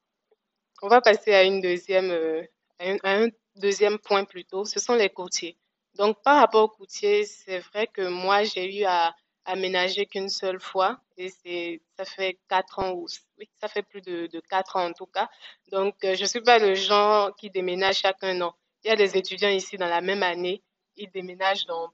on 0.82 0.88
va 0.88 1.02
passer 1.02 1.34
à 1.34 1.44
une 1.44 1.62
deuxième 1.62 2.10
euh, 2.10 2.42
un, 2.80 3.28
deuxième 3.56 4.00
point 4.00 4.24
plutôt. 4.26 4.66
Ce 4.66 4.80
sont 4.80 4.96
les 4.96 5.10
courtiers. 5.10 5.56
Donc 6.00 6.20
par 6.24 6.38
rapport 6.38 6.64
aux 6.64 6.76
courtiers, 6.80 7.26
c'est 7.26 7.60
vrai 7.60 7.86
que 7.86 8.08
moi 8.08 8.44
j'ai 8.44 8.66
eu 8.80 8.86
à 8.86 9.14
aménager 9.46 10.08
qu'une 10.08 10.30
seule 10.30 10.60
fois 10.60 11.00
et 11.18 11.30
c'est 11.30 11.82
ça 11.98 12.06
fait 12.06 12.40
quatre 12.50 12.80
ans 12.80 12.92
ou 12.94 13.08
oui 13.38 13.48
ça 13.60 13.68
fait 13.68 13.84
plus 13.84 14.02
de, 14.02 14.28
de 14.28 14.40
quatre 14.40 14.78
ans 14.78 14.88
en 14.90 14.94
tout 14.94 15.12
cas. 15.18 15.30
Donc 15.72 15.94
je 16.02 16.26
suis 16.26 16.42
pas 16.42 16.58
le 16.58 16.74
genre 16.74 17.36
qui 17.36 17.52
déménage 17.52 18.00
chaque 18.00 18.24
un 18.24 18.42
an. 18.42 18.56
Il 18.84 18.88
y 18.88 18.92
a 18.92 18.96
des 18.96 19.18
étudiants 19.18 19.50
ici 19.50 19.78
dans 19.78 19.88
la 19.88 20.02
même 20.02 20.24
année, 20.24 20.64
ils 20.96 21.10
déménagent, 21.12 21.66
dans, 21.66 21.90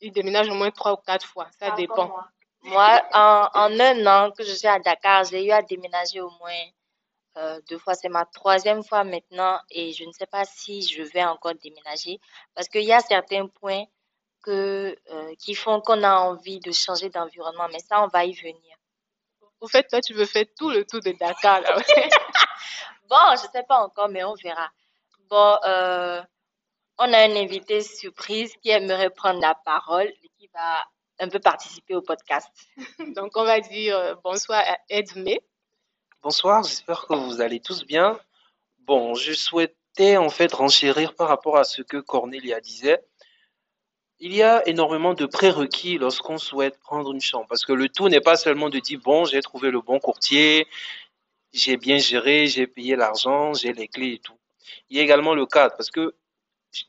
ils 0.00 0.12
déménagent 0.12 0.48
au 0.48 0.54
moins 0.54 0.70
trois 0.70 0.92
ou 0.94 0.96
quatre 0.96 1.26
fois. 1.26 1.48
Ça 1.58 1.68
ah, 1.72 1.76
dépend. 1.76 2.14
Moi, 2.62 3.02
en, 3.12 3.48
en, 3.54 3.80
un 3.80 4.06
an 4.06 4.30
que 4.30 4.44
je 4.44 4.52
suis 4.52 4.68
à 4.68 4.78
Dakar, 4.78 5.24
j'ai 5.24 5.44
eu 5.44 5.50
à 5.50 5.62
déménager 5.62 6.20
au 6.20 6.30
moins 6.30 6.64
euh, 7.36 7.60
deux 7.68 7.78
fois. 7.78 7.94
C'est 7.94 8.08
ma 8.08 8.24
troisième 8.24 8.82
fois 8.84 9.04
maintenant 9.04 9.58
et 9.70 9.92
je 9.92 10.04
ne 10.04 10.12
sais 10.12 10.26
pas 10.26 10.44
si 10.44 10.82
je 10.82 11.02
vais 11.02 11.24
encore 11.24 11.54
déménager 11.54 12.20
parce 12.54 12.68
qu'il 12.68 12.84
y 12.84 12.92
a 12.92 13.00
certains 13.00 13.48
points 13.48 13.84
que, 14.42 14.96
euh, 15.10 15.34
qui 15.38 15.54
font 15.54 15.80
qu'on 15.80 16.02
a 16.02 16.14
envie 16.14 16.60
de 16.60 16.72
changer 16.72 17.08
d'environnement. 17.10 17.68
Mais 17.72 17.80
ça, 17.80 18.02
on 18.02 18.08
va 18.08 18.24
y 18.24 18.32
venir. 18.32 18.76
Au 19.60 19.68
fait, 19.68 19.84
toi, 19.88 20.00
tu 20.00 20.14
veux 20.14 20.26
faire 20.26 20.44
tout 20.58 20.70
le 20.70 20.84
tour 20.84 21.00
de 21.00 21.12
Dakar. 21.12 21.62
bon, 23.08 23.36
je 23.36 23.46
ne 23.46 23.50
sais 23.52 23.62
pas 23.62 23.78
encore, 23.78 24.08
mais 24.08 24.24
on 24.24 24.34
verra. 24.34 24.70
Bon, 25.32 25.56
euh, 25.66 26.20
on 26.98 27.10
a 27.10 27.18
un 27.24 27.36
invité 27.36 27.80
surprise 27.80 28.52
qui 28.60 28.68
aimerait 28.68 29.08
prendre 29.08 29.40
la 29.40 29.54
parole 29.54 30.12
et 30.22 30.30
qui 30.38 30.46
va 30.52 30.84
un 31.20 31.28
peu 31.30 31.38
participer 31.38 31.94
au 31.94 32.02
podcast. 32.02 32.50
Donc, 33.16 33.34
on 33.38 33.44
va 33.44 33.60
dire 33.60 33.96
euh, 33.96 34.14
bonsoir 34.22 34.62
à 34.66 34.76
Edmé. 34.90 35.40
Bonsoir, 36.22 36.62
j'espère 36.64 37.06
que 37.06 37.14
vous 37.14 37.40
allez 37.40 37.60
tous 37.60 37.86
bien. 37.86 38.20
Bon, 38.80 39.14
je 39.14 39.32
souhaitais 39.32 40.18
en 40.18 40.28
fait 40.28 40.52
renchérir 40.52 41.14
par 41.14 41.28
rapport 41.28 41.56
à 41.56 41.64
ce 41.64 41.80
que 41.80 41.96
Cornelia 41.96 42.60
disait. 42.60 43.02
Il 44.18 44.34
y 44.34 44.42
a 44.42 44.62
énormément 44.68 45.14
de 45.14 45.24
prérequis 45.24 45.96
lorsqu'on 45.96 46.36
souhaite 46.36 46.78
prendre 46.78 47.10
une 47.10 47.22
chambre 47.22 47.46
parce 47.48 47.64
que 47.64 47.72
le 47.72 47.88
tout 47.88 48.10
n'est 48.10 48.20
pas 48.20 48.36
seulement 48.36 48.68
de 48.68 48.80
dire 48.80 49.00
bon, 49.02 49.24
j'ai 49.24 49.40
trouvé 49.40 49.70
le 49.70 49.80
bon 49.80 49.98
courtier, 49.98 50.66
j'ai 51.54 51.78
bien 51.78 51.96
géré, 51.96 52.48
j'ai 52.48 52.66
payé 52.66 52.96
l'argent, 52.96 53.54
j'ai 53.54 53.72
les 53.72 53.88
clés 53.88 54.12
et 54.12 54.18
tout. 54.18 54.36
Il 54.90 54.96
y 54.96 55.00
a 55.00 55.02
également 55.02 55.34
le 55.34 55.46
cadre 55.46 55.74
parce 55.76 55.90
que 55.90 56.14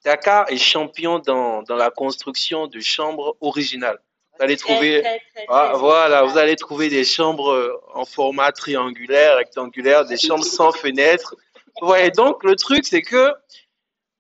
Dakar 0.04 0.50
est 0.50 0.58
champion 0.58 1.20
dans, 1.20 1.64
dans 1.64 1.76
la 1.76 1.90
construction 1.90 2.68
de 2.68 2.80
chambres 2.80 3.36
originales. 3.42 4.00
Vous 4.38 4.44
allez 4.44 4.58
trouver, 4.58 5.04
ah, 5.48 5.74
voilà, 5.76 6.24
vous 6.24 6.38
allez 6.38 6.56
trouver 6.56 6.90
des 6.90 7.04
chambres 7.04 7.52
euh, 7.52 7.80
en 7.94 8.04
format 8.04 8.52
triangulaire, 8.52 9.36
rectangulaire, 9.36 10.06
des 10.06 10.18
chambres 10.18 10.44
sans 10.44 10.72
fenêtres. 10.72 11.36
Ouais, 11.82 12.10
donc 12.10 12.44
le 12.44 12.56
truc 12.56 12.86
c'est 12.86 13.04
que, 13.04 13.32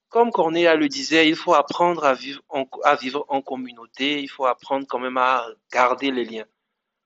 comme 0.09 0.32
Cornéa 0.32 0.76
le 0.76 0.88
disait, 0.88 1.28
il 1.28 1.36
faut 1.36 1.55
apprendre 1.55 2.05
à 2.05 2.14
vivre 2.14 2.41
en, 2.49 2.66
à 2.84 2.95
vivre 2.95 3.26
en 3.28 3.41
communauté. 3.41 4.22
Il 4.22 4.28
faut 4.28 4.45
apprendre 4.45 4.86
quand 4.88 4.99
même 4.99 5.18
à 5.18 5.47
garder 5.72 6.11
les 6.11 6.26
liens. 6.26 6.45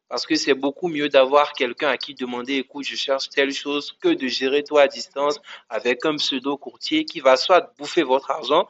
Parce 0.10 0.26
que 0.26 0.36
c'est 0.36 0.54
beaucoup 0.54 0.88
mieux 0.88 1.10
d'avoir 1.10 1.54
quelqu'un 1.54 1.90
à 1.90 1.98
qui 1.98 2.14
demander, 2.14 2.56
écoute, 2.56 2.86
je 2.86 2.96
cherche 2.96 3.30
telle 3.30 3.52
chose, 3.52 3.98
que 4.00 4.10
de 4.10 4.28
gérer 4.28 4.64
toi 4.64 4.84
à 4.84 4.88
distance 4.88 5.40
avec 5.70 6.06
un 6.06 6.16
pseudo 6.16 6.58
courtier 6.58 7.04
qui 7.04 7.20
va 7.20 7.36
soit 7.36 7.74
bouffer 7.78 8.04
votre 8.04 8.32
argent. 8.32 8.68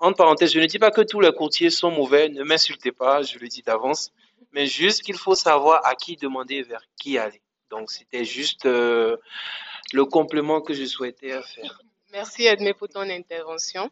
Entre 0.00 0.16
parenthèses, 0.16 0.52
je 0.52 0.58
ne 0.58 0.66
dis 0.66 0.80
pas 0.80 0.90
que 0.90 1.02
tous 1.02 1.20
les 1.20 1.32
courtiers 1.32 1.70
sont 1.70 1.92
mauvais, 1.92 2.28
ne 2.28 2.42
m'insultez 2.42 2.90
pas, 2.90 3.22
je 3.22 3.38
le 3.38 3.46
dis 3.46 3.62
d'avance, 3.62 4.12
mais 4.50 4.66
juste 4.66 5.02
qu'il 5.02 5.16
faut 5.16 5.36
savoir 5.36 5.86
à 5.86 5.94
qui 5.94 6.16
demander, 6.16 6.62
vers 6.62 6.82
qui 7.00 7.18
aller. 7.18 7.40
Donc 7.70 7.90
c'était 7.90 8.24
juste 8.24 8.66
euh, 8.66 9.16
le 9.92 10.04
complément 10.04 10.60
que 10.60 10.74
je 10.74 10.84
souhaitais 10.84 11.40
faire. 11.42 11.80
Merci 12.12 12.46
Edmé 12.46 12.74
pour 12.74 12.88
ton 12.88 13.08
intervention. 13.08 13.90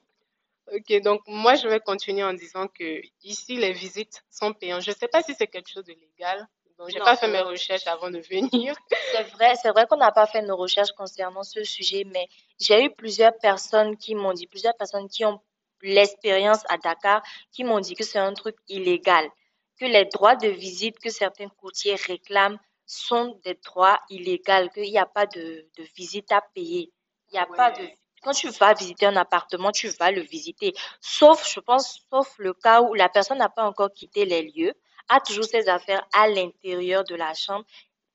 Ok, 0.75 1.01
donc 1.03 1.23
moi 1.27 1.55
je 1.55 1.67
vais 1.67 1.81
continuer 1.81 2.23
en 2.23 2.35
disant 2.35 2.69
que 2.69 3.01
ici 3.23 3.57
les 3.57 3.73
visites 3.73 4.23
sont 4.31 4.53
payantes. 4.53 4.83
Je 4.83 4.91
ne 4.91 4.97
sais 4.97 5.09
pas 5.09 5.23
si 5.23 5.35
c'est 5.35 5.47
quelque 5.47 5.71
chose 5.71 5.85
de 5.85 5.95
légal, 5.95 6.47
donc, 6.81 6.89
j'ai 6.89 6.99
pas 6.99 7.15
fait 7.15 7.29
mes 7.29 7.43
recherches 7.43 7.87
avant 7.87 8.11
de 8.11 8.21
venir. 8.21 8.75
C'est 9.13 9.25
vrai, 9.35 9.55
c'est 9.61 9.69
vrai 9.69 9.87
qu'on 9.87 9.99
n'a 9.99 10.13
pas 10.13 10.27
fait 10.27 10.41
nos 10.41 10.57
recherches 10.57 10.93
concernant 10.93 11.43
ce 11.43 11.63
sujet, 11.63 12.05
mais 12.07 12.27
j'ai 12.59 12.85
eu 12.85 12.91
plusieurs 12.91 13.37
personnes 13.37 13.99
qui 13.99 14.15
m'ont 14.15 14.33
dit, 14.33 14.47
plusieurs 14.47 14.75
personnes 14.77 15.07
qui 15.07 15.27
ont 15.27 15.41
l'expérience 15.83 16.63
à 16.71 16.79
Dakar, 16.79 17.23
qui 17.53 17.65
m'ont 17.65 17.81
dit 17.81 17.95
que 17.95 18.03
c'est 18.03 18.19
un 18.19 18.33
truc 18.33 18.57
illégal, 18.67 19.29
que 19.79 19.85
les 19.85 20.07
droits 20.07 20.37
de 20.37 20.49
visite 20.49 20.99
que 20.99 21.11
certains 21.11 21.49
courtiers 21.49 21.97
réclament 21.97 22.59
sont 22.87 23.39
des 23.45 23.59
droits 23.63 24.01
illégaux, 24.09 24.71
qu'il 24.73 24.91
n'y 24.91 24.99
a 24.99 25.07
pas 25.07 25.27
de, 25.27 25.69
de, 25.77 25.85
visite 25.95 26.33
à 26.33 26.41
payer. 26.55 26.91
Il 27.29 27.35
n'y 27.35 27.41
a 27.41 27.47
pas 27.47 27.73
de 27.73 27.87
quand 28.23 28.33
tu 28.33 28.49
vas 28.49 28.73
visiter 28.73 29.07
un 29.07 29.17
appartement, 29.17 29.71
tu 29.71 29.89
vas 29.89 30.11
le 30.11 30.23
visiter. 30.23 30.73
Sauf, 31.01 31.47
je 31.47 31.61
pense, 31.61 32.03
sauf 32.11 32.35
le 32.39 32.55
cas 32.55 32.83
où 32.83 32.95
la 32.95 33.09
personne 33.09 33.39
n'a 33.39 33.49
pas 33.49 33.65
encore 33.65 33.93
quitté 33.93 34.25
les 34.25 34.43
lieux 34.43 34.75
a 35.09 35.21
toujours 35.21 35.45
ses 35.45 35.69
affaires 35.69 36.07
à 36.13 36.29
l'intérieur 36.29 37.05
de 37.05 37.15
la 37.15 37.35
chambre. 37.35 37.65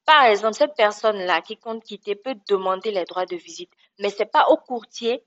Par 0.06 0.26
exemple, 0.26 0.56
cette 0.56 0.76
personne-là 0.76 1.42
qui 1.42 1.58
compte 1.58 1.84
quitter 1.84 2.16
peut 2.16 2.36
demander 2.48 2.92
les 2.92 3.06
droits 3.06 3.26
de 3.26 3.36
visite, 3.36 3.72
mais 4.00 4.10
c'est 4.10 4.32
pas 4.32 4.48
au 4.50 4.58
courtier 4.58 5.24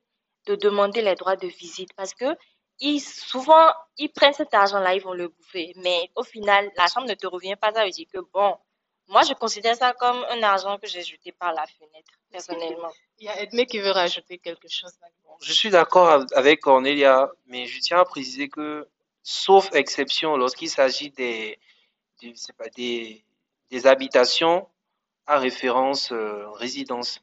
de 0.47 0.55
demander 0.55 1.03
les 1.03 1.15
droits 1.15 1.37
de 1.37 1.49
visite 1.49 1.93
parce 1.95 2.15
que 2.15 2.37
ils, 2.81 3.01
souvent, 3.01 3.73
ils 3.97 4.09
prennent 4.09 4.33
cet 4.33 4.55
argent-là, 4.55 4.95
ils 4.95 5.03
vont 5.03 5.13
le 5.13 5.29
bouffer. 5.29 5.73
Mais 5.77 6.11
au 6.15 6.23
final, 6.23 6.71
la 6.77 6.87
chambre 6.87 7.09
ne 7.09 7.15
te 7.15 7.27
revient 7.27 7.57
pas. 7.57 7.73
Ça 7.73 7.85
veut 7.85 7.91
dire 7.91 8.07
que 8.13 8.21
bon, 8.33 8.57
moi, 9.09 9.23
je 9.23 9.35
considère 9.35 9.75
ça 9.75 9.93
comme 9.95 10.25
un 10.31 10.43
argent 10.43 10.79
que 10.79 10.87
j'ai 10.87 11.03
jeté 11.03 11.33
par 11.33 11.53
la 11.53 11.67
fenêtre, 11.67 12.13
personnellement. 12.31 12.93
Il 13.19 13.25
y 13.25 13.29
a 13.29 13.41
Edmé 13.41 13.67
qui 13.67 13.79
veut 13.79 13.91
rajouter 13.91 14.39
quelque 14.39 14.69
chose. 14.69 14.93
Je 15.41 15.53
suis 15.53 15.71
d'accord 15.71 16.25
avec 16.35 16.61
Cornelia, 16.61 17.31
mais 17.47 17.67
je 17.67 17.81
tiens 17.81 17.99
à 17.99 18.05
préciser 18.05 18.49
que 18.49 18.87
sauf 19.29 19.69
exception 19.75 20.39
lorsqu'il 20.39 20.71
s'agit 20.71 21.11
des, 21.11 21.59
des, 22.23 23.25
des, 23.71 23.87
habitations 23.87 24.67
à 25.27 25.39
référence 25.39 26.13
euh, 26.13 26.49
résidence. 26.53 27.21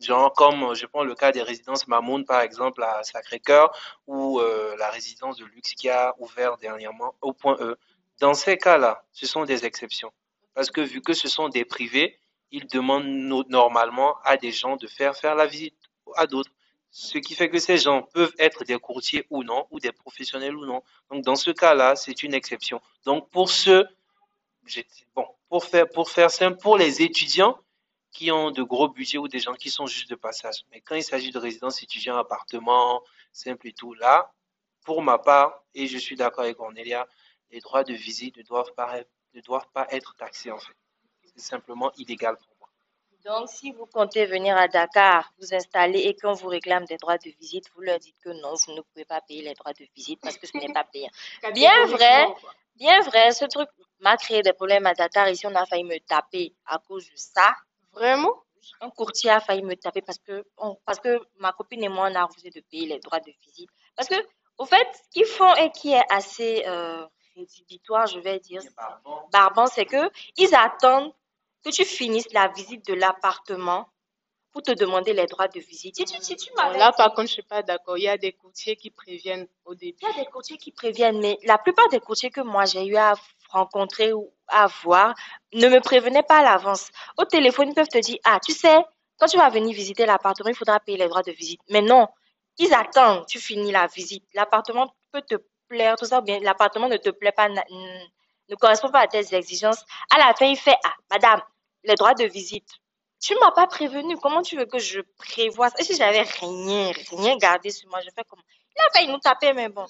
Genre 0.00 0.32
comme 0.32 0.74
je 0.74 0.86
prends 0.86 1.04
le 1.04 1.14
cas 1.14 1.30
des 1.30 1.42
résidences 1.42 1.86
Mamoun 1.86 2.24
par 2.24 2.40
exemple 2.40 2.82
à 2.82 3.02
Sacré-Cœur 3.02 3.70
ou 4.06 4.40
euh, 4.40 4.74
la 4.78 4.88
résidence 4.88 5.36
de 5.36 5.44
luxe 5.44 5.74
qui 5.74 5.90
a 5.90 6.14
ouvert 6.18 6.56
dernièrement 6.56 7.14
au 7.20 7.34
point 7.34 7.58
E. 7.60 7.76
Dans 8.20 8.32
ces 8.32 8.56
cas-là, 8.56 9.04
ce 9.12 9.26
sont 9.26 9.44
des 9.44 9.66
exceptions. 9.66 10.12
Parce 10.54 10.70
que 10.70 10.80
vu 10.80 11.02
que 11.02 11.12
ce 11.12 11.28
sont 11.28 11.50
des 11.50 11.66
privés, 11.66 12.18
ils 12.52 12.66
demandent 12.66 13.06
normalement 13.50 14.16
à 14.24 14.38
des 14.38 14.50
gens 14.50 14.76
de 14.76 14.86
faire 14.86 15.14
faire 15.14 15.34
la 15.34 15.44
visite 15.44 15.76
à 16.16 16.26
d'autres 16.26 16.52
ce 16.90 17.18
qui 17.18 17.34
fait 17.34 17.50
que 17.50 17.58
ces 17.58 17.78
gens 17.78 18.02
peuvent 18.02 18.34
être 18.38 18.64
des 18.64 18.78
courtiers 18.78 19.26
ou 19.30 19.44
non, 19.44 19.66
ou 19.70 19.78
des 19.80 19.92
professionnels 19.92 20.56
ou 20.56 20.64
non. 20.64 20.82
Donc, 21.10 21.24
dans 21.24 21.36
ce 21.36 21.50
cas-là, 21.50 21.96
c'est 21.96 22.22
une 22.22 22.34
exception. 22.34 22.80
Donc, 23.04 23.28
pour 23.30 23.50
ceux, 23.50 23.86
bon, 25.14 25.26
pour 25.48 25.64
faire, 25.64 26.30
simple, 26.30 26.58
pour 26.58 26.76
les 26.76 27.02
étudiants 27.02 27.58
qui 28.10 28.32
ont 28.32 28.50
de 28.50 28.62
gros 28.62 28.88
budgets 28.88 29.18
ou 29.18 29.28
des 29.28 29.38
gens 29.38 29.54
qui 29.54 29.70
sont 29.70 29.86
juste 29.86 30.10
de 30.10 30.14
passage. 30.14 30.64
Mais 30.70 30.80
quand 30.80 30.94
il 30.94 31.04
s'agit 31.04 31.30
de 31.30 31.38
résidence 31.38 31.82
étudiants, 31.82 32.16
appartement, 32.16 33.02
simple 33.32 33.68
et 33.68 33.72
tout, 33.72 33.94
là, 33.94 34.32
pour 34.84 35.02
ma 35.02 35.18
part, 35.18 35.62
et 35.74 35.86
je 35.86 35.98
suis 35.98 36.16
d'accord 36.16 36.44
avec 36.44 36.56
Cornelia, 36.56 37.06
les 37.50 37.60
droits 37.60 37.84
de 37.84 37.92
visite 37.92 38.36
ne 38.38 38.42
doivent 38.42 38.72
pas, 38.74 38.98
ne 39.34 39.40
doivent 39.42 39.68
pas 39.72 39.86
être 39.90 40.16
taxés, 40.16 40.50
en 40.50 40.58
fait. 40.58 40.74
C'est 41.22 41.40
simplement 41.40 41.92
illégal 41.98 42.36
pour 42.36 42.57
donc, 43.24 43.48
si 43.48 43.72
vous 43.72 43.86
comptez 43.86 44.26
venir 44.26 44.56
à 44.56 44.68
Dakar, 44.68 45.32
vous 45.38 45.52
installer 45.52 46.00
et 46.00 46.14
qu'on 46.14 46.32
vous 46.32 46.48
réclame 46.48 46.84
des 46.84 46.96
droits 46.96 47.18
de 47.18 47.30
visite, 47.40 47.64
vous 47.74 47.80
leur 47.80 47.98
dites 47.98 48.16
que 48.22 48.30
non, 48.30 48.54
vous 48.54 48.72
ne 48.74 48.80
pouvez 48.80 49.04
pas 49.04 49.20
payer 49.20 49.42
les 49.42 49.54
droits 49.54 49.72
de 49.72 49.84
visite 49.94 50.20
parce 50.20 50.38
que 50.38 50.46
ce 50.46 50.56
n'est 50.56 50.72
pas 50.72 50.84
payant. 50.92 51.10
bien 51.52 51.86
vrai, 51.86 52.26
bien 52.76 53.00
vrai, 53.02 53.32
ce 53.32 53.44
truc 53.46 53.68
m'a 54.00 54.16
créé 54.16 54.42
des 54.42 54.52
problèmes 54.52 54.86
à 54.86 54.94
Dakar. 54.94 55.28
Ici, 55.28 55.46
on 55.46 55.54
a 55.54 55.66
failli 55.66 55.84
me 55.84 55.98
taper 55.98 56.54
à 56.66 56.78
cause 56.78 57.06
de 57.10 57.16
ça. 57.16 57.54
Vraiment? 57.92 58.34
Un 58.80 58.90
courtier 58.90 59.30
a 59.30 59.40
failli 59.40 59.62
me 59.62 59.74
taper 59.74 60.02
parce 60.02 60.18
que, 60.18 60.44
parce 60.84 61.00
que 61.00 61.20
ma 61.38 61.52
copine 61.52 61.82
et 61.84 61.88
moi, 61.88 62.08
on 62.10 62.14
a 62.14 62.24
refusé 62.24 62.50
de 62.50 62.60
payer 62.60 62.86
les 62.86 63.00
droits 63.00 63.20
de 63.20 63.32
visite. 63.42 63.70
Parce 63.96 64.08
que, 64.08 64.16
au 64.58 64.64
fait, 64.64 64.86
ce 64.94 65.10
qu'ils 65.10 65.26
font 65.26 65.54
et 65.56 65.70
qui 65.70 65.92
est 65.92 66.04
assez 66.10 66.64
euh, 66.66 67.04
rédhibitoire, 67.36 68.06
je 68.06 68.20
vais 68.20 68.38
dire, 68.38 68.62
barbant, 69.32 69.66
c'est 69.66 69.86
que 69.86 70.10
ils 70.36 70.54
attendent 70.54 71.12
que 71.64 71.70
tu 71.70 71.84
finisses 71.84 72.32
la 72.32 72.48
visite 72.48 72.86
de 72.86 72.94
l'appartement 72.94 73.88
pour 74.52 74.62
te 74.62 74.72
demander 74.72 75.12
les 75.12 75.26
droits 75.26 75.48
de 75.48 75.60
visite. 75.60 75.96
Si 75.96 76.04
tu, 76.04 76.36
tu 76.36 76.50
là, 76.56 76.92
par 76.92 77.08
contre, 77.08 77.18
je 77.18 77.22
ne 77.22 77.26
suis 77.28 77.42
pas 77.42 77.62
d'accord. 77.62 77.98
Il 77.98 78.04
y 78.04 78.08
a 78.08 78.16
des 78.16 78.32
courtiers 78.32 78.76
qui 78.76 78.90
préviennent 78.90 79.46
au 79.64 79.74
début. 79.74 79.98
Il 80.02 80.08
y 80.08 80.20
a 80.20 80.24
des 80.24 80.30
courtiers 80.30 80.56
qui 80.56 80.72
préviennent, 80.72 81.20
mais 81.20 81.38
la 81.44 81.58
plupart 81.58 81.88
des 81.90 82.00
courtiers 82.00 82.30
que 82.30 82.40
moi 82.40 82.64
j'ai 82.64 82.84
eu 82.86 82.96
à 82.96 83.14
rencontrer 83.50 84.12
ou 84.12 84.32
à 84.48 84.66
voir 84.82 85.14
ne 85.52 85.68
me 85.68 85.80
prévenaient 85.80 86.22
pas 86.22 86.38
à 86.38 86.42
l'avance. 86.42 86.88
Au 87.18 87.24
téléphone, 87.24 87.68
ils 87.68 87.74
peuvent 87.74 87.88
te 87.88 87.98
dire, 87.98 88.18
ah, 88.24 88.38
tu 88.44 88.52
sais, 88.52 88.78
quand 89.18 89.26
tu 89.26 89.36
vas 89.36 89.50
venir 89.50 89.74
visiter 89.74 90.06
l'appartement, 90.06 90.48
il 90.48 90.56
faudra 90.56 90.80
payer 90.80 90.98
les 90.98 91.08
droits 91.08 91.22
de 91.22 91.32
visite. 91.32 91.60
Mais 91.68 91.82
non, 91.82 92.08
ils 92.58 92.72
attendent, 92.72 93.26
tu 93.26 93.38
finis 93.38 93.72
la 93.72 93.86
visite. 93.86 94.24
L'appartement 94.34 94.94
peut 95.12 95.22
te 95.22 95.36
plaire, 95.68 95.96
tout 95.96 96.06
ça, 96.06 96.20
ou 96.20 96.22
bien 96.22 96.40
l'appartement 96.40 96.88
ne 96.88 96.96
te 96.96 97.10
plaît 97.10 97.32
pas, 97.32 97.48
ne 98.48 98.56
correspond 98.56 98.90
pas 98.90 99.00
à 99.00 99.06
tes 99.06 99.34
exigences. 99.34 99.84
À 100.14 100.18
la 100.18 100.34
fin, 100.34 100.46
il 100.46 100.56
fait, 100.56 100.76
ah, 100.84 100.94
madame, 101.10 101.42
les 101.84 101.94
droits 101.94 102.14
de 102.14 102.24
visite. 102.24 102.68
Tu 103.20 103.34
m'as 103.40 103.50
pas 103.50 103.66
prévenu. 103.66 104.16
Comment 104.16 104.42
tu 104.42 104.56
veux 104.56 104.66
que 104.66 104.78
je 104.78 105.00
prévoie 105.18 105.70
ça? 105.70 105.76
Et 105.80 105.84
si 105.84 105.96
j'avais 105.96 106.22
rien, 106.22 106.92
rien 107.10 107.36
gardé 107.36 107.70
sur 107.70 107.88
moi, 107.88 108.00
je 108.00 108.10
fais 108.14 108.22
comment? 108.28 108.42
Il 108.76 108.80
a 108.80 108.90
failli 108.92 109.08
nous 109.08 109.18
taper, 109.18 109.52
mais 109.54 109.68
bon. 109.68 109.86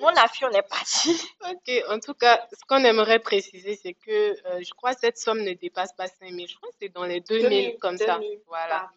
Mon 0.00 0.08
affaire, 0.08 0.48
on 0.50 0.56
est 0.56 0.68
parti. 0.68 1.16
Ok. 1.48 1.84
En 1.88 2.00
tout 2.00 2.14
cas, 2.14 2.44
ce 2.52 2.64
qu'on 2.66 2.82
aimerait 2.84 3.20
préciser, 3.20 3.78
c'est 3.80 3.94
que 3.94 4.10
euh, 4.10 4.60
je 4.62 4.72
crois 4.74 4.94
que 4.94 5.00
cette 5.00 5.18
somme 5.18 5.42
ne 5.42 5.52
dépasse 5.52 5.92
pas 5.92 6.08
5 6.08 6.28
000. 6.30 6.46
Je 6.48 6.56
crois 6.56 6.68
que 6.70 6.74
c'est 6.80 6.88
dans 6.88 7.04
les 7.04 7.20
2 7.20 7.48
000, 7.48 7.78
comme 7.78 7.98
ça. 7.98 8.18
Voilà. 8.46 8.90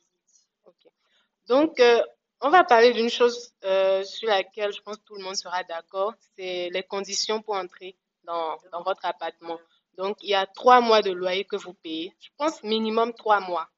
Donc, 1.48 1.80
euh, 1.80 2.02
on 2.42 2.50
va 2.50 2.64
parler 2.64 2.92
d'une 2.92 3.10
chose 3.10 3.54
euh, 3.64 4.04
sur 4.04 4.28
laquelle 4.28 4.74
je 4.74 4.82
pense 4.82 4.98
que 4.98 5.04
tout 5.04 5.16
le 5.16 5.24
monde 5.24 5.36
sera 5.36 5.64
d'accord. 5.64 6.14
C'est 6.36 6.70
les 6.72 6.84
conditions 6.84 7.42
pour 7.42 7.56
entrer 7.56 7.96
dans, 8.26 8.58
dans 8.72 8.84
votre 8.84 9.06
appartement. 9.06 9.60
Donc, 9.98 10.18
il 10.22 10.30
y 10.30 10.36
a 10.36 10.46
trois 10.46 10.82
mois 10.82 11.02
de 11.02 11.12
loyer 11.12 11.46
que 11.46 11.56
vous 11.56 11.74
payez. 11.74 12.14
Je 12.20 12.30
pense 12.38 12.62
minimum 12.64 13.14
trois 13.14 13.40
mois. 13.40 13.70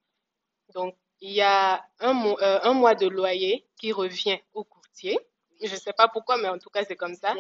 Donc, 0.74 0.96
il 1.22 1.32
y 1.32 1.42
a 1.42 1.84
un, 2.00 2.26
euh, 2.26 2.60
un 2.64 2.74
mois 2.74 2.96
de 2.96 3.08
loyer 3.08 3.66
qui 3.80 3.92
revient 3.92 4.40
au 4.54 4.64
courtier. 4.64 5.20
Je 5.62 5.72
ne 5.72 5.80
sais 5.80 5.94
pas 5.94 6.08
pourquoi, 6.08 6.38
mais 6.38 6.50
en 6.50 6.58
tout 6.58 6.70
cas, 6.70 6.84
c'est 6.86 6.96
comme 6.96 7.16
ça. 7.16 7.36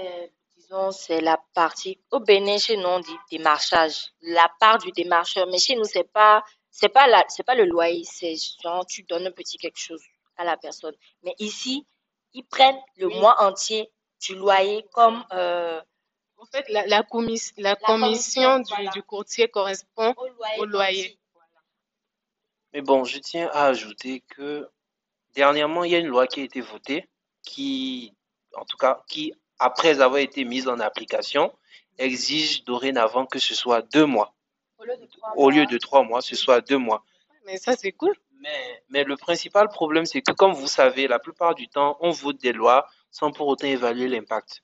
Disons, 0.55 0.91
c'est 0.91 1.21
la 1.21 1.39
partie. 1.53 1.99
Au 2.11 2.19
Bénin, 2.19 2.57
chez 2.57 2.77
nous, 2.77 2.87
on 2.87 2.99
dit 2.99 3.17
démarchage. 3.31 4.11
La 4.21 4.49
part 4.59 4.79
du 4.79 4.91
démarcheur. 4.91 5.47
Mais 5.47 5.59
chez 5.59 5.75
nous, 5.75 5.85
pas, 6.13 6.43
c'est 6.71 6.89
pas 6.89 7.07
c'est 7.29 7.43
pas 7.43 7.55
le 7.55 7.65
loyer. 7.65 8.03
C'est 8.03 8.35
genre, 8.61 8.85
tu 8.85 9.03
donnes 9.03 9.27
un 9.27 9.31
petit 9.31 9.57
quelque 9.57 9.79
chose 9.79 10.03
à 10.35 10.43
la 10.43 10.57
personne. 10.57 10.95
Mais 11.23 11.35
ici, 11.39 11.85
ils 12.33 12.43
prennent 12.43 12.79
le 12.97 13.09
mois 13.09 13.41
entier 13.41 13.91
du 14.19 14.35
loyer 14.35 14.85
comme... 14.91 15.23
Euh, 15.31 15.81
en 16.37 16.45
fait, 16.45 16.69
la, 16.69 16.85
la, 16.85 17.03
la, 17.57 17.75
commission, 17.75 18.59
du, 18.93 19.03
courtier 19.03 19.47
correspond 19.47 20.13
au 20.59 20.65
loyer. 20.65 21.17
Mais 22.73 22.81
bon, 22.81 23.03
je 23.03 23.17
tiens 23.19 23.49
à 23.53 23.65
ajouter 23.65 24.23
que 24.29 24.69
dernièrement, 25.33 25.83
il 25.83 25.91
y 25.91 25.95
a 25.95 25.99
une 25.99 26.07
loi 26.07 26.27
qui 26.27 26.41
a 26.41 26.43
été 26.43 26.61
votée 26.61 27.07
qui, 27.43 28.13
en 28.55 28.65
tout 28.65 28.77
cas, 28.77 29.03
qui, 29.07 29.33
après 29.57 30.01
avoir 30.01 30.19
été 30.19 30.43
mise 30.43 30.67
en 30.67 30.79
application, 30.79 31.53
exige 31.97 32.63
dorénavant 32.65 33.25
que 33.25 33.39
ce 33.39 33.55
soit 33.55 33.81
deux 33.81 34.05
mois. 34.05 34.33
Au 35.35 35.49
lieu 35.49 35.65
de 35.65 35.77
trois, 35.77 36.03
mois, 36.03 36.21
ce 36.21 36.35
soit 36.35 36.61
deux 36.61 36.77
mois. 36.77 37.03
Mais 37.45 37.57
ça, 37.57 37.75
c'est 37.75 37.93
cool. 37.93 38.13
Mais, 38.39 38.83
mais 38.89 39.03
le 39.03 39.17
principal 39.17 39.67
problème, 39.69 40.05
c'est 40.05 40.21
que, 40.21 40.31
comme 40.31 40.53
vous 40.53 40.67
savez, 40.67 41.07
la 41.07 41.17
plupart 41.17 41.55
du 41.55 41.67
temps, 41.67 41.97
on 42.01 42.11
vote 42.11 42.37
des 42.37 42.53
lois 42.53 42.87
sans 43.09 43.31
pour 43.31 43.47
autant 43.47 43.65
évaluer 43.65 44.07
l'impact. 44.07 44.61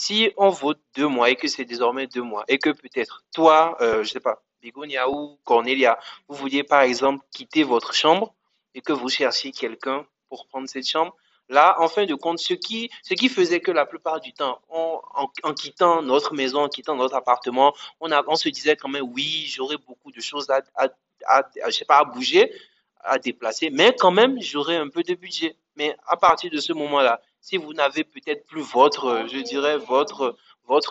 Si 0.00 0.30
on 0.36 0.50
vote 0.50 0.80
deux 0.94 1.08
mois 1.08 1.28
et 1.28 1.34
que 1.34 1.48
c'est 1.48 1.64
désormais 1.64 2.06
deux 2.06 2.22
mois, 2.22 2.44
et 2.46 2.58
que 2.58 2.70
peut-être 2.70 3.24
toi, 3.34 3.76
euh, 3.80 4.04
je 4.04 4.10
sais 4.10 4.20
pas, 4.20 4.44
Bigonia 4.62 5.10
ou 5.10 5.40
Cornelia, 5.42 5.98
vous 6.28 6.36
vouliez 6.36 6.62
par 6.62 6.82
exemple 6.82 7.24
quitter 7.32 7.64
votre 7.64 7.92
chambre 7.92 8.32
et 8.76 8.80
que 8.80 8.92
vous 8.92 9.08
cherchiez 9.08 9.50
quelqu'un 9.50 10.06
pour 10.28 10.46
prendre 10.46 10.68
cette 10.68 10.86
chambre, 10.86 11.16
Là, 11.48 11.76
en 11.80 11.88
fin 11.88 12.04
de 12.04 12.14
compte, 12.14 12.38
ce 12.38 12.52
qui, 12.52 12.90
ce 13.02 13.14
qui 13.14 13.30
faisait 13.30 13.60
que 13.60 13.70
la 13.70 13.86
plupart 13.86 14.20
du 14.20 14.34
temps, 14.34 14.60
en, 14.68 15.54
quittant 15.54 16.02
notre 16.02 16.34
maison, 16.34 16.64
en 16.64 16.68
quittant 16.68 16.94
notre 16.94 17.14
appartement, 17.14 17.74
on 18.00 18.36
se 18.36 18.50
disait 18.50 18.76
quand 18.76 18.90
même, 18.90 19.06
oui, 19.14 19.46
j'aurais 19.48 19.78
beaucoup 19.78 20.12
de 20.12 20.20
choses 20.20 20.48
à, 20.50 20.60
à, 20.76 20.88
à, 21.26 21.42
je 21.66 21.70
sais 21.70 21.86
pas, 21.86 22.00
à 22.00 22.04
bouger, 22.04 22.52
à 23.00 23.18
déplacer, 23.18 23.70
mais 23.70 23.96
quand 23.98 24.10
même, 24.10 24.40
j'aurais 24.42 24.76
un 24.76 24.90
peu 24.90 25.02
de 25.02 25.14
budget. 25.14 25.56
Mais 25.74 25.96
à 26.06 26.16
partir 26.18 26.50
de 26.50 26.58
ce 26.58 26.72
moment-là, 26.74 27.20
si 27.40 27.56
vous 27.56 27.72
n'avez 27.72 28.04
peut-être 28.04 28.46
plus 28.46 28.62
votre, 28.62 29.26
je 29.30 29.38
dirais, 29.38 29.78
votre, 29.78 30.36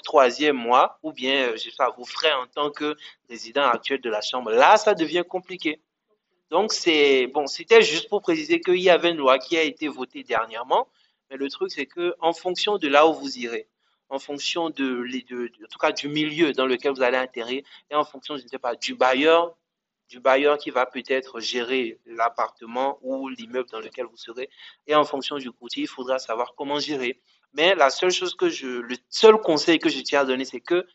troisième 0.04 0.56
mois, 0.58 1.00
ou 1.04 1.12
bien, 1.12 1.52
je 1.54 1.70
sais 1.70 1.72
pas, 1.78 1.92
vos 1.92 2.06
frais 2.06 2.34
en 2.34 2.48
tant 2.48 2.72
que 2.72 2.96
résident 3.30 3.64
actuel 3.64 4.02
de 4.02 4.10
la 4.10 4.22
chambre, 4.22 4.52
là, 4.52 4.78
ça 4.78 4.96
devient 4.96 5.24
compliqué. 5.28 5.82
Donc, 6.50 6.72
c'est 6.72 7.28
bon, 7.28 7.46
c'était 7.48 7.82
juste 7.82 8.10
pour 8.10 8.22
préciser 8.22 8.62
qu'il 8.62 8.82
y 8.82 8.90
avait 8.90 9.12
une 9.12 9.18
loi 9.18 9.38
qui 9.38 9.58
a 9.58 9.64
été 9.64 9.88
votée 9.88 10.24
dernièrement, 10.24 10.88
mais 11.30 11.38
le 11.38 11.50
truc, 11.50 11.72
c'est 11.72 11.86
que 11.86 12.16
en 12.20 12.34
fonction 12.34 12.78
de 12.78 12.88
là 12.88 13.06
où 13.08 13.14
vous 13.14 13.38
irez, 13.38 13.68
en 14.10 14.20
fonction 14.20 14.70
de, 14.70 15.06
de, 15.30 15.52
en 15.64 15.68
tout 15.68 15.80
cas 15.80 15.92
du 15.92 16.08
milieu 16.08 16.54
dans 16.54 16.66
lequel 16.66 16.94
vous 16.94 17.02
allez 17.02 17.18
atterrir, 17.18 17.64
et 17.92 17.96
en 17.96 18.06
fonction, 18.06 18.38
je 18.38 18.44
ne 18.44 18.48
sais 18.48 18.60
pas, 18.60 18.76
du 18.76 18.96
bailleur, 18.96 19.56
du 20.10 20.20
bailleur 20.20 20.58
qui 20.58 20.70
va 20.70 20.86
peut-être 20.86 21.40
gérer 21.40 22.00
l'appartement 22.06 22.98
ou 23.02 23.28
l'immeuble 23.30 23.70
dans 23.70 23.80
lequel 23.80 24.06
vous 24.06 24.18
serez, 24.18 24.50
et 24.86 24.96
en 24.96 25.04
fonction 25.04 25.38
du 25.38 25.52
courtier, 25.52 25.84
il 25.84 25.88
faudra 25.88 26.20
savoir 26.20 26.54
comment 26.56 26.80
gérer. 26.80 27.22
Mais 27.54 27.76
la 27.76 27.90
seule 27.90 28.12
chose 28.12 28.36
que 28.36 28.50
je, 28.50 28.68
le 28.68 28.96
seul 29.10 29.38
conseil 29.38 29.80
que 29.80 29.90
je 29.90 30.00
tiens 30.02 30.22
à 30.22 30.26
donner, 30.26 30.46
c'est 30.46 30.62
que 30.62 30.86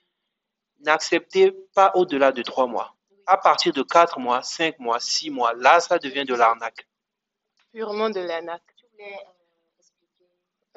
n'acceptez 0.80 1.52
pas 1.74 1.92
au-delà 1.94 2.32
de 2.32 2.42
trois 2.42 2.66
mois 2.66 2.96
à 3.26 3.36
partir 3.36 3.72
de 3.72 3.82
4 3.82 4.18
mois, 4.18 4.42
5 4.42 4.78
mois, 4.78 5.00
6 5.00 5.30
mois, 5.30 5.54
là, 5.54 5.80
ça 5.80 5.98
devient 5.98 6.24
de 6.24 6.34
l'arnaque. 6.34 6.86
Purement 7.72 8.10
de 8.10 8.20
l'arnaque. 8.20 8.62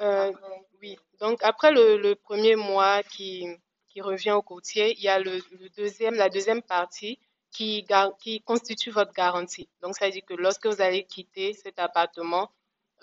Euh, 0.00 0.32
oui, 0.80 0.98
donc 1.20 1.38
après 1.42 1.70
le, 1.70 2.14
premier 2.14 2.56
mois 2.56 3.02
qui, 3.02 3.46
qui, 3.88 4.00
revient 4.00 4.32
au 4.32 4.42
courtier, 4.42 4.94
il 4.96 5.02
y 5.02 5.08
a 5.08 5.18
le, 5.18 5.40
deuxième, 5.76 6.14
la 6.14 6.28
deuxième 6.28 6.62
partie 6.62 7.18
qui, 7.56 8.42
constitue 8.44 8.90
votre 8.90 9.12
garantie. 9.12 9.68
Donc, 9.82 9.96
ça 9.96 10.06
veut 10.06 10.12
dire 10.12 10.24
que 10.26 10.34
lorsque 10.34 10.66
vous 10.66 10.80
allez 10.80 11.04
quitter 11.04 11.54
cet 11.54 11.78
appartement, 11.78 12.50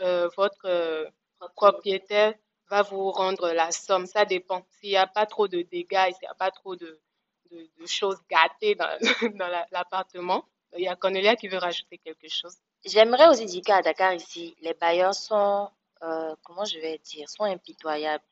euh, 0.02 0.30
votre 0.38 0.66
euh, 0.66 1.06
propriétaire 1.56 2.34
va 2.70 2.82
vous 2.84 3.12
rendre 3.12 3.52
la 3.52 3.72
somme. 3.72 4.06
Ça 4.06 4.26
dépend. 4.26 4.66
S'il 4.72 4.90
n'y 4.90 4.98
a 4.98 5.08
pas 5.08 5.26
trop 5.26 5.48
de 5.48 5.62
dégâts, 5.64 6.12
s'il 6.14 6.22
n'y 6.22 6.28
a 6.28 6.36
pas 6.36 6.52
trop 6.52 6.76
de, 6.76 7.00
de, 7.52 7.86
choses 7.86 8.20
gâtées 8.30 8.76
dans, 8.76 8.90
l'appartement. 9.72 10.46
Il 10.76 10.84
y 10.84 10.88
a 10.88 10.96
Cornelia 10.96 11.36
qui 11.36 11.48
veut 11.48 11.58
rajouter 11.58 12.00
quelque 12.00 12.28
chose. 12.28 12.56
J'aimerais 12.86 13.28
aussi 13.28 13.46
dire 13.46 13.62
qu'à 13.64 13.82
Dakar 13.82 14.14
ici, 14.14 14.56
les 14.62 14.74
bailleurs 14.74 15.14
sont, 15.14 15.70
euh, 16.02 16.36
comment 16.44 16.66
je 16.66 16.80
vais 16.80 16.98
dire, 16.98 17.30
sont 17.30 17.44
impitoyables. 17.44 18.24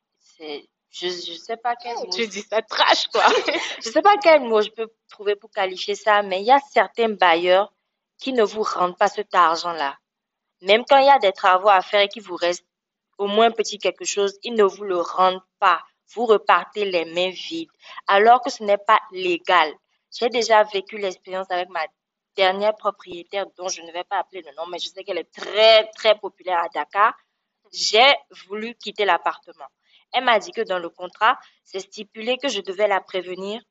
Je 0.91 1.07
ne 1.07 1.37
sais 1.37 1.57
pas 1.57 1.75
quel 1.75 1.95
mot. 1.95 2.09
Tu 2.13 2.27
dis 2.27 2.41
ça 2.41 2.61
trash, 2.61 3.07
quoi. 3.07 3.23
je 3.81 3.87
ne 3.87 3.93
sais 3.93 4.01
pas 4.01 4.17
quel 4.21 4.41
mot 4.41 4.61
je 4.61 4.69
peux 4.69 4.89
trouver 5.09 5.35
pour 5.35 5.49
qualifier 5.49 5.95
ça, 5.95 6.21
mais 6.21 6.41
il 6.41 6.45
y 6.45 6.51
a 6.51 6.59
certains 6.71 7.09
bailleurs 7.09 7.73
qui 8.17 8.33
ne 8.33 8.43
vous 8.43 8.63
rendent 8.63 8.97
pas 8.97 9.07
cet 9.07 9.33
argent-là. 9.33 9.97
Même 10.61 10.83
quand 10.87 10.97
il 10.97 11.05
y 11.05 11.09
a 11.09 11.19
des 11.19 11.31
travaux 11.31 11.69
à 11.69 11.81
faire 11.81 12.01
et 12.01 12.07
qu'il 12.07 12.21
vous 12.21 12.35
reste 12.35 12.65
au 13.17 13.27
moins 13.27 13.51
petit 13.51 13.79
quelque 13.79 14.05
chose, 14.05 14.37
ils 14.43 14.53
ne 14.53 14.63
vous 14.63 14.83
le 14.83 14.99
rendent 14.99 15.41
pas 15.59 15.81
vous 16.13 16.25
repartez 16.25 16.85
les 16.85 17.05
mains 17.05 17.29
vides, 17.29 17.69
alors 18.07 18.41
que 18.41 18.49
ce 18.49 18.63
n'est 18.63 18.77
pas 18.77 18.99
légal. 19.11 19.73
J'ai 20.11 20.29
déjà 20.29 20.63
vécu 20.63 20.97
l'expérience 20.97 21.49
avec 21.49 21.69
ma 21.69 21.85
dernière 22.35 22.75
propriétaire, 22.75 23.45
dont 23.57 23.69
je 23.69 23.81
ne 23.81 23.91
vais 23.91 24.03
pas 24.03 24.19
appeler 24.19 24.41
le 24.41 24.53
nom, 24.55 24.65
mais 24.67 24.79
je 24.79 24.87
sais 24.87 25.03
qu'elle 25.03 25.17
est 25.17 25.31
très, 25.31 25.89
très 25.91 26.17
populaire 26.17 26.59
à 26.59 26.69
Dakar. 26.69 27.13
J'ai 27.71 28.13
voulu 28.47 28.75
quitter 28.75 29.05
l'appartement. 29.05 29.67
Elle 30.13 30.25
m'a 30.25 30.39
dit 30.39 30.51
que 30.51 30.61
dans 30.61 30.79
le 30.79 30.89
contrat, 30.89 31.37
c'est 31.63 31.79
stipulé 31.79 32.37
que 32.37 32.49
je 32.49 32.61
devais 32.61 32.87
la 32.87 33.01
prévenir 33.01 33.61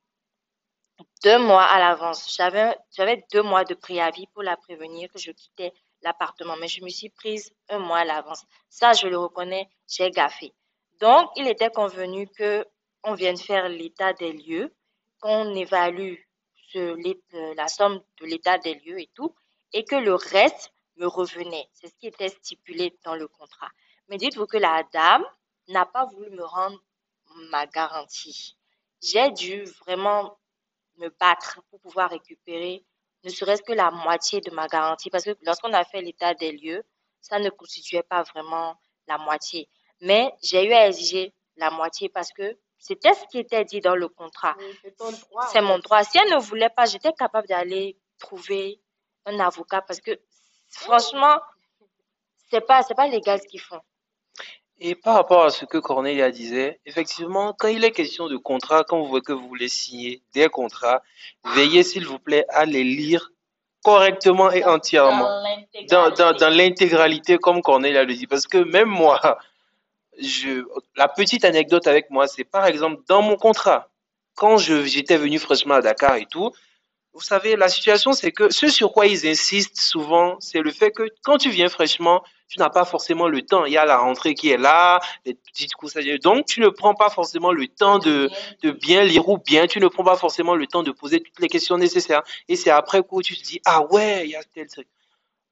deux 1.25 1.39
mois 1.39 1.65
à 1.65 1.79
l'avance. 1.79 2.35
J'avais, 2.37 3.25
deux 3.33 3.43
mois 3.43 3.65
de 3.65 3.75
préavis 3.75 4.27
pour 4.29 4.43
la 4.43 4.57
prévenir 4.57 5.11
que 5.11 5.19
je 5.19 5.33
quittais 5.33 5.73
l'appartement, 6.03 6.57
mais 6.57 6.69
je 6.69 6.83
me 6.83 6.89
suis 6.89 7.11
prise 7.11 7.53
un 7.69 7.79
mois 7.79 7.99
à 7.99 8.05
l'avance. 8.05 8.45
Ça, 8.69 8.93
je 8.93 9.07
le 9.07 9.19
reconnais, 9.19 9.69
j'ai 9.89 10.11
gaffé. 10.11 10.53
Donc, 11.01 11.31
il 11.37 11.47
était 11.47 11.71
convenu 11.71 12.27
que 12.29 12.67
on 13.03 13.15
vienne 13.15 13.39
faire 13.39 13.69
l'état 13.69 14.13
des 14.13 14.33
lieux, 14.33 14.75
qu'on 15.21 15.55
évalue 15.55 16.17
euh, 16.77 16.97
la 17.57 17.69
somme 17.69 18.01
de 18.21 18.27
l'état 18.27 18.59
des 18.59 18.75
lieux 18.75 19.01
et 19.01 19.11
tout, 19.15 19.35
et 19.73 19.85
que 19.85 19.97
le 19.97 20.15
reste 20.15 20.73
me 20.97 21.07
revenait. 21.07 21.69
C'est 21.73 21.89
ce 21.89 21.95
qui 21.97 22.07
était 22.07 22.29
stipulé 22.29 22.97
dans 23.05 23.15
le 23.15 23.27
contrat. 23.27 23.71
Mais 24.09 24.19
dites-vous 24.19 24.47
que 24.47 24.59
la 24.59 24.83
dame 24.93 25.25
n'a 25.73 25.87
pas 25.87 26.07
voulu 26.07 26.31
me 26.31 26.45
rendre 26.45 26.83
ma 27.51 27.67
garantie. 27.67 28.57
J'ai 29.03 29.31
dû 29.31 29.65
vraiment 29.87 30.39
me 30.97 31.09
battre 31.09 31.61
pour 31.71 31.81
pouvoir 31.81 32.11
récupérer 32.11 32.85
ne 33.25 33.31
serait-ce 33.31 33.63
que 33.63 33.73
la 33.73 33.91
moitié 33.91 34.41
de 34.41 34.51
ma 34.51 34.67
garantie, 34.67 35.11
parce 35.11 35.25
que 35.25 35.37
lorsqu'on 35.43 35.73
a 35.73 35.85
fait 35.85 36.01
l'état 36.01 36.35
des 36.35 36.53
lieux, 36.53 36.83
ça 37.21 37.39
ne 37.39 37.51
constituait 37.51 38.03
pas 38.03 38.23
vraiment 38.23 38.77
la 39.07 39.19
moitié. 39.19 39.69
Mais 40.01 40.33
j'ai 40.43 40.67
eu 40.67 40.73
à 40.73 40.89
exiger 40.89 41.35
la 41.57 41.71
moitié 41.71 42.09
parce 42.09 42.33
que 42.33 42.57
c'était 42.79 43.13
ce 43.13 43.25
qui 43.31 43.39
était 43.39 43.65
dit 43.65 43.81
dans 43.81 43.95
le 43.95 44.09
contrat. 44.09 44.57
c'est 45.53 45.61
mon 45.61 45.79
droit. 45.79 46.03
Si 46.05 46.17
elle 46.17 46.31
ne 46.31 46.39
voulait 46.39 46.71
pas, 46.71 46.87
j'étais 46.87 47.13
capable 47.13 47.47
d'aller 47.47 47.99
trouver 48.19 48.81
un 49.27 49.39
avocat 49.39 49.83
parce 49.83 50.01
que 50.01 50.19
franchement, 50.71 51.37
c'est 52.51 52.63
pas, 52.63 52.83
c'est 52.83 52.95
pas 52.95 53.07
légal 53.07 53.41
ce 53.41 53.47
qu'ils 53.47 53.61
font. 53.61 53.81
Et 54.83 54.95
par 54.95 55.15
rapport 55.15 55.45
à 55.45 55.51
ce 55.51 55.67
que 55.67 55.77
Cornelia 55.77 56.31
disait, 56.31 56.81
effectivement, 56.87 57.55
quand 57.59 57.69
il 57.69 57.85
est 57.85 57.91
question 57.91 58.29
de 58.29 58.39
contrat, 58.39 58.83
quand 58.83 58.99
vous 58.99 59.09
voyez 59.09 59.23
que 59.23 59.33
vous 59.35 59.47
voulez 59.47 59.69
signer 59.69 60.23
des 60.33 60.49
contrats, 60.49 61.03
veillez 61.55 61.83
s'il 61.83 62.07
vous 62.07 62.19
plaît 62.19 62.47
à 62.49 62.65
les 62.65 62.83
lire 62.83 63.31
correctement 63.85 64.51
et 64.51 64.65
entièrement. 64.65 65.29
Dans, 65.91 66.11
dans, 66.11 66.33
dans 66.33 66.49
l'intégralité, 66.49 67.37
comme 67.37 67.61
Cornelia 67.61 68.05
le 68.05 68.15
dit. 68.15 68.27
Parce 68.27 68.47
que 68.47 68.57
même 68.57 68.89
moi, 68.89 69.39
je, 70.19 70.65
la 70.97 71.09
petite 71.09 71.45
anecdote 71.45 71.87
avec 71.87 72.11
moi, 72.11 72.27
c'est 72.27 72.45
par 72.45 72.67
exemple 72.67 73.03
dans 73.07 73.21
mon 73.21 73.37
contrat, 73.37 73.91
quand 74.35 74.57
j'étais 74.57 75.19
venu 75.19 75.39
fraîchement 75.39 75.75
à 75.75 75.83
Dakar 75.83 76.17
et 76.17 76.27
tout, 76.27 76.53
vous 77.13 77.21
savez, 77.21 77.57
la 77.57 77.69
situation, 77.69 78.13
c'est 78.13 78.33
que 78.33 78.51
ce 78.51 78.69
sur 78.69 78.93
quoi 78.93 79.07
ils 79.07 79.27
insistent 79.27 79.81
souvent, 79.81 80.37
c'est 80.41 80.61
le 80.61 80.71
fait 80.71 80.91
que 80.91 81.07
quand 81.23 81.39
tu 81.39 81.51
viens 81.51 81.69
fraîchement, 81.69 82.23
tu 82.51 82.59
n'as 82.59 82.69
pas 82.69 82.85
forcément 82.85 83.29
le 83.29 83.43
temps. 83.43 83.65
Il 83.65 83.73
y 83.73 83.79
a 83.79 83.85
la 83.85 83.99
rentrée 83.99 84.35
qui 84.35 84.51
est 84.51 84.57
là, 84.59 85.01
les 85.25 85.35
petites 85.35 85.75
courses. 85.75 85.95
Donc, 86.21 86.47
tu 86.47 86.61
ne 86.61 86.69
prends 86.69 86.95
pas 86.95 87.09
forcément 87.09 87.53
le 87.53 87.69
temps 87.69 88.01
de, 88.01 88.29
de 88.63 88.73
bien 88.73 89.05
lire 89.05 89.29
ou 89.29 89.39
bien 89.39 89.69
tu 89.69 89.79
ne 89.79 89.87
prends 89.87 90.03
pas 90.03 90.17
forcément 90.17 90.57
le 90.57 90.67
temps 90.67 90.83
de 90.83 90.91
poser 90.91 91.21
toutes 91.21 91.39
les 91.39 91.49
questions 91.49 91.79
nécessaires. 91.79 92.23
Et 92.49 92.57
c'est 92.57 92.71
après 92.71 93.03
que 93.03 93.23
tu 93.23 93.37
te 93.37 93.43
dis, 93.45 93.61
ah 93.65 93.87
ouais, 93.93 94.25
il 94.25 94.31
y 94.31 94.37
a 94.37 94.43
tel 94.43 94.67
truc. 94.67 94.89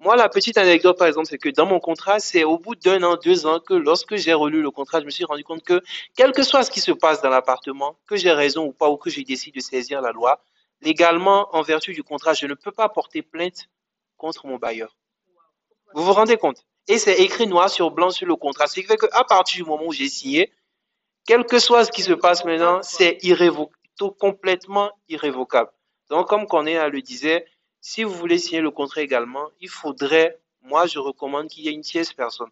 Moi, 0.00 0.16
la 0.16 0.28
petite 0.28 0.58
anecdote, 0.58 0.98
par 0.98 1.06
exemple, 1.06 1.26
c'est 1.28 1.38
que 1.38 1.48
dans 1.48 1.66
mon 1.66 1.78
contrat, 1.78 2.18
c'est 2.18 2.42
au 2.44 2.58
bout 2.58 2.74
d'un 2.74 3.02
an, 3.04 3.16
deux 3.16 3.46
ans, 3.46 3.60
que 3.60 3.74
lorsque 3.74 4.16
j'ai 4.16 4.34
relu 4.34 4.60
le 4.60 4.70
contrat, 4.70 5.00
je 5.00 5.04
me 5.04 5.10
suis 5.10 5.24
rendu 5.24 5.44
compte 5.44 5.62
que, 5.62 5.82
quel 6.16 6.32
que 6.32 6.42
soit 6.42 6.62
ce 6.64 6.70
qui 6.70 6.80
se 6.80 6.92
passe 6.92 7.22
dans 7.22 7.30
l'appartement, 7.30 7.96
que 8.06 8.16
j'ai 8.16 8.32
raison 8.32 8.64
ou 8.66 8.72
pas, 8.72 8.88
ou 8.88 8.96
que 8.96 9.10
je 9.10 9.20
décide 9.22 9.54
de 9.54 9.60
saisir 9.60 10.00
la 10.00 10.12
loi, 10.12 10.40
légalement, 10.82 11.48
en 11.54 11.62
vertu 11.62 11.94
du 11.94 12.02
contrat, 12.02 12.34
je 12.34 12.46
ne 12.46 12.54
peux 12.54 12.70
pas 12.72 12.88
porter 12.88 13.22
plainte 13.22 13.68
contre 14.16 14.46
mon 14.46 14.56
bailleur. 14.56 14.96
Vous 15.94 16.04
vous 16.04 16.12
rendez 16.12 16.36
compte? 16.36 16.67
Et 16.88 16.98
c'est 16.98 17.18
écrit 17.20 17.46
noir 17.46 17.68
sur 17.68 17.90
blanc 17.90 18.10
sur 18.10 18.26
le 18.26 18.36
contrat. 18.36 18.66
Ce 18.66 18.74
qui 18.74 18.82
fait 18.82 18.96
qu'à 18.96 19.24
partir 19.24 19.62
du 19.64 19.70
moment 19.70 19.84
où 19.86 19.92
j'ai 19.92 20.08
signé, 20.08 20.50
quel 21.26 21.44
que 21.44 21.58
soit 21.58 21.84
ce 21.84 21.90
qui 21.92 22.02
se 22.02 22.14
passe 22.14 22.44
maintenant, 22.44 22.80
c'est 22.82 23.18
irrévocable, 23.22 23.76
complètement 24.18 24.90
irrévocable. 25.08 25.70
Donc, 26.08 26.28
comme 26.28 26.46
Cornéa 26.46 26.88
le 26.88 27.02
disait, 27.02 27.44
si 27.80 28.02
vous 28.04 28.12
voulez 28.14 28.38
signer 28.38 28.60
le 28.62 28.70
contrat 28.70 29.02
également, 29.02 29.48
il 29.60 29.68
faudrait, 29.68 30.38
moi 30.62 30.86
je 30.86 30.98
recommande 30.98 31.48
qu'il 31.48 31.64
y 31.64 31.68
ait 31.68 31.72
une 31.72 31.82
tierce 31.82 32.12
personne. 32.12 32.48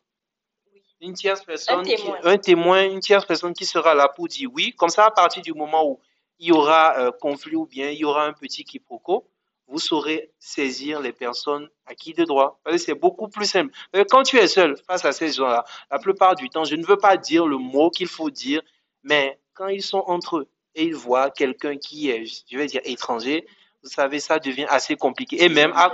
une 1.01 1.13
tierce 1.15 1.45
personne, 1.45 1.81
Un 1.81 1.83
qui- 1.83 1.97
témoin. 1.97 2.19
un 2.25 2.39
témoin, 2.39 2.85
une 2.85 3.01
tierce 3.01 3.27
personne 3.27 3.53
qui 3.53 3.67
sera 3.67 3.95
là 3.95 4.09
pour 4.09 4.29
dire 4.29 4.49
oui. 4.55 4.75
Comme 4.79 4.89
ça, 4.89 5.05
à 5.07 5.11
partir 5.11 5.43
du 5.43 5.53
moment 5.53 5.87
où 5.87 6.01
il 6.39 6.49
y 6.49 6.53
aura 6.53 6.99
euh, 6.99 7.11
conflit 7.13 7.55
ou 7.55 7.67
bien 7.67 7.91
il 7.91 7.99
y 7.99 8.05
aura 8.05 8.25
un 8.25 8.33
petit 8.33 8.65
quiproquo, 8.65 9.27
vous 9.69 9.79
saurez 9.79 10.31
saisir 10.39 11.01
les 11.01 11.13
personnes 11.13 11.69
acquis 11.87 12.13
de 12.13 12.25
droit. 12.25 12.61
C'est 12.79 12.95
beaucoup 12.95 13.29
plus 13.29 13.47
simple. 13.47 13.75
Quand 14.11 14.23
tu 14.23 14.39
es 14.39 14.47
seul 14.47 14.77
face 14.87 15.05
à 15.05 15.13
ces 15.13 15.33
gens-là, 15.33 15.65
la 15.91 15.99
plupart 15.99 16.35
du 16.35 16.49
temps, 16.49 16.65
je 16.65 16.77
ne 16.77 16.87
veux 16.87 16.99
pas 16.99 17.17
dire 17.17 17.47
le 17.47 17.59
mot 17.59 17.91
qu'il 17.91 18.07
faut 18.07 18.31
dire, 18.31 18.63
mais 19.03 19.39
quand 19.55 19.69
ils 19.69 19.83
sont 19.83 20.05
entre 20.07 20.39
eux 20.39 20.49
et 20.75 20.85
ils 20.85 20.95
voient 20.95 21.31
quelqu'un 21.31 21.77
qui 21.77 22.11
est, 22.11 22.25
je 22.49 22.57
vais 22.57 22.67
dire, 22.67 22.81
étranger, 22.85 23.47
vous 23.83 23.89
savez, 23.89 24.21
ça 24.21 24.39
devient 24.39 24.67
assez 24.69 24.97
compliqué. 24.97 25.43
Et 25.43 25.49
même 25.49 25.73
à, 25.75 25.93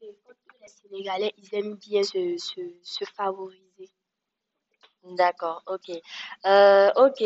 Les 0.00 0.68
Sénégalais, 0.68 1.32
ils 1.38 1.54
aiment 1.54 1.76
bien 1.76 2.02
se 2.02 3.04
favoriser. 3.16 3.66
D'accord, 5.14 5.62
ok. 5.66 5.90
Euh, 6.46 6.90
ok. 6.96 7.22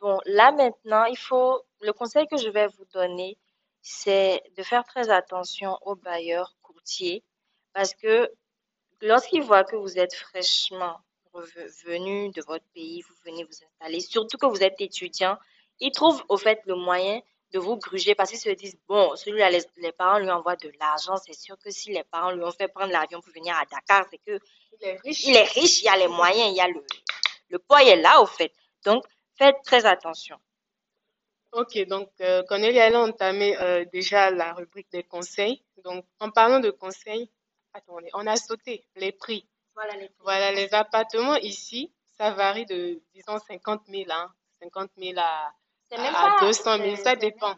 Bon, 0.00 0.20
là 0.26 0.52
maintenant, 0.52 1.04
il 1.04 1.16
faut. 1.16 1.62
Le 1.80 1.92
conseil 1.92 2.28
que 2.28 2.36
je 2.36 2.48
vais 2.48 2.68
vous 2.68 2.84
donner, 2.94 3.36
c'est 3.82 4.42
de 4.56 4.62
faire 4.62 4.84
très 4.84 5.10
attention 5.10 5.76
aux 5.82 5.96
bailleurs 5.96 6.54
courtiers 6.62 7.22
parce 7.72 7.94
que 7.94 8.30
lorsqu'ils 9.00 9.42
voient 9.42 9.64
que 9.64 9.76
vous 9.76 9.98
êtes 9.98 10.14
fraîchement 10.14 10.98
revenu 11.32 12.30
de 12.30 12.42
votre 12.42 12.64
pays, 12.74 13.02
vous 13.02 13.14
venez 13.24 13.44
vous 13.44 13.64
installer, 13.64 14.00
surtout 14.00 14.36
que 14.38 14.46
vous 14.46 14.62
êtes 14.62 14.80
étudiant, 14.80 15.36
ils 15.80 15.90
trouvent 15.90 16.22
au 16.28 16.36
fait 16.36 16.60
le 16.66 16.74
moyen 16.76 17.20
de 17.52 17.58
vous 17.58 17.76
gruger 17.76 18.14
parce 18.14 18.30
qu'ils 18.30 18.38
se 18.38 18.50
disent, 18.50 18.78
bon, 18.88 19.14
celui-là, 19.16 19.50
les, 19.50 19.62
les 19.78 19.92
parents 19.92 20.18
lui 20.18 20.30
envoient 20.30 20.56
de 20.56 20.72
l'argent, 20.80 21.16
c'est 21.16 21.34
sûr 21.34 21.58
que 21.58 21.70
si 21.70 21.92
les 21.92 22.04
parents 22.04 22.30
lui 22.30 22.42
ont 22.42 22.50
fait 22.52 22.68
prendre 22.68 22.92
l'avion 22.92 23.20
pour 23.20 23.32
venir 23.32 23.54
à 23.56 23.64
Dakar, 23.66 24.06
c'est 24.10 24.18
que 24.18 24.38
Il 24.80 24.86
est 24.86 24.96
riche. 25.02 25.24
il 25.26 25.36
est 25.36 25.44
riche, 25.44 25.82
il 25.82 25.84
y 25.84 25.88
a 25.88 25.96
les 25.96 26.08
moyens, 26.08 26.50
il 26.50 26.56
y 26.56 26.60
a 26.60 26.68
le, 26.68 26.82
le 27.48 27.58
poids 27.58 27.82
est 27.82 27.96
là 27.96 28.20
au 28.22 28.26
fait. 28.26 28.52
Donc, 28.84 29.04
faites 29.36 29.56
très 29.64 29.84
attention. 29.84 30.38
Ok, 31.52 31.78
donc 31.86 32.08
euh, 32.20 32.42
Cornelia, 32.44 32.86
elle 32.86 32.94
a 32.96 33.00
entamé 33.02 33.56
euh, 33.60 33.84
déjà 33.92 34.30
la 34.30 34.54
rubrique 34.54 34.90
des 34.90 35.02
conseils. 35.02 35.62
Donc, 35.84 36.04
en 36.18 36.30
parlant 36.30 36.60
de 36.60 36.70
conseils, 36.70 37.30
attendez, 37.74 38.08
on 38.14 38.26
a 38.26 38.36
sauté 38.36 38.86
les 38.96 39.12
prix. 39.12 39.46
Voilà 39.74 39.94
les 39.96 40.10
Voilà, 40.20 40.52
les 40.52 40.72
appartements 40.74 41.36
ici, 41.36 41.92
ça 42.16 42.30
varie 42.30 42.64
de, 42.66 43.00
disons, 43.14 43.38
50 43.38 43.82
000, 43.88 44.04
hein, 44.10 44.32
50 44.62 44.90
000 44.96 45.18
à, 45.18 45.52
C'est 45.90 45.98
même 45.98 46.14
à 46.14 46.36
pas- 46.38 46.46
200 46.46 46.76
000, 46.78 46.96
c'est- 46.96 47.02
ça 47.02 47.16
dépend. 47.16 47.54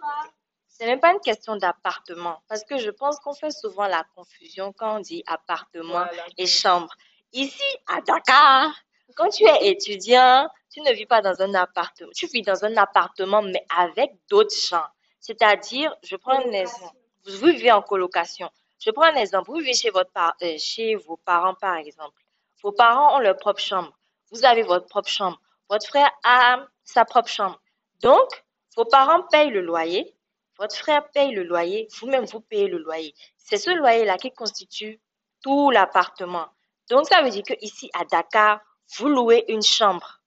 C'est 0.66 0.86
même 0.86 0.98
pas 1.00 1.12
une 1.12 1.20
question 1.20 1.54
d'appartement, 1.54 2.42
parce 2.48 2.64
que 2.64 2.78
je 2.78 2.90
pense 2.90 3.20
qu'on 3.20 3.32
fait 3.34 3.52
souvent 3.52 3.86
la 3.86 4.02
confusion 4.16 4.72
quand 4.72 4.96
on 4.96 5.00
dit 5.00 5.22
appartement 5.26 5.92
Voilà. 6.04 6.24
et 6.36 6.46
chambre. 6.48 6.92
Ici, 7.32 7.62
à 7.86 8.00
Dakar, 8.00 8.74
quand 9.16 9.28
tu 9.30 9.44
es 9.44 9.68
étudiant, 9.68 10.48
tu 10.72 10.80
ne 10.80 10.92
vis 10.92 11.06
pas 11.06 11.20
dans 11.22 11.40
un 11.40 11.54
appartement, 11.54 12.10
tu 12.14 12.26
vis 12.26 12.42
dans 12.42 12.64
un 12.64 12.76
appartement, 12.76 13.42
mais 13.42 13.64
avec 13.76 14.12
d'autres 14.28 14.54
gens. 14.54 14.86
C'est-à-dire, 15.20 15.94
je 16.02 16.16
prends 16.16 16.38
un 16.46 16.52
exemple, 16.52 16.96
vous 17.26 17.46
vivez 17.46 17.72
en 17.72 17.82
colocation. 17.82 18.50
Je 18.78 18.90
prends 18.90 19.04
un 19.04 19.14
exemple, 19.14 19.50
vous 19.50 19.58
vivez 19.58 19.72
chez, 19.74 19.90
votre 19.90 20.10
par- 20.10 20.34
euh, 20.42 20.56
chez 20.58 20.96
vos 20.96 21.16
parents, 21.16 21.54
par 21.54 21.76
exemple. 21.76 22.20
Vos 22.62 22.72
parents 22.72 23.16
ont 23.16 23.20
leur 23.20 23.36
propre 23.36 23.60
chambre. 23.60 23.92
Vous 24.30 24.44
avez 24.44 24.62
votre 24.62 24.86
propre 24.86 25.08
chambre. 25.08 25.40
Votre 25.70 25.86
frère 25.86 26.10
a 26.24 26.66
sa 26.84 27.04
propre 27.04 27.28
chambre. 27.28 27.58
Donc, 28.00 28.44
vos 28.76 28.84
parents 28.84 29.22
payent 29.30 29.50
le 29.50 29.60
loyer. 29.62 30.14
Votre 30.58 30.76
frère 30.76 31.08
paye 31.10 31.32
le 31.32 31.42
loyer. 31.44 31.88
Vous-même, 31.98 32.24
vous 32.26 32.40
payez 32.40 32.68
le 32.68 32.78
loyer. 32.78 33.14
C'est 33.38 33.56
ce 33.56 33.70
loyer-là 33.70 34.18
qui 34.18 34.30
constitue 34.32 35.00
tout 35.42 35.70
l'appartement. 35.70 36.46
Donc, 36.90 37.06
ça 37.06 37.22
veut 37.22 37.30
dire 37.30 37.42
que 37.42 37.54
ici 37.60 37.90
à 37.94 38.04
Dakar, 38.04 38.60
vous 38.96 39.08
louez 39.08 39.44
une 39.48 39.62
chambre, 39.62 40.20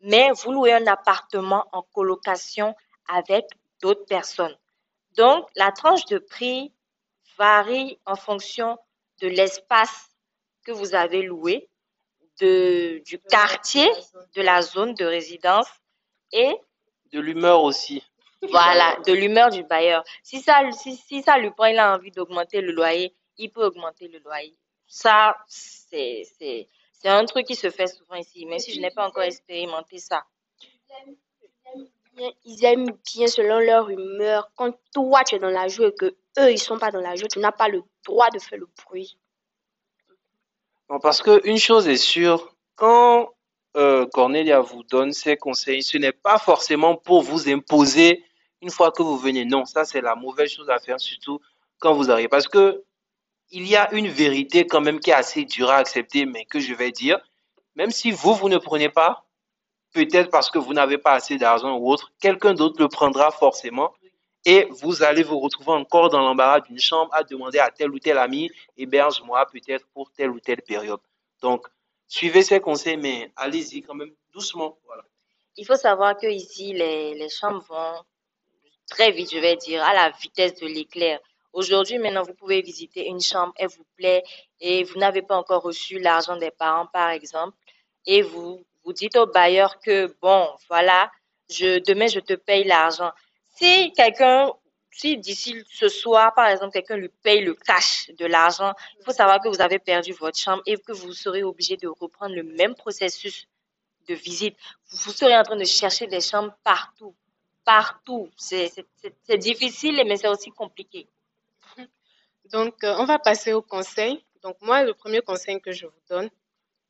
mais 0.00 0.30
vous 0.42 0.52
louez 0.52 0.72
un 0.72 0.86
appartement 0.86 1.66
en 1.72 1.82
colocation 1.82 2.74
avec 3.08 3.46
d'autres 3.80 4.04
personnes. 4.06 4.56
Donc, 5.16 5.48
la 5.56 5.72
tranche 5.72 6.04
de 6.06 6.18
prix 6.18 6.72
varie 7.36 7.98
en 8.06 8.16
fonction 8.16 8.78
de 9.20 9.28
l'espace 9.28 10.10
que 10.64 10.72
vous 10.72 10.94
avez 10.94 11.22
loué, 11.22 11.68
de, 12.40 13.02
du 13.04 13.18
quartier, 13.18 13.90
de 14.34 14.42
la 14.42 14.62
zone 14.62 14.94
de 14.94 15.04
résidence 15.04 15.68
et 16.32 16.56
de 17.12 17.20
l'humeur 17.20 17.62
aussi. 17.62 18.02
voilà, 18.50 18.96
de 19.06 19.12
l'humeur 19.12 19.50
du 19.50 19.62
bailleur. 19.64 20.02
Si 20.22 20.40
ça, 20.40 20.62
si, 20.72 20.96
si 20.96 21.22
ça 21.22 21.38
lui 21.38 21.50
prend, 21.50 21.66
il 21.66 21.78
a 21.78 21.94
envie 21.94 22.10
d'augmenter 22.10 22.60
le 22.60 22.72
loyer, 22.72 23.14
il 23.36 23.50
peut 23.50 23.64
augmenter 23.64 24.08
le 24.08 24.18
loyer. 24.20 24.56
Ça, 24.86 25.36
c'est, 25.46 26.68
c'est, 27.00 27.08
un 27.08 27.24
truc 27.24 27.46
qui 27.46 27.54
se 27.54 27.70
fait 27.70 27.86
souvent 27.86 28.16
ici, 28.16 28.46
même 28.46 28.58
si 28.58 28.72
je 28.72 28.80
n'ai 28.80 28.90
pas 28.90 29.06
encore 29.06 29.22
expérimenté 29.22 29.98
ça. 29.98 30.24
Ils 32.44 32.64
aiment 32.64 32.90
bien 33.14 33.26
selon 33.26 33.60
leur 33.60 33.88
humeur. 33.88 34.50
Quand 34.56 34.72
toi, 34.92 35.22
tu 35.24 35.36
es 35.36 35.38
dans 35.38 35.50
la 35.50 35.68
joie 35.68 35.88
et 35.88 35.94
que 35.94 36.16
eux, 36.38 36.52
ils 36.52 36.58
sont 36.58 36.78
pas 36.78 36.90
dans 36.90 37.00
la 37.00 37.16
joie, 37.16 37.28
tu 37.28 37.38
n'as 37.38 37.52
pas 37.52 37.68
le 37.68 37.82
droit 38.04 38.30
de 38.30 38.38
faire 38.38 38.58
le 38.58 38.68
bruit. 38.84 39.18
Non, 40.90 40.98
parce 40.98 41.22
que 41.22 41.40
une 41.46 41.58
chose 41.58 41.88
est 41.88 41.96
sûre, 41.96 42.54
quand 42.74 43.32
euh, 43.76 44.06
Cornelia 44.06 44.60
vous 44.60 44.82
donne 44.82 45.12
ses 45.12 45.36
conseils, 45.36 45.82
ce 45.82 45.96
n'est 45.96 46.12
pas 46.12 46.38
forcément 46.38 46.96
pour 46.96 47.22
vous 47.22 47.48
imposer 47.48 48.24
une 48.60 48.70
fois 48.70 48.90
que 48.90 49.02
vous 49.02 49.16
venez. 49.16 49.44
Non, 49.44 49.64
ça 49.64 49.84
c'est 49.84 50.00
la 50.00 50.16
mauvaise 50.16 50.50
chose 50.50 50.68
à 50.68 50.78
faire, 50.78 51.00
surtout 51.00 51.40
quand 51.78 51.94
vous 51.94 52.10
arrivez. 52.10 52.28
Parce 52.28 52.48
que 52.48 52.84
il 53.50 53.66
y 53.66 53.76
a 53.76 53.92
une 53.92 54.08
vérité 54.08 54.66
quand 54.66 54.80
même 54.80 55.00
qui 55.00 55.10
est 55.10 55.14
assez 55.14 55.44
dure 55.44 55.70
à 55.70 55.76
accepter, 55.76 56.24
mais 56.26 56.44
que 56.44 56.60
je 56.60 56.74
vais 56.74 56.92
dire, 56.92 57.18
même 57.74 57.90
si 57.90 58.10
vous, 58.10 58.34
vous 58.34 58.48
ne 58.48 58.58
prenez 58.58 58.88
pas, 58.88 59.24
peut-être 59.92 60.30
parce 60.30 60.50
que 60.50 60.58
vous 60.58 60.72
n'avez 60.72 60.98
pas 60.98 61.12
assez 61.12 61.36
d'argent 61.36 61.76
ou 61.76 61.90
autre, 61.90 62.12
quelqu'un 62.20 62.54
d'autre 62.54 62.80
le 62.80 62.88
prendra 62.88 63.30
forcément. 63.30 63.92
Et 64.46 64.66
vous 64.70 65.02
allez 65.02 65.22
vous 65.22 65.38
retrouver 65.38 65.72
encore 65.72 66.08
dans 66.08 66.20
l'embarras 66.20 66.60
d'une 66.60 66.78
chambre 66.78 67.12
à 67.12 67.24
demander 67.24 67.58
à 67.58 67.70
tel 67.70 67.90
ou 67.90 67.98
tel 67.98 68.16
ami, 68.16 68.50
héberge-moi 68.78 69.46
peut-être 69.52 69.86
pour 69.92 70.10
telle 70.12 70.30
ou 70.30 70.40
telle 70.40 70.62
période. 70.62 71.00
Donc, 71.42 71.66
suivez 72.08 72.42
ces 72.42 72.58
conseils, 72.58 72.96
mais 72.96 73.30
allez-y 73.36 73.82
quand 73.82 73.94
même 73.94 74.12
doucement. 74.32 74.78
Voilà. 74.86 75.02
Il 75.56 75.66
faut 75.66 75.76
savoir 75.76 76.16
que 76.16 76.26
ici, 76.26 76.72
les, 76.72 77.14
les 77.14 77.28
chambres 77.28 77.64
vont 77.68 78.02
très 78.88 79.10
vite, 79.10 79.30
je 79.30 79.38
vais 79.38 79.56
dire, 79.56 79.82
à 79.84 79.92
la 79.92 80.08
vitesse 80.10 80.54
de 80.54 80.66
l'éclair. 80.66 81.20
Aujourd'hui, 81.52 81.98
maintenant, 81.98 82.22
vous 82.22 82.34
pouvez 82.34 82.62
visiter 82.62 83.06
une 83.06 83.20
chambre, 83.20 83.52
elle 83.56 83.68
vous 83.68 83.86
plaît, 83.96 84.22
et 84.60 84.84
vous 84.84 84.98
n'avez 84.98 85.22
pas 85.22 85.36
encore 85.36 85.62
reçu 85.62 85.98
l'argent 85.98 86.36
des 86.36 86.50
parents, 86.50 86.86
par 86.86 87.10
exemple, 87.10 87.56
et 88.06 88.22
vous 88.22 88.64
vous 88.84 88.92
dites 88.92 89.16
au 89.16 89.26
bailleur 89.26 89.78
que, 89.80 90.14
bon, 90.22 90.48
voilà, 90.68 91.10
demain, 91.48 92.06
je 92.06 92.20
te 92.20 92.34
paye 92.34 92.64
l'argent. 92.64 93.10
Si 93.56 93.92
quelqu'un, 93.92 94.50
si 94.90 95.18
d'ici 95.18 95.62
ce 95.70 95.88
soir, 95.88 96.34
par 96.34 96.48
exemple, 96.48 96.72
quelqu'un 96.72 96.96
lui 96.96 97.10
paye 97.22 97.42
le 97.42 97.54
cash 97.54 98.10
de 98.18 98.26
l'argent, 98.26 98.72
il 98.98 99.04
faut 99.04 99.12
savoir 99.12 99.40
que 99.40 99.48
vous 99.48 99.60
avez 99.60 99.78
perdu 99.78 100.12
votre 100.12 100.38
chambre 100.38 100.62
et 100.66 100.76
que 100.76 100.92
vous 100.92 101.12
serez 101.12 101.42
obligé 101.42 101.76
de 101.76 101.88
reprendre 101.88 102.34
le 102.34 102.42
même 102.42 102.74
processus 102.74 103.46
de 104.08 104.14
visite. 104.14 104.56
Vous, 104.90 105.12
serez 105.12 105.36
en 105.36 105.42
train 105.42 105.56
de 105.56 105.64
chercher 105.64 106.06
des 106.06 106.20
chambres 106.20 106.54
partout. 106.64 107.14
Partout. 107.64 108.30
C'est 108.36 108.72
difficile, 109.38 110.02
mais 110.06 110.16
c'est 110.16 110.28
aussi 110.28 110.50
compliqué. 110.50 111.06
Donc, 112.50 112.82
euh, 112.84 112.94
on 112.98 113.04
va 113.04 113.18
passer 113.18 113.52
au 113.52 113.62
conseil. 113.62 114.24
Donc, 114.42 114.56
moi, 114.60 114.82
le 114.82 114.94
premier 114.94 115.20
conseil 115.20 115.60
que 115.60 115.72
je 115.72 115.86
vous 115.86 116.02
donne, 116.08 116.30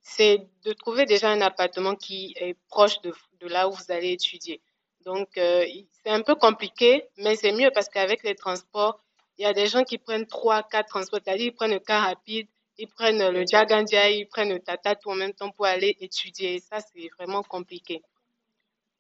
c'est 0.03 0.47
de 0.65 0.73
trouver 0.73 1.05
déjà 1.05 1.31
un 1.31 1.41
appartement 1.41 1.95
qui 1.95 2.35
est 2.37 2.57
proche 2.69 3.01
de, 3.03 3.13
là 3.43 3.69
où 3.69 3.73
vous 3.73 3.93
allez 3.93 4.13
étudier. 4.13 4.61
Donc, 5.05 5.37
euh, 5.37 5.67
c'est 6.03 6.11
un 6.11 6.23
peu 6.23 6.35
compliqué, 6.35 7.09
mais 7.19 7.37
c'est 7.37 7.53
mieux 7.53 7.71
parce 7.73 7.89
qu'avec 7.89 8.23
les 8.23 8.35
transports, 8.35 9.01
il 9.39 9.43
y 9.43 9.47
a 9.47 9.53
des 9.53 9.67
gens 9.67 9.85
qui 9.85 9.99
prennent 9.99 10.27
trois, 10.27 10.63
quatre 10.63 10.89
transports. 10.89 11.21
C'est-à-dire, 11.25 11.47
ils 11.47 11.55
prennent 11.55 11.73
le 11.73 11.81
car 11.81 12.03
rapide, 12.05 12.49
ils 12.79 12.89
prennent 12.89 13.31
le 13.31 13.45
Jagandia, 13.47 14.11
ils 14.11 14.27
prennent 14.27 14.51
le 14.51 14.61
Tata 14.61 14.95
tout 14.95 15.11
en 15.11 15.15
même 15.15 15.35
temps 15.35 15.51
pour 15.51 15.67
aller 15.67 15.97
étudier. 16.01 16.57
Et 16.57 16.61
ça, 16.61 16.81
c'est 16.81 17.09
vraiment 17.19 17.43
compliqué. 17.43 18.03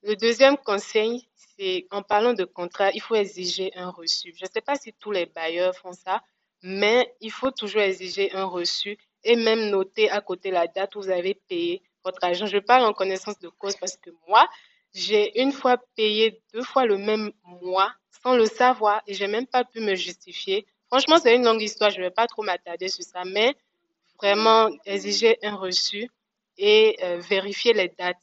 Le 0.02 0.16
deuxième 0.16 0.56
conseil, 0.56 1.28
c'est 1.34 1.86
en 1.90 2.02
parlant 2.02 2.32
de 2.32 2.44
contrat, 2.44 2.90
il 2.92 3.02
faut 3.02 3.14
exiger 3.14 3.70
un 3.76 3.90
reçu. 3.90 4.34
Je 4.36 4.44
ne 4.44 4.50
sais 4.50 4.62
pas 4.62 4.76
si 4.76 4.94
tous 4.94 5.10
les 5.10 5.26
bailleurs 5.26 5.74
font 5.76 5.92
ça, 5.92 6.22
mais 6.62 7.14
il 7.20 7.30
faut 7.30 7.50
toujours 7.50 7.82
exiger 7.82 8.32
un 8.32 8.44
reçu 8.44 8.98
et 9.24 9.36
même 9.36 9.70
noter 9.70 10.10
à 10.10 10.20
côté 10.20 10.50
la 10.50 10.66
date 10.66 10.96
où 10.96 11.02
vous 11.02 11.10
avez 11.10 11.34
payé 11.34 11.82
votre 12.04 12.22
argent. 12.22 12.46
Je 12.46 12.58
parle 12.58 12.84
en 12.84 12.92
connaissance 12.92 13.38
de 13.38 13.48
cause 13.48 13.76
parce 13.76 13.96
que 13.96 14.10
moi, 14.28 14.48
j'ai 14.94 15.40
une 15.40 15.52
fois 15.52 15.78
payé 15.96 16.42
deux 16.52 16.62
fois 16.62 16.84
le 16.84 16.98
même 16.98 17.32
mois 17.62 17.92
sans 18.22 18.36
le 18.36 18.46
savoir 18.46 19.02
et 19.06 19.14
j'ai 19.14 19.26
même 19.26 19.46
pas 19.46 19.64
pu 19.64 19.80
me 19.80 19.94
justifier. 19.94 20.66
Franchement, 20.88 21.18
c'est 21.18 21.34
une 21.34 21.44
longue 21.44 21.62
histoire, 21.62 21.90
je 21.90 21.98
ne 21.98 22.04
vais 22.04 22.10
pas 22.10 22.26
trop 22.26 22.42
m'attarder 22.42 22.88
sur 22.88 23.04
ça, 23.04 23.22
mais 23.24 23.54
vraiment 24.20 24.68
exiger 24.84 25.38
un 25.42 25.54
reçu 25.56 26.10
et 26.58 26.98
euh, 27.02 27.18
vérifier 27.18 27.72
les 27.72 27.88
dates 27.88 28.16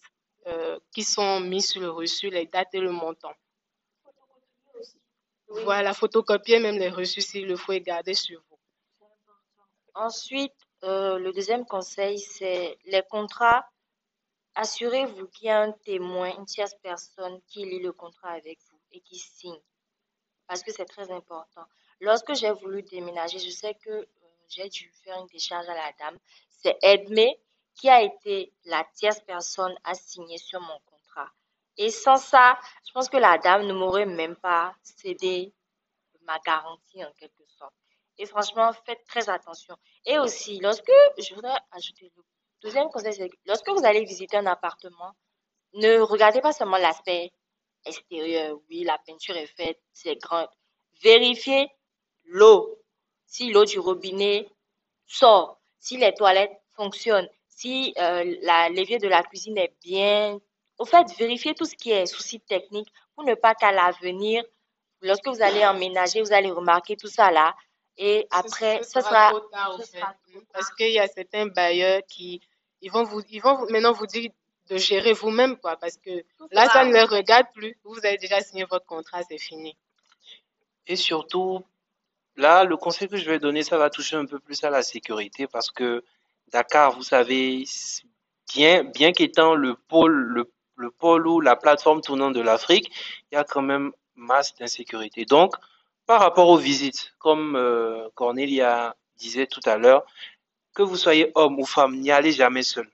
euh, 0.47 0.77
qui 0.93 1.03
sont 1.03 1.39
mises 1.39 1.69
sur 1.69 1.81
le 1.81 1.89
reçu, 1.89 2.29
les 2.29 2.45
dates 2.45 2.73
et 2.73 2.79
le 2.79 2.91
montant. 2.91 3.33
Voilà, 5.49 5.93
photocopier 5.93 6.59
même 6.59 6.77
les 6.77 6.89
reçus 6.89 7.21
s'il 7.21 7.47
le 7.47 7.55
faut 7.55 7.71
et 7.71 7.81
garder 7.81 8.13
sur 8.13 8.41
vous. 8.49 8.59
Ensuite, 9.93 10.53
euh, 10.83 11.17
le 11.17 11.31
deuxième 11.31 11.65
conseil, 11.65 12.19
c'est 12.19 12.77
les 12.85 13.01
contrats 13.09 13.65
assurez-vous 14.57 15.27
qu'il 15.27 15.47
y 15.47 15.49
a 15.49 15.61
un 15.61 15.71
témoin, 15.71 16.35
une 16.35 16.45
tierce 16.45 16.75
personne 16.81 17.39
qui 17.47 17.63
lit 17.65 17.79
le 17.79 17.93
contrat 17.93 18.31
avec 18.31 18.59
vous 18.69 18.79
et 18.91 18.99
qui 19.01 19.17
signe. 19.17 19.61
Parce 20.47 20.63
que 20.63 20.73
c'est 20.73 20.85
très 20.85 21.11
important. 21.11 21.65
Lorsque 22.01 22.33
j'ai 22.33 22.51
voulu 22.51 22.81
déménager, 22.83 23.37
je 23.39 23.49
sais 23.49 23.75
que 23.75 23.89
euh, 23.91 24.05
j'ai 24.49 24.67
dû 24.69 24.91
faire 25.03 25.19
une 25.19 25.27
décharge 25.27 25.67
à 25.69 25.75
la 25.75 25.91
dame. 25.99 26.17
C'est 26.49 26.77
Edme 26.81 27.29
qui 27.75 27.89
a 27.89 28.01
été 28.01 28.51
la 28.65 28.83
tierce 28.95 29.19
personne 29.21 29.75
à 29.83 29.93
signer 29.93 30.39
sur 30.39 30.59
mon 30.59 30.67
contrat. 30.67 30.86
Et 31.77 31.89
sans 31.91 32.17
ça, 32.17 32.57
je 32.87 32.91
pense 32.91 33.09
que 33.09 33.17
la 33.17 33.37
dame 33.37 33.67
ne 33.67 33.73
m'aurait 33.73 34.05
même 34.05 34.35
pas 34.35 34.75
cédé 34.83 35.53
ma 36.23 36.39
garantie 36.39 37.03
en 37.03 37.11
quelque 37.13 37.43
sorte. 37.47 37.73
Et 38.17 38.25
franchement, 38.25 38.71
faites 38.85 39.03
très 39.05 39.29
attention. 39.29 39.75
Et 40.05 40.17
aussi, 40.19 40.59
lorsque, 40.59 40.91
je 41.17 41.33
voudrais 41.35 41.57
ajouter 41.71 42.11
le 42.15 42.23
deuxième 42.61 42.89
conseil, 42.89 43.13
c'est 43.13 43.29
que 43.29 43.37
lorsque 43.45 43.69
vous 43.69 43.85
allez 43.85 44.03
visiter 44.03 44.37
un 44.37 44.47
appartement, 44.47 45.13
ne 45.73 45.99
regardez 45.99 46.41
pas 46.41 46.53
seulement 46.53 46.77
l'aspect 46.77 47.31
extérieur. 47.85 48.57
Oui, 48.69 48.83
la 48.83 48.97
peinture 49.05 49.37
est 49.37 49.47
faite, 49.47 49.79
c'est 49.93 50.15
grand. 50.15 50.47
Vérifiez 51.01 51.69
l'eau. 52.25 52.81
Si 53.25 53.51
l'eau 53.51 53.65
du 53.65 53.79
robinet 53.79 54.49
sort, 55.05 55.59
si 55.79 55.97
les 55.97 56.13
toilettes 56.13 56.57
fonctionnent, 56.75 57.29
si 57.47 57.93
euh, 57.97 58.23
l'évier 58.69 58.99
de 58.99 59.07
la 59.07 59.23
cuisine 59.23 59.57
est 59.57 59.75
bien. 59.83 60.39
Au 60.77 60.85
fait, 60.85 61.07
vérifiez 61.17 61.55
tout 61.55 61.65
ce 61.65 61.75
qui 61.75 61.91
est 61.91 62.05
souci 62.05 62.39
technique 62.39 62.91
pour 63.15 63.23
ne 63.23 63.33
pas 63.33 63.55
qu'à 63.55 63.71
l'avenir, 63.71 64.43
lorsque 65.01 65.27
vous 65.27 65.41
allez 65.41 65.65
emménager, 65.65 66.21
vous 66.21 66.33
allez 66.33 66.51
remarquer 66.51 66.95
tout 66.95 67.07
ça 67.07 67.31
là. 67.31 67.55
Et 67.97 68.27
après, 68.29 68.83
ce, 68.83 69.01
sera, 69.01 69.31
parce 70.53 70.71
qu'il 70.75 70.91
y 70.91 70.99
a 70.99 71.07
certains 71.07 71.47
bailleurs 71.47 72.01
qui 72.07 72.41
ils 72.81 72.91
vont 72.91 73.03
vous, 73.03 73.21
ils 73.31 73.41
vont 73.41 73.65
maintenant 73.71 73.91
vous 73.91 74.05
dire 74.05 74.29
de 74.69 74.77
gérer 74.77 75.13
vous-même 75.13 75.57
quoi, 75.57 75.77
parce 75.77 75.97
que 75.97 76.23
là 76.51 76.67
ça 76.69 76.85
ne 76.85 76.93
les 76.93 77.03
regarde 77.03 77.47
plus. 77.55 77.75
Vous 77.83 77.97
avez 78.05 78.17
déjà 78.17 78.39
signé 78.41 78.65
votre 78.65 78.85
contrat, 78.85 79.23
c'est 79.23 79.39
fini. 79.39 79.75
Et 80.85 80.95
surtout, 80.95 81.65
là, 82.35 82.63
le 82.63 82.77
conseil 82.77 83.07
que 83.07 83.17
je 83.17 83.29
vais 83.29 83.39
donner, 83.39 83.63
ça 83.63 83.77
va 83.77 83.89
toucher 83.89 84.15
un 84.15 84.25
peu 84.25 84.39
plus 84.39 84.63
à 84.63 84.69
la 84.69 84.83
sécurité 84.83 85.47
parce 85.47 85.71
que 85.71 86.03
Dakar, 86.49 86.93
vous 86.93 87.03
savez, 87.03 87.65
bien, 88.53 88.83
bien 88.83 89.11
qu'étant 89.11 89.55
le 89.55 89.75
pôle, 89.75 90.13
le, 90.13 90.51
le 90.77 90.91
pôle 90.91 91.27
ou 91.27 91.41
la 91.41 91.55
plateforme 91.55 92.01
tournante 92.01 92.33
de 92.33 92.41
l'Afrique, 92.41 92.91
il 93.31 93.35
y 93.35 93.37
a 93.37 93.43
quand 93.43 93.61
même 93.61 93.91
masse 94.15 94.55
d'insécurité. 94.55 95.25
Donc, 95.25 95.53
par 96.05 96.21
rapport 96.21 96.49
aux 96.49 96.57
visites, 96.57 97.13
comme 97.19 97.55
euh, 97.55 98.07
Cornelia 98.15 98.95
disait 99.17 99.47
tout 99.47 99.61
à 99.65 99.77
l'heure, 99.77 100.05
que 100.73 100.83
vous 100.83 100.95
soyez 100.95 101.31
homme 101.35 101.59
ou 101.59 101.65
femme, 101.65 101.97
n'y 101.97 102.11
allez 102.11 102.31
jamais 102.31 102.63
seul. 102.63 102.89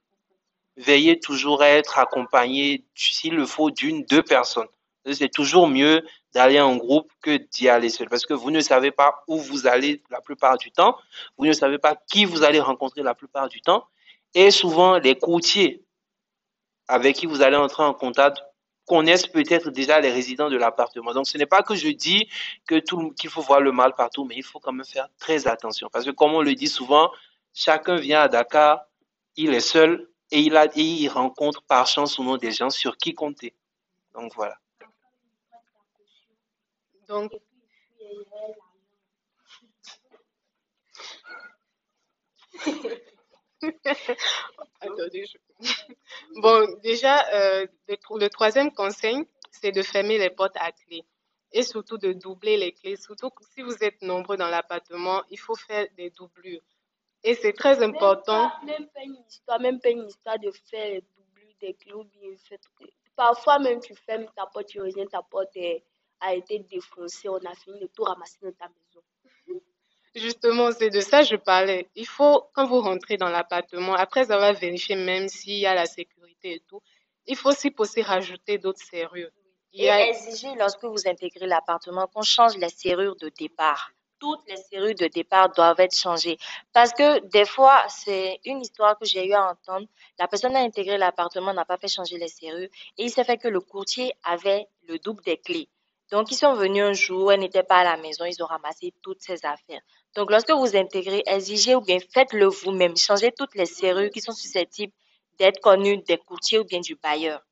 Veillez 0.77 1.19
toujours 1.19 1.61
à 1.61 1.67
être 1.67 1.99
accompagné, 1.99 2.83
s'il 2.95 3.35
le 3.35 3.45
faut, 3.45 3.69
d'une, 3.69 4.03
deux 4.05 4.23
personnes. 4.23 4.67
C'est 5.11 5.29
toujours 5.29 5.67
mieux 5.67 6.03
d'aller 6.33 6.61
en 6.61 6.77
groupe 6.77 7.11
que 7.21 7.37
d'y 7.37 7.67
aller 7.69 7.89
seul 7.89 8.07
parce 8.09 8.25
que 8.25 8.33
vous 8.33 8.51
ne 8.51 8.61
savez 8.61 8.89
pas 8.91 9.23
où 9.27 9.37
vous 9.37 9.67
allez 9.67 10.01
la 10.09 10.21
plupart 10.21 10.57
du 10.57 10.71
temps. 10.71 10.97
Vous 11.37 11.45
ne 11.45 11.53
savez 11.53 11.77
pas 11.77 11.95
qui 12.07 12.25
vous 12.25 12.43
allez 12.43 12.59
rencontrer 12.59 13.03
la 13.03 13.13
plupart 13.13 13.49
du 13.49 13.61
temps. 13.61 13.85
Et 14.33 14.49
souvent, 14.49 14.97
les 14.97 15.15
courtiers 15.15 15.82
avec 16.87 17.15
qui 17.15 17.25
vous 17.25 17.41
allez 17.41 17.57
entrer 17.57 17.83
en 17.83 17.93
contact 17.93 18.43
connaissent 18.85 19.27
peut-être 19.27 19.69
déjà 19.69 19.99
les 19.99 20.11
résidents 20.11 20.49
de 20.49 20.57
l'appartement. 20.57 21.13
Donc, 21.13 21.27
ce 21.27 21.37
n'est 21.37 21.45
pas 21.45 21.63
que 21.63 21.75
je 21.75 21.89
dis 21.89 22.27
que 22.67 22.79
tout, 22.79 23.11
qu'il 23.11 23.29
faut 23.29 23.41
voir 23.41 23.61
le 23.61 23.71
mal 23.71 23.93
partout, 23.95 24.25
mais 24.25 24.35
il 24.35 24.43
faut 24.43 24.59
quand 24.59 24.73
même 24.73 24.85
faire 24.85 25.07
très 25.19 25.47
attention. 25.47 25.89
Parce 25.91 26.05
que 26.05 26.11
comme 26.11 26.33
on 26.33 26.41
le 26.41 26.53
dit 26.53 26.67
souvent, 26.67 27.11
chacun 27.53 27.95
vient 27.95 28.21
à 28.21 28.27
Dakar, 28.27 28.85
il 29.37 29.53
est 29.53 29.61
seul 29.61 30.09
et 30.31 30.39
il, 30.39 30.57
a, 30.57 30.65
et 30.65 30.81
il 30.81 31.07
rencontre 31.07 31.61
par 31.63 31.87
chance 31.87 32.17
ou 32.19 32.23
non 32.23 32.37
des 32.37 32.51
gens 32.51 32.69
sur 32.69 32.97
qui 32.97 33.13
compter. 33.13 33.53
Donc, 34.13 34.33
voilà. 34.35 34.57
Donc, 37.07 37.31
Bon, 46.41 46.67
déjà, 46.81 47.25
euh, 47.33 47.67
le, 47.87 48.27
troisième 48.27 48.71
conseil, 48.73 49.23
c'est 49.51 49.71
de 49.71 49.81
fermer 49.81 50.17
les 50.17 50.29
portes 50.29 50.57
à 50.57 50.71
clé 50.71 51.03
et 51.51 51.63
surtout 51.63 51.97
de 51.97 52.13
doubler 52.13 52.57
les 52.57 52.73
clés. 52.73 52.95
Surtout 52.97 53.29
si 53.53 53.61
vous 53.61 53.75
êtes 53.83 54.01
nombreux 54.01 54.37
dans 54.37 54.49
l'appartement, 54.49 55.23
il 55.29 55.39
faut 55.39 55.55
faire 55.55 55.87
des 55.95 56.09
doublures. 56.09 56.61
Et 57.23 57.35
c'est 57.35 57.53
très 57.53 57.81
important. 57.81 58.51
Même 58.65 58.87
pas, 58.87 59.01
une 59.03 59.17
histoire, 59.27 59.59
même 59.59 59.79
pas 59.79 59.89
une 59.89 60.07
histoire 60.07 60.39
de 60.39 60.51
faire 60.69 60.89
les 60.89 61.01
doublures 61.15 61.53
des 61.61 61.73
clés 61.75 61.93
ou 61.93 62.03
bien 62.03 62.31
Parfois 63.15 63.59
même 63.59 63.79
tu 63.79 63.93
fermes 63.95 64.25
ta 64.35 64.47
porte, 64.47 64.67
tu 64.67 64.81
reviens, 64.81 65.05
ta 65.05 65.21
porte 65.21 65.55
a 66.19 66.33
été 66.33 66.59
défoncée, 66.59 67.29
on 67.29 67.37
a 67.37 67.53
fini 67.53 67.79
de 67.79 67.87
tout 67.87 68.03
ramasser 68.03 68.39
dans 68.41 68.51
ta 68.53 68.67
maison. 68.67 69.01
Justement, 70.15 70.71
c'est 70.71 70.91
de 70.91 71.01
ça 71.01 71.21
que 71.21 71.29
je 71.29 71.35
parlais. 71.35 71.89
Il 71.95 72.05
faut, 72.05 72.43
quand 72.53 72.67
vous 72.67 72.81
rentrez 72.81 73.17
dans 73.17 73.29
l'appartement, 73.29 73.95
après 73.95 74.31
avoir 74.31 74.53
vérifié 74.53 74.95
même 74.95 75.27
s'il 75.27 75.57
y 75.57 75.65
a 75.65 75.73
la 75.73 75.87
sécurité 75.87 76.55
et 76.55 76.59
tout, 76.67 76.81
il 77.25 77.35
faut 77.35 77.49
aussi 77.49 77.71
possible 77.71 78.05
rajouter 78.05 78.59
d'autres 78.59 78.83
serrures. 78.83 79.31
Et 79.73 79.87
exiger 79.87 80.53
lorsque 80.55 80.83
vous 80.83 81.07
intégrez 81.07 81.47
l'appartement 81.47 82.05
qu'on 82.05 82.21
change 82.21 82.57
les 82.57 82.69
serrures 82.69 83.15
de 83.15 83.29
départ. 83.29 83.91
Toutes 84.19 84.47
les 84.47 84.57
serrures 84.57 84.93
de 84.93 85.07
départ 85.07 85.51
doivent 85.51 85.79
être 85.79 85.97
changées. 85.97 86.37
Parce 86.73 86.93
que 86.93 87.19
des 87.27 87.45
fois, 87.45 87.83
c'est 87.89 88.39
une 88.45 88.61
histoire 88.61 88.97
que 88.99 89.05
j'ai 89.05 89.27
eu 89.27 89.33
à 89.33 89.49
entendre. 89.49 89.87
La 90.19 90.27
personne 90.27 90.55
a 90.55 90.59
intégré 90.59 90.97
l'appartement, 90.99 91.53
n'a 91.53 91.65
pas 91.65 91.77
fait 91.77 91.87
changer 91.87 92.19
les 92.19 92.27
serrures 92.27 92.69
et 92.97 93.03
il 93.03 93.09
s'est 93.09 93.23
fait 93.23 93.37
que 93.37 93.47
le 93.47 93.61
courtier 93.61 94.13
avait 94.23 94.67
le 94.87 94.99
double 94.99 95.23
des 95.23 95.37
clés. 95.37 95.69
Donc, 96.11 96.31
ils 96.31 96.35
sont 96.35 96.53
venus 96.53 96.83
un 96.83 96.93
jour, 96.93 97.31
elle 97.31 97.39
n'était 97.39 97.63
pas 97.63 97.77
à 97.77 97.83
la 97.83 97.97
maison, 97.97 98.25
ils 98.25 98.43
ont 98.43 98.45
ramassé 98.45 98.93
toutes 99.01 99.21
ses 99.21 99.43
affaires. 99.45 99.81
Donc, 100.15 100.29
lorsque 100.29 100.51
vous 100.51 100.75
intégrez, 100.75 101.23
exigez 101.25 101.75
ou 101.75 101.81
bien 101.81 101.97
faites-le 102.13 102.45
vous-même. 102.45 102.95
Changez 102.97 103.31
toutes 103.31 103.55
les 103.55 103.65
serrures 103.65 104.09
qui 104.11 104.21
sont 104.21 104.33
susceptibles 104.33 104.93
d'être 105.39 105.59
connues 105.59 105.97
des 105.97 106.17
courtiers 106.17 106.59
ou 106.59 106.63
bien 106.63 106.79
du 106.79 106.95
bailleur. 106.95 107.43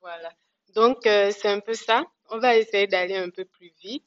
Voilà. 0.00 0.32
Donc, 0.74 1.06
euh, 1.06 1.30
c'est 1.30 1.48
un 1.48 1.60
peu 1.60 1.74
ça. 1.74 2.04
On 2.30 2.38
va 2.38 2.56
essayer 2.56 2.86
d'aller 2.86 3.16
un 3.16 3.30
peu 3.30 3.44
plus 3.44 3.72
vite. 3.80 4.04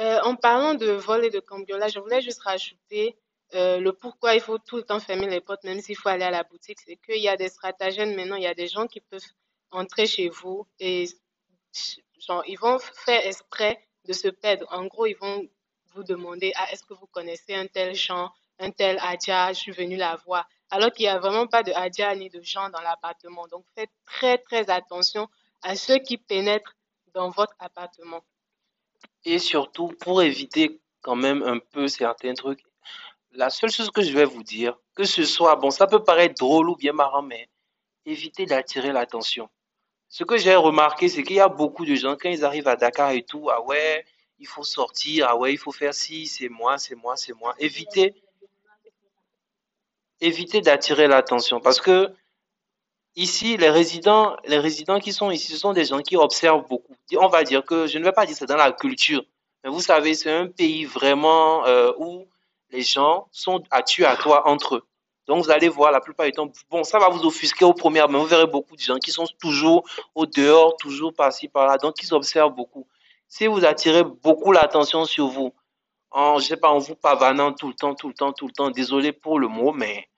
Euh, 0.00 0.20
en 0.22 0.36
parlant 0.36 0.74
de 0.74 0.90
vol 0.90 1.24
et 1.24 1.30
de 1.30 1.40
cambriolage, 1.40 1.92
je 1.92 2.00
voulais 2.00 2.20
juste 2.20 2.40
rajouter 2.42 3.16
euh, 3.54 3.78
le 3.78 3.92
pourquoi 3.92 4.34
il 4.34 4.40
faut 4.40 4.58
tout 4.58 4.76
le 4.76 4.82
temps 4.82 5.00
fermer 5.00 5.28
les 5.28 5.40
portes, 5.40 5.64
même 5.64 5.80
s'il 5.80 5.96
faut 5.96 6.08
aller 6.08 6.24
à 6.24 6.30
la 6.30 6.44
boutique. 6.44 6.78
C'est 6.84 6.96
qu'il 6.96 7.22
y 7.22 7.28
a 7.28 7.36
des 7.36 7.48
stratagèmes 7.48 8.14
maintenant, 8.14 8.36
il 8.36 8.42
y 8.42 8.46
a 8.46 8.54
des 8.54 8.68
gens 8.68 8.86
qui 8.86 9.00
peuvent 9.00 9.24
entrer 9.70 10.06
chez 10.06 10.28
vous 10.28 10.66
et 10.78 11.06
genre, 12.18 12.42
ils 12.46 12.58
vont 12.58 12.78
faire 12.78 13.26
exprès 13.26 13.78
de 14.06 14.12
se 14.12 14.28
perdre. 14.28 14.66
En 14.70 14.86
gros, 14.86 15.06
ils 15.06 15.16
vont 15.16 15.48
vous 15.94 16.04
demander 16.04 16.52
ah, 16.56 16.72
est-ce 16.72 16.84
que 16.84 16.94
vous 16.94 17.06
connaissez 17.06 17.54
un 17.54 17.66
tel 17.66 17.94
Jean, 17.94 18.30
un 18.58 18.70
tel 18.70 18.98
Adja, 19.00 19.52
je 19.52 19.58
suis 19.58 19.72
venu 19.72 19.96
la 19.96 20.16
voir. 20.16 20.48
Alors 20.70 20.92
qu'il 20.92 21.04
n'y 21.04 21.10
a 21.10 21.18
vraiment 21.18 21.46
pas 21.46 21.62
de 21.62 21.72
Adja 21.72 22.14
ni 22.14 22.28
de 22.28 22.40
Jean 22.42 22.68
dans 22.70 22.80
l'appartement. 22.80 23.46
Donc 23.48 23.64
faites 23.74 23.90
très 24.04 24.38
très 24.38 24.68
attention 24.70 25.28
à 25.62 25.76
ceux 25.76 25.98
qui 25.98 26.18
pénètrent 26.18 26.76
dans 27.14 27.30
votre 27.30 27.54
appartement. 27.58 28.22
Et 29.24 29.38
surtout, 29.38 29.88
pour 30.00 30.22
éviter 30.22 30.80
quand 31.00 31.16
même 31.16 31.42
un 31.42 31.58
peu 31.58 31.88
certains 31.88 32.34
trucs, 32.34 32.62
la 33.32 33.50
seule 33.50 33.70
chose 33.70 33.90
que 33.90 34.02
je 34.02 34.12
vais 34.12 34.24
vous 34.24 34.42
dire, 34.42 34.76
que 34.94 35.04
ce 35.04 35.24
soit, 35.24 35.56
bon, 35.56 35.70
ça 35.70 35.86
peut 35.86 36.02
paraître 36.02 36.34
drôle 36.34 36.70
ou 36.70 36.76
bien 36.76 36.92
marrant, 36.92 37.22
mais 37.22 37.48
évitez 38.04 38.46
d'attirer 38.46 38.92
l'attention. 38.92 39.48
Ce 40.08 40.24
que 40.24 40.38
j'ai 40.38 40.54
remarqué, 40.54 41.08
c'est 41.08 41.22
qu'il 41.22 41.36
y 41.36 41.40
a 41.40 41.48
beaucoup 41.48 41.84
de 41.84 41.94
gens, 41.94 42.16
quand 42.16 42.30
ils 42.30 42.44
arrivent 42.44 42.68
à 42.68 42.76
Dakar 42.76 43.10
et 43.10 43.22
tout, 43.22 43.50
ah 43.50 43.62
ouais, 43.62 44.04
il 44.38 44.46
faut 44.46 44.62
sortir, 44.62 45.26
ah 45.28 45.36
ouais, 45.36 45.52
il 45.52 45.58
faut 45.58 45.72
faire 45.72 45.94
ci, 45.94 46.26
c'est 46.26 46.48
moi, 46.48 46.78
c'est 46.78 46.94
moi, 46.94 47.16
c'est 47.16 47.32
moi. 47.32 47.54
Évitez, 47.58 48.14
évitez 50.20 50.60
d'attirer 50.60 51.08
l'attention 51.08 51.60
parce 51.60 51.80
que 51.80 52.12
ici, 53.16 53.56
les 53.56 53.70
résidents, 53.70 54.36
les 54.44 54.58
résidents 54.58 55.00
qui 55.00 55.12
sont 55.12 55.30
ici, 55.30 55.52
ce 55.52 55.58
sont 55.58 55.72
des 55.72 55.84
gens 55.84 56.00
qui 56.00 56.16
observent 56.16 56.66
beaucoup. 56.68 56.94
On 57.16 57.28
va 57.28 57.42
dire 57.42 57.64
que, 57.64 57.86
je 57.86 57.98
ne 57.98 58.04
vais 58.04 58.12
pas 58.12 58.26
dire 58.26 58.36
c'est 58.36 58.46
dans 58.46 58.56
la 58.56 58.72
culture, 58.72 59.24
mais 59.64 59.70
vous 59.70 59.80
savez, 59.80 60.14
c'est 60.14 60.32
un 60.32 60.46
pays 60.46 60.84
vraiment 60.84 61.66
euh, 61.66 61.92
où 61.98 62.26
les 62.70 62.82
gens 62.82 63.28
sont 63.32 63.62
à 63.70 63.82
tuer 63.82 64.04
à 64.04 64.16
toi 64.16 64.48
entre 64.48 64.76
eux. 64.76 64.82
Donc, 65.26 65.44
vous 65.44 65.50
allez 65.50 65.68
voir 65.68 65.92
la 65.92 66.00
plupart 66.00 66.24
du 66.24 66.32
temps, 66.32 66.50
bon, 66.70 66.84
ça 66.84 66.98
va 66.98 67.10
vous 67.10 67.22
offusquer 67.26 67.66
au 67.66 67.74
premier, 67.74 68.02
mais 68.08 68.18
vous 68.18 68.24
verrez 68.24 68.46
beaucoup 68.46 68.76
de 68.76 68.80
gens 68.80 68.96
qui 68.96 69.10
sont 69.10 69.26
toujours 69.38 69.86
au 70.14 70.24
dehors, 70.24 70.74
toujours 70.78 71.12
par-ci, 71.12 71.48
par-là. 71.48 71.76
Donc, 71.76 72.02
ils 72.02 72.14
observent 72.14 72.54
beaucoup. 72.54 72.86
Si 73.28 73.46
vous 73.46 73.64
attirez 73.64 74.04
beaucoup 74.04 74.52
l'attention 74.52 75.04
sur 75.04 75.28
vous, 75.28 75.54
en, 76.10 76.38
je 76.38 76.46
sais 76.46 76.56
pas, 76.56 76.70
en 76.70 76.78
vous 76.78 76.96
pavanant 76.96 77.52
tout 77.52 77.68
le 77.68 77.74
temps, 77.74 77.94
tout 77.94 78.08
le 78.08 78.14
temps, 78.14 78.32
tout 78.32 78.46
le 78.46 78.52
temps, 78.52 78.70
désolé 78.70 79.12
pour 79.12 79.38
le 79.38 79.48
mot, 79.48 79.72
mais 79.72 80.08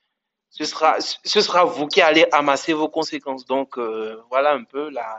ce 0.50 0.64
sera, 0.64 1.00
ce 1.00 1.40
sera 1.40 1.64
vous 1.64 1.86
qui 1.86 2.00
allez 2.00 2.26
amasser 2.32 2.72
vos 2.72 2.88
conséquences. 2.88 3.44
Donc, 3.44 3.78
euh, 3.78 4.20
voilà 4.28 4.52
un 4.52 4.64
peu 4.64 4.90
la, 4.90 5.18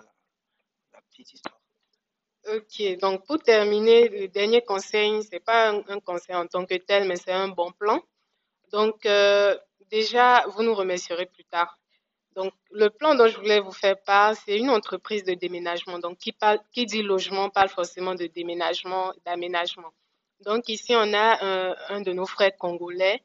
petite 1.09 1.34
histoire. 1.34 1.59
Ok, 2.47 2.97
donc 2.99 3.26
pour 3.27 3.39
terminer, 3.39 4.07
le 4.07 4.27
dernier 4.27 4.61
conseil, 4.61 5.23
c'est 5.23 5.39
pas 5.39 5.69
un, 5.69 5.99
conseil 5.99 6.35
en 6.35 6.47
tant 6.47 6.65
que 6.65 6.76
tel, 6.76 7.07
mais 7.07 7.18
c'est 7.18 7.34
un 7.34 7.49
bon 7.49 7.72
plan. 7.72 8.01
Donc, 8.72 9.05
euh, 9.05 9.57
déjà, 9.89 10.45
vous 10.47 10.63
nous 10.63 10.73
remercierez 10.73 11.26
plus 11.26 11.45
tard. 11.45 11.77
Donc, 12.36 12.53
le 12.72 12.90
plan 12.90 13.16
dont 13.16 13.28
je 13.28 13.38
voulais 13.38 13.60
vous 13.60 13.74
faire 13.74 14.02
part, 14.02 14.36
c'est 14.36 14.58
une 14.58 14.70
entreprise 14.70 15.24
de 15.24 15.34
déménagement. 15.34 15.99
Donc, 15.99 16.18
qui, 16.18 16.32
parle, 16.32 16.60
qui 16.72 16.86
dit 16.86 17.02
logement 17.02 17.49
parle 17.49 17.70
forcément 17.70 18.16
de 18.16 18.28
déménagement, 18.28 19.14
d'aménagement. 19.26 19.91
Donc, 20.41 20.70
ici, 20.70 20.94
on 20.95 21.14
a 21.14 21.45
un, 21.45 21.76
un, 21.90 22.02
de 22.02 22.14
nos 22.14 22.26
frères 22.26 22.56
congolais 22.58 23.22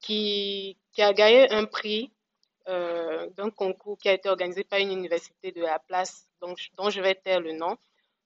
qui, 0.00 0.76
a 0.98 1.12
gagné 1.14 1.50
un 1.50 1.64
prix 1.64 2.12
euh, 2.68 3.28
d'un 3.36 3.50
concours 3.50 3.96
qui 3.98 4.08
a 4.08 4.12
été 4.12 4.28
organisé 4.28 4.64
par 4.64 4.78
une 4.78 4.92
université 4.92 5.52
de 5.52 5.62
la 5.62 5.78
place, 5.78 6.28
dont 6.40 6.90
je 6.90 7.00
vais 7.00 7.14
taire 7.14 7.40
le 7.40 7.52
nom. 7.52 7.76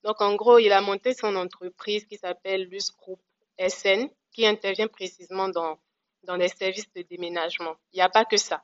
Donc, 0.03 0.21
en 0.21 0.35
gros, 0.35 0.59
il 0.59 0.73
a 0.73 0.81
monté 0.81 1.15
son 1.15 1.37
entreprise 1.37 2.05
qui 2.05 2.19
s'appelle 2.19 2.65
Lus 2.65 2.91
Group 3.01 3.21
SN, 3.59 4.09
qui 4.33 4.47
intervient 4.47 4.89
précisément 4.89 5.49
dans, 5.49 5.79
dans 6.25 6.37
les 6.37 6.49
services 6.49 6.93
de 6.93 7.03
déménagement. 7.03 7.77
Il 7.93 7.97
n'y 7.97 8.03
a 8.03 8.09
pas 8.09 8.25
que 8.25 8.37
ça. 8.37 8.63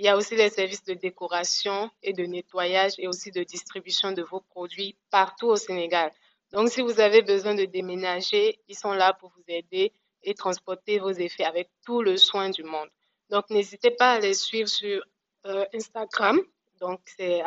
Il 0.00 0.04
y 0.04 0.08
a 0.08 0.16
aussi 0.16 0.34
les 0.34 0.48
services 0.48 0.82
de 0.84 0.94
décoration 0.94 1.90
et 2.02 2.14
de 2.14 2.24
nettoyage 2.24 2.94
et 2.96 3.06
aussi 3.06 3.30
de 3.32 3.42
distribution 3.42 4.12
de 4.12 4.22
vos 4.22 4.40
produits 4.40 4.96
partout 5.10 5.48
au 5.48 5.56
Sénégal. 5.56 6.10
Donc, 6.52 6.70
si 6.70 6.80
vous 6.80 7.00
avez 7.00 7.20
besoin 7.20 7.54
de 7.54 7.66
déménager, 7.66 8.58
ils 8.66 8.78
sont 8.78 8.94
là 8.94 9.12
pour 9.12 9.28
vous 9.36 9.44
aider 9.48 9.92
et 10.22 10.32
transporter 10.32 10.98
vos 11.00 11.10
effets 11.10 11.44
avec 11.44 11.68
tout 11.84 12.00
le 12.00 12.16
soin 12.16 12.48
du 12.48 12.62
monde. 12.62 12.88
Donc, 13.28 13.50
n'hésitez 13.50 13.90
pas 13.90 14.12
à 14.12 14.20
les 14.20 14.32
suivre 14.32 14.70
sur 14.70 15.04
euh, 15.44 15.66
Instagram. 15.74 16.40
Donc, 16.80 17.02
c'est 17.04 17.42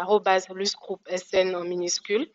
lusgroupsn 0.53 1.55
en 1.55 1.63
minuscule. 1.63 2.31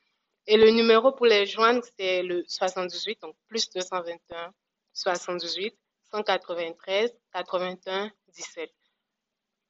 Et 0.49 0.57
le 0.57 0.71
numéro 0.71 1.13
pour 1.13 1.27
les 1.27 1.47
joindre, 1.47 1.85
c'est 1.97 2.25
le 2.25 2.43
78, 2.49 3.23
donc 3.23 3.37
plus 3.47 3.71
221 3.71 4.53
78 4.95 5.77
193 6.11 7.15
81 7.33 8.11
17. 8.35 8.73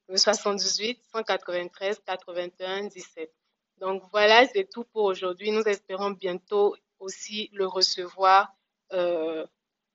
Le 0.08 0.16
78 0.16 1.00
193 1.12 2.00
81 2.04 2.84
17. 2.84 3.30
Donc 3.78 4.02
voilà, 4.10 4.46
c'est 4.46 4.68
tout 4.68 4.84
pour 4.84 5.04
aujourd'hui. 5.04 5.50
Nous 5.50 5.62
espérons 5.62 6.10
bientôt 6.10 6.74
aussi 6.98 7.50
le 7.52 7.66
recevoir 7.66 8.52
euh, 8.92 9.46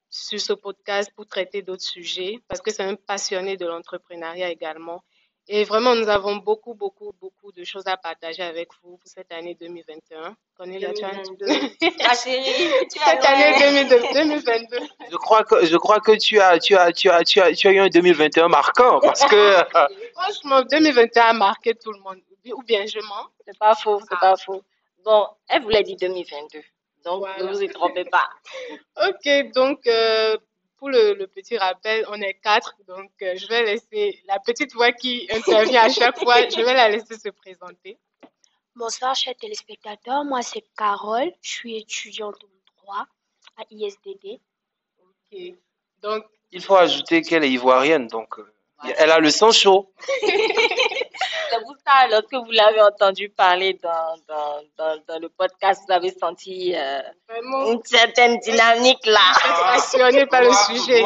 sur 0.09 0.39
ce 0.39 0.53
podcast 0.53 1.11
pour 1.15 1.25
traiter 1.25 1.63
d'autres 1.63 1.83
sujets 1.83 2.39
parce 2.47 2.61
que 2.61 2.71
c'est 2.71 2.83
un 2.83 2.95
passionné 2.95 3.57
de 3.57 3.65
l'entrepreneuriat 3.65 4.49
également. 4.49 5.03
Et 5.49 5.65
vraiment, 5.65 5.93
nous 5.93 6.07
avons 6.07 6.37
beaucoup, 6.37 6.73
beaucoup, 6.73 7.13
beaucoup 7.19 7.51
de 7.51 7.65
choses 7.65 7.85
à 7.87 7.97
partager 7.97 8.43
avec 8.43 8.69
vous 8.81 8.97
pour 8.97 9.09
cette 9.09 9.31
année 9.33 9.55
2021. 9.59 10.37
Cornelia, 10.55 10.93
2022. 10.93 11.45
Ma 11.45 12.13
chérie, 12.13 12.71
cette 12.89 13.25
année 13.25 13.83
2022. 13.83 14.79
Je 15.11 15.15
crois 15.17 15.43
que, 15.43 15.65
je 15.65 15.75
crois 15.75 15.99
que 15.99 16.13
tu 16.13 16.39
as, 16.39 16.59
tu 16.59 16.77
as, 16.77 16.93
tu 16.93 17.09
as, 17.09 17.23
tu 17.23 17.41
as, 17.41 17.53
tu 17.53 17.67
as 17.67 17.71
eu 17.71 17.79
un 17.79 17.89
2021 17.89 18.47
marquant 18.47 18.99
parce 19.01 19.25
que. 19.25 19.55
Franchement, 20.13 20.61
2021 20.61 21.23
a 21.23 21.33
marqué 21.33 21.73
tout 21.75 21.91
le 21.91 21.99
monde. 21.99 22.19
Ou 22.45 22.63
bien 22.63 22.85
je 22.85 22.99
mens. 22.99 23.27
C'est 23.45 23.57
pas 23.57 23.75
faux, 23.75 23.99
c'est 23.99 24.15
ah. 24.15 24.19
pas 24.21 24.35
faux. 24.37 24.61
Bon, 25.03 25.27
elle 25.49 25.61
voulait 25.61 25.83
dire 25.83 25.97
2022. 25.99 26.59
Donc, 27.03 27.19
voilà. 27.19 27.43
ne 27.43 27.51
vous 27.51 27.61
y 27.61 27.67
trompez 27.67 28.05
pas. 28.05 28.29
ok, 29.09 29.51
donc, 29.53 29.85
euh, 29.87 30.37
pour 30.83 30.89
le, 30.89 31.13
le, 31.13 31.27
petit 31.27 31.57
rappel, 31.57 32.03
on 32.09 32.21
est 32.21 32.33
quatre, 32.33 32.75
donc 32.89 33.09
euh, 33.21 33.37
je 33.37 33.47
vais 33.47 33.63
laisser 33.63 34.21
la 34.27 34.37
petite 34.39 34.73
voix 34.73 34.91
qui 34.91 35.25
intervient 35.31 35.83
à 35.83 35.89
chaque 35.89 36.19
fois, 36.19 36.41
je 36.49 36.57
vais 36.57 36.73
la 36.73 36.89
laisser 36.89 37.17
se 37.17 37.29
présenter. 37.29 37.97
Bonsoir, 38.75 39.15
chers 39.15 39.37
téléspectateurs. 39.37 40.25
Moi, 40.25 40.41
c'est 40.41 40.65
Carole. 40.75 41.31
Je 41.41 41.51
suis 41.51 41.77
étudiante 41.77 42.35
en 42.43 42.81
droit 42.81 43.07
à 43.55 43.63
ISDD. 43.71 44.41
Ok. 44.99 45.53
Donc, 46.01 46.25
il 46.51 46.61
faut 46.61 46.75
ajouter 46.75 47.21
qu'elle 47.21 47.45
est 47.45 47.51
ivoirienne, 47.51 48.07
donc 48.07 48.37
euh, 48.39 48.53
elle 48.97 49.11
a 49.11 49.19
le 49.19 49.29
sang 49.29 49.51
chaud. 49.51 49.91
c'est 50.21 51.61
pour 51.61 51.75
ça, 51.85 52.07
lorsque 52.09 52.33
vous 52.33 52.51
l'avez 52.51 52.81
entendu 52.81 53.29
parler 53.29 53.73
dans, 53.81 54.15
dans, 54.27 54.61
dans, 54.77 55.01
dans, 55.07 55.19
le 55.19 55.29
podcast, 55.29 55.83
vous 55.87 55.93
avez 55.93 56.11
senti 56.11 56.73
euh, 56.75 57.01
une 57.29 57.81
certaine 57.83 58.37
dynamique 58.39 59.05
là. 59.05 59.33
Passionné 59.73 60.25
par 60.25 60.41
le 60.41 60.51
sujet. 60.67 61.03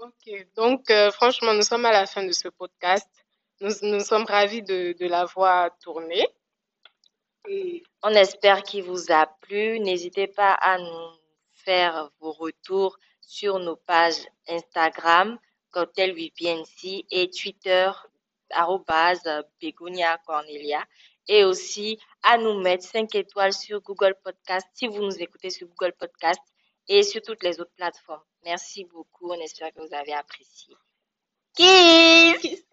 Ok, 0.00 0.46
donc 0.56 0.90
euh, 0.90 1.12
franchement, 1.12 1.54
nous 1.54 1.62
sommes 1.62 1.86
à 1.86 1.92
la 1.92 2.06
fin 2.06 2.24
de 2.24 2.32
ce 2.32 2.48
podcast. 2.48 3.08
Nous, 3.60 3.70
nous 3.82 4.00
sommes 4.00 4.24
ravis 4.24 4.62
de, 4.62 4.96
de 4.98 5.06
l'avoir 5.06 5.70
tourné. 5.78 6.26
Et... 7.48 7.82
On 8.02 8.10
espère 8.10 8.64
qu'il 8.64 8.82
vous 8.82 9.12
a 9.12 9.26
plu. 9.42 9.78
N'hésitez 9.78 10.26
pas 10.26 10.52
à 10.52 10.78
nous 10.78 11.10
faire 11.64 12.10
vos 12.20 12.32
retours 12.32 12.98
sur 13.20 13.58
nos 13.58 13.76
pages 13.76 14.26
Instagram, 14.48 15.38
Cocktail 15.72 16.12
VPNC 16.12 17.06
et 17.10 17.30
Twitter, 17.30 17.90
Begonia 19.60 20.18
Cornelia 20.26 20.84
et 21.28 21.44
aussi 21.44 21.98
à 22.22 22.36
nous 22.38 22.60
mettre 22.60 22.84
5 22.84 23.14
étoiles 23.14 23.52
sur 23.52 23.80
Google 23.80 24.14
Podcast 24.22 24.66
si 24.74 24.86
vous 24.86 25.02
nous 25.02 25.18
écoutez 25.18 25.50
sur 25.50 25.66
Google 25.68 25.94
Podcast 25.98 26.40
et 26.88 27.02
sur 27.02 27.22
toutes 27.22 27.42
les 27.42 27.60
autres 27.60 27.74
plateformes. 27.76 28.22
Merci 28.44 28.84
beaucoup. 28.84 29.30
On 29.30 29.40
espère 29.40 29.72
que 29.72 29.80
vous 29.80 29.94
avez 29.94 30.12
apprécié. 30.12 30.74
Kiss! 31.56 32.64